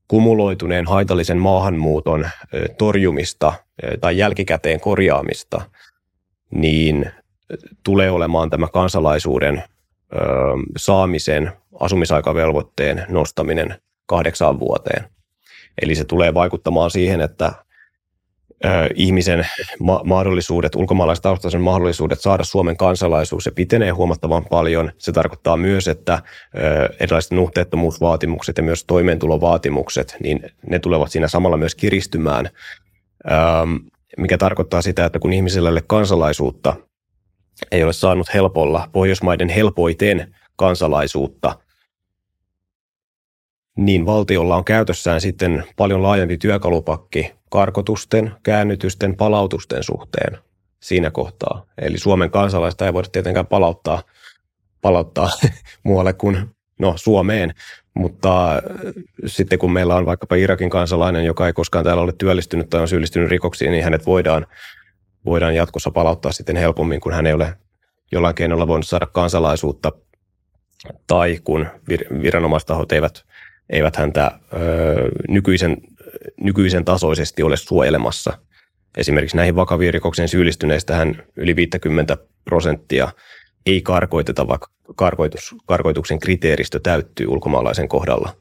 kumuloituneen 0.09 0.87
haitallisen 0.87 1.39
maahanmuuton 1.39 2.29
torjumista 2.79 3.53
tai 4.01 4.19
jälkikäteen 4.19 4.81
korjaamista, 4.81 5.61
niin 6.51 7.11
tulee 7.85 8.11
olemaan 8.11 8.51
tämä 8.51 8.69
kansalaisuuden 8.69 9.63
saamisen 10.77 11.53
asumisaikavelvoitteen 11.81 13.05
nostaminen 13.09 13.81
kahdeksaan 14.07 14.61
vuoteen. 14.61 15.05
Eli 15.83 15.95
se 15.95 16.05
tulee 16.05 16.35
vaikuttamaan 16.35 16.91
siihen, 16.91 17.21
että 17.21 17.53
ihmisen 18.95 19.47
ma- 19.81 20.01
mahdollisuudet, 20.05 20.75
ulkomaalaistaustaisen 20.75 21.61
mahdollisuudet 21.61 22.21
saada 22.21 22.45
Suomen 22.45 22.77
kansalaisuus, 22.77 23.45
se 23.45 23.51
pitenee 23.51 23.91
huomattavan 23.91 24.45
paljon. 24.51 24.93
Se 24.99 25.13
tarkoittaa 25.13 25.57
myös, 25.57 25.89
että 25.89 26.23
erilaiset 27.01 27.33
nuhteettomuusvaatimukset 27.33 28.57
ja 28.57 28.63
myös 28.63 28.85
toimeentulovaatimukset, 28.85 30.17
niin 30.23 30.43
ne 30.71 30.79
tulevat 30.79 31.11
siinä 31.11 31.29
samalla 31.29 31.57
myös 31.57 31.75
kiristymään, 31.75 32.51
mikä 34.17 34.39
tarkoittaa 34.39 34.83
sitä, 34.83 35.05
että 35.05 35.19
kun 35.19 35.33
ole 35.33 35.83
kansalaisuutta, 35.87 36.77
ei 37.73 37.85
ole 37.85 37.93
saanut 37.93 38.35
helpolla, 38.35 38.89
Pohjoismaiden 38.93 39.49
helpoiten 39.49 40.35
kansalaisuutta, 40.57 41.59
niin 43.77 44.07
valtiolla 44.07 44.57
on 44.57 44.65
käytössään 44.65 45.21
sitten 45.21 45.65
paljon 45.77 46.03
laajempi 46.03 46.39
työkalupakki 46.39 47.33
karkotusten, 47.51 48.33
käännytysten, 48.43 49.17
palautusten 49.17 49.83
suhteen 49.83 50.39
siinä 50.81 51.11
kohtaa. 51.11 51.67
Eli 51.79 51.99
Suomen 51.99 52.31
kansalaista 52.31 52.87
ei 52.87 52.93
voida 52.93 53.09
tietenkään 53.13 53.47
palauttaa, 53.47 54.03
palauttaa 54.81 55.31
muualle 55.85 56.13
kuin 56.13 56.51
no, 56.79 56.95
Suomeen, 56.97 57.55
mutta 57.95 58.53
äh, 58.53 58.61
sitten 59.27 59.59
kun 59.59 59.73
meillä 59.73 59.97
on 59.97 60.07
vaikkapa 60.07 60.37
Irakin 60.37 60.71
kansalainen, 60.71 61.25
joka 61.25 61.47
ei 61.47 61.53
koskaan 61.53 61.85
täällä 61.85 62.03
ole 62.03 62.13
työllistynyt 62.19 62.71
tai 62.71 62.81
on 62.81 62.89
syyllistynyt 62.89 63.31
rikoksiin, 63.31 63.73
niin 63.73 63.85
hänet 63.85 64.07
voidaan, 64.07 64.47
voidaan 65.25 65.55
jatkossa 65.55 65.91
palauttaa 65.91 66.33
sitten 66.33 66.57
helpommin, 66.57 67.01
kun 67.01 67.13
hän 67.13 67.27
ei 67.27 67.33
ole 67.33 67.55
jollain 68.13 68.35
keinolla 68.35 68.69
voinut 68.69 68.87
saada 68.87 69.07
kansalaisuutta 69.07 69.93
tai 71.07 71.41
kun 71.45 71.67
vir- 71.91 72.23
viranomaistahot 72.23 72.93
eivät, 72.93 73.25
eivät 73.71 73.97
häntä 73.97 74.31
ö, 74.53 74.57
nykyisen 75.29 75.77
nykyisen 76.41 76.85
tasoisesti 76.85 77.43
ole 77.43 77.57
suojelemassa. 77.57 78.39
Esimerkiksi 78.97 79.37
näihin 79.37 79.57
vakaviin 79.57 79.95
rikoksiin 79.95 80.29
syyllistyneistä 80.29 80.97
hän 80.97 81.23
yli 81.37 81.57
50 81.57 82.17
prosenttia 82.45 83.09
ei 83.67 83.83
karkoiteta, 83.83 84.49
vaikka 84.49 84.71
karkoitus, 84.97 85.55
karkoituksen 85.67 86.19
kriteeristö 86.19 86.81
täyttyy 86.83 87.27
ulkomaalaisen 87.27 87.89
kohdalla. 87.89 88.35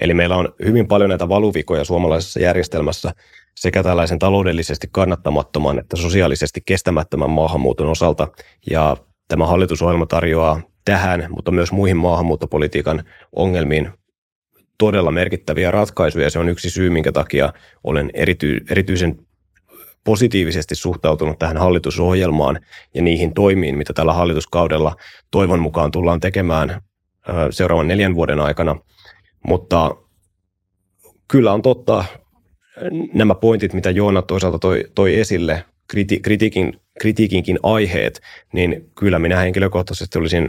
Eli 0.00 0.14
meillä 0.14 0.36
on 0.36 0.54
hyvin 0.64 0.88
paljon 0.88 1.08
näitä 1.08 1.28
valuvikoja 1.28 1.84
suomalaisessa 1.84 2.40
järjestelmässä 2.40 3.12
sekä 3.54 3.82
tällaisen 3.82 4.18
taloudellisesti 4.18 4.88
kannattamattoman 4.92 5.78
että 5.78 5.96
sosiaalisesti 5.96 6.60
kestämättömän 6.66 7.30
maahanmuuton 7.30 7.88
osalta. 7.88 8.28
Ja 8.70 8.96
tämä 9.28 9.46
hallitusohjelma 9.46 10.06
tarjoaa 10.06 10.60
tähän, 10.84 11.26
mutta 11.28 11.50
myös 11.50 11.72
muihin 11.72 11.96
maahanmuuttopolitiikan 11.96 13.04
ongelmiin 13.32 13.92
todella 14.78 15.10
merkittäviä 15.10 15.70
ratkaisuja. 15.70 16.30
Se 16.30 16.38
on 16.38 16.48
yksi 16.48 16.70
syy, 16.70 16.90
minkä 16.90 17.12
takia 17.12 17.52
olen 17.84 18.10
erity, 18.14 18.60
erityisen 18.70 19.18
positiivisesti 20.04 20.74
suhtautunut 20.74 21.38
tähän 21.38 21.56
hallitusohjelmaan 21.56 22.60
ja 22.94 23.02
niihin 23.02 23.34
toimiin, 23.34 23.78
mitä 23.78 23.92
tällä 23.92 24.12
hallituskaudella 24.12 24.96
toivon 25.30 25.60
mukaan 25.60 25.90
tullaan 25.90 26.20
tekemään 26.20 26.82
seuraavan 27.50 27.88
neljän 27.88 28.14
vuoden 28.14 28.40
aikana. 28.40 28.76
Mutta 29.46 29.96
kyllä 31.28 31.52
on 31.52 31.62
totta 31.62 32.04
nämä 33.14 33.34
pointit, 33.34 33.72
mitä 33.72 33.90
Joona 33.90 34.22
toisaalta 34.22 34.58
toi, 34.58 34.84
toi 34.94 35.20
esille, 35.20 35.64
kriti, 35.88 36.20
kritiikin, 36.20 36.80
kritiikinkin 37.00 37.58
aiheet, 37.62 38.20
niin 38.52 38.90
kyllä 38.98 39.18
minä 39.18 39.36
henkilökohtaisesti 39.36 40.18
olisin 40.18 40.48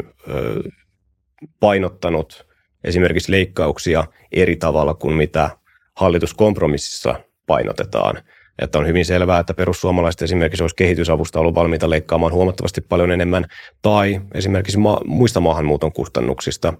painottanut 1.60 2.47
esimerkiksi 2.88 3.32
leikkauksia 3.32 4.04
eri 4.32 4.56
tavalla 4.56 4.94
kuin 4.94 5.16
mitä 5.16 5.50
hallituskompromississa 5.96 7.16
painotetaan. 7.48 8.24
Että 8.60 8.80
on 8.80 8.88
hyvin 8.88 9.06
selvää, 9.06 9.40
että 9.40 9.54
perussuomalaiset 9.54 10.22
esimerkiksi 10.22 10.64
olisi 10.64 10.76
kehitysavusta 10.76 11.40
ollut 11.40 11.56
valmiita 11.56 11.90
leikkaamaan 11.90 12.34
huomattavasti 12.34 12.82
paljon 12.82 13.12
enemmän, 13.12 13.46
tai 13.82 14.22
esimerkiksi 14.34 14.78
ma- 14.78 15.02
muista 15.06 15.40
maahanmuuton 15.40 15.92
kustannuksista. 15.92 16.74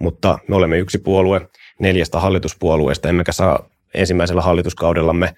Mutta 0.00 0.38
me 0.48 0.56
olemme 0.56 0.78
yksi 0.78 0.98
puolue 0.98 1.40
neljästä 1.80 2.20
hallituspuolueesta, 2.20 3.08
emmekä 3.08 3.32
saa 3.32 3.68
ensimmäisellä 3.94 4.42
hallituskaudellamme 4.42 5.34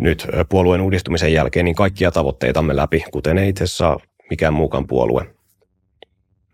nyt 0.00 0.26
puolueen 0.48 0.80
uudistumisen 0.80 1.32
jälkeen 1.32 1.64
niin 1.64 1.74
kaikkia 1.74 2.10
tavoitteitamme 2.10 2.76
läpi, 2.76 3.04
kuten 3.12 3.38
ei 3.38 3.48
itse 3.48 3.66
saa 3.66 3.98
mikään 4.30 4.54
muukaan 4.54 4.86
puolue. 4.86 5.39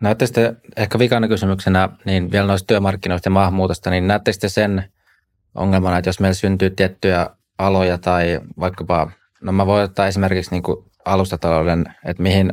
Näette 0.01 0.27
sitten 0.27 0.57
ehkä 0.77 0.99
vikana 0.99 1.29
kysymyksenä, 1.29 1.89
niin 2.05 2.33
vielä 2.33 2.47
noista 2.47 2.67
työmarkkinoista 2.67 3.27
ja 3.27 3.31
maahanmuutosta, 3.31 3.91
niin 3.91 4.07
näette 4.07 4.33
sitten 4.33 4.51
sen 4.51 4.85
ongelmana, 5.55 5.99
että 5.99 6.09
jos 6.09 6.21
meillä 6.21 6.35
syntyy 6.35 6.71
tiettyjä 6.71 7.31
aloja 7.59 7.99
tai 7.99 8.41
vaikkapa, 8.61 9.11
no 9.41 9.53
mä 9.53 9.67
voin 9.67 9.85
ottaa 9.85 10.07
esimerkiksi 10.07 10.51
niin 10.51 10.63
kuin 10.63 10.85
alustatalouden, 11.05 11.85
että 12.05 12.23
mihin 12.23 12.53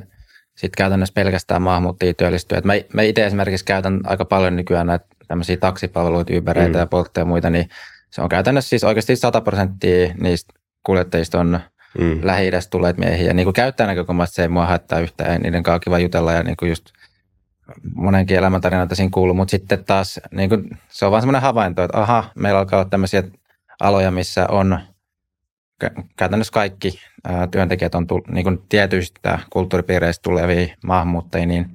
sitten 0.58 0.78
käytännössä 0.78 1.14
pelkästään 1.14 1.62
maahanmuuttajia 1.62 2.14
työllistyy. 2.14 2.58
Et 2.58 2.66
mä, 2.66 2.74
mä 2.94 3.02
itse 3.02 3.26
esimerkiksi 3.26 3.66
käytän 3.66 4.02
aika 4.04 4.26
paljon 4.26 4.56
nykyään 4.56 4.88
näitä 4.88 5.06
tämmöisiä 5.28 5.58
taksipalveluita, 5.58 6.34
Ubereita 6.38 6.74
mm. 6.74 6.80
ja 6.80 6.88
Boltteja 6.88 7.22
ja 7.22 7.26
muita, 7.26 7.50
niin 7.50 7.70
se 8.10 8.22
on 8.22 8.30
käytännössä 8.30 8.70
siis 8.70 8.84
oikeasti 8.84 9.16
100 9.16 9.42
prosenttia 9.42 10.14
niistä 10.20 10.54
kuljettajista 10.84 11.40
on 11.40 11.60
mm. 12.00 12.20
lähi 12.24 12.52
tulleet 12.70 12.98
miehiä. 12.98 13.28
Ja 13.28 13.34
niin 13.34 13.46
kuin 13.46 13.88
näkökulmasta 13.88 14.36
se 14.36 14.42
ei 14.42 14.48
mua 14.48 14.66
haittaa 14.66 15.00
yhtään, 15.00 15.42
niiden 15.42 15.64
kanssa 15.64 15.80
kiva 15.80 16.00
jutella 16.00 16.34
ja 16.34 16.44
niin 16.44 16.58
kuin 16.58 16.70
just 16.70 16.86
monenkin 17.96 18.38
elämäntarinoita 18.38 18.96
siinä 18.96 19.10
kuuluu, 19.14 19.36
mutta 19.36 19.52
sitten 19.52 19.86
taas 19.86 20.20
niin 20.32 20.50
kuin, 20.50 20.70
se 20.90 21.06
on 21.06 21.12
vaan 21.12 21.22
semmoinen 21.22 21.42
havainto, 21.42 21.84
että 21.84 22.02
aha, 22.02 22.24
meillä 22.36 22.60
alkaa 22.60 22.80
olla 22.80 22.90
tämmöisiä 22.90 23.24
aloja, 23.80 24.12
missä 24.12 24.48
on 24.48 24.80
käytännössä 26.18 26.54
kaikki 26.54 27.00
ää, 27.24 27.48
työntekijät 27.48 27.96
on 27.96 28.08
tull, 28.08 28.22
niin 28.32 28.44
kuin 28.44 28.62
tietyistä 28.70 29.40
kulttuuripiireistä 29.50 30.24
tulevia 30.24 30.76
maahanmuuttajia, 30.84 31.46
niin 31.46 31.74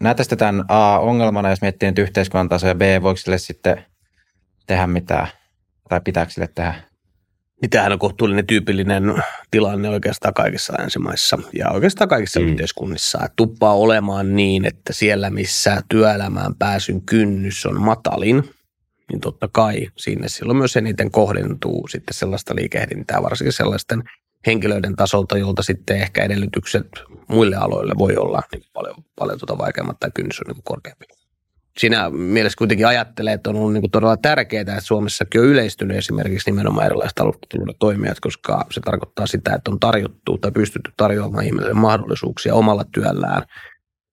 näette 0.00 0.22
sitä 0.24 0.36
tämän 0.36 0.64
A 0.68 0.98
ongelmana, 0.98 1.50
jos 1.50 1.60
miettii 1.60 1.88
nyt 1.88 1.98
yhteiskunnan 1.98 2.48
tasoa, 2.48 2.68
ja 2.68 2.74
B, 2.74 2.82
voiko 3.02 3.16
sille 3.16 3.38
sitten 3.38 3.84
tehdä 4.66 4.86
mitään, 4.86 5.28
tai 5.88 6.00
pitääkö 6.00 6.32
sille 6.32 6.48
tehdä? 6.54 6.74
Mitähän 7.64 7.92
on 7.92 7.98
kohtuullinen 7.98 8.46
tyypillinen 8.46 9.22
tilanne 9.50 9.88
oikeastaan 9.88 10.34
kaikissa 10.34 10.72
länsimaissa 10.78 11.38
ja 11.58 11.70
oikeastaan 11.70 12.08
kaikissa 12.08 12.40
mm. 12.40 12.46
yhteiskunnissa. 12.46 13.28
Tuppaa 13.36 13.74
olemaan 13.74 14.36
niin, 14.36 14.64
että 14.64 14.92
siellä 14.92 15.30
missä 15.30 15.82
työelämään 15.88 16.54
pääsyn 16.54 17.00
kynnys 17.00 17.66
on 17.66 17.80
matalin, 17.80 18.50
niin 19.10 19.20
totta 19.20 19.48
kai 19.52 19.86
sinne 19.96 20.28
silloin 20.28 20.56
myös 20.56 20.76
eniten 20.76 21.10
kohdentuu 21.10 21.88
sitten 21.88 22.14
sellaista 22.14 22.54
liikehdintää, 22.56 23.22
varsinkin 23.22 23.52
sellaisten 23.52 24.02
henkilöiden 24.46 24.96
tasolta, 24.96 25.38
jolta 25.38 25.62
sitten 25.62 25.96
ehkä 25.96 26.22
edellytykset 26.22 26.86
muille 27.28 27.56
aloille 27.56 27.94
voi 27.98 28.16
olla 28.16 28.42
niin 28.52 28.64
paljon, 28.72 28.96
paljon 29.18 29.38
tuota 29.38 29.58
vaikeammat 29.58 30.00
tai 30.00 30.10
kynnys 30.14 30.40
on 30.40 30.54
niin 30.54 30.64
korkeampi. 30.64 31.06
Siinä 31.78 32.10
mielessä 32.10 32.58
kuitenkin 32.58 32.86
ajattelee, 32.86 33.32
että 33.32 33.50
on 33.50 33.56
ollut 33.56 33.72
niin 33.72 33.90
todella 33.90 34.16
tärkeää, 34.16 34.60
että 34.60 34.80
Suomessakin 34.80 35.40
on 35.40 35.46
yleistynyt 35.46 35.96
esimerkiksi 35.96 36.50
nimenomaan 36.50 36.86
erilaiset 36.86 37.18
alustatalouden 37.18 37.74
toimijat, 37.78 38.20
koska 38.20 38.66
se 38.70 38.80
tarkoittaa 38.80 39.26
sitä, 39.26 39.54
että 39.54 39.70
on 39.70 39.80
tarjottu 39.80 40.38
tai 40.38 40.52
pystytty 40.52 40.92
tarjoamaan 40.96 41.44
ihmisille 41.44 41.74
mahdollisuuksia 41.74 42.54
omalla 42.54 42.84
työllään 42.84 43.42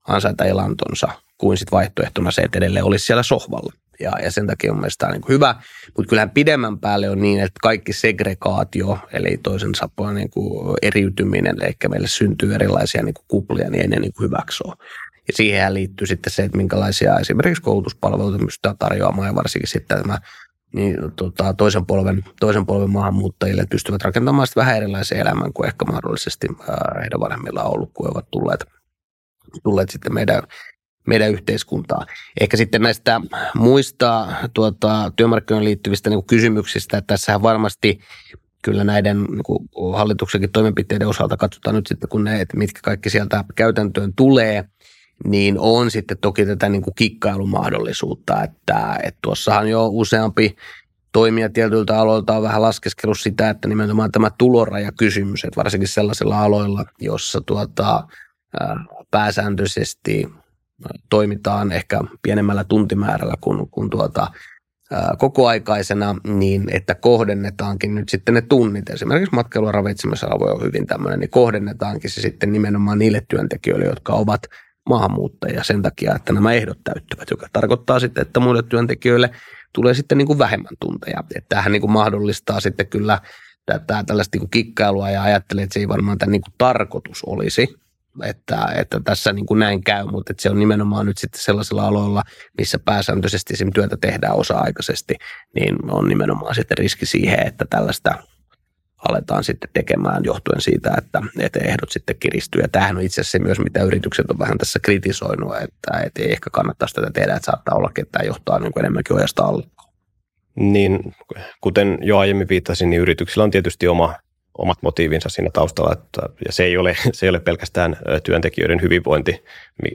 ansaita 0.08 0.46
elantonsa 0.46 1.08
kuin 1.38 1.58
sitten 1.58 1.78
vaihtoehtona 1.78 2.32
se, 2.32 2.42
että 2.42 2.58
edelleen 2.58 2.86
olisi 2.86 3.06
siellä 3.06 3.24
sohvalla 3.24 3.74
ja, 4.00 4.12
ja 4.24 4.32
sen 4.32 4.48
takia 4.48 4.72
on 4.72 4.78
mielestäni 4.78 5.12
niin 5.12 5.30
hyvä. 5.30 5.56
Mutta 5.98 6.10
kyllähän 6.10 6.30
pidemmän 6.30 6.80
päälle 6.80 7.10
on 7.10 7.22
niin, 7.22 7.40
että 7.40 7.60
kaikki 7.62 7.94
segregaatio, 7.94 9.00
eli 9.14 9.40
toisen 9.44 9.76
sapoin 9.76 10.16
niin 10.16 10.30
kuin 10.30 10.78
eriytyminen, 10.82 11.56
eli 11.62 11.76
meille 11.90 12.08
syntyy 12.08 12.56
erilaisia 12.56 13.04
niin 13.04 13.14
kuin 13.14 13.26
kuplia, 13.28 13.70
niin 13.70 13.82
ei 13.82 13.88
ne 13.88 14.00
niin 14.00 14.14
kuin 14.14 14.26
hyväksyä. 14.26 14.74
Ja 15.32 15.36
siihen 15.36 15.74
liittyy 15.74 16.08
sitten 16.08 16.34
se, 16.34 16.44
että 16.44 16.58
minkälaisia 16.58 17.20
esimerkiksi 17.20 17.64
koulutuspalveluita 17.64 18.46
pystytään 18.46 18.78
tarjoamaan 18.78 19.28
ja 19.28 19.36
varsinkin 19.36 19.70
sitten 19.70 20.02
tämä 20.02 20.18
niin, 20.76 20.98
tota, 21.16 21.54
toisen, 21.54 21.86
polven, 21.86 22.24
toisen 22.40 22.66
polven 22.66 22.90
maahanmuuttajille 22.90 23.66
pystyvät 23.70 24.02
rakentamaan 24.02 24.48
sitten 24.48 24.62
vähän 24.62 24.78
erilaisen 24.78 25.18
elämän 25.18 25.54
kuin 25.54 25.68
ehkä 25.68 25.86
mahdollisesti 25.86 26.48
ää, 26.70 27.00
heidän 27.02 27.20
vanhemmillaan 27.20 27.68
on 27.68 27.74
ollut, 27.74 27.92
kun 27.94 28.06
he 28.06 28.12
ovat 28.12 28.32
tulleet, 28.32 28.66
tulleet 29.64 29.90
sitten 29.90 30.14
meidän 30.14 30.44
meidän 31.08 31.32
yhteiskuntaa. 31.32 32.06
Ehkä 32.40 32.58
sitten 32.58 32.82
näistä 32.82 33.22
muista 33.56 34.28
tuota, 34.54 35.12
työmarkkinoihin 35.16 35.66
liittyvistä 35.66 36.10
niin 36.10 36.26
kysymyksistä, 36.26 36.98
että 36.98 37.14
tässähän 37.14 37.42
varmasti 37.42 38.00
kyllä 38.64 38.84
näiden 38.84 39.24
niin 39.24 39.96
hallituksenkin 39.96 40.52
toimenpiteiden 40.52 41.08
osalta 41.08 41.38
katsotaan 41.38 41.76
nyt 41.76 41.88
sitten, 41.88 42.10
kun 42.10 42.24
ne, 42.24 42.42
että 42.42 42.58
mitkä 42.58 42.80
kaikki 42.84 43.10
sieltä 43.10 43.44
käytäntöön 43.56 44.14
tulee, 44.16 44.66
niin 45.26 45.56
on 45.60 45.92
sitten 45.92 46.18
toki 46.18 46.46
tätä 46.46 46.70
niin 46.70 46.82
kuin 46.82 46.96
kikkailumahdollisuutta, 46.96 48.44
että, 48.44 49.00
että 49.04 49.20
tuossahan 49.22 49.68
jo 49.68 49.88
useampi 49.88 50.56
toimija 51.12 51.50
tietyiltä 51.50 52.00
aloilta 52.00 52.38
on 52.38 52.44
vähän 52.44 52.62
laskeskellut 52.62 53.20
sitä, 53.20 53.50
että 53.50 53.68
nimenomaan 53.68 54.12
tämä 54.12 54.32
tulorajakysymys, 54.38 55.44
että 55.44 55.58
varsinkin 55.58 55.88
sellaisilla 55.88 56.44
aloilla, 56.44 56.86
jossa 57.00 57.42
tuota, 57.42 58.08
pääsääntöisesti 59.12 60.30
toimitaan 61.10 61.72
ehkä 61.72 62.02
pienemmällä 62.22 62.64
tuntimäärällä 62.64 63.34
kuin, 63.42 63.70
kuin 63.70 63.90
tuota, 63.90 64.28
kokoaikaisena, 65.18 66.16
niin 66.24 66.66
että 66.72 66.96
kohdennetaankin 66.96 67.96
nyt 67.96 68.10
sitten 68.10 68.34
ne 68.34 68.42
tunnit. 68.42 68.90
Esimerkiksi 68.90 69.36
matkailu- 69.36 69.68
ja 69.68 69.72
ravitsemisala 69.72 70.40
voi 70.40 70.52
olla 70.52 70.66
hyvin 70.66 70.88
tämmöinen, 70.88 71.20
niin 71.20 71.30
kohdennetaankin 71.30 72.10
se 72.10 72.22
sitten 72.22 72.52
nimenomaan 72.52 73.00
niille 73.00 73.22
työntekijöille, 73.30 73.86
jotka 73.86 74.14
ovat 74.14 74.42
maahanmuuttajia 74.90 75.64
sen 75.64 75.82
takia, 75.82 76.16
että 76.16 76.34
nämä 76.34 76.54
ehdot 76.54 76.78
täyttyvät, 76.84 77.30
joka 77.32 77.48
tarkoittaa 77.54 78.00
sitten, 78.00 78.22
että 78.22 78.40
muille 78.40 78.64
työntekijöille 78.64 79.30
tulee 79.74 79.94
sitten 79.94 80.18
niin 80.18 80.28
kuin 80.28 80.40
vähemmän 80.40 80.78
tunteja. 80.80 81.24
Että 81.36 81.50
tämähän 81.50 81.72
niin 81.72 81.82
kuin 81.82 81.92
mahdollistaa 81.92 82.60
sitten 82.60 82.88
kyllä 82.88 83.20
tätä 83.66 84.04
tällaista 84.08 84.36
niin 84.36 84.42
kuin 84.42 84.50
kikkailua 84.50 85.10
ja 85.10 85.24
ajattelee, 85.24 85.64
että 85.64 85.74
se 85.74 85.80
ei 85.80 85.88
varmaan 85.88 86.18
tämä 86.18 86.32
niin 86.32 86.42
kuin 86.42 86.54
tarkoitus 86.58 87.24
olisi, 87.24 87.68
että, 88.24 88.68
että 88.76 89.00
tässä 89.04 89.34
niin 89.34 89.46
kuin 89.46 89.60
näin 89.60 89.84
käy, 89.84 90.06
mutta 90.06 90.34
että 90.34 90.44
se 90.44 90.50
on 90.50 90.60
nimenomaan 90.60 91.06
nyt 91.06 91.18
sitten 91.18 91.42
sellaisilla 91.42 91.88
aloilla, 91.88 92.24
missä 92.58 92.80
pääsääntöisesti 92.80 93.56
sim 93.56 93.72
työtä 93.74 93.98
tehdään 94.02 94.36
osa-aikaisesti, 94.36 95.16
niin 95.56 95.92
on 95.92 96.08
nimenomaan 96.08 96.56
sitten 96.56 96.78
riski 96.78 97.06
siihen, 97.06 97.48
että 97.48 97.66
tällaista 97.70 98.16
aletaan 99.10 99.44
sitten 99.44 99.70
tekemään 99.74 100.24
johtuen 100.24 100.62
siitä, 100.62 100.94
että, 100.98 101.22
että 101.40 101.60
ehdot 101.60 101.92
sitten 101.92 102.16
kiristyy. 102.20 102.62
Ja 102.62 102.68
tämähän 102.68 102.98
on 102.98 103.04
itse 103.04 103.22
asiassa 103.22 103.40
myös, 103.40 103.60
mitä 103.60 103.84
yritykset 103.84 104.32
on 104.32 104.40
vähän 104.40 104.58
tässä 104.58 104.80
kritisoinut, 104.80 105.56
että, 105.56 106.00
että 106.06 106.22
ei 106.22 106.32
ehkä 106.32 106.50
kannattaisi 106.50 106.96
tätä 106.96 107.12
tehdä, 107.14 107.36
että 107.36 107.46
saattaa 107.46 107.76
olla, 107.76 107.92
että 107.98 108.12
tämä 108.12 108.28
johtaa 108.28 108.60
niin 108.60 108.74
kuin 108.74 108.82
enemmänkin 108.82 109.16
ojasta 109.16 109.44
alle. 109.44 109.64
Niin, 110.56 111.16
kuten 111.62 111.98
jo 112.02 112.18
aiemmin 112.18 112.50
viittasin, 112.50 112.90
niin 112.90 113.02
yrityksillä 113.02 113.44
on 113.44 113.52
tietysti 113.52 113.88
oma 113.88 114.16
omat 114.58 114.78
motiivinsa 114.82 115.30
siinä 115.30 115.50
taustalla, 115.54 115.94
että, 115.94 116.22
ja 116.46 116.52
se 116.52 116.64
ei, 116.64 116.78
ole, 116.78 116.96
se 117.14 117.26
ei 117.26 117.30
ole 117.30 117.40
pelkästään 117.40 117.98
työntekijöiden 118.24 118.82
hyvinvointi, 118.82 119.44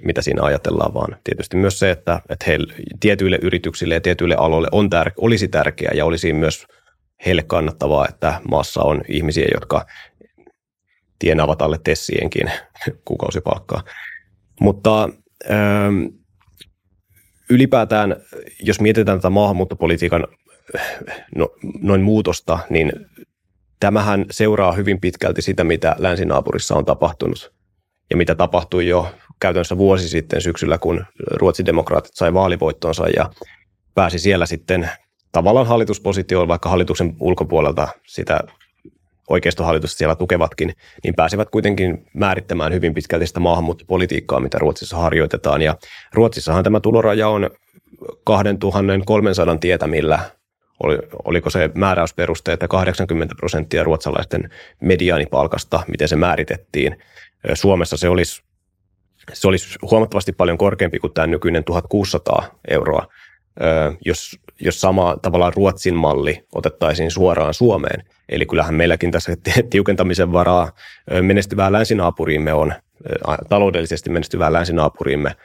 mitä 0.04 0.22
siinä 0.22 0.42
ajatellaan, 0.42 0.94
vaan 0.94 1.16
tietysti 1.24 1.56
myös 1.56 1.78
se, 1.78 1.90
että, 1.90 2.20
että 2.28 2.44
heille, 2.46 2.74
tietyille 3.00 3.38
yrityksille 3.42 3.94
ja 3.94 4.00
tietyille 4.00 4.34
aloille 4.34 4.68
on 4.72 4.90
tär, 4.90 5.10
olisi 5.16 5.48
tärkeää 5.48 5.92
ja 5.94 6.04
olisi 6.04 6.32
myös 6.32 6.66
heille 7.26 7.42
kannattavaa, 7.42 8.08
että 8.08 8.40
maassa 8.48 8.82
on 8.82 9.02
ihmisiä, 9.08 9.46
jotka 9.54 9.86
tienaavat 11.18 11.62
alle 11.62 11.80
tessienkin 11.84 12.50
kuukausipalkkaa. 13.04 13.82
Mutta 14.60 15.08
ähm, 15.50 16.04
ylipäätään, 17.50 18.16
jos 18.62 18.80
mietitään 18.80 19.18
tätä 19.18 19.30
maahanmuuttopolitiikan 19.30 20.26
no, 21.36 21.48
noin 21.80 22.00
muutosta, 22.00 22.58
niin 22.70 22.92
tämähän 23.80 24.24
seuraa 24.30 24.72
hyvin 24.72 25.00
pitkälti 25.00 25.42
sitä, 25.42 25.64
mitä 25.64 25.96
länsinaapurissa 25.98 26.74
on 26.74 26.84
tapahtunut 26.84 27.52
ja 28.10 28.16
mitä 28.16 28.34
tapahtui 28.34 28.88
jo 28.88 29.14
käytännössä 29.40 29.78
vuosi 29.78 30.08
sitten 30.08 30.40
syksyllä, 30.40 30.78
kun 30.78 31.04
ruotsidemokraatit 31.30 32.14
sai 32.14 32.34
vaalivoittonsa 32.34 33.08
ja 33.08 33.30
pääsi 33.94 34.18
siellä 34.18 34.46
sitten 34.46 34.90
tavallaan 35.36 35.66
hallituspositioon, 35.66 36.48
vaikka 36.48 36.68
hallituksen 36.68 37.16
ulkopuolelta 37.20 37.88
sitä 38.06 38.40
oikeistohallitusta 39.30 39.98
siellä 39.98 40.14
tukevatkin, 40.14 40.72
niin 41.04 41.14
pääsevät 41.14 41.50
kuitenkin 41.50 42.06
määrittämään 42.14 42.72
hyvin 42.72 42.94
pitkälti 42.94 43.26
sitä 43.26 43.40
maahanmuuttopolitiikkaa, 43.40 44.40
mitä 44.40 44.58
Ruotsissa 44.58 44.96
harjoitetaan. 44.96 45.62
Ja 45.62 45.76
Ruotsissahan 46.12 46.64
tämä 46.64 46.80
tuloraja 46.80 47.28
on 47.28 47.50
2300 48.24 49.56
tietämillä 49.56 50.18
oli, 50.82 50.98
oliko 51.24 51.50
se 51.50 51.70
määräysperuste, 51.74 52.52
että 52.52 52.68
80 52.68 53.34
prosenttia 53.34 53.84
ruotsalaisten 53.84 54.50
mediaanipalkasta, 54.80 55.82
miten 55.88 56.08
se 56.08 56.16
määritettiin. 56.16 56.98
Suomessa 57.54 57.96
se 57.96 58.08
olisi, 58.08 58.42
se 59.32 59.48
olisi 59.48 59.78
huomattavasti 59.90 60.32
paljon 60.32 60.58
korkeampi 60.58 60.98
kuin 60.98 61.12
tämä 61.12 61.26
nykyinen 61.26 61.64
1600 61.64 62.44
euroa, 62.68 63.06
jos, 64.04 64.38
jos 64.60 64.80
sama 64.80 65.16
tavallaan 65.22 65.52
Ruotsin 65.54 65.94
malli 65.94 66.44
otettaisiin 66.54 67.10
suoraan 67.10 67.54
Suomeen. 67.54 68.04
Eli 68.28 68.46
kyllähän 68.46 68.74
meilläkin 68.74 69.10
tässä 69.10 69.36
tiukentamisen 69.70 70.32
varaa 70.32 70.72
menestyvää 71.22 71.72
länsinaapuriimme 71.72 72.52
on, 72.52 72.74
taloudellisesti 73.48 74.10
menestyvää 74.10 74.52
länsinaapuriimme 74.52 75.36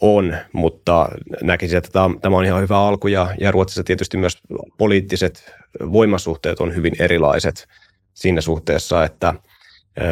on, 0.00 0.36
mutta 0.52 1.08
näkisin, 1.42 1.78
että 1.78 1.90
tämä 2.20 2.36
on 2.36 2.44
ihan 2.44 2.62
hyvä 2.62 2.78
alku 2.78 3.08
ja, 3.08 3.34
ja 3.40 3.50
Ruotsissa 3.50 3.84
tietysti 3.84 4.16
myös 4.16 4.38
poliittiset 4.78 5.54
voimasuhteet 5.92 6.60
on 6.60 6.74
hyvin 6.74 6.92
erilaiset 6.98 7.68
siinä 8.14 8.40
suhteessa, 8.40 9.04
että 9.04 9.34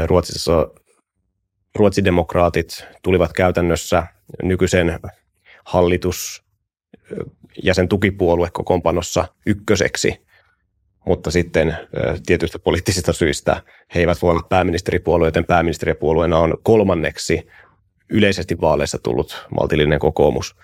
Ruotsissa 0.07 0.69
ruotsidemokraatit 1.75 2.87
tulivat 3.03 3.33
käytännössä 3.33 4.07
nykyisen 4.43 5.01
hallitus 5.65 6.45
ja 7.63 7.75
sen 7.75 7.89
tukipuolue 7.89 8.51
kokoonpanossa 8.53 9.29
ykköseksi, 9.47 10.27
mutta 11.07 11.31
sitten 11.31 11.77
tietystä 12.27 12.59
poliittisista 12.59 13.13
syistä 13.13 13.63
he 13.95 14.01
eivät 14.01 14.23
voi 14.23 14.31
olla 14.31 14.47
pääministeripuolue, 14.49 15.27
joten 15.27 15.45
pääministeripuolueena 15.45 16.39
on 16.39 16.59
kolmanneksi 16.63 17.47
yleisesti 18.09 18.61
vaaleissa 18.61 18.99
tullut 19.03 19.47
maltillinen 19.61 19.99
kokoomus. 19.99 20.57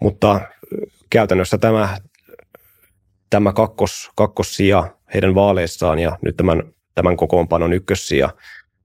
Mutta 0.00 0.40
käytännössä 1.10 1.58
tämä, 1.58 1.98
tämä 3.30 3.52
kakkos, 3.52 4.10
kakkossija 4.16 4.96
heidän 5.14 5.34
vaaleissaan 5.34 5.98
ja 5.98 6.18
nyt 6.22 6.36
tämän, 6.36 6.62
tämän 6.94 7.16
kokoonpanon 7.16 7.72
ykkössija 7.72 8.30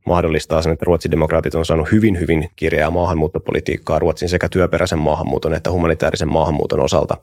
mahdollistaa 0.07 0.61
sen, 0.61 0.73
että 0.73 0.85
Ruotsin 0.85 1.11
demokraatit 1.11 1.55
on 1.55 1.65
saanut 1.65 1.91
hyvin, 1.91 2.19
hyvin 2.19 2.49
kirjaa 2.55 2.91
maahanmuuttopolitiikkaa 2.91 3.99
Ruotsin 3.99 4.29
sekä 4.29 4.49
työperäisen 4.49 4.99
maahanmuuton 4.99 5.53
että 5.53 5.71
humanitaarisen 5.71 6.31
maahanmuuton 6.33 6.79
osalta. 6.79 7.17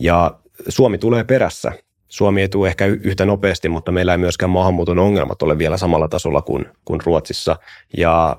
Ja 0.00 0.38
Suomi 0.68 0.98
tulee 0.98 1.24
perässä. 1.24 1.72
Suomi 2.08 2.40
ei 2.40 2.48
tule 2.48 2.68
ehkä 2.68 2.86
yhtä 2.86 3.24
nopeasti, 3.24 3.68
mutta 3.68 3.92
meillä 3.92 4.12
ei 4.12 4.18
myöskään 4.18 4.50
maahanmuuton 4.50 4.98
ongelmat 4.98 5.42
ole 5.42 5.58
vielä 5.58 5.76
samalla 5.76 6.08
tasolla 6.08 6.42
kuin, 6.42 6.66
kuin 6.84 7.00
Ruotsissa. 7.04 7.56
Ja 7.96 8.36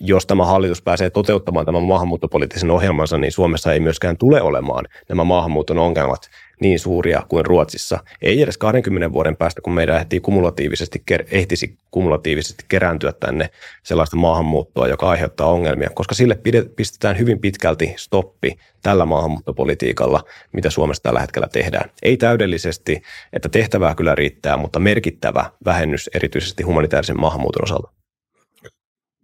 jos 0.00 0.26
tämä 0.26 0.46
hallitus 0.46 0.82
pääsee 0.82 1.10
toteuttamaan 1.10 1.66
tämän 1.66 1.82
maahanmuuttopoliittisen 1.82 2.70
ohjelmansa, 2.70 3.18
niin 3.18 3.32
Suomessa 3.32 3.72
ei 3.72 3.80
myöskään 3.80 4.16
tule 4.16 4.42
olemaan 4.42 4.84
nämä 5.08 5.24
maahanmuuton 5.24 5.78
ongelmat 5.78 6.30
niin 6.60 6.78
suuria 6.78 7.22
kuin 7.28 7.46
Ruotsissa. 7.46 7.98
Ei 8.22 8.42
edes 8.42 8.58
20 8.58 9.12
vuoden 9.12 9.36
päästä, 9.36 9.60
kun 9.60 9.72
meidän 9.72 9.96
ehtii 9.96 10.20
kumulatiivisesti, 10.20 11.02
ehtisi 11.30 11.78
kumulatiivisesti 11.90 12.64
kerääntyä 12.68 13.12
tänne 13.12 13.50
sellaista 13.82 14.16
maahanmuuttoa, 14.16 14.88
joka 14.88 15.08
aiheuttaa 15.08 15.50
ongelmia, 15.50 15.90
koska 15.94 16.14
sille 16.14 16.38
pistetään 16.76 17.18
hyvin 17.18 17.40
pitkälti 17.40 17.94
stoppi 17.96 18.58
tällä 18.82 19.04
maahanmuuttopolitiikalla, 19.04 20.24
mitä 20.52 20.70
Suomessa 20.70 21.02
tällä 21.02 21.20
hetkellä 21.20 21.48
tehdään. 21.48 21.90
Ei 22.02 22.16
täydellisesti, 22.16 23.02
että 23.32 23.48
tehtävää 23.48 23.94
kyllä 23.94 24.14
riittää, 24.14 24.56
mutta 24.56 24.78
merkittävä 24.78 25.50
vähennys 25.64 26.10
erityisesti 26.14 26.62
humanitaarisen 26.62 27.20
maahanmuuton 27.20 27.64
osalta. 27.64 27.92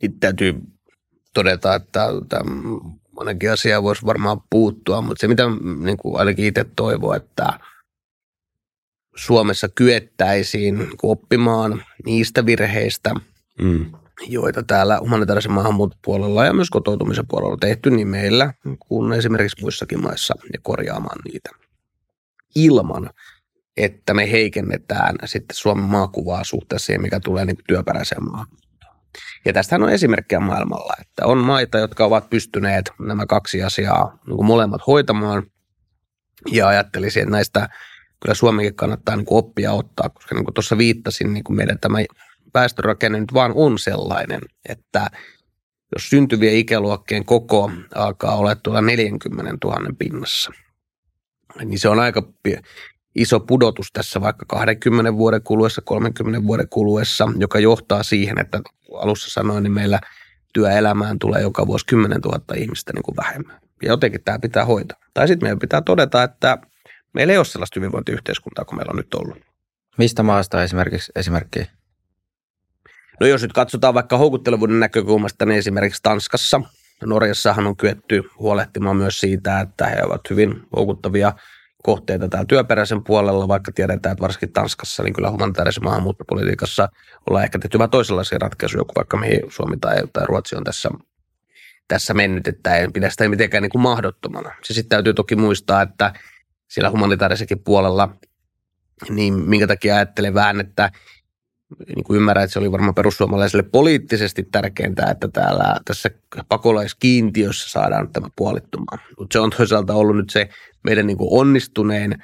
Nyt 0.02 0.12
täytyy 0.20 0.54
todeta, 1.34 1.74
että 1.74 2.08
monenkin 3.20 3.52
asiaa 3.52 3.82
voisi 3.82 4.06
varmaan 4.06 4.40
puuttua, 4.50 5.00
mutta 5.02 5.20
se 5.20 5.28
mitä 5.28 5.42
niin 5.80 5.96
kuin 5.96 6.18
ainakin 6.18 6.44
itse 6.44 6.64
toivon, 6.76 7.16
että 7.16 7.60
Suomessa 9.16 9.68
kyettäisiin 9.68 10.90
oppimaan 11.02 11.84
niistä 12.06 12.46
virheistä, 12.46 13.14
mm. 13.62 13.92
joita 14.28 14.62
täällä 14.62 14.98
humanitaarisen 15.00 15.52
maahanmuuton 15.52 15.98
puolella 16.04 16.44
ja 16.44 16.52
myös 16.52 16.70
kotoutumisen 16.70 17.26
puolella 17.28 17.52
on 17.52 17.60
tehty 17.60 17.90
niin 17.90 18.08
meillä 18.08 18.54
kuin 18.78 19.12
esimerkiksi 19.12 19.62
muissakin 19.62 20.02
maissa 20.02 20.34
ja 20.52 20.58
korjaamaan 20.62 21.18
niitä 21.24 21.50
ilman, 22.54 23.10
että 23.76 24.14
me 24.14 24.30
heikennetään 24.30 25.16
sitten 25.24 25.56
Suomen 25.56 25.84
maakuvaa 25.84 26.44
suhteessa 26.44 26.86
siihen, 26.86 27.02
mikä 27.02 27.20
tulee 27.20 27.44
niin 27.44 27.56
työperäiseen 27.68 28.24
maahan. 28.24 28.46
Ja 29.44 29.52
tästähän 29.52 29.82
on 29.82 29.90
esimerkkejä 29.90 30.40
maailmalla, 30.40 30.94
että 31.00 31.26
on 31.26 31.38
maita, 31.38 31.78
jotka 31.78 32.04
ovat 32.04 32.30
pystyneet 32.30 32.92
nämä 32.98 33.26
kaksi 33.26 33.62
asiaa 33.62 34.18
niin 34.26 34.44
molemmat 34.44 34.86
hoitamaan. 34.86 35.42
Ja 36.52 36.68
ajattelisin, 36.68 37.22
että 37.22 37.32
näistä 37.32 37.68
kyllä 38.22 38.34
Suomenkin 38.34 38.74
kannattaa 38.74 39.16
niin 39.16 39.26
oppia 39.30 39.72
ottaa, 39.72 40.08
koska 40.08 40.34
niin 40.34 40.44
kuin 40.44 40.54
tuossa 40.54 40.78
viittasin, 40.78 41.32
niin 41.34 41.44
kuin 41.44 41.56
meidän 41.56 41.78
tämä 41.78 41.98
väestörakenne 42.54 43.20
nyt 43.20 43.34
vaan 43.34 43.52
on 43.54 43.78
sellainen, 43.78 44.40
että 44.68 45.10
jos 45.92 46.10
syntyvien 46.10 46.54
ikäluokkien 46.54 47.24
koko 47.24 47.70
alkaa 47.94 48.36
olla 48.36 48.54
tuolla 48.54 48.80
40 48.80 49.66
000 49.66 49.80
pinnassa, 49.98 50.52
niin 51.64 51.78
se 51.78 51.88
on 51.88 52.00
aika 52.00 52.22
iso 53.14 53.40
pudotus 53.40 53.92
tässä 53.92 54.20
vaikka 54.20 54.44
20 54.48 55.14
vuoden 55.16 55.42
kuluessa, 55.42 55.82
30 55.84 56.46
vuoden 56.46 56.68
kuluessa, 56.68 57.28
joka 57.38 57.58
johtaa 57.58 58.02
siihen, 58.02 58.40
että 58.40 58.60
alussa 58.94 59.30
sanoin, 59.30 59.62
niin 59.62 59.72
meillä 59.72 60.00
työelämään 60.52 61.18
tulee 61.18 61.42
joka 61.42 61.66
vuosi 61.66 61.86
10 61.86 62.20
000 62.20 62.40
ihmistä 62.56 62.92
niin 62.92 63.02
kuin 63.02 63.16
vähemmän. 63.16 63.60
Ja 63.82 63.88
jotenkin 63.88 64.24
tämä 64.24 64.38
pitää 64.38 64.64
hoitaa. 64.64 64.98
Tai 65.14 65.28
sitten 65.28 65.46
meidän 65.46 65.58
pitää 65.58 65.80
todeta, 65.82 66.22
että 66.22 66.58
meillä 67.14 67.32
ei 67.32 67.36
ole 67.36 67.44
sellaista 67.44 67.80
hyvinvointiyhteiskuntaa 67.80 68.64
kuin 68.64 68.76
meillä 68.78 68.90
on 68.90 68.96
nyt 68.96 69.14
ollut. 69.14 69.38
Mistä 69.98 70.22
maasta 70.22 70.62
esimerkiksi 70.62 71.12
esimerkkiä? 71.16 71.66
No 73.20 73.26
jos 73.26 73.42
nyt 73.42 73.52
katsotaan 73.52 73.94
vaikka 73.94 74.18
houkuttelevuuden 74.18 74.80
näkökulmasta, 74.80 75.46
niin 75.46 75.58
esimerkiksi 75.58 76.02
Tanskassa, 76.02 76.60
Norjassahan 77.04 77.66
on 77.66 77.76
kyetty 77.76 78.22
huolehtimaan 78.38 78.96
myös 78.96 79.20
siitä, 79.20 79.60
että 79.60 79.86
he 79.86 80.02
ovat 80.04 80.20
hyvin 80.30 80.62
houkuttavia 80.76 81.32
kohteita 81.82 82.28
täällä 82.28 82.46
työperäisen 82.46 83.04
puolella, 83.04 83.48
vaikka 83.48 83.72
tiedetään, 83.72 84.12
että 84.12 84.22
varsinkin 84.22 84.52
Tanskassa, 84.52 85.02
niin 85.02 85.12
kyllä 85.12 85.30
humanitaarisen 85.30 85.84
maahanmuuttopolitiikassa 85.84 86.88
ollaan 87.30 87.44
ehkä 87.44 87.58
tehty 87.58 87.78
vähän 87.78 87.90
toisenlaisia 87.90 88.38
ratkaisuja 88.38 88.84
kuin 88.84 88.94
vaikka 88.96 89.16
mihin 89.16 89.40
Suomi 89.48 89.76
tai, 89.76 90.02
tai 90.12 90.26
Ruotsi 90.26 90.56
on 90.56 90.64
tässä, 90.64 90.90
tässä 91.88 92.14
mennyt, 92.14 92.48
että 92.48 92.76
ei 92.76 92.88
pidä 92.88 93.10
sitä 93.10 93.28
mitenkään 93.28 93.62
niin 93.62 93.70
kuin 93.70 93.82
mahdottomana. 93.82 94.54
Se 94.64 94.74
sitten 94.74 94.88
täytyy 94.88 95.14
toki 95.14 95.36
muistaa, 95.36 95.82
että 95.82 96.12
siellä 96.68 96.90
humanitaarisenkin 96.90 97.64
puolella, 97.64 98.16
niin 99.08 99.34
minkä 99.34 99.66
takia 99.66 99.96
ajattelen 99.96 100.34
vähän, 100.34 100.60
että 100.60 100.90
niin 101.96 102.04
kuin 102.04 102.16
ymmärrän, 102.16 102.44
että 102.44 102.52
se 102.52 102.58
oli 102.58 102.72
varmaan 102.72 102.94
perussuomalaisille 102.94 103.62
poliittisesti 103.62 104.42
tärkeintä, 104.52 105.06
että 105.10 105.28
täällä 105.28 105.76
tässä 105.84 106.10
pakolaiskiintiössä 106.48 107.70
saadaan 107.70 108.12
tämä 108.12 108.28
puolittumaan. 108.36 108.98
Mutta 109.18 109.32
se 109.32 109.40
on 109.40 109.50
toisaalta 109.56 109.94
ollut 109.94 110.16
nyt 110.16 110.30
se 110.30 110.48
meidän 110.84 111.06
niin 111.06 111.16
kuin 111.16 111.40
onnistuneen 111.40 112.22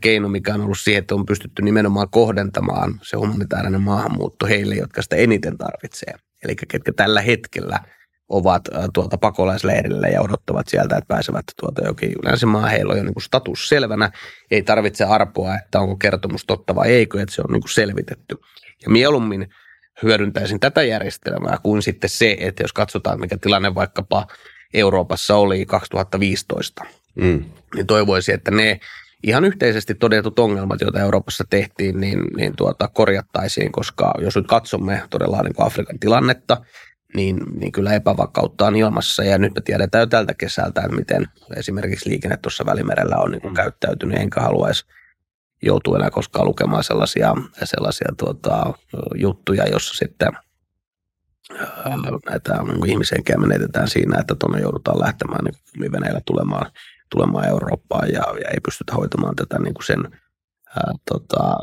keino, 0.00 0.28
mikä 0.28 0.54
on 0.54 0.60
ollut 0.60 0.78
siihen, 0.80 1.00
että 1.00 1.14
on 1.14 1.26
pystytty 1.26 1.62
nimenomaan 1.62 2.10
kohdentamaan 2.10 3.00
se 3.02 3.16
humanitaarinen 3.16 3.82
maahanmuutto 3.82 4.46
heille, 4.46 4.74
jotka 4.74 5.02
sitä 5.02 5.16
eniten 5.16 5.58
tarvitsee. 5.58 6.14
Eli 6.44 6.56
ketkä 6.68 6.92
tällä 6.92 7.20
hetkellä 7.20 7.80
ovat 8.28 8.62
tuolta 8.94 9.18
pakolaisleirillä 9.18 10.08
ja 10.08 10.22
odottavat 10.22 10.68
sieltä, 10.68 10.96
että 10.96 11.08
pääsevät 11.08 11.44
tuolta 11.60 11.84
jokin 11.84 12.12
länsimaan. 12.24 12.70
Heillä 12.70 12.92
on 12.92 12.98
jo 12.98 13.04
niin 13.04 13.14
kuin 13.14 13.22
status 13.22 13.68
selvänä. 13.68 14.10
Ei 14.50 14.62
tarvitse 14.62 15.04
arpoa, 15.04 15.54
että 15.54 15.80
onko 15.80 15.96
kertomus 15.96 16.44
totta 16.44 16.74
vai 16.74 16.88
eikö, 16.88 17.22
että 17.22 17.34
se 17.34 17.42
on 17.42 17.52
niin 17.52 17.60
kuin 17.60 17.72
selvitetty. 17.72 18.36
Ja 18.84 18.90
mieluummin 18.90 19.48
hyödyntäisin 20.02 20.60
tätä 20.60 20.82
järjestelmää 20.82 21.58
kuin 21.62 21.82
sitten 21.82 22.10
se, 22.10 22.36
että 22.40 22.62
jos 22.62 22.72
katsotaan, 22.72 23.20
mikä 23.20 23.36
tilanne 23.40 23.74
vaikkapa 23.74 24.26
Euroopassa 24.74 25.36
oli 25.36 25.66
2015, 25.66 26.84
mm. 27.14 27.44
niin 27.74 27.86
toivoisin, 27.86 28.34
että 28.34 28.50
ne 28.50 28.80
ihan 29.22 29.44
yhteisesti 29.44 29.94
todetut 29.94 30.38
ongelmat, 30.38 30.80
joita 30.80 31.00
Euroopassa 31.00 31.44
tehtiin, 31.50 32.00
niin, 32.00 32.20
niin 32.36 32.56
tuota, 32.56 32.88
korjattaisiin, 32.88 33.72
koska 33.72 34.14
jos 34.18 34.36
nyt 34.36 34.46
katsomme 34.46 35.02
todella 35.10 35.42
niin 35.42 35.54
Afrikan 35.58 35.98
tilannetta, 35.98 36.56
niin, 37.14 37.36
niin 37.60 37.72
kyllä 37.72 37.92
epävakautta 37.92 38.66
on 38.66 38.76
ilmassa. 38.76 39.24
Ja 39.24 39.38
nyt 39.38 39.54
me 39.54 39.60
tiedetään 39.60 40.02
jo 40.02 40.06
tältä 40.06 40.34
kesältä, 40.34 40.80
että 40.80 40.96
miten 40.96 41.26
esimerkiksi 41.56 42.10
liikenne 42.10 42.36
tuossa 42.36 42.66
Välimerellä 42.66 43.16
on 43.16 43.30
niin 43.30 43.40
kuin 43.40 43.52
mm. 43.52 43.56
käyttäytynyt, 43.56 44.18
enkä 44.18 44.40
haluaisi 44.40 44.84
joutuu 45.62 45.94
enää 45.94 46.10
koskaan 46.10 46.46
lukemaan 46.46 46.84
sellaisia, 46.84 47.34
sellaisia 47.64 48.08
tuota, 48.18 48.74
juttuja, 49.14 49.68
jossa 49.68 49.94
sitten 49.94 50.32
näitä 52.30 52.62
niin 52.62 52.90
ihmisenkeä 52.90 53.36
menetetään 53.36 53.88
siinä, 53.88 54.20
että 54.20 54.34
tuonne 54.38 54.60
joudutaan 54.60 55.00
lähtemään 55.00 55.44
niin 55.78 55.92
veneillä 55.92 56.20
tulemaan, 56.26 56.70
tulemaan 57.10 57.48
Eurooppaan 57.48 58.08
ja, 58.08 58.22
ja 58.44 58.48
ei 58.50 58.60
pystytä 58.64 58.94
hoitamaan 58.94 59.36
tätä 59.36 59.58
niin 59.58 59.74
kuin 59.74 59.86
sen 59.86 60.20
ää, 60.76 60.92
tota, 61.10 61.56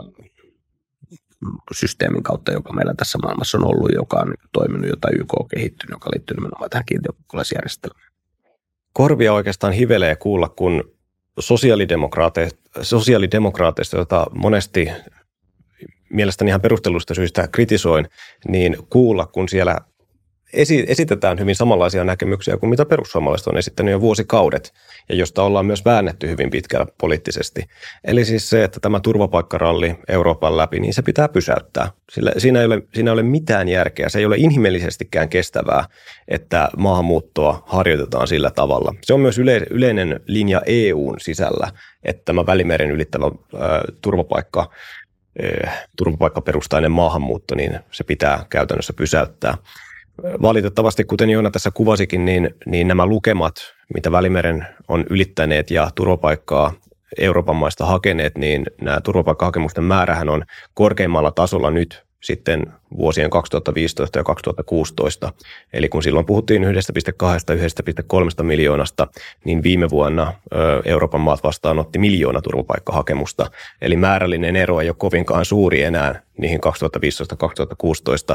systeemin 1.74 2.24
kautta, 2.24 2.52
joka 2.52 2.74
meillä 2.74 2.94
tässä 2.98 3.18
maailmassa 3.18 3.58
on 3.58 3.66
ollut, 3.66 3.90
joka 3.96 4.18
on 4.18 4.34
toiminut, 4.52 4.90
jota 4.90 5.08
YK 5.20 5.34
on 5.40 5.48
kehittynyt, 5.48 5.92
joka 5.92 6.10
liittyy 6.14 6.38
nimenomaan 6.38 6.70
tähän 6.70 6.86
kiintiöpakolaisjärjestelmään. 6.86 8.12
Korvia 8.94 9.34
oikeastaan 9.34 9.74
hivelee 9.74 10.16
kuulla, 10.16 10.50
kun 10.50 10.84
sosiaalidemokraateista, 11.40 13.98
jota 13.98 14.28
monesti 14.34 14.90
mielestäni 16.10 16.50
ihan 16.50 16.62
perustellusta 16.62 17.14
syistä 17.14 17.48
kritisoin, 17.48 18.08
niin 18.48 18.78
kuulla, 18.90 19.26
kun 19.26 19.50
siellä 19.50 19.78
esi- 20.54 20.86
esitetään 20.88 21.40
hyvin 21.40 21.56
samanlaisia 21.56 22.04
näkemyksiä 22.04 22.58
kuin 22.58 22.70
mitä 22.70 22.86
perussuomalaiset 22.86 23.48
on 23.48 23.58
esittänyt 23.58 23.92
jo 23.92 24.02
vuosikaudet 24.02 24.74
ja 25.10 25.16
josta 25.16 25.44
ollaan 25.44 25.66
myös 25.66 25.86
väännetty 25.86 26.30
hyvin 26.30 26.50
pitkällä 26.50 26.88
poliittisesti. 26.98 27.64
Eli 28.04 28.26
siis 28.26 28.50
se, 28.50 28.64
että 28.64 28.80
tämä 28.80 29.00
turvapaikkaralli 29.00 29.96
Euroopan 30.08 30.58
läpi, 30.58 30.80
niin 30.80 30.94
se 30.94 31.02
pitää 31.02 31.30
pysäyttää. 31.30 31.92
Sillä 32.12 32.32
siinä, 32.38 32.60
ei 32.60 32.66
ole, 32.66 32.82
siinä 32.94 33.12
ei 33.12 33.14
ole 33.14 33.24
mitään 33.24 33.68
järkeä. 33.68 34.10
Se 34.10 34.20
ei 34.20 34.26
ole 34.26 34.36
inhimillisestikään 34.38 35.30
kestävää, 35.30 35.86
että 36.28 36.70
maahanmuuttoa 36.78 37.64
harjoitetaan 37.66 38.28
sillä 38.28 38.52
tavalla. 38.52 38.96
Se 39.04 39.14
on 39.14 39.20
myös 39.20 39.40
yle, 39.40 39.62
yleinen 39.70 40.20
linja 40.26 40.62
EUn 40.66 41.20
sisällä, 41.20 41.72
että 42.04 42.22
tämä 42.26 42.46
välimeren 42.46 42.92
ylittävä 42.92 43.26
äh, 43.26 43.32
turvapaikka 44.02 44.70
turvapaikkaperustainen 45.98 46.92
maahanmuutto, 46.92 47.56
niin 47.56 47.80
se 47.92 48.04
pitää 48.04 48.46
käytännössä 48.50 48.94
pysäyttää. 48.94 49.58
Valitettavasti, 50.42 51.04
kuten 51.04 51.30
Joona 51.30 51.52
tässä 51.52 51.72
kuvasikin, 51.72 52.26
niin, 52.26 52.56
niin 52.66 52.88
nämä 52.88 53.06
lukemat, 53.06 53.56
mitä 53.94 54.12
Välimeren 54.12 54.68
on 54.88 55.06
ylittäneet 55.10 55.72
ja 55.72 55.90
turvapaikkaa 55.96 56.74
Euroopan 57.20 57.56
maista 57.56 57.86
hakeneet, 57.86 58.38
niin 58.38 58.66
nämä 58.82 59.02
turvapaikkahakemusten 59.02 59.84
määrähän 59.84 60.30
on 60.30 60.44
korkeimmalla 60.74 61.32
tasolla 61.32 61.72
nyt 61.72 62.05
sitten 62.26 62.74
vuosien 62.98 63.30
2015 63.30 64.20
ja 64.20 64.24
2016. 64.24 65.34
Eli 65.74 65.90
kun 65.90 66.04
silloin 66.04 66.26
puhuttiin 66.26 66.64
1,2-1,3 66.64 68.44
miljoonasta, 68.44 69.08
niin 69.44 69.64
viime 69.64 69.90
vuonna 69.90 70.34
Euroopan 70.86 71.22
maat 71.22 71.44
vastaanotti 71.44 72.00
miljoona 72.00 72.42
turvapaikkahakemusta. 72.42 73.52
Eli 73.82 73.96
määrällinen 73.96 74.56
ero 74.56 74.80
ei 74.80 74.90
ole 74.90 74.96
kovinkaan 74.98 75.46
suuri 75.46 75.84
enää 75.84 76.22
niihin 76.38 76.60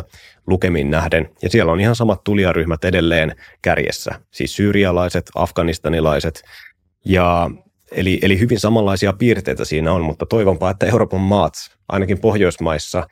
2015-2016 0.01 0.05
lukemiin 0.47 0.91
nähden. 0.91 1.31
Ja 1.43 1.51
siellä 1.51 1.73
on 1.73 1.81
ihan 1.81 1.97
samat 1.97 2.25
tulijaryhmät 2.25 2.85
edelleen 2.85 3.37
kärjessä, 3.63 4.21
siis 4.31 4.57
syyrialaiset, 4.57 5.31
afganistanilaiset 5.35 6.43
ja 7.05 7.51
Eli, 7.93 8.19
eli 8.23 8.39
hyvin 8.39 8.61
samanlaisia 8.61 9.13
piirteitä 9.13 9.65
siinä 9.65 9.93
on, 9.93 10.03
mutta 10.03 10.27
toivonpa, 10.27 10.71
että 10.71 10.87
Euroopan 10.87 11.21
maat, 11.21 11.53
ainakin 11.89 12.21
Pohjoismaissa, 12.21 13.07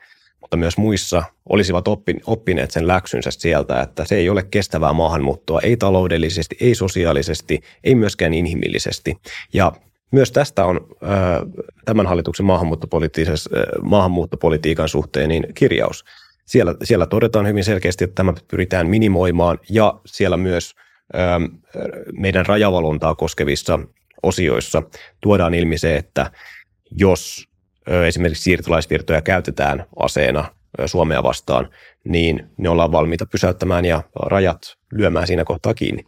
mutta 0.49 0.57
myös 0.57 0.77
muissa 0.77 1.23
olisivat 1.49 1.85
oppineet 2.25 2.71
sen 2.71 2.87
läksynsä 2.87 3.31
sieltä, 3.31 3.81
että 3.81 4.05
se 4.05 4.15
ei 4.15 4.29
ole 4.29 4.43
kestävää 4.43 4.93
maahanmuuttoa, 4.93 5.61
ei 5.61 5.77
taloudellisesti, 5.77 6.57
ei 6.61 6.75
sosiaalisesti, 6.75 7.59
ei 7.83 7.95
myöskään 7.95 8.33
inhimillisesti. 8.33 9.17
Ja 9.53 9.71
myös 10.11 10.31
tästä 10.31 10.65
on 10.65 10.87
tämän 11.85 12.07
hallituksen 12.07 12.45
maahanmuuttopolitiikan 13.81 14.89
suhteen 14.89 15.29
niin 15.29 15.47
kirjaus. 15.53 16.05
Siellä, 16.45 16.75
siellä 16.83 17.05
todetaan 17.05 17.47
hyvin 17.47 17.63
selkeästi, 17.63 18.03
että 18.03 18.15
tämä 18.15 18.33
pyritään 18.51 18.87
minimoimaan 18.87 19.59
ja 19.69 19.99
siellä 20.05 20.37
myös 20.37 20.75
meidän 22.11 22.45
rajavalontaa 22.45 23.15
koskevissa 23.15 23.79
osioissa 24.23 24.83
tuodaan 25.21 25.53
ilmi 25.53 25.77
se, 25.77 25.95
että 25.95 26.31
jos 26.91 27.48
esimerkiksi 28.07 28.43
siirtolaisvirtoja 28.43 29.21
käytetään 29.21 29.85
aseena 29.99 30.45
Suomea 30.85 31.23
vastaan, 31.23 31.69
niin 32.03 32.49
ne 32.57 32.69
ollaan 32.69 32.91
valmiita 32.91 33.25
pysäyttämään 33.25 33.85
ja 33.85 34.03
rajat 34.15 34.61
lyömään 34.91 35.27
siinä 35.27 35.45
kohtaa 35.45 35.73
kiinni. 35.73 36.05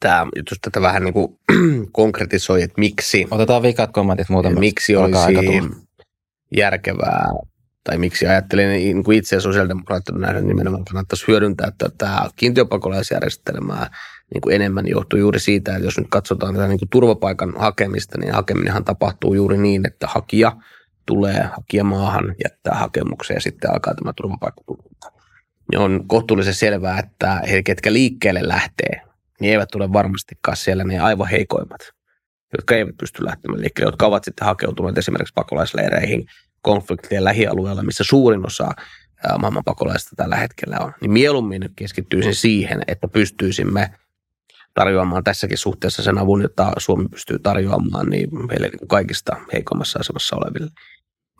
Tämä, 0.00 0.26
jos 0.36 0.58
tätä 0.62 0.80
vähän 0.80 1.04
niin 1.04 1.14
kuin 1.14 1.38
konkretisoi, 1.92 2.62
että 2.62 2.80
miksi... 2.80 3.26
Otetaan 3.30 3.62
vikat 3.62 3.92
kommentit 3.92 4.28
muutama. 4.28 4.60
Miksi 4.60 4.96
olisi 4.96 5.62
järkevää, 6.56 7.28
tai 7.84 7.98
miksi 7.98 8.26
ajattelin 8.26 8.68
niin 8.68 9.04
kuin 9.04 9.18
itse 9.18 9.40
sosiaalidemokraattina 9.40 10.18
nähdä 10.18 10.40
nimenomaan 10.40 10.84
kannattaisi 10.84 11.24
hyödyntää 11.28 11.72
tätä 11.78 12.30
kiintiöpakolaisjärjestelmää 12.36 13.90
niin 14.32 14.40
kuin 14.40 14.54
enemmän 14.54 14.88
johtuu 14.88 15.18
juuri 15.18 15.40
siitä, 15.40 15.72
että 15.72 15.86
jos 15.86 15.98
nyt 15.98 16.06
katsotaan 16.10 16.54
tätä 16.54 16.68
niin 16.68 16.78
kuin 16.78 16.88
turvapaikan 16.88 17.54
hakemista, 17.56 18.18
niin 18.18 18.34
hakeminenhan 18.34 18.84
tapahtuu 18.84 19.34
juuri 19.34 19.58
niin, 19.58 19.86
että 19.86 20.06
hakija 20.06 20.56
tulee 21.06 21.42
hakijamaahan, 21.56 22.34
jättää 22.44 22.74
hakemuksen 22.74 23.34
ja 23.34 23.40
sitten 23.40 23.70
alkaa 23.70 23.94
tämä 23.94 24.12
turvapaikkatutkinta. 24.16 25.12
Niin 25.70 25.78
on 25.80 26.04
kohtuullisen 26.06 26.54
selvää, 26.54 26.98
että 26.98 27.42
he, 27.50 27.62
ketkä 27.62 27.92
liikkeelle 27.92 28.48
lähtee, 28.48 29.00
niin 29.40 29.52
eivät 29.52 29.68
tule 29.72 29.92
varmastikaan 29.92 30.56
siellä 30.56 30.84
ne 30.84 30.98
aivan 30.98 31.28
heikoimmat, 31.28 31.80
jotka 32.52 32.74
eivät 32.74 32.96
pysty 33.00 33.24
lähtemään 33.24 33.60
liikkeelle, 33.60 33.88
jotka 33.88 34.06
ovat 34.06 34.24
sitten 34.24 34.46
hakeutuneet 34.46 34.98
esimerkiksi 34.98 35.34
pakolaisleireihin 35.34 36.26
konfliktien 36.62 37.24
lähialueella, 37.24 37.82
missä 37.82 38.04
suurin 38.04 38.46
osa 38.46 38.70
maailman 39.38 39.64
pakolaista 39.64 40.16
tällä 40.16 40.36
hetkellä 40.36 40.76
on. 40.80 40.92
Niin 41.00 41.10
mieluummin 41.10 41.70
keskittyisin 41.76 42.34
siihen, 42.34 42.82
että 42.86 43.08
pystyisimme 43.08 43.90
tarjoamaan 44.74 45.24
tässäkin 45.24 45.58
suhteessa 45.58 46.02
sen 46.02 46.18
avun, 46.18 46.42
jota 46.42 46.72
Suomi 46.78 47.08
pystyy 47.08 47.38
tarjoamaan 47.38 48.06
niin 48.06 48.46
meille 48.46 48.68
niin 48.68 48.88
kaikista 48.88 49.36
heikommassa 49.52 49.98
asemassa 49.98 50.36
oleville. 50.36 50.70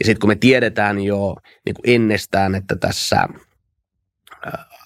Ja 0.01 0.07
sitten 0.07 0.21
kun 0.21 0.31
me 0.31 0.35
tiedetään 0.35 1.01
jo 1.01 1.37
niin 1.67 1.75
kuin 1.75 1.95
ennestään, 1.95 2.55
että 2.55 2.77
tässä 2.77 3.29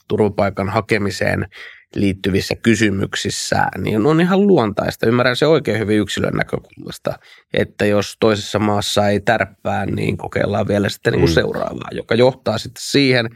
turvapaikan 0.09 0.69
hakemiseen 0.69 1.47
liittyvissä 1.95 2.55
kysymyksissä, 2.55 3.67
niin 3.79 4.07
on 4.07 4.21
ihan 4.21 4.47
luontaista. 4.47 5.07
Ymmärrän 5.07 5.37
se 5.37 5.47
oikein 5.47 5.79
hyvin 5.79 5.99
yksilön 5.99 6.35
näkökulmasta, 6.35 7.19
että 7.55 7.87
jos 7.87 8.17
toisessa 8.21 8.59
maassa 8.59 9.09
ei 9.09 9.21
tärppää, 9.21 9.87
niin 9.87 10.17
kokeillaan 10.17 10.69
vielä 10.69 10.89
sitten 10.89 11.13
niin 11.13 11.21
kuin 11.21 11.31
mm. 11.31 11.35
seuraavaa, 11.35 11.89
joka 11.93 12.15
johtaa 12.15 12.59
sitten 12.59 12.83
siihen, 12.83 13.29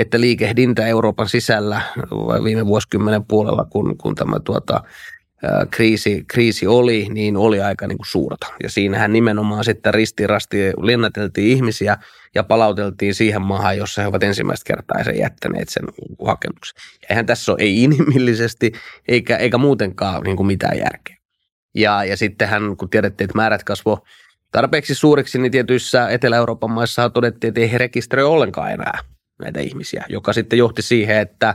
että 0.00 0.20
liikehdintä 0.20 0.86
Euroopan 0.86 1.28
sisällä 1.28 1.82
viime 2.44 2.66
vuosikymmenen 2.66 3.24
puolella, 3.24 3.66
kun, 3.70 3.98
kun 3.98 4.14
tämä 4.14 4.40
tuota, 4.40 4.82
kriisi, 5.70 6.24
kriisi 6.28 6.66
oli, 6.66 7.06
niin 7.10 7.36
oli 7.36 7.60
aika 7.60 7.86
niin 7.86 7.98
kuin 7.98 8.06
suurta. 8.06 8.46
Ja 8.62 8.70
siinähän 8.70 9.12
nimenomaan 9.12 9.64
sitten 9.64 9.94
ristirasti 9.94 10.58
lennäteltiin 10.82 11.48
ihmisiä 11.56 11.96
ja 12.34 12.44
palauteltiin 12.44 13.14
siihen 13.14 13.42
maahan, 13.42 13.76
jossa 13.76 14.02
he 14.02 14.08
ovat 14.08 14.22
ensimmäistä 14.22 14.66
kertaa 14.66 15.04
sen 15.04 15.18
jättäneet 15.18 15.68
sen 15.68 15.84
hakemuksen. 16.26 16.76
Ja 17.02 17.06
eihän 17.10 17.26
tässä 17.26 17.52
ole 17.52 17.60
ei 17.62 17.82
inhimillisesti 17.82 18.72
eikä, 19.08 19.36
eikä 19.36 19.58
muutenkaan 19.58 20.22
niin 20.22 20.36
kuin 20.36 20.46
mitään 20.46 20.78
järkeä. 20.78 21.16
Ja, 21.74 22.04
ja 22.04 22.16
sittenhän, 22.16 22.76
kun 22.76 22.90
tiedettiin, 22.90 23.24
että 23.24 23.38
määrät 23.38 23.64
kasvo 23.64 24.04
tarpeeksi 24.52 24.94
suuriksi, 24.94 25.38
niin 25.38 25.52
tietyissä 25.52 26.08
Etelä-Euroopan 26.08 26.70
maissa 26.70 27.10
todettiin, 27.10 27.48
että 27.48 27.60
ei 27.60 27.72
he 27.72 27.78
rekisteröi 27.78 28.24
ollenkaan 28.24 28.72
enää 28.72 28.98
näitä 29.40 29.60
ihmisiä, 29.60 30.04
joka 30.08 30.32
sitten 30.32 30.58
johti 30.58 30.82
siihen, 30.82 31.18
että, 31.18 31.54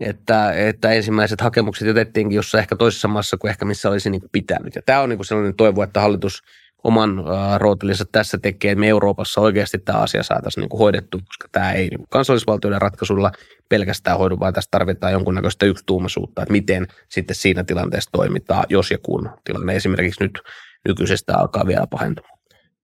että, 0.00 0.52
että 0.52 0.92
ensimmäiset 0.92 1.40
hakemukset 1.40 1.88
jätettiinkin 1.88 2.36
jossain 2.36 2.60
ehkä 2.60 2.76
toisessa 2.76 3.08
maassa 3.08 3.36
kuin 3.36 3.50
ehkä 3.50 3.64
missä 3.64 3.90
olisi 3.90 4.10
niin 4.10 4.22
pitänyt. 4.32 4.74
Ja 4.74 4.82
tämä 4.86 5.00
on 5.00 5.08
niin 5.08 5.24
sellainen 5.24 5.54
toivo, 5.54 5.82
että 5.82 6.00
hallitus 6.00 6.42
oman 6.84 7.24
rootelinsa 7.58 8.04
tässä 8.12 8.38
tekee, 8.38 8.70
että 8.70 8.80
me 8.80 8.88
Euroopassa 8.88 9.40
oikeasti 9.40 9.78
tämä 9.78 9.98
asia 9.98 10.22
saataisiin 10.22 10.62
niin 10.62 10.78
hoidettu, 10.78 11.18
koska 11.18 11.48
tämä 11.52 11.72
ei 11.72 11.88
niin 11.88 12.06
kansallisvaltioiden 12.10 12.82
ratkaisulla 12.82 13.32
pelkästään 13.68 14.18
hoidu, 14.18 14.40
vaan 14.40 14.54
tässä 14.54 14.68
tarvitaan 14.70 15.12
jonkunnäköistä 15.12 15.66
yksituumaisuutta, 15.66 16.42
että 16.42 16.52
miten 16.52 16.86
sitten 17.08 17.36
siinä 17.36 17.64
tilanteessa 17.64 18.10
toimitaan, 18.12 18.64
jos 18.68 18.90
ja 18.90 18.98
kun 18.98 19.30
tilanne 19.44 19.76
esimerkiksi 19.76 20.22
nyt 20.22 20.40
nykyisestä 20.88 21.38
alkaa 21.38 21.66
vielä 21.66 21.86
pahentumaan 21.90 22.38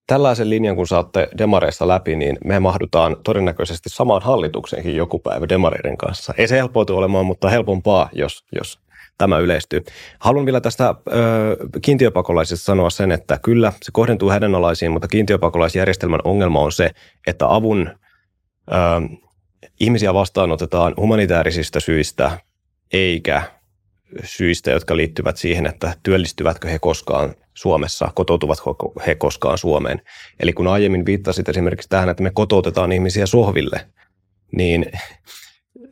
tällaisen 0.06 0.50
linjan, 0.50 0.76
kun 0.76 0.86
saatte 0.86 1.28
demareista 1.38 1.88
läpi, 1.88 2.16
niin 2.16 2.38
me 2.44 2.60
mahdutaan 2.60 3.16
todennäköisesti 3.24 3.88
samaan 3.88 4.22
hallitukseenkin 4.22 4.96
joku 4.96 5.18
päivä 5.18 5.48
demareiden 5.48 5.96
kanssa. 5.96 6.34
Ei 6.38 6.48
se 6.48 6.56
helppoitu 6.56 6.96
olemaan, 6.96 7.26
mutta 7.26 7.48
helpompaa, 7.48 8.08
jos, 8.12 8.44
jos 8.52 8.78
tämä 9.18 9.38
yleistyy. 9.38 9.84
Haluan 10.18 10.46
vielä 10.46 10.60
tästä 10.60 10.88
ö, 10.88 11.56
kiintiöpakolaisista 11.82 12.64
sanoa 12.64 12.90
sen, 12.90 13.12
että 13.12 13.38
kyllä 13.42 13.72
se 13.82 13.90
kohdentuu 13.92 14.30
hädänalaisiin, 14.30 14.92
mutta 14.92 15.08
kiintiöpakolaisjärjestelmän 15.08 16.20
ongelma 16.24 16.60
on 16.60 16.72
se, 16.72 16.90
että 17.26 17.54
avun 17.54 17.90
ö, 17.90 18.74
ihmisiä 19.80 20.14
vastaanotetaan 20.14 20.94
humanitaarisista 20.96 21.80
syistä 21.80 22.38
eikä 22.92 23.42
syistä, 24.24 24.70
jotka 24.70 24.96
liittyvät 24.96 25.36
siihen, 25.36 25.66
että 25.66 25.94
työllistyvätkö 26.02 26.68
he 26.68 26.78
koskaan 26.78 27.34
Suomessa, 27.54 28.12
kotoutuvatko 28.14 28.92
he 29.06 29.14
koskaan 29.14 29.58
Suomeen. 29.58 30.02
Eli 30.40 30.52
kun 30.52 30.68
aiemmin 30.68 31.06
viittasit 31.06 31.48
esimerkiksi 31.48 31.88
tähän, 31.88 32.08
että 32.08 32.22
me 32.22 32.30
kotoutetaan 32.34 32.92
ihmisiä 32.92 33.26
sohville, 33.26 33.86
niin 34.56 34.86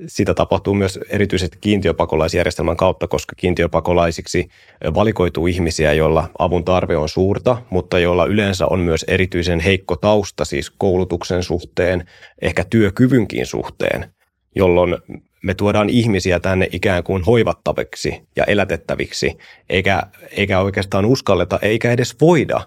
sitä 0.07 0.35
tapahtuu 0.35 0.75
myös 0.75 0.99
erityisesti 1.09 1.59
kiintiöpakolaisjärjestelmän 1.61 2.77
kautta, 2.77 3.09
koska 3.09 3.35
kiintiöpakolaisiksi 3.37 4.49
valikoituu 4.95 5.47
ihmisiä, 5.47 5.93
joilla 5.93 6.29
avun 6.39 6.65
tarve 6.65 6.97
on 6.97 7.09
suurta, 7.09 7.63
mutta 7.71 7.99
joilla 7.99 8.27
yleensä 8.27 8.67
on 8.67 8.81
myös 8.81 9.05
erityisen 9.09 9.61
heikko 9.61 9.97
tausta, 9.97 10.45
siis 10.45 10.71
koulutuksen 10.71 11.43
suhteen, 11.43 12.05
ehkä 12.43 12.65
työkyvynkin 12.71 13.47
suhteen, 13.47 14.13
jolloin 14.55 14.97
me 15.43 15.55
tuodaan 15.55 15.91
ihmisiä 15.91 16.41
tänne 16.41 16.69
ikään 16.73 17.05
kuin 17.05 17.25
hoivattaviksi 17.25 18.23
ja 18.37 18.45
elätettäviksi, 18.45 19.39
eikä, 19.69 20.03
eikä 20.31 20.61
oikeastaan 20.61 21.05
uskalleta 21.05 21.59
eikä 21.63 21.93
edes 21.93 22.17
voida 22.21 22.61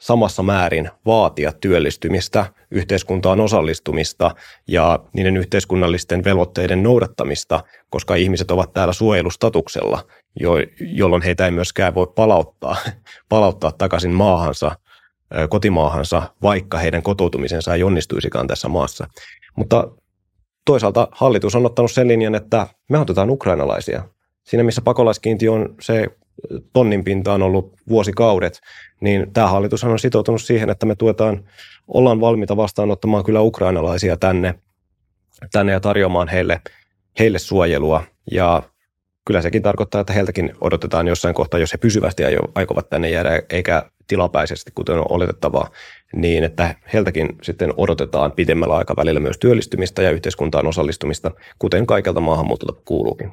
samassa 0.00 0.42
määrin 0.42 0.90
vaatia 1.06 1.52
työllistymistä, 1.52 2.46
yhteiskuntaan 2.70 3.40
osallistumista 3.40 4.34
ja 4.68 4.98
niiden 5.12 5.36
yhteiskunnallisten 5.36 6.24
velvoitteiden 6.24 6.82
noudattamista, 6.82 7.64
koska 7.90 8.14
ihmiset 8.14 8.50
ovat 8.50 8.72
täällä 8.72 8.92
suojelustatuksella, 8.92 10.06
jo, 10.40 10.52
jolloin 10.80 11.22
heitä 11.22 11.44
ei 11.44 11.50
myöskään 11.50 11.94
voi 11.94 12.06
palauttaa, 12.16 12.76
palauttaa 13.28 13.72
takaisin 13.72 14.12
maahansa, 14.12 14.76
kotimaahansa, 15.48 16.22
vaikka 16.42 16.78
heidän 16.78 17.02
kotoutumisensa 17.02 17.74
ei 17.74 17.82
onnistuisikaan 17.82 18.46
tässä 18.46 18.68
maassa. 18.68 19.06
Mutta 19.56 19.88
toisaalta 20.64 21.08
hallitus 21.12 21.54
on 21.54 21.66
ottanut 21.66 21.92
sen 21.92 22.08
linjan, 22.08 22.34
että 22.34 22.66
me 22.88 22.98
otetaan 22.98 23.30
ukrainalaisia. 23.30 24.02
Siinä 24.44 24.64
missä 24.64 24.82
pakolaiskiinti 24.82 25.48
on 25.48 25.74
se 25.80 26.06
tonnin 26.72 27.04
pinta 27.04 27.32
on 27.32 27.42
ollut 27.42 27.74
vuosikaudet, 27.88 28.60
niin 29.00 29.32
tämä 29.32 29.48
hallitus 29.48 29.84
on 29.84 29.98
sitoutunut 29.98 30.42
siihen, 30.42 30.70
että 30.70 30.86
me 30.86 30.94
tuetaan, 30.94 31.44
ollaan 31.88 32.20
valmiita 32.20 32.56
vastaanottamaan 32.56 33.24
kyllä 33.24 33.40
ukrainalaisia 33.40 34.16
tänne 34.16 34.54
tänne 35.52 35.72
ja 35.72 35.80
tarjoamaan 35.80 36.28
heille, 36.28 36.60
heille 37.18 37.38
suojelua. 37.38 38.02
Ja 38.30 38.62
kyllä 39.26 39.42
sekin 39.42 39.62
tarkoittaa, 39.62 40.00
että 40.00 40.12
heiltäkin 40.12 40.54
odotetaan 40.60 41.08
jossain 41.08 41.34
kohtaa, 41.34 41.60
jos 41.60 41.72
he 41.72 41.78
pysyvästi 41.78 42.22
aikovat 42.54 42.90
tänne 42.90 43.10
jäädä, 43.10 43.42
eikä 43.50 43.90
tilapäisesti, 44.08 44.70
kuten 44.74 44.98
on 44.98 45.06
oletettavaa, 45.08 45.70
niin 46.16 46.44
että 46.44 46.74
heiltäkin 46.92 47.28
sitten 47.42 47.74
odotetaan 47.76 48.32
pidemmällä 48.32 48.76
aikavälillä 48.76 49.20
myös 49.20 49.38
työllistymistä 49.38 50.02
ja 50.02 50.10
yhteiskuntaan 50.10 50.66
osallistumista, 50.66 51.30
kuten 51.58 51.86
kaikelta 51.86 52.20
maahanmuutolta 52.20 52.82
kuuluukin. 52.84 53.32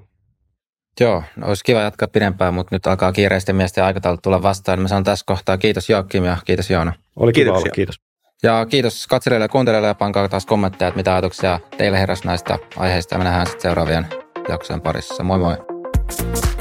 Joo, 0.99 1.23
no 1.35 1.47
olisi 1.47 1.63
kiva 1.63 1.81
jatkaa 1.81 2.07
pidempään, 2.07 2.53
mutta 2.53 2.75
nyt 2.75 2.87
alkaa 2.87 3.11
kiireisten 3.11 3.55
miesten 3.55 3.83
aikataulut 3.83 4.21
tulla 4.21 4.41
vastaan. 4.41 4.81
Mä 4.81 4.87
sanon 4.87 5.03
tässä 5.03 5.23
kohtaa 5.25 5.57
kiitos 5.57 5.89
Joakim 5.89 6.23
ja 6.23 6.37
kiitos 6.45 6.69
Joona. 6.69 6.93
Oli 7.15 7.33
kiva 7.33 7.51
olla, 7.51 7.69
kiitos. 7.73 7.95
Ja 8.43 8.65
kiitos 8.69 9.07
katselijoille 9.07 9.45
ja 9.45 9.49
kuuntelijoille 9.49 9.87
ja 9.87 9.95
pankaa 9.95 10.29
taas 10.29 10.45
kommentteja, 10.45 10.87
että 10.87 10.97
mitä 10.97 11.13
ajatuksia 11.13 11.59
teille 11.77 11.99
heräsi 11.99 12.25
näistä 12.25 12.59
aiheista 12.77 13.15
ja 13.15 13.19
me 13.19 13.23
nähdään 13.23 13.47
sitten 13.47 13.61
seuraavien 13.61 14.07
jaksojen 14.49 14.81
parissa. 14.81 15.23
Moi 15.23 15.39
moi! 15.39 15.68
Bye. 16.09 16.58